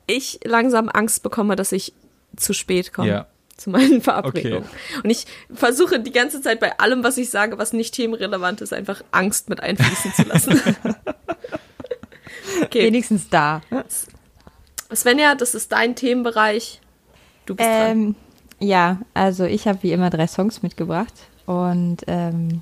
ich 0.05 0.41
langsam 0.43 0.89
Angst 0.89 1.23
bekomme, 1.23 1.55
dass 1.55 1.71
ich 1.71 1.93
zu 2.35 2.51
spät 2.51 2.91
komme. 2.91 3.07
Ja. 3.07 3.27
Zu 3.55 3.69
meinen 3.69 4.01
Verabredungen. 4.01 4.65
Okay. 4.65 4.99
Und 5.01 5.09
ich 5.09 5.25
versuche 5.53 6.01
die 6.01 6.11
ganze 6.11 6.41
Zeit 6.41 6.59
bei 6.59 6.77
allem, 6.79 7.05
was 7.05 7.17
ich 7.17 7.29
sage, 7.29 7.57
was 7.57 7.71
nicht 7.71 7.93
themenrelevant 7.93 8.59
ist, 8.59 8.73
einfach 8.73 9.01
Angst 9.11 9.47
mit 9.47 9.61
einfließen 9.61 10.13
zu 10.13 10.23
lassen. 10.23 10.61
okay. 12.61 12.83
Wenigstens 12.83 13.29
da. 13.29 13.61
Svenja, 14.93 15.35
das 15.35 15.55
ist 15.55 15.71
dein 15.71 15.95
Themenbereich. 15.95 16.81
Du 17.45 17.55
bist 17.55 17.69
dran. 17.69 17.91
Ähm, 17.91 18.15
ja, 18.59 18.99
also 19.13 19.45
ich 19.45 19.69
habe 19.69 19.81
wie 19.83 19.93
immer 19.93 20.09
drei 20.09 20.27
Songs 20.27 20.61
mitgebracht 20.61 21.13
und 21.45 21.97
ähm, 22.07 22.61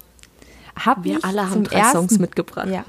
habe 0.76 1.04
Wir 1.04 1.18
ich 1.18 1.26
alle 1.26 1.44
haben 1.44 1.54
zum 1.54 1.64
drei 1.66 1.78
ersten, 1.80 1.98
Songs 1.98 2.20
mitgebracht. 2.20 2.68
Ja. 2.70 2.84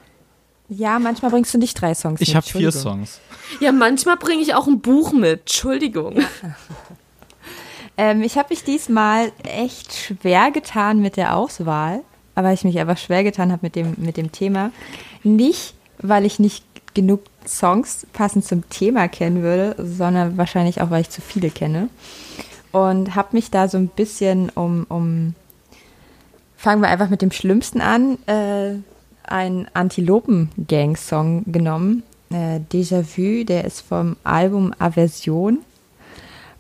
ja, 0.68 0.98
manchmal 0.98 1.30
bringst 1.30 1.52
du 1.54 1.58
nicht 1.58 1.80
drei 1.80 1.94
Songs 1.94 2.20
Ich 2.20 2.28
mit. 2.28 2.36
habe 2.36 2.46
vier. 2.46 2.72
Songs. 2.72 3.20
Ja, 3.60 3.72
manchmal 3.72 4.16
bringe 4.16 4.42
ich 4.42 4.54
auch 4.54 4.66
ein 4.66 4.80
Buch 4.80 5.12
mit. 5.12 5.40
Entschuldigung. 5.40 6.16
Ähm, 7.96 8.22
ich 8.22 8.36
habe 8.36 8.48
mich 8.50 8.64
diesmal 8.64 9.30
echt 9.44 9.94
schwer 9.94 10.50
getan 10.50 11.00
mit 11.00 11.16
der 11.16 11.36
Auswahl, 11.36 12.00
aber 12.34 12.52
ich 12.52 12.64
mich 12.64 12.78
einfach 12.80 12.98
schwer 12.98 13.22
getan 13.22 13.52
habe 13.52 13.60
mit 13.62 13.76
dem, 13.76 13.94
mit 13.98 14.16
dem 14.16 14.32
Thema. 14.32 14.72
Nicht, 15.22 15.74
weil 15.98 16.24
ich 16.24 16.40
nicht 16.40 16.64
genug 16.94 17.20
Songs 17.46 18.06
passend 18.12 18.44
zum 18.44 18.68
Thema 18.68 19.06
kennen 19.08 19.42
würde, 19.42 19.76
sondern 19.78 20.36
wahrscheinlich 20.36 20.80
auch, 20.80 20.90
weil 20.90 21.02
ich 21.02 21.10
zu 21.10 21.20
viele 21.20 21.50
kenne. 21.50 21.88
Und 22.72 23.14
habe 23.14 23.28
mich 23.32 23.50
da 23.52 23.68
so 23.68 23.78
ein 23.78 23.86
bisschen 23.88 24.50
um, 24.50 24.86
um 24.88 25.34
fangen 26.64 26.80
wir 26.80 26.88
einfach 26.88 27.10
mit 27.10 27.20
dem 27.20 27.30
Schlimmsten 27.30 27.82
an, 27.82 28.16
äh, 28.24 28.76
einen 29.22 29.68
Antilopen-Gang-Song 29.74 31.44
genommen. 31.52 32.04
Äh, 32.30 32.60
Déjà 32.72 33.04
Vu, 33.04 33.44
der 33.44 33.66
ist 33.66 33.82
vom 33.82 34.16
Album 34.24 34.72
Aversion. 34.78 35.58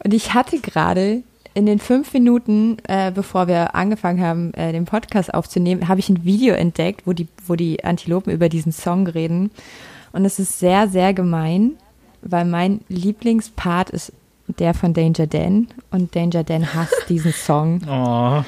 Und 0.04 0.12
ich 0.12 0.34
hatte 0.34 0.60
gerade 0.60 1.22
in 1.54 1.64
den 1.64 1.78
fünf 1.78 2.12
Minuten, 2.12 2.76
äh, 2.86 3.12
bevor 3.12 3.48
wir 3.48 3.74
angefangen 3.74 4.20
haben, 4.20 4.52
äh, 4.54 4.72
den 4.72 4.84
Podcast 4.84 5.32
aufzunehmen, 5.32 5.88
habe 5.88 6.00
ich 6.00 6.10
ein 6.10 6.22
Video 6.22 6.54
entdeckt, 6.54 7.06
wo 7.06 7.14
die, 7.14 7.28
wo 7.46 7.54
die 7.54 7.82
Antilopen 7.82 8.30
über 8.30 8.50
diesen 8.50 8.72
Song 8.72 9.06
reden. 9.06 9.50
Und 10.12 10.26
es 10.26 10.38
ist 10.38 10.58
sehr, 10.58 10.86
sehr 10.86 11.14
gemein, 11.14 11.76
weil 12.20 12.44
mein 12.44 12.82
Lieblingspart 12.88 13.88
ist 13.88 14.12
der 14.48 14.74
von 14.74 14.92
Danger 14.92 15.26
Dan. 15.26 15.68
Und 15.90 16.14
Danger 16.14 16.44
Dan 16.44 16.74
hasst 16.74 17.06
diesen 17.08 17.32
Song. 17.32 17.80
Oh. 17.88 18.42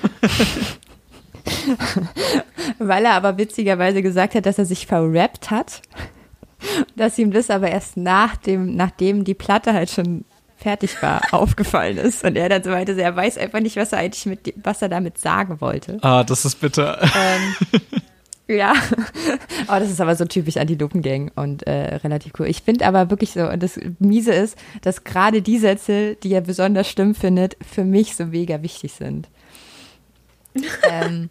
Weil 2.79 3.05
er 3.05 3.13
aber 3.13 3.39
witzigerweise 3.39 4.03
gesagt 4.03 4.35
hat, 4.35 4.47
dass 4.47 4.59
er 4.59 4.67
sich 4.67 4.87
verrappt 4.87 5.51
hat. 5.51 5.83
Dass 6.97 7.19
ihm 7.19 7.33
das 7.33 7.51
aber 7.51 7.69
erst 7.69 7.97
nach 7.97 8.37
dem, 8.37 8.75
nachdem 8.75 9.25
die 9.25 9.35
Platte 9.35 9.73
halt 9.73 9.91
schon 9.91 10.25
fertig 10.57 11.01
war, 11.03 11.23
aufgefallen 11.33 11.99
ist. 11.99 12.25
Und 12.25 12.37
er 12.37 12.49
dann 12.49 12.63
so 12.63 12.71
meinte, 12.71 13.01
er 13.01 13.15
weiß 13.15 13.39
einfach 13.39 13.61
nicht, 13.61 13.77
was 13.77 13.93
er 13.93 13.99
eigentlich 13.99 14.27
mit, 14.27 14.55
was 14.63 14.83
er 14.83 14.89
damit 14.89 15.19
sagen 15.19 15.61
wollte. 15.61 15.99
Ah, 16.03 16.25
das 16.25 16.45
ist 16.45 16.61
bitter. 16.61 17.01
Ähm, 17.03 17.55
ja, 18.57 18.73
aber 19.67 19.81
das 19.81 19.91
ist 19.91 20.01
aber 20.01 20.17
so 20.17 20.25
typisch 20.25 20.57
Antilopen-Gang 20.57 21.33
und 21.37 21.67
äh, 21.67 21.97
relativ 21.97 22.33
cool. 22.39 22.47
Ich 22.47 22.63
finde 22.63 22.87
aber 22.87 23.11
wirklich 23.11 23.33
so, 23.33 23.49
und 23.49 23.63
das 23.63 23.79
Miese 23.99 24.33
ist, 24.33 24.57
dass 24.83 25.05
gerade 25.05 25.43
die 25.43 25.59
Sätze, 25.59 26.17
die 26.17 26.33
er 26.33 26.41
besonders 26.41 26.89
schlimm 26.89 27.15
findet, 27.15 27.57
für 27.65 27.85
mich 27.85 28.17
so 28.17 28.27
mega 28.27 28.63
wichtig 28.63 28.93
sind. 28.93 29.29
Ähm, 30.89 31.29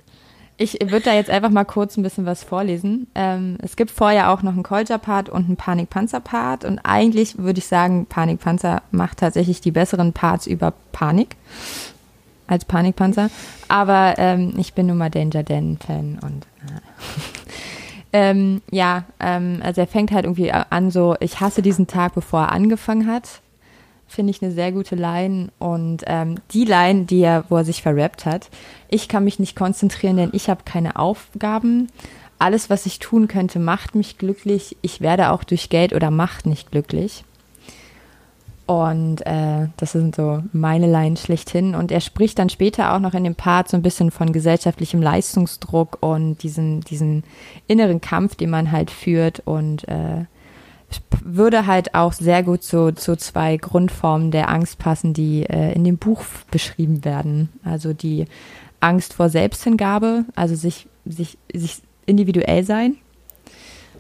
ich 0.58 0.80
würde 0.82 1.02
da 1.02 1.14
jetzt 1.14 1.30
einfach 1.30 1.50
mal 1.50 1.66
kurz 1.66 1.98
ein 1.98 2.04
bisschen 2.04 2.26
was 2.26 2.44
vorlesen. 2.44 3.08
Ähm, 3.14 3.58
es 3.62 3.76
gibt 3.76 3.92
vorher 3.92 4.32
auch 4.32 4.42
noch 4.42 4.54
einen 4.54 4.64
Kolja-Part 4.64 5.30
und 5.30 5.46
einen 5.46 5.58
Panik-Panzer-Part. 5.58 6.64
Und 6.64 6.80
eigentlich 6.80 7.38
würde 7.38 7.60
ich 7.60 7.68
sagen, 7.68 8.06
Panik-Panzer 8.06 8.82
macht 8.92 9.18
tatsächlich 9.20 9.60
die 9.60 9.72
besseren 9.72 10.14
Parts 10.14 10.48
über 10.48 10.74
Panik 10.94 11.36
als 12.48 12.64
Panikpanzer. 12.64 13.30
Aber 13.68 14.16
ähm, 14.18 14.54
ich 14.58 14.74
bin 14.74 14.88
nun 14.88 14.98
mal 14.98 15.10
Danger 15.10 15.44
Dan-Fan 15.44 16.20
und 16.22 16.46
äh. 16.64 16.80
ähm, 18.14 18.62
ja, 18.72 19.04
ähm, 19.20 19.60
also 19.62 19.82
er 19.82 19.88
fängt 19.88 20.12
halt 20.12 20.26
irgendwie 20.26 20.52
an 20.52 20.92
so, 20.92 21.16
ich 21.20 21.42
hasse 21.42 21.62
diesen 21.62 21.88
Tag, 21.88 22.14
bevor 22.16 22.44
er 22.44 22.52
angefangen 22.52 23.08
hat 23.08 23.42
finde 24.08 24.32
ich 24.32 24.42
eine 24.42 24.52
sehr 24.52 24.72
gute 24.72 24.96
Line. 24.96 25.50
Und 25.60 26.04
ähm, 26.08 26.36
die 26.52 26.66
Line, 26.66 27.06
die 27.06 27.22
er, 27.22 27.46
wo 27.50 27.58
er 27.58 27.66
sich 27.66 27.82
verrappt 27.82 28.26
hat, 28.26 28.50
ich 28.90 29.08
kann 29.08 29.24
mich 29.24 29.40
nicht 29.40 29.56
konzentrieren, 29.56 30.18
denn 30.18 30.30
ich 30.34 30.50
habe 30.50 30.62
keine 30.66 30.98
Aufgaben. 30.98 31.90
Alles, 32.38 32.70
was 32.70 32.86
ich 32.86 33.00
tun 33.00 33.28
könnte, 33.28 33.60
macht 33.60 33.96
mich 33.96 34.18
glücklich. 34.18 34.78
Ich 34.82 35.02
werde 35.02 35.32
auch 35.32 35.44
durch 35.44 35.70
Geld 35.70 35.94
oder 35.94 36.12
Macht 36.12 36.46
nicht 36.46 36.72
glücklich. 36.72 37.24
Und 38.68 39.26
äh, 39.28 39.68
das 39.78 39.92
sind 39.92 40.16
so 40.16 40.42
meine 40.52 40.88
Lines 40.88 41.22
schlechthin. 41.22 41.76
Und 41.76 41.92
er 41.92 42.02
spricht 42.02 42.40
dann 42.40 42.50
später 42.50 42.94
auch 42.94 43.00
noch 43.00 43.14
in 43.14 43.24
dem 43.24 43.36
Part 43.36 43.70
so 43.70 43.78
ein 43.78 43.84
bisschen 43.84 44.10
von 44.10 44.34
gesellschaftlichem 44.34 45.02
Leistungsdruck 45.02 46.00
und 46.02 46.42
diesen, 46.42 46.82
diesen 46.82 47.24
inneren 47.68 48.02
Kampf, 48.02 48.36
den 48.36 48.50
man 48.50 48.72
halt 48.72 48.90
führt 48.90 49.42
und 49.46 49.88
äh, 49.88 50.26
würde 51.24 51.66
halt 51.66 51.96
auch 51.96 52.14
sehr 52.14 52.44
gut 52.44 52.64
zu, 52.64 52.94
zu 52.94 53.18
zwei 53.18 53.58
Grundformen 53.58 54.32
der 54.32 54.50
Angst 54.50 54.78
passen, 54.78 55.14
die 55.14 55.44
äh, 55.44 55.74
in 55.74 55.84
dem 55.84 55.98
Buch 55.98 56.24
beschrieben 56.52 57.04
werden. 57.04 57.50
Also 57.64 57.94
die 57.94 58.26
Angst 58.80 59.14
vor 59.14 59.30
Selbsthingabe, 59.30 60.26
also 60.36 60.56
sich, 60.56 60.88
sich, 61.06 61.38
sich 61.52 61.82
individuell 62.06 62.64
sein. 62.64 62.98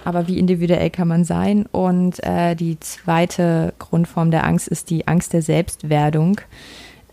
Aber 0.03 0.28
wie 0.28 0.38
individuell 0.38 0.91
kann 0.91 1.07
man 1.07 1.24
sein? 1.24 1.66
Und 1.72 2.24
äh, 2.24 2.56
die 2.56 2.80
zweite 2.80 3.74
Grundform 3.80 4.30
der 4.30 4.45
Angst 4.45 4.68
ist 4.68 4.91
die 4.91 5.07
Angst 5.07 5.34
der 5.34 5.41
Selbstwerdung, 5.41 6.41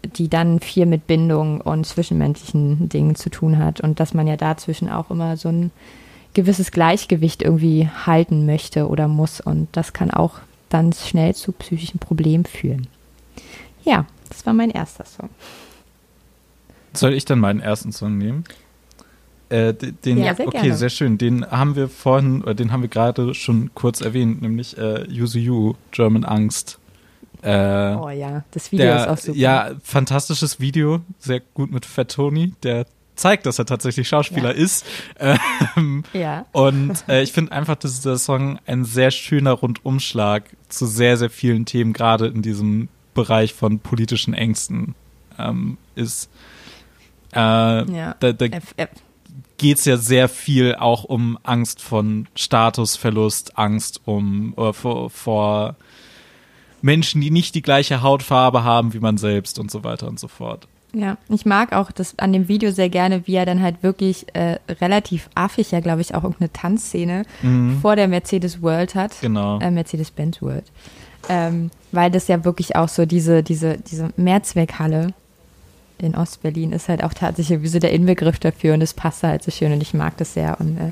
die 0.04 0.28
dann 0.28 0.60
viel 0.60 0.84
mit 0.84 1.06
Bindung 1.06 1.62
und 1.62 1.86
zwischenmenschlichen 1.86 2.90
Dingen 2.90 3.14
zu 3.14 3.30
tun 3.30 3.58
hat. 3.58 3.80
Und 3.80 3.98
dass 3.98 4.12
man 4.12 4.26
ja 4.26 4.36
dazwischen 4.36 4.90
auch 4.90 5.10
immer 5.10 5.38
so 5.38 5.48
ein 5.48 5.70
gewisses 6.34 6.70
Gleichgewicht 6.70 7.42
irgendwie 7.42 7.88
halten 8.06 8.46
möchte 8.46 8.88
oder 8.88 9.08
muss. 9.08 9.40
Und 9.40 9.68
das 9.72 9.92
kann 9.92 10.10
auch 10.10 10.40
dann 10.68 10.92
schnell 10.92 11.34
zu 11.34 11.52
psychischen 11.52 11.98
Problemen 11.98 12.44
führen. 12.44 12.86
Ja, 13.84 14.06
das 14.28 14.46
war 14.46 14.52
mein 14.52 14.70
erster 14.70 15.04
Song. 15.04 15.28
Soll 16.94 17.14
ich 17.14 17.24
dann 17.24 17.38
meinen 17.38 17.60
ersten 17.60 17.92
Song 17.92 18.18
nehmen? 18.18 18.44
Äh, 19.48 19.74
den, 19.74 20.18
ja, 20.18 20.34
sehr 20.34 20.48
okay, 20.48 20.60
gerne. 20.62 20.76
sehr 20.76 20.88
schön. 20.88 21.18
Den 21.18 21.44
haben 21.50 21.76
wir 21.76 21.88
vorhin, 21.88 22.42
oder 22.42 22.54
den 22.54 22.72
haben 22.72 22.80
wir 22.80 22.88
gerade 22.88 23.34
schon 23.34 23.70
kurz 23.74 24.00
erwähnt, 24.00 24.40
nämlich 24.40 24.78
äh, 24.78 25.04
Yuzu 25.10 25.38
Yu, 25.38 25.74
German 25.90 26.24
Angst. 26.24 26.78
Äh, 27.42 27.96
oh 27.96 28.08
ja, 28.08 28.44
das 28.52 28.72
Video 28.72 28.86
der, 28.86 28.96
ist 28.96 29.08
auch 29.08 29.18
super. 29.18 29.38
Ja, 29.38 29.72
fantastisches 29.82 30.60
Video, 30.60 31.00
sehr 31.18 31.40
gut 31.40 31.70
mit 31.70 31.84
Fat 31.84 32.12
Tony, 32.12 32.54
der 32.62 32.86
zeigt, 33.22 33.46
dass 33.46 33.58
er 33.58 33.66
tatsächlich 33.66 34.08
Schauspieler 34.08 34.54
ja. 34.54 34.62
ist. 34.62 34.84
Ähm, 35.76 36.02
ja. 36.12 36.44
Und 36.52 37.04
äh, 37.08 37.22
ich 37.22 37.32
finde 37.32 37.52
einfach, 37.52 37.76
dass 37.76 37.94
dieser 37.94 38.18
Song 38.18 38.58
ein 38.66 38.84
sehr 38.84 39.10
schöner 39.10 39.52
Rundumschlag 39.52 40.44
zu 40.68 40.86
sehr, 40.86 41.16
sehr 41.16 41.30
vielen 41.30 41.64
Themen, 41.64 41.92
gerade 41.92 42.26
in 42.26 42.42
diesem 42.42 42.88
Bereich 43.14 43.54
von 43.54 43.78
politischen 43.78 44.34
Ängsten 44.34 44.94
ähm, 45.38 45.78
ist. 45.94 46.30
Äh, 47.32 47.38
ja. 47.38 48.16
Da, 48.18 48.32
da 48.32 48.46
geht 49.56 49.78
es 49.78 49.84
ja 49.84 49.96
sehr 49.96 50.28
viel 50.28 50.74
auch 50.74 51.04
um 51.04 51.38
Angst 51.44 51.80
von 51.80 52.26
Statusverlust, 52.34 53.56
Angst 53.56 54.00
um 54.04 54.54
äh, 54.56 54.72
vor, 54.72 55.10
vor 55.10 55.76
Menschen, 56.80 57.20
die 57.20 57.30
nicht 57.30 57.54
die 57.54 57.62
gleiche 57.62 58.02
Hautfarbe 58.02 58.64
haben 58.64 58.92
wie 58.92 59.00
man 59.00 59.16
selbst 59.16 59.60
und 59.60 59.70
so 59.70 59.84
weiter 59.84 60.08
und 60.08 60.18
so 60.18 60.26
fort. 60.26 60.66
Ja, 60.94 61.16
ich 61.30 61.46
mag 61.46 61.72
auch 61.72 61.90
das 61.90 62.18
an 62.18 62.32
dem 62.32 62.48
Video 62.48 62.70
sehr 62.70 62.90
gerne, 62.90 63.26
wie 63.26 63.34
er 63.34 63.46
dann 63.46 63.62
halt 63.62 63.82
wirklich 63.82 64.26
äh, 64.34 64.58
relativ 64.68 65.30
affig, 65.34 65.70
ja, 65.70 65.80
glaube 65.80 66.02
ich, 66.02 66.14
auch 66.14 66.22
irgendeine 66.22 66.52
Tanzszene 66.52 67.24
mhm. 67.40 67.78
vor 67.80 67.96
der 67.96 68.08
Mercedes 68.08 68.60
World 68.60 68.94
hat. 68.94 69.12
Genau. 69.22 69.58
Äh, 69.58 69.70
Mercedes-Benz 69.70 70.42
World. 70.42 70.64
Ähm, 71.28 71.70
weil 71.92 72.10
das 72.10 72.28
ja 72.28 72.44
wirklich 72.44 72.76
auch 72.76 72.88
so 72.88 73.06
diese, 73.06 73.42
diese, 73.42 73.78
diese 73.78 74.10
Mehrzweckhalle 74.16 75.14
in 75.98 76.16
Ostberlin 76.16 76.72
ist 76.72 76.88
halt 76.88 77.04
auch 77.04 77.14
tatsächlich 77.14 77.62
wie 77.62 77.68
so 77.68 77.78
der 77.78 77.92
Inbegriff 77.92 78.38
dafür 78.38 78.74
und 78.74 78.82
es 78.82 78.92
passt 78.92 79.22
halt 79.22 79.42
so 79.42 79.50
schön 79.50 79.72
und 79.72 79.80
ich 79.80 79.94
mag 79.94 80.16
das 80.16 80.34
sehr. 80.34 80.60
Und 80.60 80.76
äh, 80.76 80.90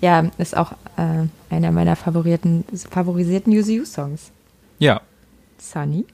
ja, 0.00 0.26
ist 0.36 0.56
auch 0.56 0.72
äh, 0.96 1.26
einer 1.54 1.70
meiner 1.70 1.96
favorierten, 1.96 2.64
favorisierten 2.90 3.56
UCU-Songs. 3.56 4.30
Ja. 4.78 5.00
Sunny. 5.58 6.04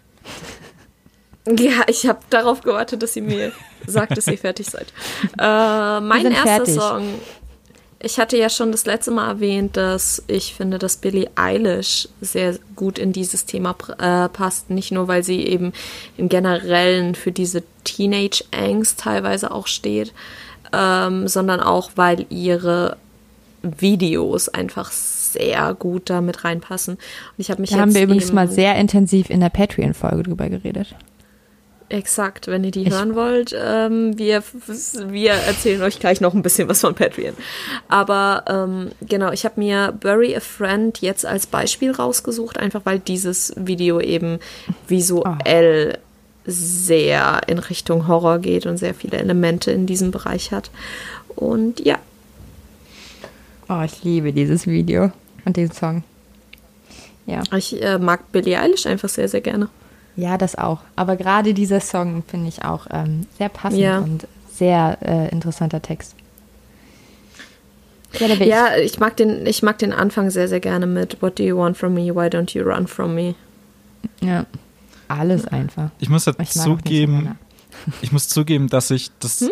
Ja, 1.47 1.83
ich 1.89 2.07
habe 2.07 2.21
darauf 2.31 2.63
gewartet, 2.63 3.03
dass 3.03 3.13
sie 3.13 3.21
mir 3.21 3.53
sagt, 3.87 4.17
dass 4.17 4.27
ihr 4.27 4.39
fertig 4.39 4.67
seid. 4.67 4.87
Äh, 5.39 6.01
mein 6.01 6.27
erster 6.27 6.47
fertig. 6.47 6.75
Song. 6.75 7.03
Ich 8.01 8.19
hatte 8.19 8.37
ja 8.37 8.51
schon 8.51 8.71
das 8.71 8.85
letzte 8.85 9.11
Mal 9.11 9.29
erwähnt, 9.29 9.79
dass 9.79 10.23
ich 10.27 10.55
finde, 10.55 10.79
dass 10.79 10.99
Billie 10.99 11.31
Eilish 11.37 12.09
sehr 12.21 12.59
gut 12.77 12.99
in 12.99 13.13
dieses 13.13 13.47
Thema 13.47 13.75
äh, 13.99 14.29
passt. 14.29 14.69
Nicht 14.69 14.93
nur, 14.93 15.09
weil 15.09 15.23
sie 15.23 15.47
eben 15.47 15.73
im 16.19 16.29
Generellen 16.29 17.15
für 17.15 17.33
diese 17.33 17.63
Teenage-Angst 17.85 19.01
teilweise 19.01 19.51
auch 19.51 19.67
steht, 19.67 20.13
ähm, 20.73 21.29
sondern 21.29 21.61
auch, 21.61 21.93
weil 21.97 22.27
ihre 22.29 22.99
Videos 23.63 24.51
einfach 24.51 24.93
sehr 24.93 25.75
gut 25.75 26.11
da 26.11 26.21
mit 26.21 26.45
reinpassen. 26.45 26.95
Und 26.95 27.01
ich 27.39 27.51
habe 27.51 27.63
mich 27.63 27.71
da 27.71 27.79
haben 27.79 27.95
wir 27.95 28.03
übrigens 28.03 28.33
mal 28.33 28.49
sehr 28.49 28.77
intensiv 28.77 29.31
in 29.31 29.41
der 29.41 29.49
Patreon-Folge 29.49 30.25
drüber 30.25 30.49
geredet. 30.51 30.95
Exakt, 31.95 32.49
wenn 32.49 32.65
ihr 32.65 32.73
die 32.73 32.89
ich 32.89 32.91
hören 32.91 33.15
wollt, 33.15 33.55
ähm, 33.57 34.19
wir, 34.19 34.43
wir 35.07 35.31
erzählen 35.31 35.81
euch 35.83 36.01
gleich 36.01 36.21
noch 36.21 36.35
ein 36.35 36.43
bisschen 36.43 36.69
was 36.69 36.81
von 36.81 36.97
Patreon. 36.97 37.35
Aber 37.87 38.45
ähm, 38.49 38.91
genau, 39.01 39.31
ich 39.31 39.45
habe 39.45 39.61
mir 39.61 39.95
Bury 40.01 40.35
a 40.35 40.41
Friend 40.41 41.01
jetzt 41.01 41.25
als 41.25 41.47
Beispiel 41.47 41.93
rausgesucht, 41.93 42.59
einfach 42.59 42.81
weil 42.83 42.99
dieses 42.99 43.53
Video 43.57 44.01
eben 44.01 44.41
visuell 44.89 45.97
oh. 45.97 46.01
sehr 46.47 47.43
in 47.47 47.61
Richtung 47.61 48.09
Horror 48.09 48.41
geht 48.41 48.67
und 48.67 48.77
sehr 48.77 48.95
viele 48.95 49.19
Elemente 49.19 49.71
in 49.71 49.87
diesem 49.87 50.11
Bereich 50.11 50.51
hat. 50.51 50.73
Und 51.37 51.79
ja. 51.79 51.99
Oh, 53.69 53.83
ich 53.85 54.03
liebe 54.03 54.33
dieses 54.33 54.67
Video 54.67 55.13
und 55.45 55.57
diesen 55.57 55.73
Song. 55.73 56.03
Ja. 57.27 57.45
Ich 57.57 57.81
äh, 57.81 57.99
mag 58.01 58.33
Billie 58.33 58.59
Eilish 58.59 58.85
einfach 58.87 59.09
sehr, 59.09 59.29
sehr 59.29 59.43
gerne. 59.43 59.69
Ja, 60.17 60.39
das 60.39 60.57
auch. 60.57 60.81
Aber 60.97 61.17
gerade 61.17 61.55
dieser 61.55 61.81
Song 61.81 62.23
finde 62.27 62.49
ich 62.49 62.65
auch 62.65 62.87
ähm, 62.91 63.27
sehr 63.39 63.49
passend 63.49 63.81
ja. 63.81 63.99
und 63.99 64.27
sehr 64.53 64.99
äh, 65.03 65.29
interessanter 65.31 65.83
Text. 65.83 66.15
Ja, 68.21 68.29
ja 68.29 68.77
ich. 68.77 68.93
ich. 68.93 69.01
mag 69.01 69.17
den, 69.17 69.45
ich 69.47 69.63
mag 69.63 69.79
den 69.79 69.93
Anfang 69.93 70.31
sehr, 70.31 70.49
sehr 70.49 70.61
gerne 70.61 70.87
mit 70.87 71.21
What 71.21 71.39
do 71.39 71.43
you 71.43 71.57
want 71.57 71.77
from 71.77 71.95
me? 71.95 72.15
Why 72.15 72.29
don't 72.29 72.57
you 72.57 72.65
run 72.65 72.87
from 72.87 73.15
me? 73.15 73.35
Ja, 74.21 74.47
alles 75.09 75.47
einfach. 75.49 75.91
Ich 75.99 76.09
muss 76.09 76.27
jetzt 76.27 76.41
ich 76.41 76.51
zugeben, 76.51 77.37
ich 78.03 78.13
muss 78.13 78.29
zugeben, 78.29 78.69
dass 78.69 78.91
ich 78.91 79.11
das 79.19 79.41
hm? 79.41 79.51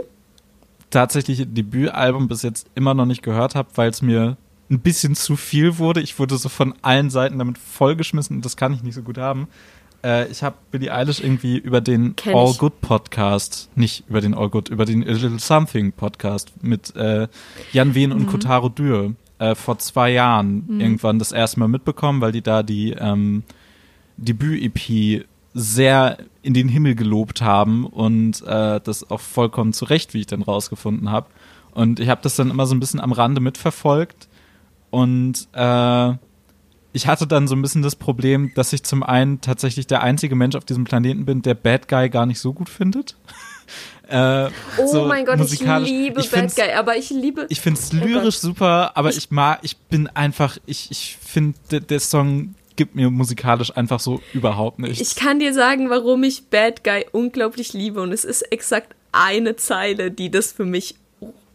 tatsächliche 0.91 1.47
Debütalbum 1.47 2.29
bis 2.29 2.43
jetzt 2.43 2.67
immer 2.75 2.95
noch 2.95 3.07
nicht 3.07 3.23
gehört 3.23 3.55
habe, 3.55 3.69
weil 3.75 3.91
es 3.91 4.03
mir 4.03 4.37
ein 4.71 4.81
bisschen 4.81 5.15
zu 5.17 5.37
viel 5.37 5.79
wurde. 5.79 6.01
Ich 6.01 6.19
wurde 6.19 6.37
so 6.37 6.49
von 6.49 6.75
allen 6.83 7.11
Seiten 7.11 7.39
damit 7.39 7.59
vollgeschmissen 7.59 8.37
und 8.37 8.45
das 8.45 8.57
kann 8.57 8.73
ich 8.73 8.83
nicht 8.83 8.95
so 8.95 9.03
gut 9.03 9.19
haben. 9.19 9.49
Äh, 10.05 10.31
ich 10.31 10.43
habe 10.43 10.57
Billie 10.71 10.93
Eilish 10.93 11.21
irgendwie 11.21 11.59
über 11.59 11.81
den 11.81 12.17
Kenn 12.17 12.35
All 12.35 12.51
ich. 12.51 12.59
Good 12.59 12.81
Podcast, 12.81 13.71
nicht 13.75 14.05
über 14.09 14.21
den 14.21 14.35
All 14.35 14.49
Good, 14.49 14.69
über 14.69 14.85
den 14.85 15.03
A 15.03 15.13
Little 15.13 15.39
Something 15.39 15.93
Podcast 15.93 16.53
mit 16.63 16.95
äh, 16.97 17.29
Jan 17.73 17.95
Wien 17.95 18.13
und 18.13 18.23
mhm. 18.23 18.27
Kotaro 18.27 18.69
Dürr 18.69 19.15
äh, 19.39 19.55
vor 19.55 19.79
zwei 19.79 20.11
Jahren 20.11 20.65
mhm. 20.67 20.81
irgendwann 20.81 21.19
das 21.19 21.33
erste 21.33 21.61
Mal 21.61 21.69
mitbekommen, 21.69 22.21
weil 22.21 22.33
die 22.33 22.43
da 22.43 22.63
die 22.63 22.93
ähm, 22.93 23.45
Debüt-EP 24.17 25.27
sehr 25.55 26.19
in 26.43 26.55
den 26.55 26.69
Himmel 26.69 26.95
gelobt 26.95 27.43
haben 27.43 27.87
und 27.87 28.43
äh, 28.43 28.81
das 28.81 29.11
auch 29.11 29.21
vollkommen 29.21 29.73
zu 29.73 29.85
Recht, 29.85 30.15
wie 30.15 30.21
ich 30.21 30.27
dann 30.27 30.43
rausgefunden 30.43 31.11
habe. 31.11 31.27
Und 31.73 32.01
ich 32.01 32.09
habe 32.09 32.23
das 32.23 32.37
dann 32.37 32.51
immer 32.51 32.67
so 32.67 32.75
ein 32.75 32.81
bisschen 32.81 33.01
am 33.01 33.13
Rande 33.13 33.41
mitverfolgt 33.41 34.29
und 34.91 35.49
äh, 35.53 36.15
ich 36.93 37.07
hatte 37.07 37.27
dann 37.27 37.49
so 37.49 37.55
ein 37.55 37.63
bisschen 37.63 37.83
das 37.83 37.97
Problem, 37.97 38.53
dass 38.55 38.73
ich 38.73 38.83
zum 38.83 39.03
einen 39.03 39.41
tatsächlich 39.41 39.87
der 39.87 40.03
einzige 40.03 40.35
Mensch 40.35 40.57
auf 40.57 40.65
diesem 40.65 40.85
Planeten 40.85 41.25
bin, 41.25 41.43
der 41.43 41.55
Bad 41.55 41.89
Guy 41.89 42.11
gar 42.11 42.27
nicht 42.27 42.39
so 42.39 42.53
gut 42.53 42.69
findet. 42.69 43.17
äh, 44.09 44.49
oh 44.77 44.87
so 44.87 45.07
mein 45.07 45.25
Gott, 45.25 45.41
ich 45.41 45.61
liebe 45.61 46.21
ich 46.21 46.31
Bad 46.31 46.55
Guy, 46.55 46.73
aber 46.73 46.97
ich 46.97 47.11
liebe. 47.11 47.47
Ich 47.49 47.61
finde 47.61 47.81
es 47.81 47.93
oh 47.93 47.97
lyrisch 47.97 48.39
oh 48.39 48.47
super, 48.49 48.97
aber 48.97 49.11
ich, 49.11 49.19
ich, 49.19 49.31
mag, 49.31 49.61
ich 49.63 49.77
bin 49.77 50.07
einfach, 50.09 50.59
ich, 50.67 50.91
ich 50.91 51.19
finde, 51.21 51.59
der, 51.71 51.81
der 51.81 52.01
Song 52.01 52.55
gibt 52.77 52.95
mir 52.95 53.11
musikalisch 53.11 53.75
einfach 53.77 54.01
so 54.01 54.21
überhaupt 54.33 54.79
nichts. 54.79 55.01
Ich 55.01 55.17
kann 55.17 55.39
dir 55.39 55.55
sagen, 55.55 55.91
warum 55.91 56.23
ich 56.23 56.47
Bad 56.49 56.85
Guy 56.85 57.07
unglaublich 57.13 57.73
liebe 57.73 58.01
und 58.01 58.13
es 58.13 58.25
ist 58.25 58.43
exakt 58.53 58.95
eine 59.13 59.57
Zeile, 59.57 60.11
die 60.11 60.31
das 60.31 60.53
für 60.53 60.65
mich 60.65 60.97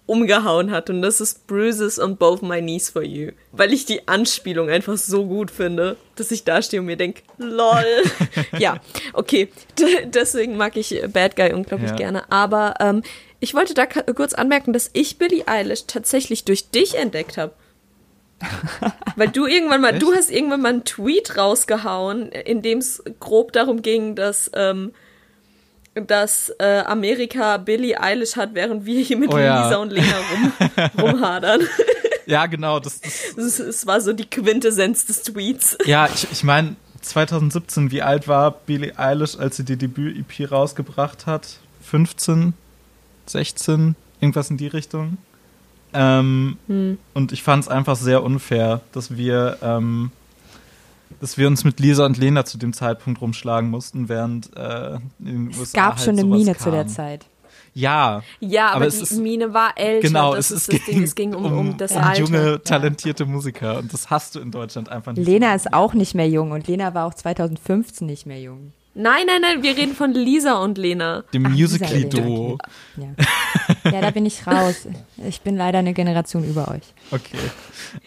umgehauen 0.07 0.71
hat 0.71 0.89
und 0.89 1.01
das 1.01 1.21
ist 1.21 1.45
Bruises 1.47 1.99
on 1.99 2.17
both 2.17 2.41
my 2.41 2.59
knees 2.61 2.89
for 2.89 3.03
you. 3.03 3.31
Weil 3.51 3.73
ich 3.73 3.85
die 3.85 4.07
Anspielung 4.07 4.69
einfach 4.69 4.97
so 4.97 5.25
gut 5.25 5.51
finde, 5.51 5.97
dass 6.15 6.31
ich 6.31 6.45
da 6.45 6.61
stehe 6.61 6.79
und 6.79 6.88
mir 6.88 6.97
denke, 6.97 7.21
lol. 7.38 7.85
ja, 8.57 8.79
okay. 9.13 9.49
D 9.77 10.05
deswegen 10.05 10.57
mag 10.57 10.75
ich 10.77 10.99
Bad 11.13 11.35
Guy 11.35 11.53
unglaublich 11.53 11.91
ja. 11.91 11.95
gerne. 11.95 12.31
Aber 12.31 12.75
ähm, 12.79 13.03
ich 13.39 13.53
wollte 13.53 13.73
da 13.73 13.85
kurz 13.85 14.34
anmerken, 14.34 14.73
dass 14.73 14.89
ich 14.93 15.17
Billie 15.17 15.47
Eilish 15.47 15.85
tatsächlich 15.85 16.45
durch 16.45 16.71
dich 16.71 16.95
entdeckt 16.95 17.38
habe. 17.38 17.53
Weil 19.15 19.29
du 19.29 19.45
irgendwann 19.45 19.81
mal, 19.81 19.93
Echt? 19.93 20.01
du 20.01 20.13
hast 20.13 20.31
irgendwann 20.31 20.61
mal 20.61 20.69
einen 20.69 20.85
Tweet 20.85 21.38
rausgehauen, 21.38 22.31
in 22.31 22.61
dem 22.61 22.79
es 22.79 23.03
grob 23.19 23.51
darum 23.51 23.81
ging, 23.81 24.15
dass 24.15 24.51
ähm, 24.53 24.93
dass 26.06 26.52
äh, 26.60 26.80
Amerika 26.86 27.57
Billie 27.57 27.99
Eilish 27.99 28.36
hat, 28.36 28.53
während 28.53 28.86
wir 28.86 29.02
hier 29.02 29.18
mit 29.18 29.34
oh, 29.34 29.38
ja. 29.38 29.64
Lisa 29.64 29.78
und 29.78 29.91
Lena 29.91 30.18
rum, 30.32 30.52
rumhadern. 31.02 31.61
ja, 32.26 32.45
genau. 32.45 32.80
Das, 32.80 33.02
das, 33.02 33.36
das, 33.36 33.57
das, 33.57 33.88
war 33.88 34.02
so 34.02 34.14
die 34.14 34.26
Quintessenz 34.26 35.06
des 35.06 35.24
Tweets. 35.24 35.78
Ja, 35.86 36.07
ich, 36.14 36.28
ich 36.32 36.44
meine, 36.44 36.76
2017, 37.02 37.91
wie 37.91 38.02
alt 38.02 38.28
war 38.28 38.52
Billie 38.52 38.98
Eilish, 38.98 39.38
als 39.38 39.57
sie 39.57 39.64
die 39.64 39.78
Debüt-EP 39.78 40.52
rausgebracht 40.52 41.26
hat? 41.26 41.57
15, 41.84 42.53
16, 43.26 43.95
irgendwas 44.19 44.49
in 44.49 44.57
die 44.57 44.68
Richtung. 44.68 45.18
Ähm, 45.94 46.57
hm. 46.68 46.98
Und 47.14 47.32
ich 47.32 47.44
fand 47.44 47.64
es 47.64 47.69
einfach 47.69 47.95
sehr 47.95 48.24
unfair, 48.24 48.82
dass 48.91 49.15
wir 49.15 49.57
ähm, 49.61 50.11
dass 51.19 51.38
wir 51.38 51.47
uns 51.47 51.63
mit 51.63 51.79
Lisa 51.79 52.05
und 52.05 52.17
Lena 52.17 52.45
zu 52.45 52.57
dem 52.57 52.73
Zeitpunkt 52.73 53.21
rumschlagen 53.21 53.69
mussten, 53.69 54.09
während 54.09 54.55
äh, 54.55 54.95
in 55.19 55.25
den 55.25 55.47
USA 55.47 55.61
Es 55.63 55.73
gab 55.73 55.95
halt 55.95 56.05
schon 56.05 56.19
eine 56.19 56.25
Mine 56.25 56.53
kam. 56.53 56.63
zu 56.63 56.71
der 56.71 56.88
Zeit. 56.88 57.25
Ja. 57.73 58.23
Ja, 58.39 58.69
aber, 58.69 58.85
aber 58.85 58.89
die 58.89 58.97
ist, 59.03 59.19
Mine 59.19 59.53
war 59.53 59.77
älter. 59.77 60.07
Genau, 60.07 60.34
es, 60.34 60.49
ist 60.49 60.71
das 60.71 60.84
Ding. 60.85 61.03
es 61.03 61.13
ging 61.13 61.35
um, 61.35 61.45
um, 61.45 61.57
um 61.57 61.77
das 61.77 61.91
um 61.91 62.01
Alter. 62.01 62.21
junge, 62.21 62.63
talentierte 62.63 63.23
ja. 63.25 63.29
Musiker. 63.29 63.77
Und 63.77 63.93
das 63.93 64.09
hast 64.09 64.34
du 64.35 64.39
in 64.39 64.49
Deutschland 64.49 64.89
einfach 64.89 65.13
nicht. 65.13 65.27
Lena 65.27 65.53
ist 65.53 65.73
auch 65.73 65.93
nicht 65.93 66.15
mehr 66.15 66.27
jung 66.27 66.51
und 66.51 66.67
Lena 66.67 66.93
war 66.95 67.05
auch 67.05 67.13
2015 67.13 68.07
nicht 68.07 68.25
mehr 68.25 68.41
jung. 68.41 68.73
Nein, 68.95 69.27
nein, 69.27 69.41
nein, 69.41 69.61
wir 69.61 69.77
reden 69.77 69.93
von 69.93 70.11
Lisa 70.11 70.57
und 70.57 70.79
Lena. 70.79 71.23
Dem 71.31 71.43
Musical-Duo. 71.43 72.57
Ja. 72.97 73.05
ja, 73.84 74.02
da 74.02 74.11
bin 74.11 74.26
ich 74.26 74.45
raus. 74.48 74.88
Ich 75.27 75.41
bin 75.41 75.57
leider 75.57 75.80
eine 75.80 75.94
Generation 75.94 76.44
über 76.44 76.69
euch. 76.69 76.84
Okay. 77.11 77.38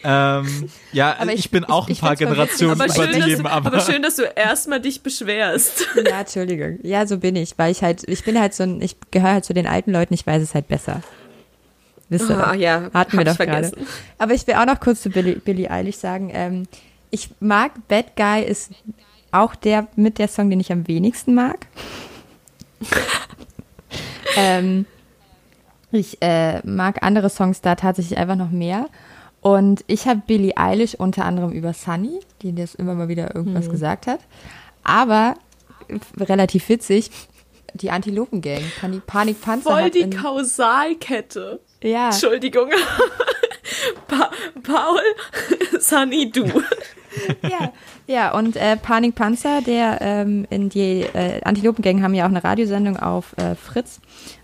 Ähm, 0.03 0.69
ja, 0.91 1.15
aber 1.19 1.33
ich, 1.33 1.39
ich 1.39 1.51
bin 1.51 1.65
auch 1.65 1.87
ich, 1.89 2.01
ein 2.01 2.07
paar 2.07 2.15
Generationen 2.15 2.75
über 2.75 2.89
schön, 2.89 3.11
dem, 3.11 3.45
aber, 3.45 3.67
aber 3.67 3.79
schön, 3.81 4.01
dass 4.01 4.15
du 4.15 4.23
erstmal 4.23 4.81
dich 4.81 5.01
beschwerst. 5.01 5.87
Ja, 6.07 6.21
Entschuldigung. 6.21 6.79
Ja, 6.83 7.05
so 7.05 7.17
bin 7.17 7.35
ich, 7.35 7.57
weil 7.57 7.71
ich 7.71 7.83
halt, 7.83 8.07
ich 8.07 8.23
bin 8.23 8.39
halt 8.39 8.53
so 8.53 8.63
ein, 8.63 8.81
ich 8.81 8.95
gehöre 9.11 9.33
halt 9.33 9.45
zu 9.45 9.53
den 9.53 9.67
alten 9.67 9.91
Leuten, 9.91 10.13
ich 10.13 10.25
weiß 10.25 10.41
es 10.41 10.53
halt 10.53 10.67
besser. 10.67 11.01
Wisst 12.09 12.29
ihr 12.29 12.49
oh, 12.51 12.53
ja, 12.53 12.89
hatten 12.93 13.17
wir 13.17 13.25
doch 13.25 13.37
gerade. 13.37 13.71
Aber 14.17 14.33
ich 14.33 14.45
will 14.47 14.55
auch 14.55 14.65
noch 14.65 14.79
kurz 14.79 15.01
zu 15.01 15.09
Billie, 15.09 15.35
Billie 15.35 15.69
Eilish 15.69 15.97
sagen, 15.97 16.29
ähm, 16.33 16.67
ich 17.09 17.29
mag 17.39 17.71
Bad 17.87 18.15
Guy 18.15 18.43
ist 18.43 18.71
auch 19.31 19.55
der 19.55 19.87
mit 19.95 20.17
der 20.17 20.27
Song, 20.27 20.49
den 20.49 20.59
ich 20.59 20.71
am 20.71 20.87
wenigsten 20.87 21.33
mag. 21.33 21.67
ähm, 24.35 24.85
ich 25.91 26.21
äh, 26.21 26.65
mag 26.65 27.03
andere 27.03 27.29
Songs 27.29 27.61
da 27.61 27.75
tatsächlich 27.75 28.17
einfach 28.17 28.35
noch 28.35 28.51
mehr. 28.51 28.87
Und 29.41 29.83
ich 29.87 30.07
habe 30.07 30.21
Billie 30.25 30.55
Eilish 30.55 30.93
unter 30.95 31.25
anderem 31.25 31.51
über 31.51 31.73
Sunny, 31.73 32.19
die 32.41 32.53
das 32.53 32.75
immer 32.75 32.93
mal 32.93 33.07
wieder 33.07 33.35
irgendwas 33.35 33.67
mhm. 33.67 33.71
gesagt 33.71 34.07
hat. 34.07 34.19
Aber 34.83 35.35
relativ 36.17 36.69
witzig, 36.69 37.09
die 37.73 37.89
Antilopen-Gang, 37.89 38.61
Panik, 38.79 39.07
Panik 39.07 39.41
Panzer. 39.41 39.71
Voll 39.71 39.89
die 39.89 40.09
Kausalkette. 40.09 41.59
Ja. 41.81 42.09
Entschuldigung. 42.09 42.69
pa 44.07 44.29
Paul, 44.63 45.01
Sunny, 45.79 46.29
du. 46.29 46.45
ja, 47.41 47.73
ja, 48.07 48.33
und 48.37 48.55
äh, 48.55 48.77
Panik 48.77 49.15
Panzer, 49.15 49.61
der 49.61 49.99
ähm, 50.01 50.45
in 50.49 50.69
die 50.69 51.01
äh, 51.01 51.41
Antilopengang 51.43 52.03
haben 52.03 52.13
ja 52.13 52.25
auch 52.25 52.29
eine 52.29 52.43
Radiosendung 52.43 52.97
auf 52.97 53.35
äh, 53.37 53.55
Fritz 53.55 53.99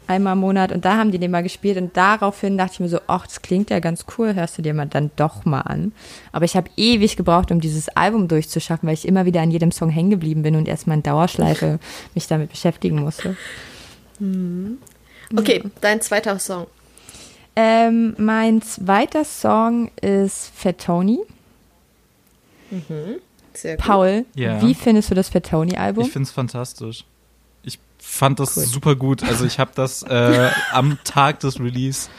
einmal 0.08 0.34
im 0.34 0.40
Monat 0.40 0.72
und 0.72 0.86
da 0.86 0.98
haben 0.98 1.12
die 1.12 1.20
den 1.20 1.32
mal 1.32 1.44
gespielt 1.44 1.78
und 1.78 1.96
daraufhin 1.96 2.58
dachte 2.58 2.74
ich 2.74 2.80
mir 2.80 2.90
so, 2.90 3.00
ach, 3.08 3.28
das 3.28 3.42
klingt 3.42 3.70
ja 3.70 3.80
ganz 3.80 4.06
cool, 4.18 4.36
hörst 4.36 4.58
du 4.58 4.62
dir 4.62 4.74
mal 4.74 4.86
dann 4.86 5.12
doch 5.16 5.46
mal 5.46 5.62
an. 5.62 5.92
Aber 6.32 6.46
ich 6.46 6.56
habe 6.56 6.70
ewig 6.78 7.16
gebraucht, 7.18 7.52
um 7.52 7.62
dieses 7.62 7.90
Album 7.90 8.28
durchzuschaffen, 8.28 8.88
weil 8.88 8.94
ich 8.94 9.08
immer 9.08 9.26
wieder 9.26 9.42
an 9.42 9.52
jedem 9.52 9.72
Song 9.72 9.90
hängen 9.90 10.10
geblieben 10.10 10.44
bin 10.44 10.56
und 10.56 10.68
erstmal 10.68 10.98
in 10.98 11.04
Dauerschleife 11.04 11.80
mich 12.16 12.28
damit 12.28 12.50
beschäftigen 12.50 13.02
musste. 13.02 13.36
Mhm. 14.20 14.78
Okay, 15.36 15.62
ja. 15.64 15.70
dein 15.82 16.02
zweiter 16.02 16.40
Song. 16.40 16.68
Ähm, 17.56 18.16
mein 18.18 18.62
zweiter 18.62 19.26
Song 19.26 19.92
ist 20.02 20.52
Fettoni. 20.56 21.20
Mhm. 22.70 23.16
Paul, 23.78 24.26
ja. 24.36 24.62
wie 24.62 24.76
findest 24.76 25.10
du 25.10 25.16
das 25.16 25.30
Fettoni-Album? 25.30 26.06
Ich 26.06 26.12
finde 26.12 26.28
es 26.28 26.32
fantastisch. 26.32 27.06
Ich 28.18 28.20
fand 28.20 28.40
das 28.40 28.58
cool. 28.58 28.66
super 28.66 28.96
gut. 28.96 29.22
Also 29.22 29.46
ich 29.46 29.60
habe 29.60 29.70
das 29.76 30.02
äh, 30.02 30.50
am 30.72 30.98
Tag 31.04 31.40
des 31.42 31.60
Release 31.60 32.10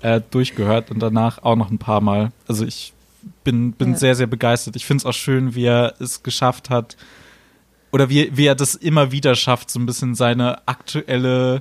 äh, 0.00 0.22
durchgehört 0.30 0.90
und 0.90 0.98
danach 0.98 1.42
auch 1.42 1.56
noch 1.56 1.70
ein 1.70 1.76
paar 1.76 2.00
Mal. 2.00 2.32
Also 2.48 2.64
ich 2.64 2.94
bin, 3.44 3.72
bin 3.72 3.90
ja. 3.90 3.98
sehr, 3.98 4.14
sehr 4.14 4.26
begeistert. 4.26 4.76
Ich 4.76 4.86
finde 4.86 5.02
es 5.02 5.04
auch 5.04 5.12
schön, 5.12 5.54
wie 5.54 5.66
er 5.66 5.92
es 6.00 6.22
geschafft 6.22 6.70
hat, 6.70 6.96
oder 7.90 8.08
wie, 8.08 8.34
wie 8.34 8.46
er 8.46 8.54
das 8.54 8.74
immer 8.74 9.12
wieder 9.12 9.34
schafft, 9.34 9.70
so 9.70 9.78
ein 9.78 9.84
bisschen 9.84 10.14
seine 10.14 10.66
aktuelle 10.66 11.60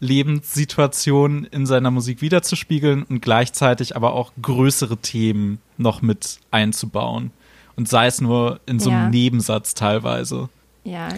Lebenssituation 0.00 1.44
in 1.44 1.64
seiner 1.64 1.92
Musik 1.92 2.20
wiederzuspiegeln 2.20 3.04
und 3.04 3.20
gleichzeitig 3.20 3.94
aber 3.94 4.14
auch 4.14 4.32
größere 4.42 4.96
Themen 4.96 5.60
noch 5.76 6.02
mit 6.02 6.40
einzubauen. 6.50 7.30
Und 7.76 7.88
sei 7.88 8.08
es 8.08 8.20
nur 8.20 8.58
in 8.66 8.80
so 8.80 8.90
einem 8.90 9.04
ja. 9.04 9.10
Nebensatz 9.10 9.74
teilweise. 9.74 10.48
Ja. 10.82 11.10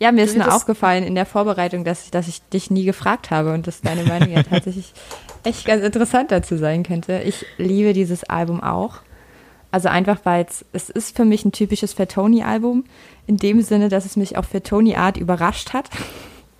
Ja, 0.00 0.12
mir 0.12 0.24
ist 0.24 0.36
nur 0.36 0.54
aufgefallen 0.54 1.02
in 1.02 1.16
der 1.16 1.26
Vorbereitung, 1.26 1.84
dass 1.84 2.04
ich, 2.04 2.10
dass 2.10 2.28
ich 2.28 2.40
dich 2.52 2.70
nie 2.70 2.84
gefragt 2.84 3.30
habe 3.30 3.52
und 3.52 3.66
dass 3.66 3.80
deine 3.80 4.04
Meinung 4.04 4.30
ja 4.30 4.42
tatsächlich 4.48 4.92
echt 5.42 5.66
ganz 5.66 5.82
interessant 5.82 6.30
dazu 6.30 6.56
sein 6.56 6.84
könnte. 6.84 7.22
Ich 7.24 7.44
liebe 7.56 7.92
dieses 7.92 8.24
Album 8.24 8.62
auch. 8.62 9.00
Also 9.70 9.88
einfach, 9.88 10.20
weil 10.24 10.46
es 10.72 10.88
ist 10.88 11.16
für 11.16 11.24
mich 11.24 11.44
ein 11.44 11.52
typisches 11.52 11.92
Fatoni-Album, 11.92 12.84
in 13.26 13.36
dem 13.36 13.60
Sinne, 13.60 13.88
dass 13.88 14.06
es 14.06 14.16
mich 14.16 14.36
auf 14.38 14.46
Fatoni-Art 14.46 15.16
überrascht 15.16 15.72
hat. 15.74 15.90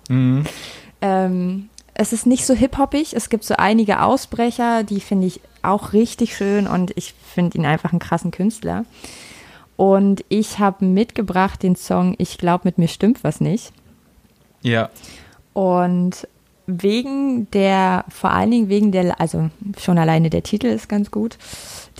Mhm. 0.09 0.43
ähm, 1.01 1.69
es 1.93 2.13
ist 2.13 2.25
nicht 2.25 2.45
so 2.45 2.53
hip-hoppig, 2.53 3.13
es 3.13 3.29
gibt 3.29 3.43
so 3.43 3.55
einige 3.57 4.01
Ausbrecher, 4.01 4.83
die 4.83 5.01
finde 5.01 5.27
ich 5.27 5.41
auch 5.63 5.93
richtig 5.93 6.35
schön 6.35 6.67
und 6.67 6.91
ich 6.95 7.13
finde 7.33 7.57
ihn 7.57 7.65
einfach 7.65 7.91
einen 7.91 7.99
krassen 7.99 8.31
Künstler. 8.31 8.85
Und 9.79 10.25
ich 10.27 10.59
habe 10.59 10.83
mitgebracht 10.83 11.63
den 11.63 11.77
Song 11.77 12.13
Ich 12.17 12.37
glaube, 12.37 12.63
mit 12.65 12.77
mir 12.77 12.89
stimmt 12.89 13.23
was 13.23 13.39
nicht. 13.39 13.71
Ja. 14.61 14.89
Und 15.53 16.27
wegen 16.67 17.49
der, 17.51 18.03
vor 18.09 18.31
allen 18.31 18.51
Dingen 18.51 18.67
wegen 18.67 18.91
der, 18.91 19.21
also 19.21 19.49
schon 19.79 19.97
alleine 19.97 20.29
der 20.29 20.43
Titel 20.43 20.67
ist 20.67 20.89
ganz 20.89 21.11
gut, 21.11 21.37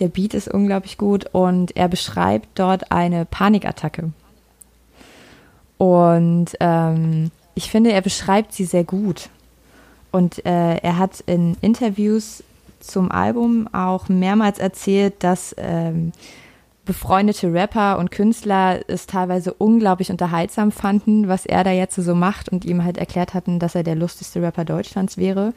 der 0.01 0.09
Beat 0.09 0.33
ist 0.33 0.49
unglaublich 0.49 0.97
gut 0.97 1.27
und 1.31 1.77
er 1.77 1.87
beschreibt 1.87 2.49
dort 2.55 2.91
eine 2.91 3.23
Panikattacke. 3.23 4.11
Und 5.77 6.47
ähm, 6.59 7.31
ich 7.55 7.71
finde, 7.71 7.93
er 7.93 8.01
beschreibt 8.01 8.51
sie 8.51 8.65
sehr 8.65 8.83
gut. 8.83 9.29
Und 10.11 10.45
äh, 10.45 10.75
er 10.79 10.97
hat 10.97 11.21
in 11.27 11.55
Interviews 11.61 12.43
zum 12.81 13.09
Album 13.09 13.69
auch 13.71 14.09
mehrmals 14.09 14.59
erzählt, 14.59 15.23
dass 15.23 15.55
ähm, 15.57 16.11
befreundete 16.89 17.53
Rapper 17.53 17.99
und 17.99 18.09
Künstler 18.09 18.79
es 18.87 19.05
teilweise 19.05 19.53
unglaublich 19.53 20.09
unterhaltsam 20.09 20.71
fanden, 20.71 21.27
was 21.27 21.45
er 21.45 21.63
da 21.63 21.69
jetzt 21.69 21.95
so 21.95 22.15
macht 22.15 22.49
und 22.49 22.65
ihm 22.65 22.83
halt 22.83 22.97
erklärt 22.97 23.35
hatten, 23.35 23.59
dass 23.59 23.75
er 23.75 23.83
der 23.83 23.93
lustigste 23.93 24.41
Rapper 24.41 24.65
Deutschlands 24.65 25.15
wäre. 25.15 25.53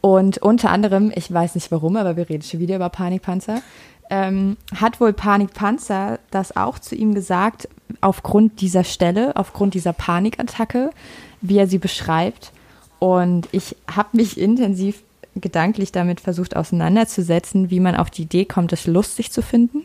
Und 0.00 0.38
unter 0.38 0.70
anderem, 0.70 1.10
ich 1.16 1.32
weiß 1.32 1.56
nicht 1.56 1.72
warum, 1.72 1.96
aber 1.96 2.16
wir 2.16 2.28
reden 2.28 2.44
schon 2.44 2.60
wieder 2.60 2.76
über 2.76 2.88
Panikpanzer, 2.88 3.62
ähm, 4.10 4.56
hat 4.72 5.00
wohl 5.00 5.12
Panikpanzer 5.12 6.20
das 6.30 6.56
auch 6.56 6.78
zu 6.78 6.94
ihm 6.94 7.16
gesagt, 7.16 7.68
aufgrund 8.00 8.60
dieser 8.60 8.84
Stelle, 8.84 9.34
aufgrund 9.34 9.74
dieser 9.74 9.92
Panikattacke, 9.92 10.90
wie 11.40 11.58
er 11.58 11.66
sie 11.66 11.78
beschreibt. 11.78 12.52
Und 13.00 13.48
ich 13.50 13.74
habe 13.90 14.10
mich 14.12 14.38
intensiv 14.38 15.02
gedanklich 15.34 15.90
damit 15.90 16.20
versucht 16.20 16.54
auseinanderzusetzen, 16.54 17.70
wie 17.70 17.80
man 17.80 17.96
auf 17.96 18.08
die 18.08 18.22
Idee 18.22 18.44
kommt, 18.44 18.72
es 18.72 18.86
lustig 18.86 19.32
zu 19.32 19.42
finden. 19.42 19.82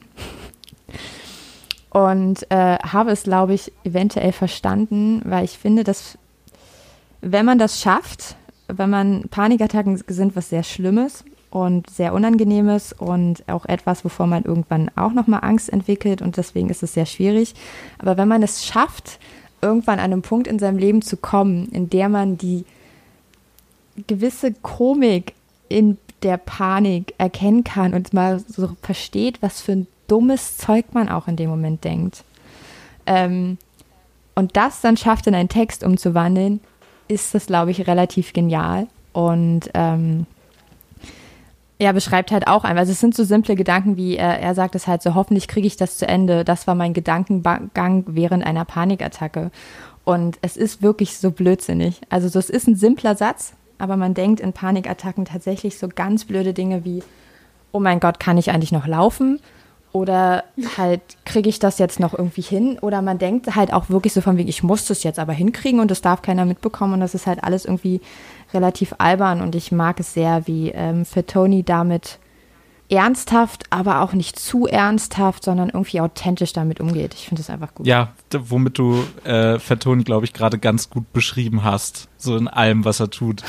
Und 1.92 2.50
äh, 2.52 2.78
habe 2.78 3.12
es, 3.12 3.24
glaube 3.24 3.54
ich, 3.56 3.72
eventuell 3.84 4.32
verstanden, 4.32 5.22
weil 5.26 5.44
ich 5.44 5.58
finde, 5.58 5.84
dass 5.84 6.18
wenn 7.22 7.46
man 7.46 7.58
das 7.58 7.82
schafft, 7.82 8.36
wenn 8.68 8.90
man 8.90 9.24
Panikattacken 9.30 10.02
sind 10.08 10.36
was 10.36 10.50
sehr 10.50 10.64
Schlimmes 10.64 11.24
und 11.50 11.90
sehr 11.90 12.14
Unangenehmes 12.14 12.94
und 12.94 13.44
auch 13.50 13.66
etwas, 13.66 14.06
wovor 14.06 14.28
man 14.28 14.44
irgendwann 14.44 14.92
auch 14.96 15.12
nochmal 15.12 15.40
Angst 15.44 15.72
entwickelt 15.74 16.22
und 16.22 16.38
deswegen 16.38 16.70
ist 16.70 16.84
es 16.84 16.94
sehr 16.94 17.08
schwierig. 17.08 17.56
Aber 17.98 18.18
wenn 18.18 18.28
man 18.28 18.44
es 18.44 18.66
schafft, 18.66 19.20
irgendwann 19.62 20.00
an 20.00 20.12
einem 20.12 20.22
Punkt 20.22 20.48
in 20.48 20.60
seinem 20.60 20.78
Leben 20.78 21.02
zu 21.02 21.18
kommen, 21.18 21.68
in 21.70 21.90
der 21.90 22.08
man 22.08 22.38
die 22.38 22.66
gewisse 24.08 24.54
Komik 24.54 25.34
in 25.68 25.98
der 26.24 26.38
Panik 26.38 27.14
erkennen 27.18 27.64
kann 27.64 27.94
und 27.94 28.14
mal 28.14 28.40
so 28.40 28.76
versteht, 28.82 29.42
was 29.42 29.62
für 29.62 29.74
ein 29.74 29.88
dummes 30.10 30.58
Zeug 30.58 30.86
man 30.94 31.10
auch 31.10 31.28
in 31.28 31.36
dem 31.36 31.50
Moment 31.50 31.84
denkt. 31.84 32.24
Ähm, 33.06 33.58
und 34.36 34.56
das 34.56 34.82
dann 34.82 34.98
schafft, 34.98 35.28
in 35.28 35.36
einen 35.36 35.50
Text 35.50 35.84
umzuwandeln, 35.84 36.62
ist 37.08 37.34
das, 37.34 37.48
glaube 37.48 37.72
ich, 37.72 37.88
relativ 37.88 38.34
genial. 38.34 38.88
Und 39.12 39.70
ähm, 39.74 40.26
ja, 41.82 41.92
beschreibt 41.94 42.32
halt 42.32 42.48
auch 42.48 42.64
einfach. 42.64 42.82
Also 42.82 42.92
es 42.92 43.00
sind 43.00 43.16
so 43.16 43.24
simple 43.24 43.56
Gedanken 43.56 43.98
wie, 43.98 44.18
er, 44.18 44.40
er 44.40 44.54
sagt 44.54 44.76
es 44.76 44.88
halt 44.88 45.02
so, 45.02 45.16
hoffentlich 45.16 45.48
kriege 45.48 45.68
ich 45.68 45.78
das 45.78 45.98
zu 45.98 46.08
Ende. 46.08 46.44
Das 46.44 46.68
war 46.68 46.76
mein 46.76 46.94
Gedankengang 46.94 48.04
während 48.08 48.46
einer 48.46 48.66
Panikattacke. 48.66 49.52
Und 50.04 50.38
es 50.42 50.58
ist 50.58 50.82
wirklich 50.82 51.18
so 51.18 51.32
blödsinnig. 51.32 52.02
Also 52.10 52.28
so, 52.28 52.40
es 52.40 52.50
ist 52.50 52.68
ein 52.68 52.76
simpler 52.76 53.16
Satz, 53.16 53.54
aber 53.78 53.96
man 53.96 54.14
denkt 54.14 54.40
in 54.40 54.54
Panikattacken 54.54 55.26
tatsächlich 55.26 55.80
so 55.80 55.88
ganz 55.88 56.26
blöde 56.26 56.54
Dinge 56.54 56.84
wie, 56.84 57.02
oh 57.72 57.80
mein 57.80 58.00
Gott, 58.00 58.20
kann 58.20 58.38
ich 58.38 58.52
eigentlich 58.52 58.72
noch 58.72 58.88
laufen? 58.88 59.40
Oder 59.92 60.44
halt, 60.78 61.02
kriege 61.26 61.50
ich 61.50 61.58
das 61.58 61.80
jetzt 61.80 62.00
noch 62.00 62.14
irgendwie 62.14 62.42
hin? 62.42 62.78
Oder 62.80 63.02
man 63.02 63.18
denkt 63.18 63.56
halt 63.56 63.74
auch 63.74 63.90
wirklich 63.90 64.14
so 64.14 64.22
von 64.22 64.38
wegen, 64.38 64.50
ich 64.50 64.62
muss 64.62 64.86
das 64.86 65.04
jetzt 65.04 65.18
aber 65.18 65.34
hinkriegen 65.34 65.80
und 65.80 65.90
das 65.90 66.02
darf 66.02 66.22
keiner 66.22 66.46
mitbekommen. 66.46 66.94
Und 66.94 67.00
das 67.00 67.16
ist 67.16 67.26
halt 67.26 67.44
alles 67.44 67.66
irgendwie 67.66 68.02
relativ 68.54 68.94
albern. 69.00 69.42
Und 69.42 69.56
ich 69.56 69.72
mag 69.72 70.00
es 70.00 70.14
sehr, 70.14 70.46
wie 70.46 70.70
ähm, 70.70 71.06
für 71.06 71.26
Tony 71.26 71.64
damit 71.64 72.20
ernsthaft, 72.90 73.66
aber 73.70 74.02
auch 74.02 74.14
nicht 74.14 74.40
zu 74.40 74.66
ernsthaft, 74.66 75.44
sondern 75.44 75.70
irgendwie 75.70 76.02
authentisch 76.02 76.54
damit 76.54 76.80
umgeht. 76.80 77.14
Ich 77.14 77.28
finde 77.28 77.42
das 77.42 77.50
einfach 77.50 77.74
gut. 77.76 77.86
Ja, 77.86 78.14
womit 78.32 78.78
du 78.78 79.04
äh, 79.24 79.60
Fettoni, 79.60 80.04
glaube 80.04 80.26
ich, 80.26 80.34
gerade 80.34 80.58
ganz 80.58 80.90
gut 80.90 81.12
beschrieben 81.14 81.64
hast, 81.64 82.10
so 82.18 82.36
in 82.36 82.48
allem, 82.48 82.86
was 82.86 83.00
er 83.00 83.10
tut. 83.10 83.44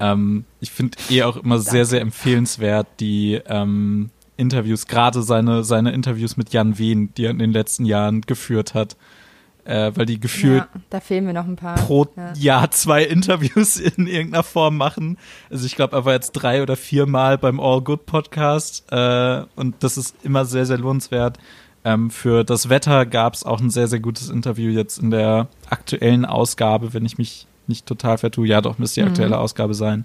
ähm, 0.00 0.44
ich 0.60 0.70
finde 0.70 0.98
eh 1.08 1.22
auch 1.22 1.36
immer 1.36 1.58
sehr, 1.58 1.84
sehr 1.84 2.00
empfehlenswert, 2.00 2.88
die 2.98 3.40
ähm, 3.46 4.10
Interviews, 4.40 4.86
gerade 4.86 5.22
seine, 5.22 5.62
seine 5.64 5.92
Interviews 5.92 6.36
mit 6.36 6.52
Jan 6.52 6.78
Wehn, 6.78 7.12
die 7.14 7.26
er 7.26 7.30
in 7.30 7.38
den 7.38 7.52
letzten 7.52 7.84
Jahren 7.84 8.22
geführt 8.22 8.74
hat. 8.74 8.96
Äh, 9.64 9.92
weil 9.94 10.06
die 10.06 10.18
gefühlt 10.18 10.62
ja, 10.62 10.80
da 10.88 11.00
fehlen 11.00 11.26
mir 11.26 11.34
noch 11.34 11.46
ein 11.46 11.56
paar. 11.56 11.76
pro 11.76 12.06
ja. 12.16 12.32
Jahr 12.32 12.70
zwei 12.70 13.04
Interviews 13.04 13.76
in 13.96 14.06
irgendeiner 14.06 14.42
Form 14.42 14.76
machen. 14.76 15.18
Also 15.50 15.66
ich 15.66 15.76
glaube, 15.76 15.96
er 15.96 16.04
war 16.06 16.14
jetzt 16.14 16.32
drei 16.32 16.62
oder 16.62 16.76
vier 16.76 17.06
Mal 17.06 17.36
beim 17.36 17.60
All 17.60 17.82
Good 17.82 18.06
Podcast 18.06 18.84
äh, 18.90 19.42
und 19.56 19.76
das 19.80 19.98
ist 19.98 20.16
immer 20.24 20.46
sehr, 20.46 20.64
sehr 20.64 20.78
lohnenswert. 20.78 21.38
Ähm, 21.84 22.10
für 22.10 22.42
das 22.42 22.68
Wetter 22.68 23.06
gab 23.06 23.34
es 23.34 23.44
auch 23.44 23.60
ein 23.60 23.70
sehr, 23.70 23.86
sehr 23.86 24.00
gutes 24.00 24.30
Interview 24.30 24.70
jetzt 24.70 24.98
in 24.98 25.10
der 25.10 25.48
aktuellen 25.68 26.24
Ausgabe, 26.24 26.92
wenn 26.94 27.04
ich 27.04 27.18
mich 27.18 27.46
nicht 27.66 27.86
total 27.86 28.18
vertue. 28.18 28.48
Ja, 28.48 28.60
doch, 28.60 28.78
müsste 28.78 29.00
die 29.00 29.04
mhm. 29.04 29.12
aktuelle 29.12 29.36
mhm. 29.36 29.42
Ausgabe 29.42 29.74
sein. 29.74 30.04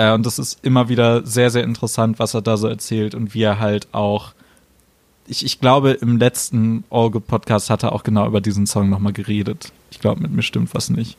Äh, 0.00 0.12
und 0.12 0.24
das 0.24 0.38
ist 0.38 0.58
immer 0.62 0.88
wieder 0.88 1.26
sehr, 1.26 1.50
sehr 1.50 1.62
interessant, 1.62 2.18
was 2.18 2.32
er 2.32 2.40
da 2.40 2.56
so 2.56 2.68
erzählt 2.68 3.14
und 3.14 3.34
wie 3.34 3.42
er 3.42 3.60
halt 3.60 3.88
auch. 3.92 4.32
Ich, 5.26 5.44
ich 5.44 5.60
glaube, 5.60 5.90
im 5.90 6.16
letzten 6.16 6.84
All 6.90 7.10
Good 7.10 7.26
Podcast 7.26 7.68
hat 7.68 7.82
er 7.82 7.92
auch 7.92 8.02
genau 8.02 8.26
über 8.26 8.40
diesen 8.40 8.66
Song 8.66 8.88
nochmal 8.88 9.12
geredet. 9.12 9.72
Ich 9.90 10.00
glaube, 10.00 10.22
mit 10.22 10.32
mir 10.32 10.42
stimmt 10.42 10.74
was 10.74 10.88
nicht. 10.88 11.18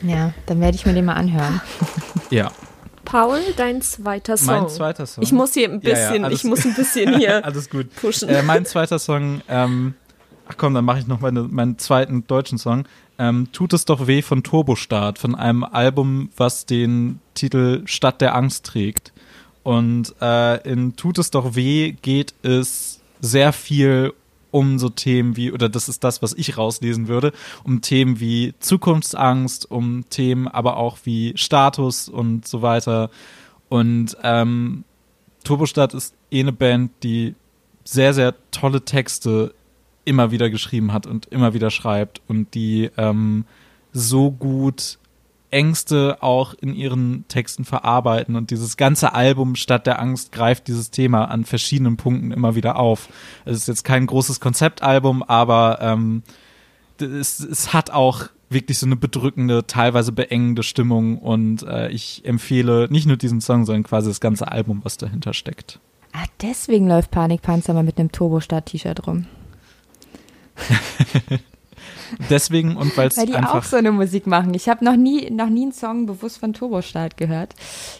Ja, 0.00 0.32
dann 0.46 0.60
werde 0.60 0.76
ich 0.76 0.86
mir 0.86 0.94
den 0.94 1.06
mal 1.06 1.14
anhören. 1.14 1.60
ja. 2.30 2.52
Paul, 3.04 3.40
dein 3.56 3.82
zweiter 3.82 4.36
Song. 4.36 4.46
Mein 4.46 4.68
zweiter 4.68 5.04
Song. 5.04 5.24
Ich 5.24 5.32
muss 5.32 5.54
hier 5.54 5.68
ein 5.68 5.80
bisschen, 5.80 6.22
ja, 6.22 6.28
ja, 6.28 6.30
ich 6.30 6.44
muss 6.44 6.64
ein 6.64 6.74
bisschen 6.76 7.18
hier 7.18 7.44
alles 7.44 7.68
gut. 7.68 7.94
pushen. 7.96 8.28
Äh, 8.28 8.42
mein 8.44 8.64
zweiter 8.64 9.00
Song, 9.00 9.42
ähm, 9.48 9.94
ach 10.48 10.56
komm, 10.56 10.74
dann 10.74 10.84
mache 10.84 11.00
ich 11.00 11.06
noch 11.06 11.20
meine, 11.20 11.42
meinen 11.44 11.78
zweiten 11.78 12.26
deutschen 12.26 12.58
Song 12.58 12.84
ähm, 13.18 13.48
Tut 13.52 13.72
es 13.72 13.84
doch 13.84 14.06
weh 14.06 14.22
von 14.22 14.42
Turbostart, 14.42 15.18
von 15.18 15.34
einem 15.34 15.64
Album, 15.64 16.30
was 16.36 16.66
den 16.66 17.20
Titel 17.34 17.82
Stadt 17.84 18.20
der 18.20 18.34
Angst 18.34 18.64
trägt. 18.64 19.12
Und 19.64 20.14
äh, 20.22 20.62
in 20.68 20.96
Tut 20.96 21.18
es 21.18 21.30
doch 21.30 21.54
weh 21.54 21.92
geht 22.00 22.32
es 22.42 23.00
sehr 23.20 23.52
viel 23.52 24.14
um 24.50 24.78
so 24.78 24.88
Themen 24.88 25.36
wie, 25.36 25.52
oder 25.52 25.68
das 25.68 25.90
ist 25.90 26.04
das, 26.04 26.22
was 26.22 26.32
ich 26.32 26.56
rauslesen 26.56 27.06
würde, 27.08 27.32
um 27.64 27.82
Themen 27.82 28.18
wie 28.18 28.54
Zukunftsangst, 28.60 29.70
um 29.70 30.08
Themen 30.08 30.48
aber 30.48 30.78
auch 30.78 30.98
wie 31.04 31.34
Status 31.36 32.08
und 32.08 32.46
so 32.48 32.62
weiter. 32.62 33.10
Und 33.68 34.16
ähm, 34.22 34.84
Turbostadt 35.44 35.92
ist 35.92 36.14
eh 36.30 36.40
eine 36.40 36.52
Band, 36.52 36.92
die 37.02 37.34
sehr, 37.84 38.14
sehr 38.14 38.34
tolle 38.50 38.84
Texte 38.84 39.54
immer 40.08 40.30
wieder 40.30 40.50
geschrieben 40.50 40.92
hat 40.92 41.06
und 41.06 41.26
immer 41.26 41.54
wieder 41.54 41.70
schreibt 41.70 42.20
und 42.26 42.54
die 42.54 42.90
ähm, 42.96 43.44
so 43.92 44.30
gut 44.30 44.98
Ängste 45.50 46.18
auch 46.20 46.54
in 46.54 46.74
ihren 46.74 47.24
Texten 47.28 47.64
verarbeiten 47.64 48.36
und 48.36 48.50
dieses 48.50 48.76
ganze 48.76 49.14
Album 49.14 49.56
statt 49.56 49.86
der 49.86 50.00
Angst 50.00 50.32
greift 50.32 50.68
dieses 50.68 50.90
Thema 50.90 51.26
an 51.26 51.44
verschiedenen 51.44 51.96
Punkten 51.96 52.32
immer 52.32 52.54
wieder 52.54 52.76
auf. 52.76 53.08
Es 53.44 53.58
ist 53.58 53.68
jetzt 53.68 53.84
kein 53.84 54.06
großes 54.06 54.40
Konzeptalbum, 54.40 55.22
aber 55.22 55.78
ähm, 55.80 56.22
es, 57.00 57.40
es 57.40 57.72
hat 57.72 57.90
auch 57.90 58.28
wirklich 58.50 58.78
so 58.78 58.86
eine 58.86 58.96
bedrückende, 58.96 59.66
teilweise 59.66 60.12
beengende 60.12 60.62
Stimmung 60.62 61.18
und 61.18 61.62
äh, 61.62 61.88
ich 61.90 62.24
empfehle 62.24 62.88
nicht 62.90 63.06
nur 63.06 63.16
diesen 63.16 63.40
Song, 63.40 63.64
sondern 63.64 63.84
quasi 63.84 64.08
das 64.08 64.20
ganze 64.20 64.50
Album, 64.50 64.80
was 64.84 64.96
dahinter 64.96 65.34
steckt. 65.34 65.80
Ah, 66.12 66.24
deswegen 66.40 66.88
läuft 66.88 67.10
Panikpanzer 67.10 67.74
mal 67.74 67.82
mit 67.82 67.98
einem 67.98 68.12
Turbo-Start-T-Shirt 68.12 69.06
rum. 69.06 69.26
Deswegen 72.30 72.76
und 72.76 72.96
weil's 72.96 73.16
Weil 73.16 73.26
die 73.26 73.34
einfach 73.34 73.56
auch 73.56 73.62
so 73.64 73.76
eine 73.76 73.92
Musik 73.92 74.26
machen. 74.26 74.54
Ich 74.54 74.68
habe 74.68 74.84
noch 74.84 74.96
nie, 74.96 75.30
noch 75.30 75.50
nie 75.50 75.62
einen 75.64 75.72
Song 75.72 76.06
bewusst 76.06 76.38
von 76.38 76.54
Turbostart 76.54 77.16
gehört. 77.16 77.54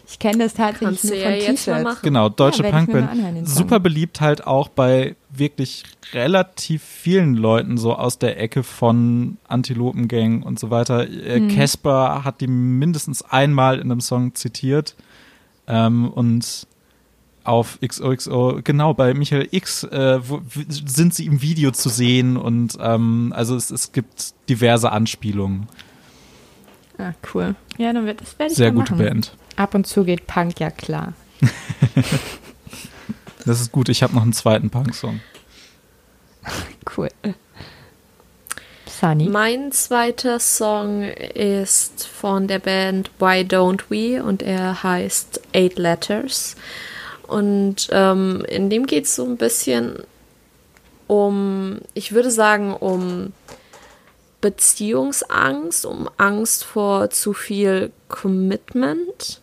Ich 0.07 0.17
kenne 0.17 0.39
das 0.45 0.55
tatsächlich 0.55 0.87
Kannst 0.89 1.03
nur 1.05 1.13
von 1.13 1.21
ja 1.21 1.29
jetzt 1.35 1.67
mal 1.67 1.83
T-Shirts. 1.83 2.01
Genau, 2.01 2.29
deutsche 2.29 2.63
Ja, 2.63 2.71
Punkband. 2.71 3.47
Super 3.47 3.79
beliebt 3.79 4.19
halt 4.19 4.47
auch 4.47 4.67
bei 4.67 5.15
wirklich 5.29 5.83
relativ 6.13 6.81
vielen 6.83 7.35
Leuten 7.35 7.77
so 7.77 7.93
aus 7.95 8.17
der 8.17 8.39
Ecke 8.39 8.63
von 8.63 9.37
Antilopengang 9.47 10.41
und 10.41 10.59
so 10.59 10.71
weiter. 10.71 11.07
Äh, 11.07 11.39
Mhm. 11.41 11.49
Casper 11.49 12.23
hat 12.23 12.41
die 12.41 12.47
mindestens 12.47 13.21
einmal 13.21 13.75
in 13.77 13.91
einem 13.91 14.01
Song 14.01 14.33
zitiert. 14.33 14.95
Ähm, 15.67 16.09
und 16.09 16.65
auf 17.43 17.79
XOXO, 17.81 18.61
genau, 18.63 18.93
bei 18.93 19.13
Michael 19.13 19.47
X 19.51 19.83
äh, 19.83 20.19
wo, 20.27 20.41
sind 20.67 21.13
sie 21.13 21.25
im 21.25 21.41
Video 21.41 21.71
zu 21.71 21.89
sehen 21.89 22.37
und 22.37 22.77
ähm, 22.79 23.33
also 23.35 23.55
es, 23.55 23.71
es 23.71 23.91
gibt 23.91 24.33
diverse 24.49 24.91
Anspielungen. 24.91 25.67
Ah, 26.97 27.13
cool. 27.33 27.55
Ja, 27.77 27.93
dann 27.93 28.05
wird, 28.05 28.21
das 28.21 28.37
werde 28.37 28.51
ich 28.51 28.57
Sehr 28.57 28.71
gute 28.71 28.93
machen. 28.93 29.05
Band. 29.05 29.37
Ab 29.55 29.73
und 29.73 29.87
zu 29.87 30.03
geht 30.03 30.27
Punk, 30.27 30.59
ja 30.59 30.69
klar. 30.69 31.13
Das 33.45 33.61
ist 33.61 33.71
gut, 33.71 33.89
ich 33.89 34.03
habe 34.03 34.13
noch 34.13 34.21
einen 34.21 34.33
zweiten 34.33 34.69
Punk-Song. 34.69 35.21
Cool. 36.95 37.09
Sunny. 38.87 39.29
Mein 39.29 39.71
zweiter 39.71 40.39
Song 40.39 41.03
ist 41.03 42.07
von 42.07 42.47
der 42.47 42.59
Band 42.59 43.11
Why 43.19 43.41
Don't 43.41 43.83
We 43.89 44.23
und 44.23 44.41
er 44.41 44.81
heißt 44.81 45.41
Eight 45.53 45.77
Letters. 45.77 46.55
Und 47.29 47.89
ähm, 47.91 48.43
in 48.47 48.69
dem 48.69 48.87
geht 48.87 49.05
es 49.05 49.15
so 49.15 49.23
ein 49.23 49.37
bisschen 49.37 50.03
um, 51.07 51.79
ich 51.93 52.11
würde 52.11 52.31
sagen, 52.31 52.73
um 52.73 53.33
Beziehungsangst, 54.41 55.85
um 55.85 56.09
Angst 56.17 56.63
vor 56.63 57.09
zu 57.09 57.33
viel 57.33 57.91
Commitment 58.07 59.41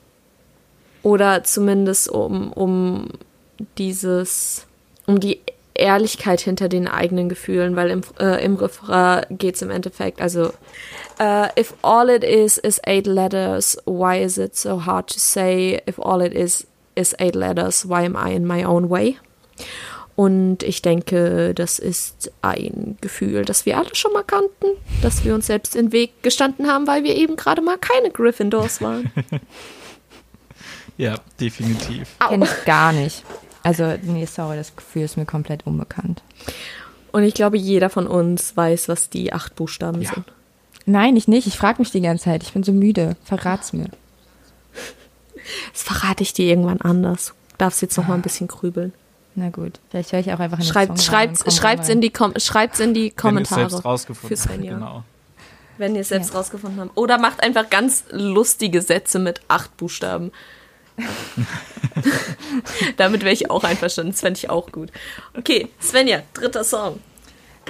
oder 1.02 1.44
zumindest 1.44 2.08
um, 2.08 2.52
um 2.52 3.08
dieses, 3.78 4.66
um 5.06 5.20
die 5.20 5.40
Ehrlichkeit 5.74 6.40
hinter 6.40 6.68
den 6.68 6.88
eigenen 6.88 7.28
Gefühlen, 7.28 7.76
weil 7.76 7.90
im, 7.90 8.00
äh, 8.18 8.42
im 8.44 8.56
Refrain 8.56 9.24
geht 9.30 9.56
es 9.56 9.62
im 9.62 9.70
Endeffekt, 9.70 10.20
also 10.20 10.52
uh, 11.20 11.46
if 11.58 11.74
all 11.82 12.08
it 12.08 12.24
is 12.24 12.58
is 12.58 12.80
eight 12.86 13.06
letters, 13.06 13.76
why 13.84 14.20
is 14.20 14.38
it 14.38 14.56
so 14.56 14.86
hard 14.86 15.08
to 15.08 15.18
say? 15.18 15.80
If 15.86 15.98
all 15.98 16.22
it 16.22 16.32
is 16.32 16.66
ist 16.96 17.20
Eight 17.20 17.36
Letters, 17.36 17.88
Why 17.88 18.06
Am 18.06 18.16
I 18.16 18.34
in 18.34 18.46
My 18.46 18.66
Own 18.66 18.90
Way. 18.90 19.16
Und 20.16 20.62
ich 20.62 20.80
denke, 20.80 21.54
das 21.54 21.78
ist 21.78 22.32
ein 22.40 22.96
Gefühl, 23.02 23.44
das 23.44 23.66
wir 23.66 23.76
alle 23.76 23.94
schon 23.94 24.14
mal 24.14 24.24
kannten, 24.24 24.66
dass 25.02 25.24
wir 25.24 25.34
uns 25.34 25.46
selbst 25.46 25.76
in 25.76 25.86
den 25.86 25.92
Weg 25.92 26.22
gestanden 26.22 26.66
haben, 26.68 26.86
weil 26.86 27.04
wir 27.04 27.14
eben 27.14 27.36
gerade 27.36 27.60
mal 27.60 27.76
keine 27.76 28.10
Gryffindors 28.10 28.80
waren. 28.80 29.12
ja, 30.96 31.16
definitiv. 31.38 32.16
Kenne 32.26 32.46
ich 32.46 32.64
gar 32.64 32.92
nicht. 32.92 33.24
Also, 33.62 33.94
nee, 34.02 34.24
sorry, 34.24 34.56
das 34.56 34.74
Gefühl 34.74 35.02
ist 35.02 35.18
mir 35.18 35.26
komplett 35.26 35.66
unbekannt. 35.66 36.22
Und 37.12 37.24
ich 37.24 37.34
glaube, 37.34 37.58
jeder 37.58 37.90
von 37.90 38.06
uns 38.06 38.56
weiß, 38.56 38.88
was 38.88 39.10
die 39.10 39.34
acht 39.34 39.54
Buchstaben 39.54 40.00
ja. 40.00 40.14
sind. 40.14 40.24
Nein, 40.86 41.16
ich 41.16 41.28
nicht. 41.28 41.46
Ich 41.46 41.58
frage 41.58 41.80
mich 41.80 41.90
die 41.90 42.00
ganze 42.00 42.24
Zeit. 42.24 42.42
Ich 42.42 42.52
bin 42.52 42.62
so 42.62 42.72
müde. 42.72 43.16
Verrat's 43.24 43.72
mir. 43.72 43.88
Das 45.72 45.82
verrate 45.82 46.22
ich 46.22 46.32
dir 46.32 46.46
irgendwann 46.46 46.80
anders. 46.80 47.34
Du 47.50 47.56
darfst 47.58 47.82
jetzt 47.82 47.96
noch 47.96 48.06
mal 48.08 48.14
ein 48.14 48.22
bisschen 48.22 48.48
grübeln. 48.48 48.92
Na 49.34 49.50
gut, 49.50 49.80
vielleicht 49.90 50.12
höre 50.12 50.20
ich 50.20 50.32
auch 50.32 50.40
einfach 50.40 50.58
in 50.58 50.64
Schreibt, 50.64 51.00
schreibt, 51.02 51.52
schreibt's 51.52 51.90
in 51.90 52.00
die 52.00 52.10
schreibt's 52.38 52.80
in 52.80 52.94
die 52.94 53.10
Kommentare. 53.10 53.60
Wenn 53.60 53.60
ihr 53.60 53.66
es 53.66 53.70
selbst 53.72 53.84
rausgefunden 53.84 54.38
habt, 54.48 54.62
genau. 54.62 55.04
Wenn 55.76 55.94
ihr 55.94 56.00
es 56.00 56.08
selbst 56.08 56.32
ja. 56.32 56.38
rausgefunden 56.38 56.80
habt. 56.80 56.96
Oder 56.96 57.18
macht 57.18 57.42
einfach 57.42 57.68
ganz 57.68 58.04
lustige 58.10 58.80
Sätze 58.80 59.18
mit 59.18 59.42
acht 59.48 59.76
Buchstaben. 59.76 60.32
Damit 62.96 63.22
wäre 63.22 63.34
ich 63.34 63.50
auch 63.50 63.64
einverstanden. 63.64 64.12
Das 64.12 64.20
fände 64.20 64.38
ich 64.38 64.48
auch 64.48 64.72
gut. 64.72 64.90
Okay, 65.36 65.68
Svenja, 65.82 66.22
dritter 66.32 66.64
Song. 66.64 67.00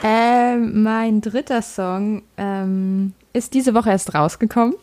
Ähm, 0.04 0.84
mein 0.84 1.20
dritter 1.20 1.62
Song 1.62 2.22
ähm, 2.36 3.12
ist 3.32 3.54
diese 3.54 3.74
Woche 3.74 3.90
erst 3.90 4.14
rausgekommen. 4.14 4.74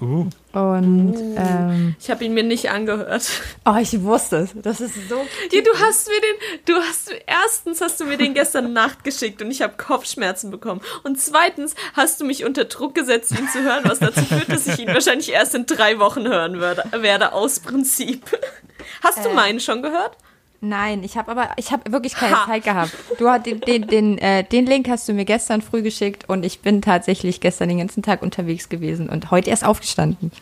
Uh. 0.00 0.26
Und 0.52 1.16
uh. 1.16 1.36
Ähm, 1.36 1.96
ich 1.98 2.08
habe 2.10 2.24
ihn 2.24 2.32
mir 2.32 2.44
nicht 2.44 2.70
angehört. 2.70 3.28
Oh, 3.64 3.76
ich 3.78 4.02
wusste 4.02 4.36
es. 4.36 4.50
Das 4.54 4.80
ist 4.80 4.94
so. 5.08 5.16
Ja, 5.50 5.60
du 5.60 5.78
hast 5.78 6.08
mir 6.08 6.20
den, 6.20 6.64
du 6.64 6.74
hast 6.80 7.12
erstens 7.26 7.82
hast 7.82 8.00
du 8.00 8.06
mir 8.06 8.16
den 8.16 8.32
gestern 8.32 8.72
Nacht 8.72 9.04
geschickt 9.04 9.42
und 9.42 9.50
ich 9.50 9.60
habe 9.60 9.74
Kopfschmerzen 9.76 10.50
bekommen. 10.50 10.80
Und 11.02 11.20
zweitens 11.20 11.74
hast 11.92 12.20
du 12.20 12.24
mich 12.24 12.44
unter 12.44 12.64
Druck 12.64 12.94
gesetzt, 12.94 13.32
ihn 13.32 13.48
zu 13.48 13.62
hören, 13.62 13.84
was 13.84 13.98
dazu 13.98 14.24
führt, 14.24 14.48
dass 14.48 14.66
ich 14.66 14.78
ihn 14.78 14.88
wahrscheinlich 14.88 15.32
erst 15.32 15.54
in 15.54 15.66
drei 15.66 15.98
Wochen 15.98 16.26
hören 16.26 16.60
werde, 16.60 16.84
werde 17.02 17.32
aus 17.32 17.60
Prinzip. 17.60 18.22
Hast 19.02 19.24
du 19.24 19.30
äh. 19.30 19.34
meinen 19.34 19.60
schon 19.60 19.82
gehört? 19.82 20.16
Nein, 20.60 21.04
ich 21.04 21.16
habe 21.16 21.30
aber, 21.30 21.50
ich 21.56 21.70
habe 21.70 21.92
wirklich 21.92 22.14
keine 22.14 22.36
ha. 22.36 22.46
Zeit 22.46 22.64
gehabt. 22.64 22.92
Du 23.18 23.28
hast 23.28 23.46
den, 23.46 23.60
den, 23.60 23.86
den, 23.86 24.18
äh, 24.18 24.42
den 24.42 24.66
Link 24.66 24.88
hast 24.88 25.08
du 25.08 25.12
mir 25.12 25.24
gestern 25.24 25.62
früh 25.62 25.82
geschickt 25.82 26.28
und 26.28 26.44
ich 26.44 26.60
bin 26.60 26.82
tatsächlich 26.82 27.40
gestern 27.40 27.68
den 27.68 27.78
ganzen 27.78 28.02
Tag 28.02 28.22
unterwegs 28.22 28.68
gewesen 28.68 29.08
und 29.08 29.30
heute 29.30 29.50
erst 29.50 29.64
aufgestanden. 29.64 30.32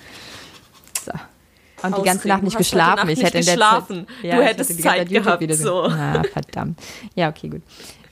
So. 1.05 1.12
Und 1.12 1.20
Ausreden. 1.93 2.02
die 2.02 2.09
ganze 2.09 2.28
Nacht 2.28 2.43
nicht 2.44 2.56
geschlafen. 2.56 3.09
Nacht 3.09 3.10
ich 3.10 3.22
hätte 3.22 3.36
nicht 3.36 3.48
geschlafen. 3.51 3.98
in 3.98 4.06
der 4.06 4.06
Zeit, 4.06 4.24
ja, 4.24 4.36
du 4.36 4.44
hättest 4.44 4.82
Zeit 4.82 5.09
gehabt. 5.10 5.55
So. 5.55 5.82
Ah, 5.82 6.22
verdammt. 6.32 6.80
Ja, 7.14 7.28
okay, 7.28 7.48
gut. 7.48 7.62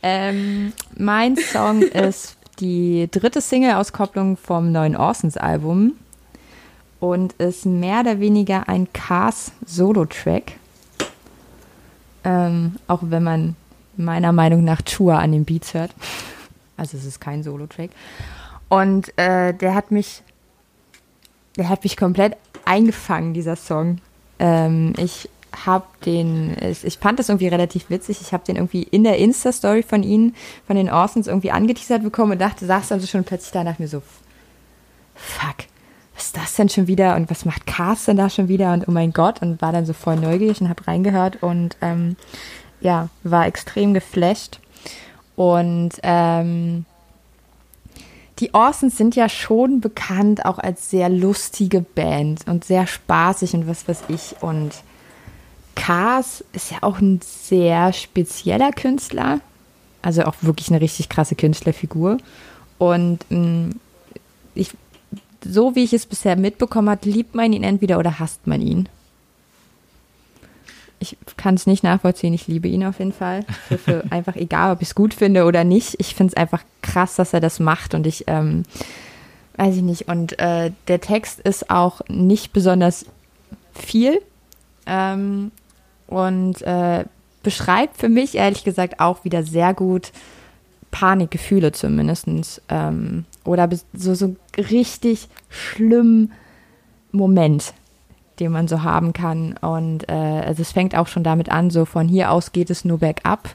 Ähm, 0.02 0.74
mein 0.98 1.36
Song 1.36 1.80
ist 1.82 2.36
die 2.60 3.08
dritte 3.10 3.40
Single-Auskopplung 3.40 4.36
vom 4.36 4.70
neuen 4.70 4.94
Orsons-Album 4.94 5.92
und 7.00 7.32
ist 7.34 7.64
mehr 7.64 8.00
oder 8.00 8.20
weniger 8.20 8.68
ein 8.68 8.92
Cars-Solo-Track 8.92 10.52
ähm, 12.24 12.76
auch 12.86 13.00
wenn 13.02 13.22
man 13.22 13.56
meiner 13.96 14.32
Meinung 14.32 14.64
nach 14.64 14.82
Chua 14.82 15.18
an 15.18 15.32
den 15.32 15.44
Beats 15.44 15.74
hört. 15.74 15.92
Also 16.76 16.96
es 16.96 17.04
ist 17.04 17.20
kein 17.20 17.42
Solo-Track. 17.42 17.90
Und 18.68 19.16
äh, 19.18 19.54
der 19.54 19.74
hat 19.74 19.90
mich, 19.90 20.22
der 21.56 21.68
hat 21.68 21.84
mich 21.84 21.96
komplett 21.96 22.36
eingefangen, 22.64 23.34
dieser 23.34 23.56
Song. 23.56 23.98
Ähm, 24.38 24.94
ich 24.96 25.28
habe 25.64 25.86
den, 26.04 26.56
ich 26.60 26.98
fand 26.98 27.18
das 27.18 27.28
irgendwie 27.28 27.48
relativ 27.48 27.88
witzig. 27.90 28.20
Ich 28.20 28.32
habe 28.32 28.44
den 28.44 28.56
irgendwie 28.56 28.82
in 28.82 29.04
der 29.04 29.18
Insta-Story 29.18 29.84
von 29.84 30.02
ihnen, 30.02 30.34
von 30.66 30.76
den 30.76 30.90
Orsons, 30.90 31.28
irgendwie 31.28 31.52
angeteasert 31.52 32.02
bekommen 32.02 32.32
und 32.32 32.40
dachte, 32.40 32.66
saß 32.66 32.88
dann 32.88 33.00
so 33.00 33.06
schon 33.06 33.24
plötzlich 33.24 33.52
da 33.52 33.62
nach 33.62 33.78
mir 33.78 33.86
so, 33.86 34.02
fuck, 35.14 35.66
ist 36.24 36.36
das 36.36 36.54
denn 36.54 36.68
schon 36.68 36.86
wieder 36.86 37.16
und 37.16 37.30
was 37.30 37.44
macht 37.44 37.66
Carsten 37.66 38.16
da 38.16 38.30
schon 38.30 38.48
wieder? 38.48 38.72
Und 38.72 38.88
oh 38.88 38.90
mein 38.90 39.12
Gott 39.12 39.42
und 39.42 39.60
war 39.60 39.72
dann 39.72 39.84
so 39.84 39.92
voll 39.92 40.16
neugierig 40.16 40.60
und 40.60 40.68
habe 40.68 40.86
reingehört 40.86 41.42
und 41.42 41.76
ähm, 41.82 42.16
ja, 42.80 43.08
war 43.22 43.46
extrem 43.46 43.92
geflasht. 43.94 44.58
Und 45.36 45.92
ähm, 46.02 46.86
die 48.38 48.54
Orsons 48.54 48.96
sind 48.96 49.16
ja 49.16 49.28
schon 49.28 49.80
bekannt 49.80 50.44
auch 50.44 50.58
als 50.58 50.90
sehr 50.90 51.08
lustige 51.08 51.82
Band 51.82 52.46
und 52.46 52.64
sehr 52.64 52.86
spaßig 52.86 53.54
und 53.54 53.68
was 53.68 53.86
weiß 53.86 54.04
ich. 54.08 54.36
Und 54.40 54.72
Cars 55.74 56.42
ist 56.52 56.70
ja 56.70 56.78
auch 56.80 57.00
ein 57.00 57.20
sehr 57.22 57.92
spezieller 57.92 58.72
Künstler, 58.72 59.40
also 60.02 60.24
auch 60.24 60.36
wirklich 60.40 60.70
eine 60.70 60.80
richtig 60.80 61.08
krasse 61.08 61.34
Künstlerfigur. 61.34 62.16
Und 62.78 63.24
mh, 63.28 63.38
mm, 63.38 63.80
ich 64.54 64.70
so 65.44 65.74
wie 65.74 65.84
ich 65.84 65.92
es 65.92 66.06
bisher 66.06 66.36
mitbekommen 66.36 66.90
habe, 66.90 67.08
liebt 67.08 67.34
man 67.34 67.52
ihn 67.52 67.62
entweder 67.62 67.98
oder 67.98 68.18
hasst 68.18 68.46
man 68.46 68.60
ihn. 68.60 68.88
Ich 71.00 71.16
kann 71.36 71.54
es 71.54 71.66
nicht 71.66 71.84
nachvollziehen. 71.84 72.32
Ich 72.32 72.46
liebe 72.46 72.68
ihn 72.68 72.84
auf 72.84 72.98
jeden 72.98 73.12
Fall. 73.12 73.44
Einfach 74.10 74.36
egal, 74.36 74.72
ob 74.72 74.82
ich 74.82 74.88
es 74.88 74.94
gut 74.94 75.12
finde 75.12 75.44
oder 75.44 75.64
nicht. 75.64 75.96
Ich 75.98 76.14
finde 76.14 76.32
es 76.32 76.36
einfach 76.36 76.62
krass, 76.80 77.16
dass 77.16 77.34
er 77.34 77.40
das 77.40 77.60
macht 77.60 77.94
und 77.94 78.06
ich 78.06 78.24
ähm, 78.26 78.62
weiß 79.56 79.76
ich 79.76 79.82
nicht. 79.82 80.08
Und 80.08 80.38
äh, 80.38 80.72
der 80.88 81.00
Text 81.00 81.40
ist 81.40 81.70
auch 81.70 82.00
nicht 82.08 82.52
besonders 82.52 83.06
viel 83.74 84.20
ähm, 84.86 85.50
und 86.06 86.62
äh, 86.62 87.04
beschreibt 87.42 87.98
für 87.98 88.08
mich 88.08 88.36
ehrlich 88.36 88.64
gesagt 88.64 89.00
auch 89.00 89.24
wieder 89.24 89.42
sehr 89.42 89.74
gut 89.74 90.12
Panikgefühle 90.90 91.72
zumindest. 91.72 92.62
Ähm, 92.68 93.24
oder 93.44 93.68
so, 93.92 94.14
so 94.14 94.36
richtig 94.56 95.28
schlimmen 95.48 96.32
Moment, 97.12 97.74
den 98.40 98.52
man 98.52 98.68
so 98.68 98.82
haben 98.82 99.12
kann. 99.12 99.56
Und 99.58 100.08
äh, 100.08 100.12
also 100.12 100.62
es 100.62 100.72
fängt 100.72 100.96
auch 100.96 101.06
schon 101.06 101.24
damit 101.24 101.50
an, 101.50 101.70
so 101.70 101.84
von 101.84 102.08
hier 102.08 102.30
aus 102.30 102.52
geht 102.52 102.70
es 102.70 102.84
nur 102.84 102.98
bergab. 102.98 103.54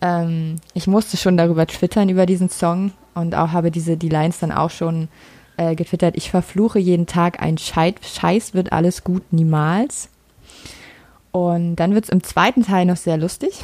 Ähm, 0.00 0.56
ich 0.74 0.86
musste 0.86 1.16
schon 1.16 1.36
darüber 1.36 1.66
twittern, 1.66 2.08
über 2.08 2.26
diesen 2.26 2.50
Song 2.50 2.92
und 3.14 3.34
auch 3.34 3.52
habe 3.52 3.70
diese, 3.70 3.96
die 3.96 4.08
Lines 4.08 4.40
dann 4.40 4.52
auch 4.52 4.70
schon 4.70 5.08
äh, 5.56 5.74
getwittert. 5.74 6.16
Ich 6.16 6.30
verfluche 6.30 6.78
jeden 6.78 7.06
Tag 7.06 7.40
ein 7.40 7.58
Scheit, 7.58 7.96
Scheiß 8.02 8.54
wird 8.54 8.72
alles 8.72 9.04
gut, 9.04 9.22
niemals. 9.32 10.08
Und 11.30 11.76
dann 11.76 11.94
wird 11.94 12.04
es 12.04 12.10
im 12.10 12.22
zweiten 12.22 12.62
Teil 12.62 12.84
noch 12.84 12.96
sehr 12.96 13.16
lustig. 13.16 13.54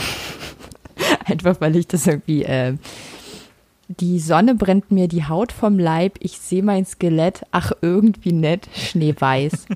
Einfach 1.26 1.60
weil 1.60 1.76
ich 1.76 1.86
das 1.86 2.06
irgendwie, 2.06 2.44
äh, 2.44 2.74
die 3.88 4.20
Sonne 4.20 4.54
brennt 4.54 4.90
mir 4.90 5.08
die 5.08 5.24
Haut 5.24 5.50
vom 5.52 5.78
Leib, 5.78 6.16
ich 6.20 6.38
sehe 6.38 6.62
mein 6.62 6.84
Skelett, 6.84 7.44
ach 7.50 7.72
irgendwie 7.80 8.32
nett, 8.32 8.68
schneeweiß. 8.74 9.66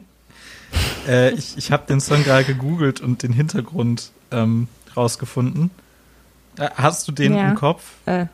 äh, 1.09 1.31
ich 1.33 1.57
ich 1.57 1.73
habe 1.73 1.87
den 1.87 2.01
Song 2.01 2.23
gerade 2.23 2.45
gegoogelt 2.45 3.01
und 3.01 3.23
den 3.23 3.33
Hintergrund 3.33 4.11
ähm, 4.31 4.69
rausgefunden. 4.97 5.71
Äh, 6.59 6.69
hast 6.75 7.09
du 7.09 7.13
den 7.13 7.35
ja. 7.35 7.51
im 7.51 7.55
Kopf? 7.55 7.95
Äh, 8.07 8.27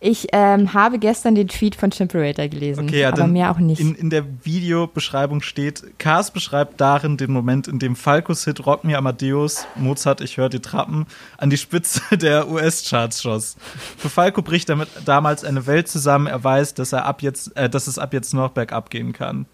ich 0.00 0.28
ähm, 0.32 0.74
habe 0.74 1.00
gestern 1.00 1.34
den 1.34 1.48
Tweet 1.48 1.74
von 1.74 1.90
Chimperator 1.90 2.46
gelesen, 2.46 2.84
okay, 2.84 3.00
ja, 3.00 3.08
aber 3.08 3.26
mehr 3.26 3.50
auch 3.50 3.58
nicht. 3.58 3.80
In, 3.80 3.96
in 3.96 4.10
der 4.10 4.24
Videobeschreibung 4.44 5.42
steht, 5.42 5.98
Cars 5.98 6.30
beschreibt 6.30 6.80
darin 6.80 7.16
den 7.16 7.32
Moment, 7.32 7.66
in 7.66 7.80
dem 7.80 7.96
Falcos 7.96 8.44
Hit 8.44 8.64
Rock 8.64 8.84
Me 8.84 8.96
Amadeus, 8.96 9.66
Mozart, 9.74 10.20
ich 10.20 10.36
höre 10.36 10.50
die 10.50 10.60
Trappen, 10.60 11.06
an 11.36 11.50
die 11.50 11.56
Spitze 11.56 12.00
der 12.16 12.48
US-Charts 12.48 13.22
schoss. 13.22 13.56
Für 13.96 14.08
Falco 14.08 14.40
bricht 14.40 14.68
damit 14.68 14.88
damals 15.04 15.42
eine 15.42 15.66
Welt 15.66 15.88
zusammen, 15.88 16.28
er 16.28 16.44
weiß, 16.44 16.74
dass, 16.74 16.92
er 16.92 17.04
ab 17.04 17.20
jetzt, 17.20 17.56
äh, 17.56 17.68
dass 17.68 17.88
es 17.88 17.98
ab 17.98 18.12
jetzt 18.12 18.32
noch 18.34 18.50
bergab 18.50 18.90
gehen 18.90 19.12
kann. 19.12 19.46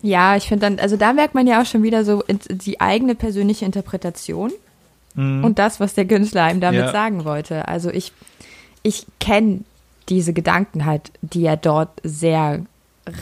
Ja, 0.00 0.36
ich 0.36 0.48
finde 0.48 0.66
dann, 0.66 0.78
also 0.78 0.96
da 0.96 1.12
merkt 1.12 1.34
man 1.34 1.46
ja 1.46 1.60
auch 1.60 1.66
schon 1.66 1.82
wieder 1.82 2.04
so 2.04 2.24
die 2.48 2.80
eigene 2.80 3.14
persönliche 3.14 3.66
Interpretation 3.66 4.50
mhm. 5.14 5.44
und 5.44 5.58
das, 5.58 5.78
was 5.78 5.92
der 5.92 6.06
Künstler 6.06 6.44
einem 6.44 6.60
damit 6.60 6.80
ja. 6.80 6.92
sagen 6.92 7.26
wollte. 7.26 7.68
Also 7.68 7.90
ich, 7.90 8.12
ich 8.82 9.06
kenne 9.20 9.60
diese 10.08 10.32
Gedanken 10.32 10.84
halt, 10.84 11.12
die 11.22 11.44
er 11.44 11.56
dort 11.56 11.90
sehr 12.02 12.64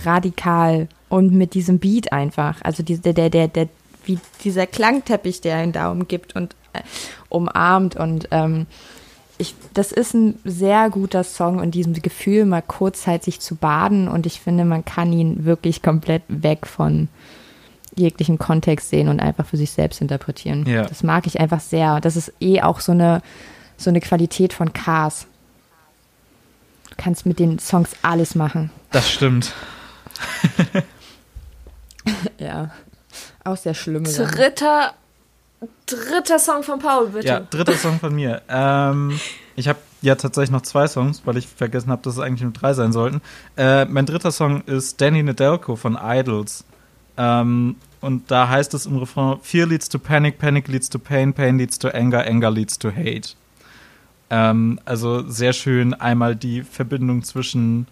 radikal 0.04 0.88
und 1.09 1.32
mit 1.32 1.54
diesem 1.54 1.78
Beat 1.78 2.12
einfach, 2.12 2.62
also 2.62 2.82
die, 2.82 2.98
der, 2.98 3.12
der, 3.12 3.30
der, 3.30 3.48
der, 3.48 3.68
wie 4.04 4.18
dieser 4.44 4.66
Klangteppich, 4.66 5.40
der 5.40 5.62
ihn 5.62 5.72
da 5.72 5.90
umgibt 5.90 6.34
und 6.34 6.54
äh, 6.72 6.80
umarmt 7.28 7.96
und 7.96 8.28
ähm, 8.30 8.66
ich, 9.38 9.54
das 9.74 9.92
ist 9.92 10.14
ein 10.14 10.38
sehr 10.44 10.88
guter 10.90 11.24
Song 11.24 11.59
und 11.59 11.74
diesem 11.74 11.94
Gefühl, 11.94 12.44
mal 12.44 12.62
kurzzeitig 12.62 13.40
zu 13.40 13.56
baden 13.56 14.09
und 14.09 14.26
ich 14.26 14.40
finde, 14.40 14.64
man 14.64 14.84
kann 14.84 15.12
ihn 15.12 15.44
wirklich 15.44 15.82
komplett 15.82 16.22
weg 16.28 16.66
von 16.66 17.09
jeglichen 17.96 18.38
Kontext 18.38 18.90
sehen 18.90 19.09
und 19.09 19.20
einfach 19.20 19.46
für 19.46 19.56
sich 19.56 19.70
selbst 19.70 20.00
interpretieren. 20.00 20.64
Ja. 20.66 20.84
Das 20.84 21.02
mag 21.02 21.26
ich 21.26 21.40
einfach 21.40 21.60
sehr. 21.60 22.00
Das 22.00 22.16
ist 22.16 22.32
eh 22.40 22.62
auch 22.62 22.80
so 22.80 22.92
eine, 22.92 23.20
so 23.76 23.90
eine 23.90 24.00
Qualität 24.00 24.52
von 24.52 24.72
Cars 24.72 25.26
kannst 27.03 27.27
mit 27.27 27.39
den 27.39 27.59
Songs 27.59 27.91
alles 28.03 28.35
machen. 28.35 28.70
Das 28.91 29.11
stimmt. 29.11 29.53
ja. 32.39 32.70
Auch 33.45 33.57
sehr 33.57 33.74
schlimme. 33.74 34.09
Dritter, 34.09 34.95
dritter 35.87 36.39
Song 36.39 36.62
von 36.62 36.79
Paul, 36.79 37.09
bitte. 37.09 37.27
Ja, 37.27 37.41
dritter 37.41 37.74
Song 37.74 37.99
von 37.99 38.15
mir. 38.15 38.43
Ähm, 38.49 39.19
ich 39.57 39.69
habe 39.69 39.81
ja 40.01 40.15
tatsächlich 40.15 40.53
noch 40.53 40.62
zwei 40.62 40.87
Songs, 40.87 41.23
weil 41.24 41.37
ich 41.37 41.49
vergessen 41.49 41.91
habe, 41.91 42.03
dass 42.03 42.15
es 42.15 42.20
eigentlich 42.20 42.43
nur 42.43 42.53
drei 42.53 42.73
sein 42.74 42.93
sollten. 42.93 43.20
Äh, 43.57 43.85
mein 43.87 44.07
dritter 44.07 44.31
Song 44.31 44.62
ist 44.62 45.01
Danny 45.01 45.23
Nedelko 45.23 45.74
von 45.74 45.99
Idols. 46.01 46.65
Ähm, 47.16 47.77
und 48.01 48.31
da 48.31 48.49
heißt 48.49 48.74
es 48.74 48.87
im 48.87 48.97
Refrain: 48.99 49.39
Fear 49.43 49.66
leads 49.66 49.89
to 49.89 49.99
panic, 49.99 50.39
panic 50.39 50.69
leads 50.69 50.89
to 50.89 50.99
pain, 50.99 51.33
pain 51.33 51.59
leads 51.59 51.79
to 51.79 51.89
anger, 51.89 52.24
anger 52.24 52.51
leads 52.51 52.79
to 52.79 52.91
hate. 52.91 53.35
Ähm, 54.32 54.80
also 54.86 55.28
sehr 55.28 55.52
schön 55.52 55.92
einmal 55.92 56.34
die 56.34 56.62
Verbindung 56.62 57.22
zwischen 57.22 57.86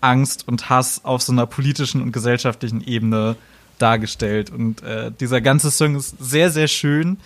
Angst 0.00 0.48
und 0.48 0.68
Hass 0.68 1.04
auf 1.04 1.22
so 1.22 1.32
einer 1.32 1.46
politischen 1.46 2.02
und 2.02 2.10
gesellschaftlichen 2.10 2.82
Ebene 2.84 3.36
dargestellt. 3.78 4.50
Und 4.50 4.82
äh, 4.82 5.12
dieser 5.20 5.40
ganze 5.40 5.70
Song 5.70 5.94
ist 5.94 6.16
sehr, 6.18 6.50
sehr 6.50 6.66
schön. 6.66 7.18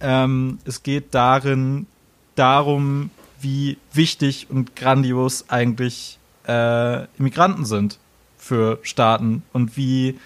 Ähm, 0.00 0.58
es 0.64 0.82
geht 0.82 1.14
darin 1.14 1.86
darum, 2.34 3.10
wie 3.40 3.78
wichtig 3.92 4.48
und 4.50 4.74
grandios 4.74 5.44
eigentlich 5.48 6.18
äh, 6.48 7.04
Immigranten 7.16 7.64
sind 7.64 8.00
für 8.38 8.80
Staaten 8.82 9.44
und 9.52 9.76
wie 9.76 10.18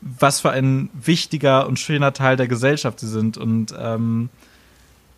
was 0.00 0.40
für 0.40 0.50
ein 0.50 0.88
wichtiger 0.94 1.66
und 1.66 1.78
schöner 1.78 2.14
Teil 2.14 2.36
der 2.36 2.48
Gesellschaft 2.48 3.00
sie 3.00 3.08
sind 3.08 3.36
und 3.36 3.74
ähm, 3.78 4.30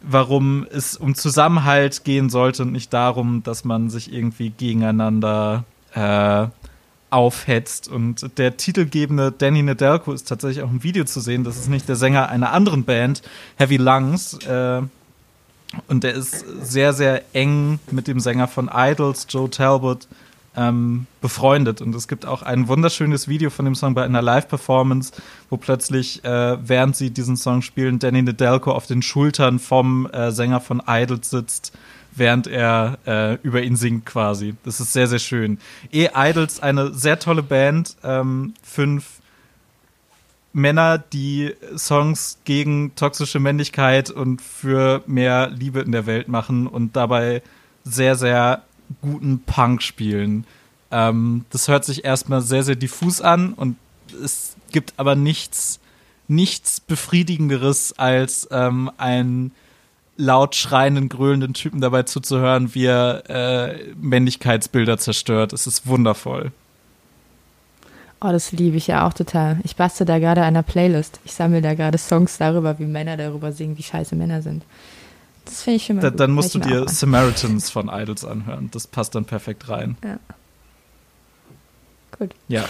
warum 0.00 0.66
es 0.70 0.96
um 0.96 1.14
Zusammenhalt 1.14 2.04
gehen 2.04 2.30
sollte 2.30 2.62
und 2.62 2.72
nicht 2.72 2.92
darum, 2.92 3.42
dass 3.42 3.64
man 3.64 3.90
sich 3.90 4.12
irgendwie 4.12 4.50
gegeneinander 4.50 5.64
äh, 5.94 6.46
aufhetzt. 7.10 7.88
Und 7.88 8.38
der 8.38 8.56
titelgebende 8.56 9.32
Danny 9.32 9.62
Nedelko 9.62 10.12
ist 10.12 10.28
tatsächlich 10.28 10.62
auch 10.62 10.70
im 10.70 10.82
Video 10.82 11.04
zu 11.04 11.20
sehen. 11.20 11.44
Das 11.44 11.56
ist 11.56 11.68
nicht 11.68 11.88
der 11.88 11.96
Sänger 11.96 12.28
einer 12.28 12.52
anderen 12.52 12.84
Band, 12.84 13.22
Heavy 13.56 13.76
Lungs. 13.76 14.34
Äh, 14.44 14.82
und 15.86 16.04
der 16.04 16.14
ist 16.14 16.44
sehr, 16.62 16.92
sehr 16.92 17.22
eng 17.34 17.78
mit 17.90 18.08
dem 18.08 18.20
Sänger 18.20 18.48
von 18.48 18.70
Idols, 18.72 19.26
Joe 19.28 19.50
Talbot, 19.50 20.08
ähm, 20.58 21.06
befreundet. 21.20 21.80
Und 21.80 21.94
es 21.94 22.08
gibt 22.08 22.26
auch 22.26 22.42
ein 22.42 22.68
wunderschönes 22.68 23.28
Video 23.28 23.48
von 23.48 23.64
dem 23.64 23.74
Song 23.74 23.94
bei 23.94 24.04
einer 24.04 24.20
Live-Performance, 24.20 25.12
wo 25.50 25.56
plötzlich, 25.56 26.24
äh, 26.24 26.58
während 26.66 26.96
sie 26.96 27.10
diesen 27.10 27.36
Song 27.36 27.62
spielen, 27.62 27.98
Danny 27.98 28.22
Nedelko 28.22 28.72
auf 28.72 28.86
den 28.86 29.02
Schultern 29.02 29.58
vom 29.60 30.06
äh, 30.06 30.32
Sänger 30.32 30.60
von 30.60 30.82
Idols 30.86 31.30
sitzt, 31.30 31.72
während 32.12 32.48
er 32.48 32.98
äh, 33.06 33.34
über 33.42 33.62
ihn 33.62 33.76
singt 33.76 34.04
quasi. 34.04 34.56
Das 34.64 34.80
ist 34.80 34.92
sehr, 34.92 35.06
sehr 35.06 35.20
schön. 35.20 35.58
E 35.92 36.08
Idols, 36.14 36.60
eine 36.60 36.92
sehr 36.92 37.20
tolle 37.20 37.44
Band, 37.44 37.96
ähm, 38.02 38.54
fünf 38.62 39.04
Männer, 40.52 40.98
die 40.98 41.54
Songs 41.76 42.38
gegen 42.44 42.94
toxische 42.96 43.38
Männlichkeit 43.38 44.10
und 44.10 44.42
für 44.42 45.02
mehr 45.06 45.50
Liebe 45.50 45.80
in 45.80 45.92
der 45.92 46.06
Welt 46.06 46.26
machen 46.26 46.66
und 46.66 46.96
dabei 46.96 47.42
sehr, 47.84 48.16
sehr 48.16 48.62
guten 49.02 49.40
Punk 49.40 49.82
spielen. 49.82 50.44
Ähm, 50.90 51.44
das 51.50 51.68
hört 51.68 51.84
sich 51.84 52.04
erstmal 52.04 52.40
sehr, 52.40 52.62
sehr 52.62 52.76
diffus 52.76 53.20
an 53.20 53.52
und 53.52 53.76
es 54.22 54.56
gibt 54.70 54.94
aber 54.96 55.16
nichts, 55.16 55.80
nichts 56.28 56.80
Befriedigenderes 56.80 57.98
als 57.98 58.48
ähm, 58.50 58.90
einen 58.96 59.52
laut 60.16 60.56
schreienden, 60.56 61.08
gröhlenden 61.08 61.54
Typen 61.54 61.80
dabei 61.80 62.02
zuzuhören, 62.02 62.74
wie 62.74 62.86
er 62.86 63.22
äh, 63.30 63.94
Männlichkeitsbilder 64.00 64.98
zerstört. 64.98 65.52
Es 65.52 65.66
ist 65.66 65.86
wundervoll. 65.86 66.52
Oh, 68.20 68.32
das 68.32 68.50
liebe 68.50 68.76
ich 68.76 68.88
ja 68.88 69.06
auch 69.06 69.12
total. 69.12 69.60
Ich 69.62 69.76
bastel 69.76 70.04
da 70.04 70.18
gerade 70.18 70.42
einer 70.42 70.64
Playlist. 70.64 71.20
Ich 71.24 71.34
sammle 71.34 71.62
da 71.62 71.74
gerade 71.74 71.98
Songs 71.98 72.36
darüber, 72.36 72.80
wie 72.80 72.86
Männer 72.86 73.16
darüber 73.16 73.52
singen, 73.52 73.78
wie 73.78 73.84
scheiße 73.84 74.16
Männer 74.16 74.42
sind. 74.42 74.64
Das 75.48 75.62
finde 75.62 75.76
ich 75.76 75.88
mal 75.88 76.00
da, 76.00 76.10
gut. 76.10 76.20
Dann 76.20 76.30
musst 76.32 76.54
du 76.54 76.58
dir 76.58 76.86
Samaritans 76.88 77.70
von 77.70 77.88
Idols 77.88 78.24
anhören. 78.24 78.70
Das 78.70 78.86
passt 78.86 79.14
dann 79.14 79.24
perfekt 79.24 79.68
rein. 79.68 79.96
Ja. 80.04 80.18
Gut. 82.18 82.34
Ja. 82.48 82.64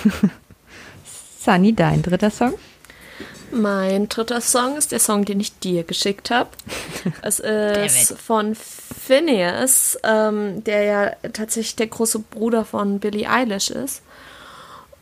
Sunny, 1.40 1.74
dein 1.74 2.02
dritter 2.02 2.30
Song? 2.30 2.54
Mein 3.50 4.08
dritter 4.08 4.40
Song 4.40 4.76
ist 4.76 4.92
der 4.92 5.00
Song, 5.00 5.24
den 5.24 5.40
ich 5.40 5.58
dir 5.58 5.82
geschickt 5.82 6.30
habe. 6.30 6.50
Es 7.22 7.40
ist 7.40 8.18
von 8.18 8.54
Phineas, 8.54 9.98
ähm, 10.04 10.62
der 10.64 10.82
ja 10.82 11.10
tatsächlich 11.32 11.76
der 11.76 11.86
große 11.86 12.18
Bruder 12.18 12.64
von 12.64 13.00
Billie 13.00 13.28
Eilish 13.28 13.70
ist. 13.70 14.02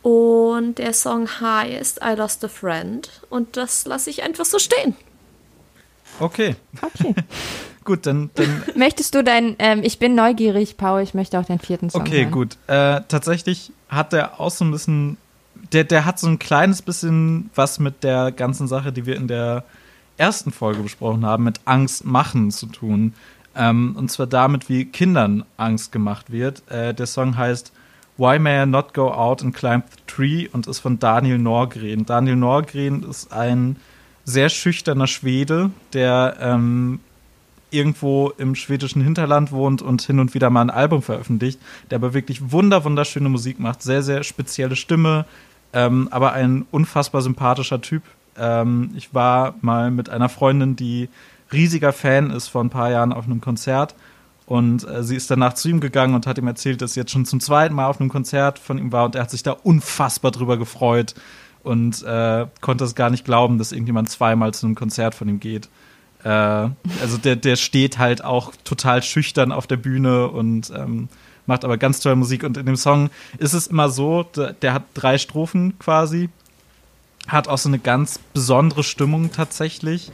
Und 0.03 0.75
der 0.77 0.93
Song 0.93 1.27
heißt 1.41 1.99
I 2.01 2.15
Lost 2.15 2.43
a 2.45 2.47
Friend. 2.47 3.09
Und 3.29 3.57
das 3.57 3.85
lasse 3.85 4.09
ich 4.09 4.23
einfach 4.23 4.45
so 4.45 4.57
stehen. 4.57 4.95
Okay. 6.19 6.55
Okay. 6.81 7.15
gut, 7.83 8.05
dann, 8.05 8.29
dann. 8.35 8.63
Möchtest 8.75 9.15
du 9.15 9.23
dein, 9.23 9.55
ähm, 9.59 9.81
ich 9.83 9.99
bin 9.99 10.15
neugierig, 10.15 10.77
Paul, 10.77 11.01
ich 11.01 11.13
möchte 11.13 11.39
auch 11.39 11.45
deinen 11.45 11.59
vierten 11.59 11.89
Song 11.89 12.01
Okay, 12.01 12.23
hören. 12.23 12.31
gut. 12.31 12.57
Äh, 12.67 13.01
tatsächlich 13.07 13.71
hat 13.89 14.13
der 14.13 14.39
auch 14.39 14.51
so 14.51 14.65
ein 14.65 14.71
bisschen, 14.71 15.17
der, 15.73 15.83
der 15.83 16.05
hat 16.05 16.19
so 16.19 16.27
ein 16.27 16.39
kleines 16.39 16.81
bisschen 16.81 17.49
was 17.55 17.79
mit 17.79 18.03
der 18.03 18.31
ganzen 18.31 18.67
Sache, 18.67 18.91
die 18.91 19.05
wir 19.05 19.15
in 19.15 19.27
der 19.27 19.63
ersten 20.17 20.51
Folge 20.51 20.81
besprochen 20.81 21.25
haben, 21.25 21.43
mit 21.43 21.61
Angst 21.65 22.05
machen 22.05 22.51
zu 22.51 22.65
tun. 22.67 23.13
Ähm, 23.55 23.95
und 23.97 24.11
zwar 24.11 24.27
damit, 24.27 24.69
wie 24.69 24.85
Kindern 24.85 25.43
Angst 25.57 25.91
gemacht 25.91 26.31
wird. 26.31 26.63
Äh, 26.69 26.93
der 26.93 27.07
Song 27.07 27.37
heißt 27.37 27.71
Why 28.17 28.39
May 28.39 28.63
I 28.63 28.65
Not 28.65 28.93
Go 28.93 29.11
Out 29.11 29.43
and 29.43 29.55
Climb 29.55 29.83
the 29.89 30.01
Tree 30.07 30.47
und 30.51 30.67
ist 30.67 30.79
von 30.79 30.99
Daniel 30.99 31.37
Norgren. 31.37 32.05
Daniel 32.05 32.35
Norgren 32.35 33.03
ist 33.03 33.31
ein 33.31 33.77
sehr 34.27 34.49
schüchterner 34.49 35.07
Schwede, 35.07 35.71
der 35.93 36.35
ähm, 36.41 36.99
irgendwo 37.71 38.33
im 38.37 38.55
schwedischen 38.55 39.01
Hinterland 39.01 39.53
wohnt 39.53 39.81
und 39.81 40.01
hin 40.01 40.19
und 40.19 40.33
wieder 40.33 40.49
mal 40.49 40.61
ein 40.61 40.69
Album 40.69 41.01
veröffentlicht, 41.01 41.59
der 41.89 41.95
aber 41.95 42.13
wirklich 42.13 42.51
wunder 42.51 42.83
wunderschöne 42.83 43.29
Musik 43.29 43.57
macht, 43.59 43.81
sehr 43.81 44.03
sehr 44.03 44.23
spezielle 44.23 44.75
Stimme, 44.75 45.25
ähm, 45.71 46.09
aber 46.11 46.33
ein 46.33 46.65
unfassbar 46.71 47.21
sympathischer 47.21 47.81
Typ. 47.81 48.03
Ähm, 48.37 48.91
ich 48.97 49.13
war 49.13 49.55
mal 49.61 49.91
mit 49.91 50.09
einer 50.09 50.27
Freundin, 50.27 50.75
die 50.75 51.07
riesiger 51.53 51.93
Fan 51.93 52.29
ist, 52.29 52.49
vor 52.49 52.61
ein 52.61 52.69
paar 52.69 52.91
Jahren 52.91 53.13
auf 53.13 53.25
einem 53.25 53.39
Konzert 53.39 53.95
und 54.45 54.85
äh, 54.85 55.03
sie 55.03 55.15
ist 55.15 55.31
danach 55.31 55.53
zu 55.53 55.69
ihm 55.69 55.79
gegangen 55.79 56.15
und 56.15 56.27
hat 56.27 56.37
ihm 56.37 56.47
erzählt, 56.47 56.81
dass 56.81 56.93
sie 56.93 56.99
jetzt 56.99 57.11
schon 57.11 57.25
zum 57.25 57.39
zweiten 57.39 57.75
Mal 57.75 57.87
auf 57.87 58.01
einem 58.01 58.09
Konzert 58.09 58.59
von 58.59 58.77
ihm 58.77 58.91
war 58.91 59.05
und 59.05 59.15
er 59.15 59.21
hat 59.21 59.31
sich 59.31 59.43
da 59.43 59.51
unfassbar 59.51 60.31
drüber 60.31 60.57
gefreut 60.57 61.15
und 61.67 62.03
äh, 62.03 62.47
konnte 62.61 62.85
es 62.85 62.95
gar 62.95 63.09
nicht 63.09 63.25
glauben, 63.25 63.57
dass 63.57 63.71
irgendjemand 63.71 64.09
zweimal 64.09 64.53
zu 64.53 64.65
einem 64.65 64.75
Konzert 64.75 65.13
von 65.13 65.27
ihm 65.29 65.39
geht. 65.39 65.69
Äh, 66.23 66.29
also 66.29 67.17
der, 67.23 67.35
der 67.35 67.55
steht 67.55 67.97
halt 67.97 68.23
auch 68.23 68.53
total 68.63 69.03
schüchtern 69.03 69.51
auf 69.51 69.67
der 69.67 69.77
Bühne 69.77 70.29
und 70.29 70.71
ähm, 70.75 71.09
macht 71.45 71.63
aber 71.63 71.77
ganz 71.77 71.99
tolle 71.99 72.15
Musik. 72.15 72.43
Und 72.43 72.57
in 72.57 72.65
dem 72.65 72.75
Song 72.75 73.09
ist 73.37 73.53
es 73.53 73.67
immer 73.67 73.89
so, 73.89 74.23
der, 74.23 74.53
der 74.53 74.73
hat 74.73 74.83
drei 74.93 75.17
Strophen 75.17 75.77
quasi, 75.79 76.29
hat 77.27 77.47
auch 77.47 77.57
so 77.57 77.69
eine 77.69 77.79
ganz 77.79 78.19
besondere 78.33 78.83
Stimmung 78.83 79.31
tatsächlich. 79.31 80.11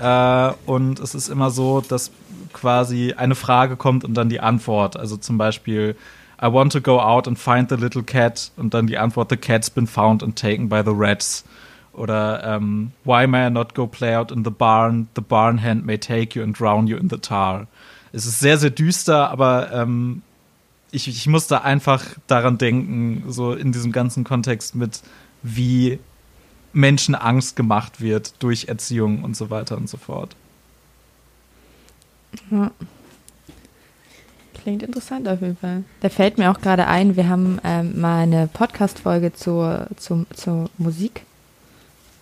Äh, 0.00 0.52
und 0.66 1.00
es 1.00 1.14
ist 1.14 1.28
immer 1.28 1.50
so, 1.50 1.80
dass 1.80 2.10
quasi 2.52 3.14
eine 3.16 3.34
Frage 3.34 3.76
kommt 3.76 4.04
und 4.04 4.14
dann 4.14 4.28
die 4.28 4.40
Antwort. 4.40 4.96
Also 4.96 5.16
zum 5.16 5.38
Beispiel 5.38 5.96
I 6.40 6.46
want 6.46 6.72
to 6.72 6.80
go 6.80 7.00
out 7.00 7.26
and 7.26 7.38
find 7.38 7.68
the 7.68 7.76
little 7.76 8.02
cat 8.02 8.52
und 8.56 8.74
dann 8.74 8.86
die 8.86 8.98
Antwort, 8.98 9.30
the 9.30 9.36
cat's 9.36 9.70
been 9.70 9.86
found 9.86 10.22
and 10.22 10.36
taken 10.36 10.68
by 10.68 10.82
the 10.84 10.92
rats. 10.94 11.44
Oder 11.92 12.44
ähm, 12.44 12.92
why 13.04 13.26
may 13.26 13.48
I 13.48 13.50
not 13.50 13.74
go 13.74 13.88
play 13.88 14.14
out 14.14 14.30
in 14.30 14.44
the 14.44 14.50
barn? 14.50 15.08
The 15.16 15.20
barn 15.20 15.60
hand 15.60 15.84
may 15.84 15.98
take 15.98 16.38
you 16.38 16.44
and 16.44 16.56
drown 16.56 16.86
you 16.86 16.96
in 16.96 17.10
the 17.10 17.18
tar. 17.18 17.66
Es 18.12 18.24
ist 18.24 18.38
sehr, 18.38 18.56
sehr 18.56 18.70
düster, 18.70 19.30
aber 19.30 19.72
ähm, 19.72 20.22
ich, 20.92 21.08
ich 21.08 21.26
musste 21.26 21.62
einfach 21.62 22.04
daran 22.28 22.56
denken, 22.56 23.24
so 23.28 23.52
in 23.52 23.72
diesem 23.72 23.92
ganzen 23.92 24.24
Kontext 24.24 24.74
mit, 24.74 25.02
wie 25.42 25.98
Menschen 26.72 27.14
Angst 27.14 27.56
gemacht 27.56 28.00
wird 28.00 28.34
durch 28.42 28.66
Erziehung 28.68 29.24
und 29.24 29.36
so 29.36 29.50
weiter 29.50 29.76
und 29.76 29.88
so 29.88 29.96
fort. 29.96 30.36
Ja. 32.50 32.70
Klingt 34.62 34.82
interessant 34.82 35.28
auf 35.28 35.40
jeden 35.40 35.56
Fall. 35.56 35.84
Da 36.00 36.08
fällt 36.08 36.38
mir 36.38 36.50
auch 36.50 36.60
gerade 36.60 36.86
ein, 36.86 37.16
wir 37.16 37.28
haben 37.28 37.58
ähm, 37.64 38.00
mal 38.00 38.22
eine 38.22 38.48
Podcast-Folge 38.52 39.32
zur, 39.32 39.86
zur, 39.96 40.26
zur 40.34 40.70
Musik, 40.78 41.22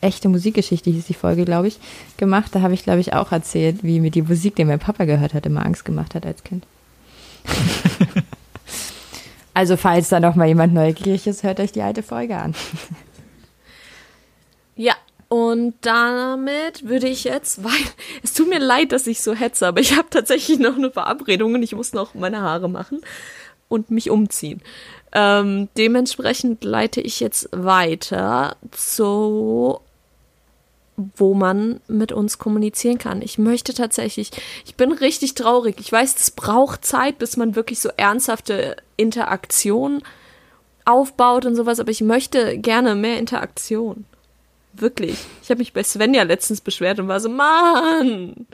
echte 0.00 0.28
Musikgeschichte 0.28 0.90
hieß 0.90 1.06
die 1.06 1.14
Folge, 1.14 1.44
glaube 1.44 1.68
ich, 1.68 1.78
gemacht. 2.16 2.54
Da 2.54 2.60
habe 2.60 2.74
ich, 2.74 2.84
glaube 2.84 3.00
ich, 3.00 3.14
auch 3.14 3.32
erzählt, 3.32 3.82
wie 3.82 4.00
mir 4.00 4.10
die 4.10 4.22
Musik, 4.22 4.56
die 4.56 4.64
mein 4.64 4.78
Papa 4.78 5.04
gehört 5.04 5.34
hat, 5.34 5.46
immer 5.46 5.64
Angst 5.64 5.84
gemacht 5.84 6.14
hat 6.14 6.26
als 6.26 6.44
Kind. 6.44 6.64
also 9.54 9.76
falls 9.76 10.08
da 10.08 10.20
noch 10.20 10.34
mal 10.34 10.48
jemand 10.48 10.74
neugierig 10.74 11.26
ist, 11.26 11.42
hört 11.42 11.60
euch 11.60 11.72
die 11.72 11.82
alte 11.82 12.02
Folge 12.02 12.36
an. 12.36 12.54
Ja, 14.78 14.94
und 15.28 15.74
damit 15.81 16.89
würde 16.89 17.09
ich 17.09 17.24
jetzt, 17.24 17.65
weil 17.65 17.73
es 18.23 18.35
tut 18.35 18.48
mir 18.48 18.61
leid, 18.61 18.93
dass 18.93 19.07
ich 19.07 19.20
so 19.23 19.35
hetze, 19.35 19.66
aber 19.66 19.81
ich 19.81 19.97
habe 19.97 20.09
tatsächlich 20.11 20.59
noch 20.59 20.77
eine 20.77 20.90
Verabredung 20.90 21.55
und 21.55 21.62
ich 21.62 21.74
muss 21.74 21.93
noch 21.93 22.15
meine 22.15 22.43
Haare 22.43 22.69
machen 22.69 23.01
und 23.69 23.90
mich 23.90 24.11
umziehen. 24.11 24.62
Ähm, 25.12 25.69
dementsprechend 25.77 26.62
leite 26.62 27.01
ich 27.01 27.20
jetzt 27.20 27.48
weiter 27.53 28.57
zu 28.70 29.81
wo 31.16 31.35
man 31.35 31.81
mit 31.89 32.12
uns 32.12 32.39
kommunizieren 32.39 32.98
kann. 32.98 33.20
Ich 33.20 33.36
möchte 33.39 33.74
tatsächlich, 33.74 34.31
ich 34.65 34.77
bin 34.77 34.93
richtig 34.93 35.35
traurig. 35.35 35.77
Ich 35.78 35.93
weiß, 35.93 36.16
es 36.16 36.31
braucht 36.31 36.85
Zeit, 36.85 37.19
bis 37.19 37.36
man 37.36 37.55
wirklich 37.55 37.81
so 37.81 37.90
ernsthafte 37.97 38.77
Interaktion 38.97 40.03
aufbaut 40.86 41.44
und 41.44 41.55
sowas, 41.55 41.81
aber 41.81 41.90
ich 41.90 42.01
möchte 42.01 42.57
gerne 42.59 42.94
mehr 42.94 43.19
Interaktion. 43.19 44.07
Wirklich. 44.78 45.16
Ich 45.43 45.51
habe 45.51 45.59
mich 45.59 45.73
bei 45.73 45.82
Svenja 45.82 46.23
letztens 46.23 46.61
beschwert 46.61 46.98
und 46.98 47.09
war 47.09 47.20
so, 47.20 47.28
Mann, 47.28 48.47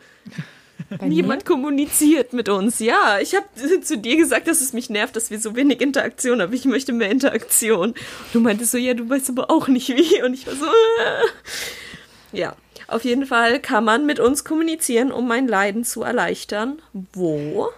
bei 0.98 1.08
niemand 1.08 1.42
mir? 1.42 1.54
kommuniziert 1.54 2.32
mit 2.32 2.48
uns. 2.48 2.78
Ja, 2.78 3.18
ich 3.20 3.34
habe 3.34 3.46
zu 3.82 3.98
dir 3.98 4.16
gesagt, 4.16 4.46
dass 4.46 4.60
es 4.60 4.72
mich 4.72 4.90
nervt, 4.90 5.16
dass 5.16 5.30
wir 5.30 5.40
so 5.40 5.56
wenig 5.56 5.80
Interaktion 5.80 6.40
haben. 6.40 6.52
Ich 6.52 6.64
möchte 6.64 6.92
mehr 6.92 7.10
Interaktion. 7.10 7.94
Du 8.32 8.40
meintest 8.40 8.72
so, 8.72 8.78
ja, 8.78 8.94
du 8.94 9.08
weißt 9.08 9.30
aber 9.30 9.50
auch 9.50 9.68
nicht 9.68 9.88
wie. 9.88 10.22
Und 10.22 10.34
ich 10.34 10.46
war 10.46 10.54
so, 10.54 10.66
äh. 10.66 12.36
Ja, 12.38 12.56
auf 12.88 13.04
jeden 13.04 13.26
Fall 13.26 13.60
kann 13.60 13.84
man 13.84 14.06
mit 14.06 14.20
uns 14.20 14.44
kommunizieren, 14.44 15.12
um 15.12 15.28
mein 15.28 15.48
Leiden 15.48 15.84
zu 15.84 16.02
erleichtern. 16.02 16.80
Wo? 17.12 17.68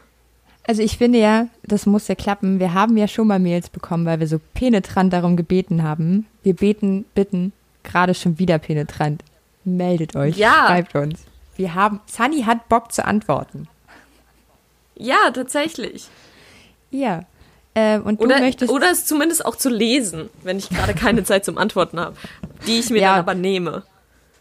Also 0.66 0.83
ich 0.83 0.99
finde 0.99 1.19
ja, 1.19 1.49
das 1.62 1.87
muss 1.87 2.09
ja 2.09 2.15
klappen. 2.15 2.59
Wir 2.59 2.73
haben 2.73 2.97
ja 2.97 3.07
schon 3.07 3.27
mal 3.27 3.39
Mails 3.39 3.69
bekommen, 3.69 4.07
weil 4.07 4.21
wir 4.21 4.27
so 4.27 4.41
penetrant 4.55 5.12
darum 5.12 5.37
gebeten 5.37 5.83
haben. 5.83 6.27
Wir 6.43 6.55
beten, 6.55 7.05
bitten, 7.15 7.53
gerade 7.85 8.15
schon 8.15 8.39
wieder 8.39 8.59
penetrant. 8.59 9.23
Meldet 9.65 10.16
euch, 10.16 10.36
ja. 10.36 10.66
schreibt 10.66 10.94
uns. 10.94 11.24
Wir 11.56 11.74
haben, 11.74 12.01
Sunny 12.06 12.43
hat 12.43 12.69
Bock 12.69 12.93
zu 12.93 13.05
antworten. 13.05 13.69
Ja, 14.97 15.31
tatsächlich. 15.32 16.09
Ja. 16.90 17.24
Äh, 17.74 17.98
und 17.98 18.20
du 18.20 18.27
oder, 18.27 18.40
möchtest 18.40 18.73
oder 18.73 18.90
es 18.90 19.06
zumindest 19.06 19.47
auch 19.47 19.56
zu 19.56 19.69
lesen, 19.69 20.28
wenn 20.43 20.59
ich 20.59 20.69
gerade 20.69 20.94
keine 20.94 21.24
Zeit 21.24 21.44
zum 21.44 21.59
Antworten 21.59 21.98
habe, 21.98 22.16
die 22.66 22.78
ich 22.78 22.90
mir 22.90 23.01
ja. 23.01 23.11
dann 23.12 23.20
aber 23.20 23.35
nehme 23.35 23.85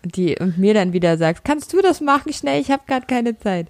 die 0.05 0.37
und 0.37 0.57
mir 0.57 0.73
dann 0.73 0.93
wieder 0.93 1.17
sagst, 1.17 1.43
kannst 1.43 1.73
du 1.73 1.81
das 1.81 2.01
machen 2.01 2.33
schnell, 2.33 2.61
ich 2.61 2.71
habe 2.71 2.83
gerade 2.87 3.05
keine 3.05 3.37
Zeit. 3.37 3.67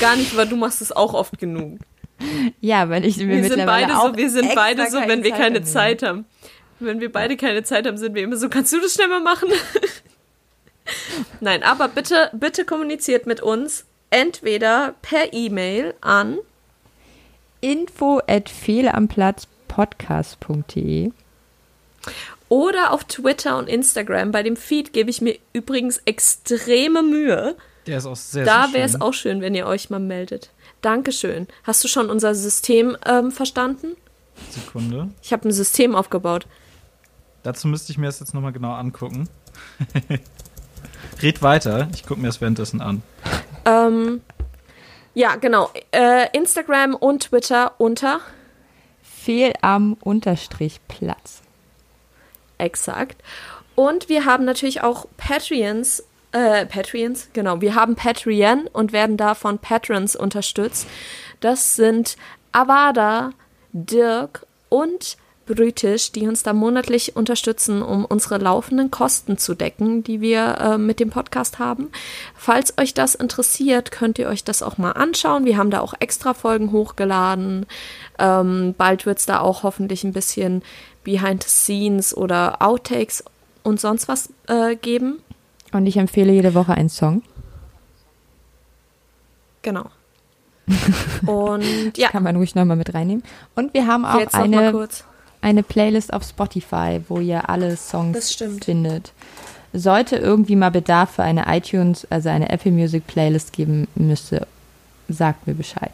Gar 0.00 0.16
nicht, 0.16 0.36
weil 0.36 0.48
du 0.48 0.56
machst 0.56 0.82
es 0.82 0.92
auch 0.92 1.14
oft 1.14 1.38
genug. 1.38 1.78
Ja, 2.60 2.88
weil 2.88 3.04
ich 3.04 3.16
mir 3.18 3.28
wir 3.28 3.36
mittlerweile 3.36 3.56
sind 3.56 3.66
beide 3.66 3.98
auch 3.98 4.10
so, 4.10 4.16
wir 4.16 4.30
sind 4.30 4.54
beide 4.54 4.90
so, 4.90 4.98
wenn 4.98 5.24
wir 5.24 5.32
keine 5.32 5.62
Zeit 5.62 6.02
haben. 6.02 6.24
Wenn 6.80 7.00
wir 7.00 7.12
beide 7.12 7.36
keine 7.36 7.62
Zeit 7.62 7.86
haben, 7.86 7.98
sind 7.98 8.14
wir 8.14 8.22
immer 8.22 8.36
so, 8.36 8.48
kannst 8.48 8.72
du 8.72 8.80
das 8.80 8.94
schnell 8.94 9.08
mal 9.08 9.20
machen? 9.20 9.50
Nein, 11.40 11.62
aber 11.62 11.88
bitte, 11.88 12.30
bitte 12.32 12.64
kommuniziert 12.64 13.26
mit 13.26 13.40
uns 13.40 13.84
entweder 14.10 14.94
per 15.02 15.32
E-Mail 15.32 15.94
an 16.00 16.38
info 17.60 18.20
at 18.26 18.48
fehlamplatz.podcast.de 18.48 21.12
oder 22.48 22.92
auf 22.92 23.04
Twitter 23.04 23.58
und 23.58 23.68
Instagram. 23.68 24.30
Bei 24.30 24.42
dem 24.42 24.56
Feed 24.56 24.92
gebe 24.92 25.10
ich 25.10 25.20
mir 25.20 25.38
übrigens 25.52 26.00
extreme 26.04 27.02
Mühe. 27.02 27.56
Der 27.86 27.98
ist 27.98 28.06
auch 28.06 28.16
sehr, 28.16 28.44
Da 28.44 28.72
wäre 28.72 28.86
es 28.86 29.00
auch 29.00 29.12
schön, 29.12 29.40
wenn 29.40 29.54
ihr 29.54 29.66
euch 29.66 29.90
mal 29.90 30.00
meldet. 30.00 30.50
Dankeschön. 30.82 31.48
Hast 31.64 31.82
du 31.82 31.88
schon 31.88 32.10
unser 32.10 32.34
System 32.34 32.96
ähm, 33.06 33.32
verstanden? 33.32 33.96
Sekunde. 34.50 35.08
Ich 35.22 35.32
habe 35.32 35.48
ein 35.48 35.52
System 35.52 35.94
aufgebaut. 35.94 36.46
Dazu 37.44 37.68
müsste 37.68 37.92
ich 37.92 37.98
mir 37.98 38.06
das 38.06 38.20
jetzt 38.20 38.34
nochmal 38.34 38.52
genau 38.52 38.72
angucken. 38.72 39.28
Red 41.22 41.42
weiter, 41.42 41.88
ich 41.94 42.04
gucke 42.04 42.20
mir 42.20 42.26
das 42.26 42.40
währenddessen 42.40 42.80
an. 42.80 43.02
Ähm, 43.66 44.22
ja, 45.12 45.36
genau. 45.36 45.70
Äh, 45.92 46.26
Instagram 46.36 46.94
und 46.94 47.24
Twitter 47.24 47.74
unter 47.78 48.20
Fehl 49.02 49.52
am 49.60 49.92
Unterstrich 50.00 50.80
Platz. 50.88 51.42
Exakt. 52.56 53.22
Und 53.74 54.08
wir 54.08 54.24
haben 54.24 54.46
natürlich 54.46 54.82
auch 54.82 55.06
Patreons, 55.18 56.02
äh, 56.32 56.64
Patreons, 56.64 57.28
genau. 57.34 57.60
Wir 57.60 57.74
haben 57.74 57.94
Patreon 57.94 58.68
und 58.72 58.92
werden 58.92 59.18
da 59.18 59.34
von 59.34 59.58
Patrons 59.58 60.16
unterstützt. 60.16 60.86
Das 61.40 61.76
sind 61.76 62.16
Avada, 62.52 63.32
Dirk 63.72 64.46
und 64.70 65.18
Brütisch, 65.46 66.12
die 66.12 66.26
uns 66.26 66.42
da 66.42 66.52
monatlich 66.52 67.16
unterstützen, 67.16 67.82
um 67.82 68.04
unsere 68.04 68.38
laufenden 68.38 68.90
Kosten 68.90 69.36
zu 69.36 69.54
decken, 69.54 70.02
die 70.02 70.20
wir 70.20 70.58
äh, 70.58 70.78
mit 70.78 71.00
dem 71.00 71.10
Podcast 71.10 71.58
haben. 71.58 71.90
Falls 72.34 72.78
euch 72.78 72.94
das 72.94 73.14
interessiert, 73.14 73.90
könnt 73.90 74.18
ihr 74.18 74.28
euch 74.28 74.44
das 74.44 74.62
auch 74.62 74.78
mal 74.78 74.92
anschauen. 74.92 75.44
Wir 75.44 75.58
haben 75.58 75.70
da 75.70 75.80
auch 75.80 75.94
extra 76.00 76.32
Folgen 76.32 76.72
hochgeladen. 76.72 77.66
Ähm, 78.18 78.74
bald 78.78 79.04
wird 79.04 79.18
es 79.18 79.26
da 79.26 79.40
auch 79.40 79.62
hoffentlich 79.62 80.02
ein 80.04 80.12
bisschen 80.12 80.62
Behind 81.04 81.42
the 81.42 81.48
Scenes 81.50 82.16
oder 82.16 82.62
Outtakes 82.62 83.22
und 83.62 83.80
sonst 83.80 84.08
was 84.08 84.30
äh, 84.48 84.76
geben. 84.76 85.18
Und 85.72 85.86
ich 85.86 85.96
empfehle 85.96 86.32
jede 86.32 86.54
Woche 86.54 86.74
einen 86.74 86.88
Song. 86.88 87.22
Genau. 89.62 89.86
und 91.26 91.98
ja. 91.98 92.08
Kann 92.08 92.22
man 92.22 92.36
ruhig 92.36 92.54
nochmal 92.54 92.76
mit 92.76 92.94
reinnehmen. 92.94 93.22
Und 93.54 93.74
wir 93.74 93.86
haben 93.86 94.04
auch 94.04 94.32
eine, 94.32 94.88
eine 95.44 95.62
Playlist 95.62 96.12
auf 96.12 96.24
Spotify, 96.24 97.02
wo 97.08 97.20
ihr 97.20 97.50
alle 97.50 97.76
Songs 97.76 98.34
findet. 98.62 99.12
Sollte 99.74 100.16
irgendwie 100.16 100.56
mal 100.56 100.70
Bedarf 100.70 101.10
für 101.16 101.22
eine 101.22 101.44
iTunes, 101.54 102.06
also 102.10 102.30
eine 102.30 102.48
Apple 102.48 102.72
Music 102.72 103.06
Playlist 103.06 103.52
geben 103.52 103.86
müsste, 103.94 104.46
sagt 105.08 105.46
mir 105.46 105.54
Bescheid. 105.54 105.92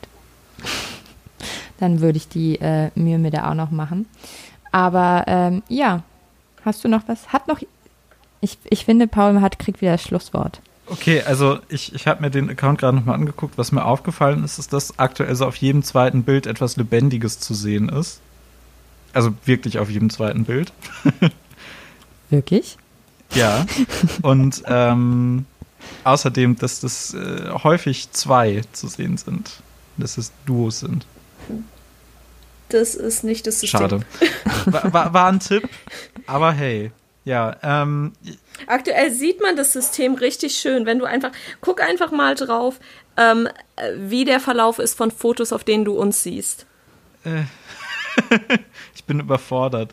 Dann 1.81 2.01
würde 2.01 2.19
ich 2.19 2.29
die 2.29 2.61
äh, 2.61 2.91
Mühe 2.95 3.19
mir 3.19 3.31
da 3.31 3.51
auch 3.51 3.55
noch 3.55 3.71
machen. 3.71 4.07
Aber 4.71 5.25
ähm, 5.27 5.63
ja, 5.69 6.05
hast 6.65 6.85
du 6.85 6.89
noch 6.89 7.03
was? 7.09 7.33
Hat 7.33 7.49
noch. 7.49 7.61
Ich, 8.41 8.57
ich 8.65 8.85
finde, 8.85 9.09
Paul 9.09 9.41
hat, 9.41 9.59
kriegt 9.59 9.81
wieder 9.81 9.93
das 9.93 10.03
Schlusswort. 10.03 10.61
Okay, 10.87 11.23
also 11.23 11.59
ich, 11.69 11.95
ich 11.95 12.07
habe 12.07 12.21
mir 12.21 12.31
den 12.31 12.51
Account 12.51 12.79
gerade 12.79 12.97
nochmal 12.97 13.17
angeguckt. 13.17 13.59
Was 13.59 13.73
mir 13.73 13.85
aufgefallen 13.85 14.45
ist, 14.45 14.59
ist, 14.59 14.73
dass 14.73 14.99
aktuell 14.99 15.35
so 15.35 15.47
auf 15.47 15.57
jedem 15.57 15.83
zweiten 15.83 16.23
Bild 16.23 16.47
etwas 16.47 16.77
Lebendiges 16.77 17.41
zu 17.41 17.55
sehen 17.55 17.89
ist. 17.89 18.21
Also 19.13 19.35
wirklich 19.45 19.79
auf 19.79 19.91
jedem 19.91 20.11
zweiten 20.11 20.45
Bild. 20.45 20.73
wirklich? 22.31 22.77
Ja. 23.35 23.67
Und 24.23 24.63
ähm, 24.67 25.47
außerdem, 26.05 26.57
dass 26.57 26.81
das 26.81 27.15
äh, 27.15 27.51
häufig 27.63 28.11
zwei 28.13 28.63
zu 28.73 28.89
sehen 28.89 29.17
sind. 29.17 29.61
Dass 29.97 30.17
es 30.17 30.33
Duos 30.47 30.81
sind. 30.81 31.07
Das 32.71 32.95
ist 32.95 33.25
nicht 33.25 33.47
das 33.47 33.61
System. 33.61 33.81
Schade. 33.81 34.01
War, 34.67 34.93
war, 34.93 35.13
war 35.13 35.27
ein 35.27 35.41
Tipp, 35.41 35.69
aber 36.27 36.53
hey. 36.53 36.93
Ja, 37.25 37.57
ähm. 37.63 38.13
Aktuell 38.67 39.13
sieht 39.13 39.43
man 39.43 39.57
das 39.57 39.73
System 39.73 40.15
richtig 40.15 40.57
schön, 40.57 40.87
wenn 40.87 40.99
du 40.99 41.05
einfach, 41.05 41.33
guck 41.61 41.83
einfach 41.83 42.13
mal 42.13 42.35
drauf, 42.35 42.81
ähm, 43.17 43.49
wie 43.97 44.25
der 44.25 44.41
Verlauf 44.41 44.79
ist 44.79 44.97
von 44.97 45.11
Fotos, 45.11 45.53
auf 45.53 45.65
denen 45.65 45.85
du 45.85 45.93
uns 45.93 46.23
siehst. 46.23 46.67
Äh, 47.25 47.43
bin 49.11 49.19
überfordert. 49.19 49.93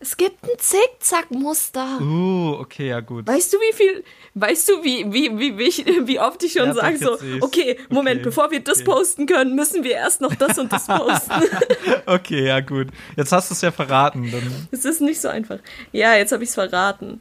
Es 0.00 0.16
gibt 0.16 0.42
ein 0.42 0.58
Zickzack-Muster. 0.58 2.00
Uh, 2.00 2.56
okay, 2.58 2.88
ja 2.88 3.00
gut. 3.00 3.28
Weißt 3.28 3.52
du, 3.52 3.58
wie 3.58 3.72
viel, 3.74 4.04
weißt 4.34 4.68
du, 4.70 4.82
wie, 4.82 5.04
wie, 5.12 5.38
wie, 5.38 5.56
wie, 5.56 6.06
wie 6.08 6.18
oft 6.18 6.42
ich 6.42 6.52
schon 6.54 6.68
ja, 6.68 6.74
sage, 6.74 6.98
so, 6.98 7.16
okay, 7.42 7.78
Moment, 7.90 8.20
okay, 8.20 8.24
bevor 8.24 8.50
wir 8.50 8.58
das 8.60 8.78
okay. 8.78 8.86
posten 8.86 9.26
können, 9.26 9.54
müssen 9.54 9.84
wir 9.84 9.92
erst 9.92 10.20
noch 10.20 10.34
das 10.34 10.58
und 10.58 10.72
das 10.72 10.86
posten. 10.88 11.44
okay, 12.06 12.46
ja 12.46 12.60
gut. 12.60 12.88
Jetzt 13.14 13.30
hast 13.30 13.50
du 13.50 13.54
es 13.54 13.60
ja 13.60 13.70
verraten. 13.70 14.28
Dann. 14.32 14.68
Es 14.72 14.84
ist 14.84 15.00
nicht 15.00 15.20
so 15.20 15.28
einfach. 15.28 15.58
Ja, 15.92 16.16
jetzt 16.16 16.32
habe 16.32 16.42
ich 16.42 16.48
es 16.48 16.54
verraten. 16.54 17.20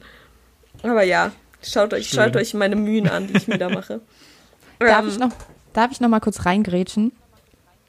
Aber 0.81 1.03
ja, 1.03 1.31
schaut 1.61 1.93
euch, 1.93 2.09
schaut 2.09 2.35
euch 2.35 2.55
meine 2.55 2.77
Mühen 2.77 3.07
an, 3.07 3.27
die 3.27 3.37
ich 3.37 3.47
mir 3.47 3.59
da 3.59 3.69
mache. 3.69 4.01
Darf, 4.79 5.03
ähm, 5.03 5.09
ich 5.09 5.19
noch, 5.19 5.31
darf 5.73 5.91
ich 5.91 5.99
noch 5.99 6.09
mal 6.09 6.21
kurz 6.21 6.45
reingrätschen? 6.45 7.11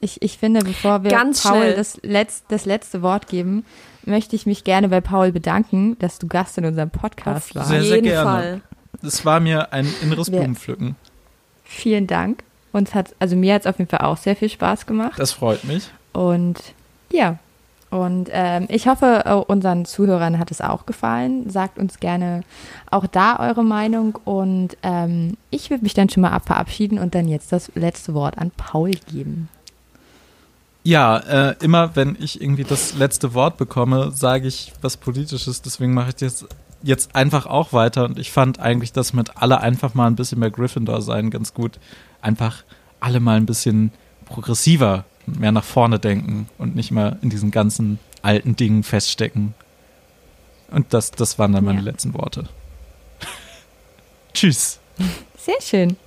Ich, 0.01 0.21
ich 0.21 0.37
finde, 0.37 0.61
bevor 0.61 1.03
wir 1.03 1.11
Paul 1.11 1.73
das, 1.75 2.01
Letz-, 2.01 2.41
das 2.47 2.65
letzte 2.65 3.01
Wort 3.01 3.27
geben, 3.27 3.65
möchte 4.03 4.35
ich 4.35 4.47
mich 4.47 4.63
gerne 4.63 4.89
bei 4.89 4.99
Paul 4.99 5.31
bedanken, 5.31 5.97
dass 5.99 6.17
du 6.17 6.27
Gast 6.27 6.57
in 6.57 6.65
unserem 6.65 6.89
Podcast 6.89 7.55
warst. 7.55 7.69
Sehr, 7.69 7.83
sehr 7.83 8.01
gerne. 8.01 8.23
Fall. 8.23 8.61
Es 9.03 9.25
war 9.25 9.39
mir 9.39 9.71
ein 9.71 9.87
inneres 10.01 10.29
Blumenpflücken. 10.29 10.95
Vielen 11.63 12.07
Dank. 12.07 12.43
Uns 12.71 12.95
hat, 12.95 13.15
also 13.19 13.35
mir 13.35 13.53
hat 13.53 13.61
es 13.61 13.67
auf 13.67 13.77
jeden 13.77 13.89
Fall 13.89 14.01
auch 14.01 14.17
sehr 14.17 14.35
viel 14.35 14.49
Spaß 14.49 14.85
gemacht. 14.85 15.19
Das 15.19 15.31
freut 15.31 15.63
mich. 15.63 15.89
Und 16.13 16.57
ja, 17.11 17.37
und 17.91 18.29
ähm, 18.31 18.67
ich 18.69 18.87
hoffe, 18.87 19.23
äh, 19.25 19.33
unseren 19.33 19.83
Zuhörern 19.85 20.39
hat 20.39 20.49
es 20.49 20.61
auch 20.61 20.85
gefallen. 20.85 21.49
Sagt 21.49 21.77
uns 21.77 21.99
gerne 21.99 22.43
auch 22.89 23.05
da 23.05 23.37
eure 23.37 23.65
Meinung. 23.65 24.17
Und 24.23 24.77
ähm, 24.81 25.37
ich 25.49 25.69
würde 25.69 25.83
mich 25.83 25.93
dann 25.93 26.07
schon 26.09 26.21
mal 26.21 26.39
verabschieden 26.39 26.97
und 26.97 27.13
dann 27.13 27.27
jetzt 27.27 27.51
das 27.51 27.69
letzte 27.75 28.13
Wort 28.13 28.37
an 28.37 28.51
Paul 28.55 28.91
geben. 28.91 29.49
Ja, 30.83 31.17
äh, 31.17 31.55
immer 31.61 31.95
wenn 31.95 32.17
ich 32.19 32.41
irgendwie 32.41 32.63
das 32.63 32.95
letzte 32.95 33.33
Wort 33.33 33.57
bekomme, 33.57 34.11
sage 34.11 34.47
ich 34.47 34.73
was 34.81 34.97
Politisches. 34.97 35.61
Deswegen 35.61 35.93
mache 35.93 36.09
ich 36.09 36.15
das 36.15 36.47
jetzt 36.81 37.15
einfach 37.15 37.45
auch 37.45 37.71
weiter. 37.73 38.05
Und 38.05 38.17
ich 38.17 38.31
fand 38.31 38.59
eigentlich, 38.59 38.91
dass 38.91 39.13
mit 39.13 39.37
alle 39.37 39.61
einfach 39.61 39.93
mal 39.93 40.07
ein 40.07 40.15
bisschen 40.15 40.39
mehr 40.39 40.49
Gryffindor 40.49 41.01
sein 41.01 41.29
ganz 41.29 41.53
gut. 41.53 41.79
Einfach 42.21 42.63
alle 42.99 43.19
mal 43.19 43.37
ein 43.37 43.45
bisschen 43.45 43.91
progressiver, 44.25 45.05
mehr 45.25 45.51
nach 45.51 45.63
vorne 45.63 45.99
denken 45.99 46.49
und 46.57 46.75
nicht 46.75 46.91
mal 46.91 47.17
in 47.21 47.29
diesen 47.29 47.51
ganzen 47.51 47.99
alten 48.23 48.55
Dingen 48.55 48.83
feststecken. 48.83 49.53
Und 50.71 50.93
das, 50.93 51.11
das 51.11 51.37
waren 51.37 51.51
dann 51.51 51.65
meine 51.65 51.79
ja. 51.79 51.85
letzten 51.85 52.13
Worte. 52.13 52.47
Tschüss. 54.33 54.79
Sehr 55.37 55.61
schön. 55.61 55.97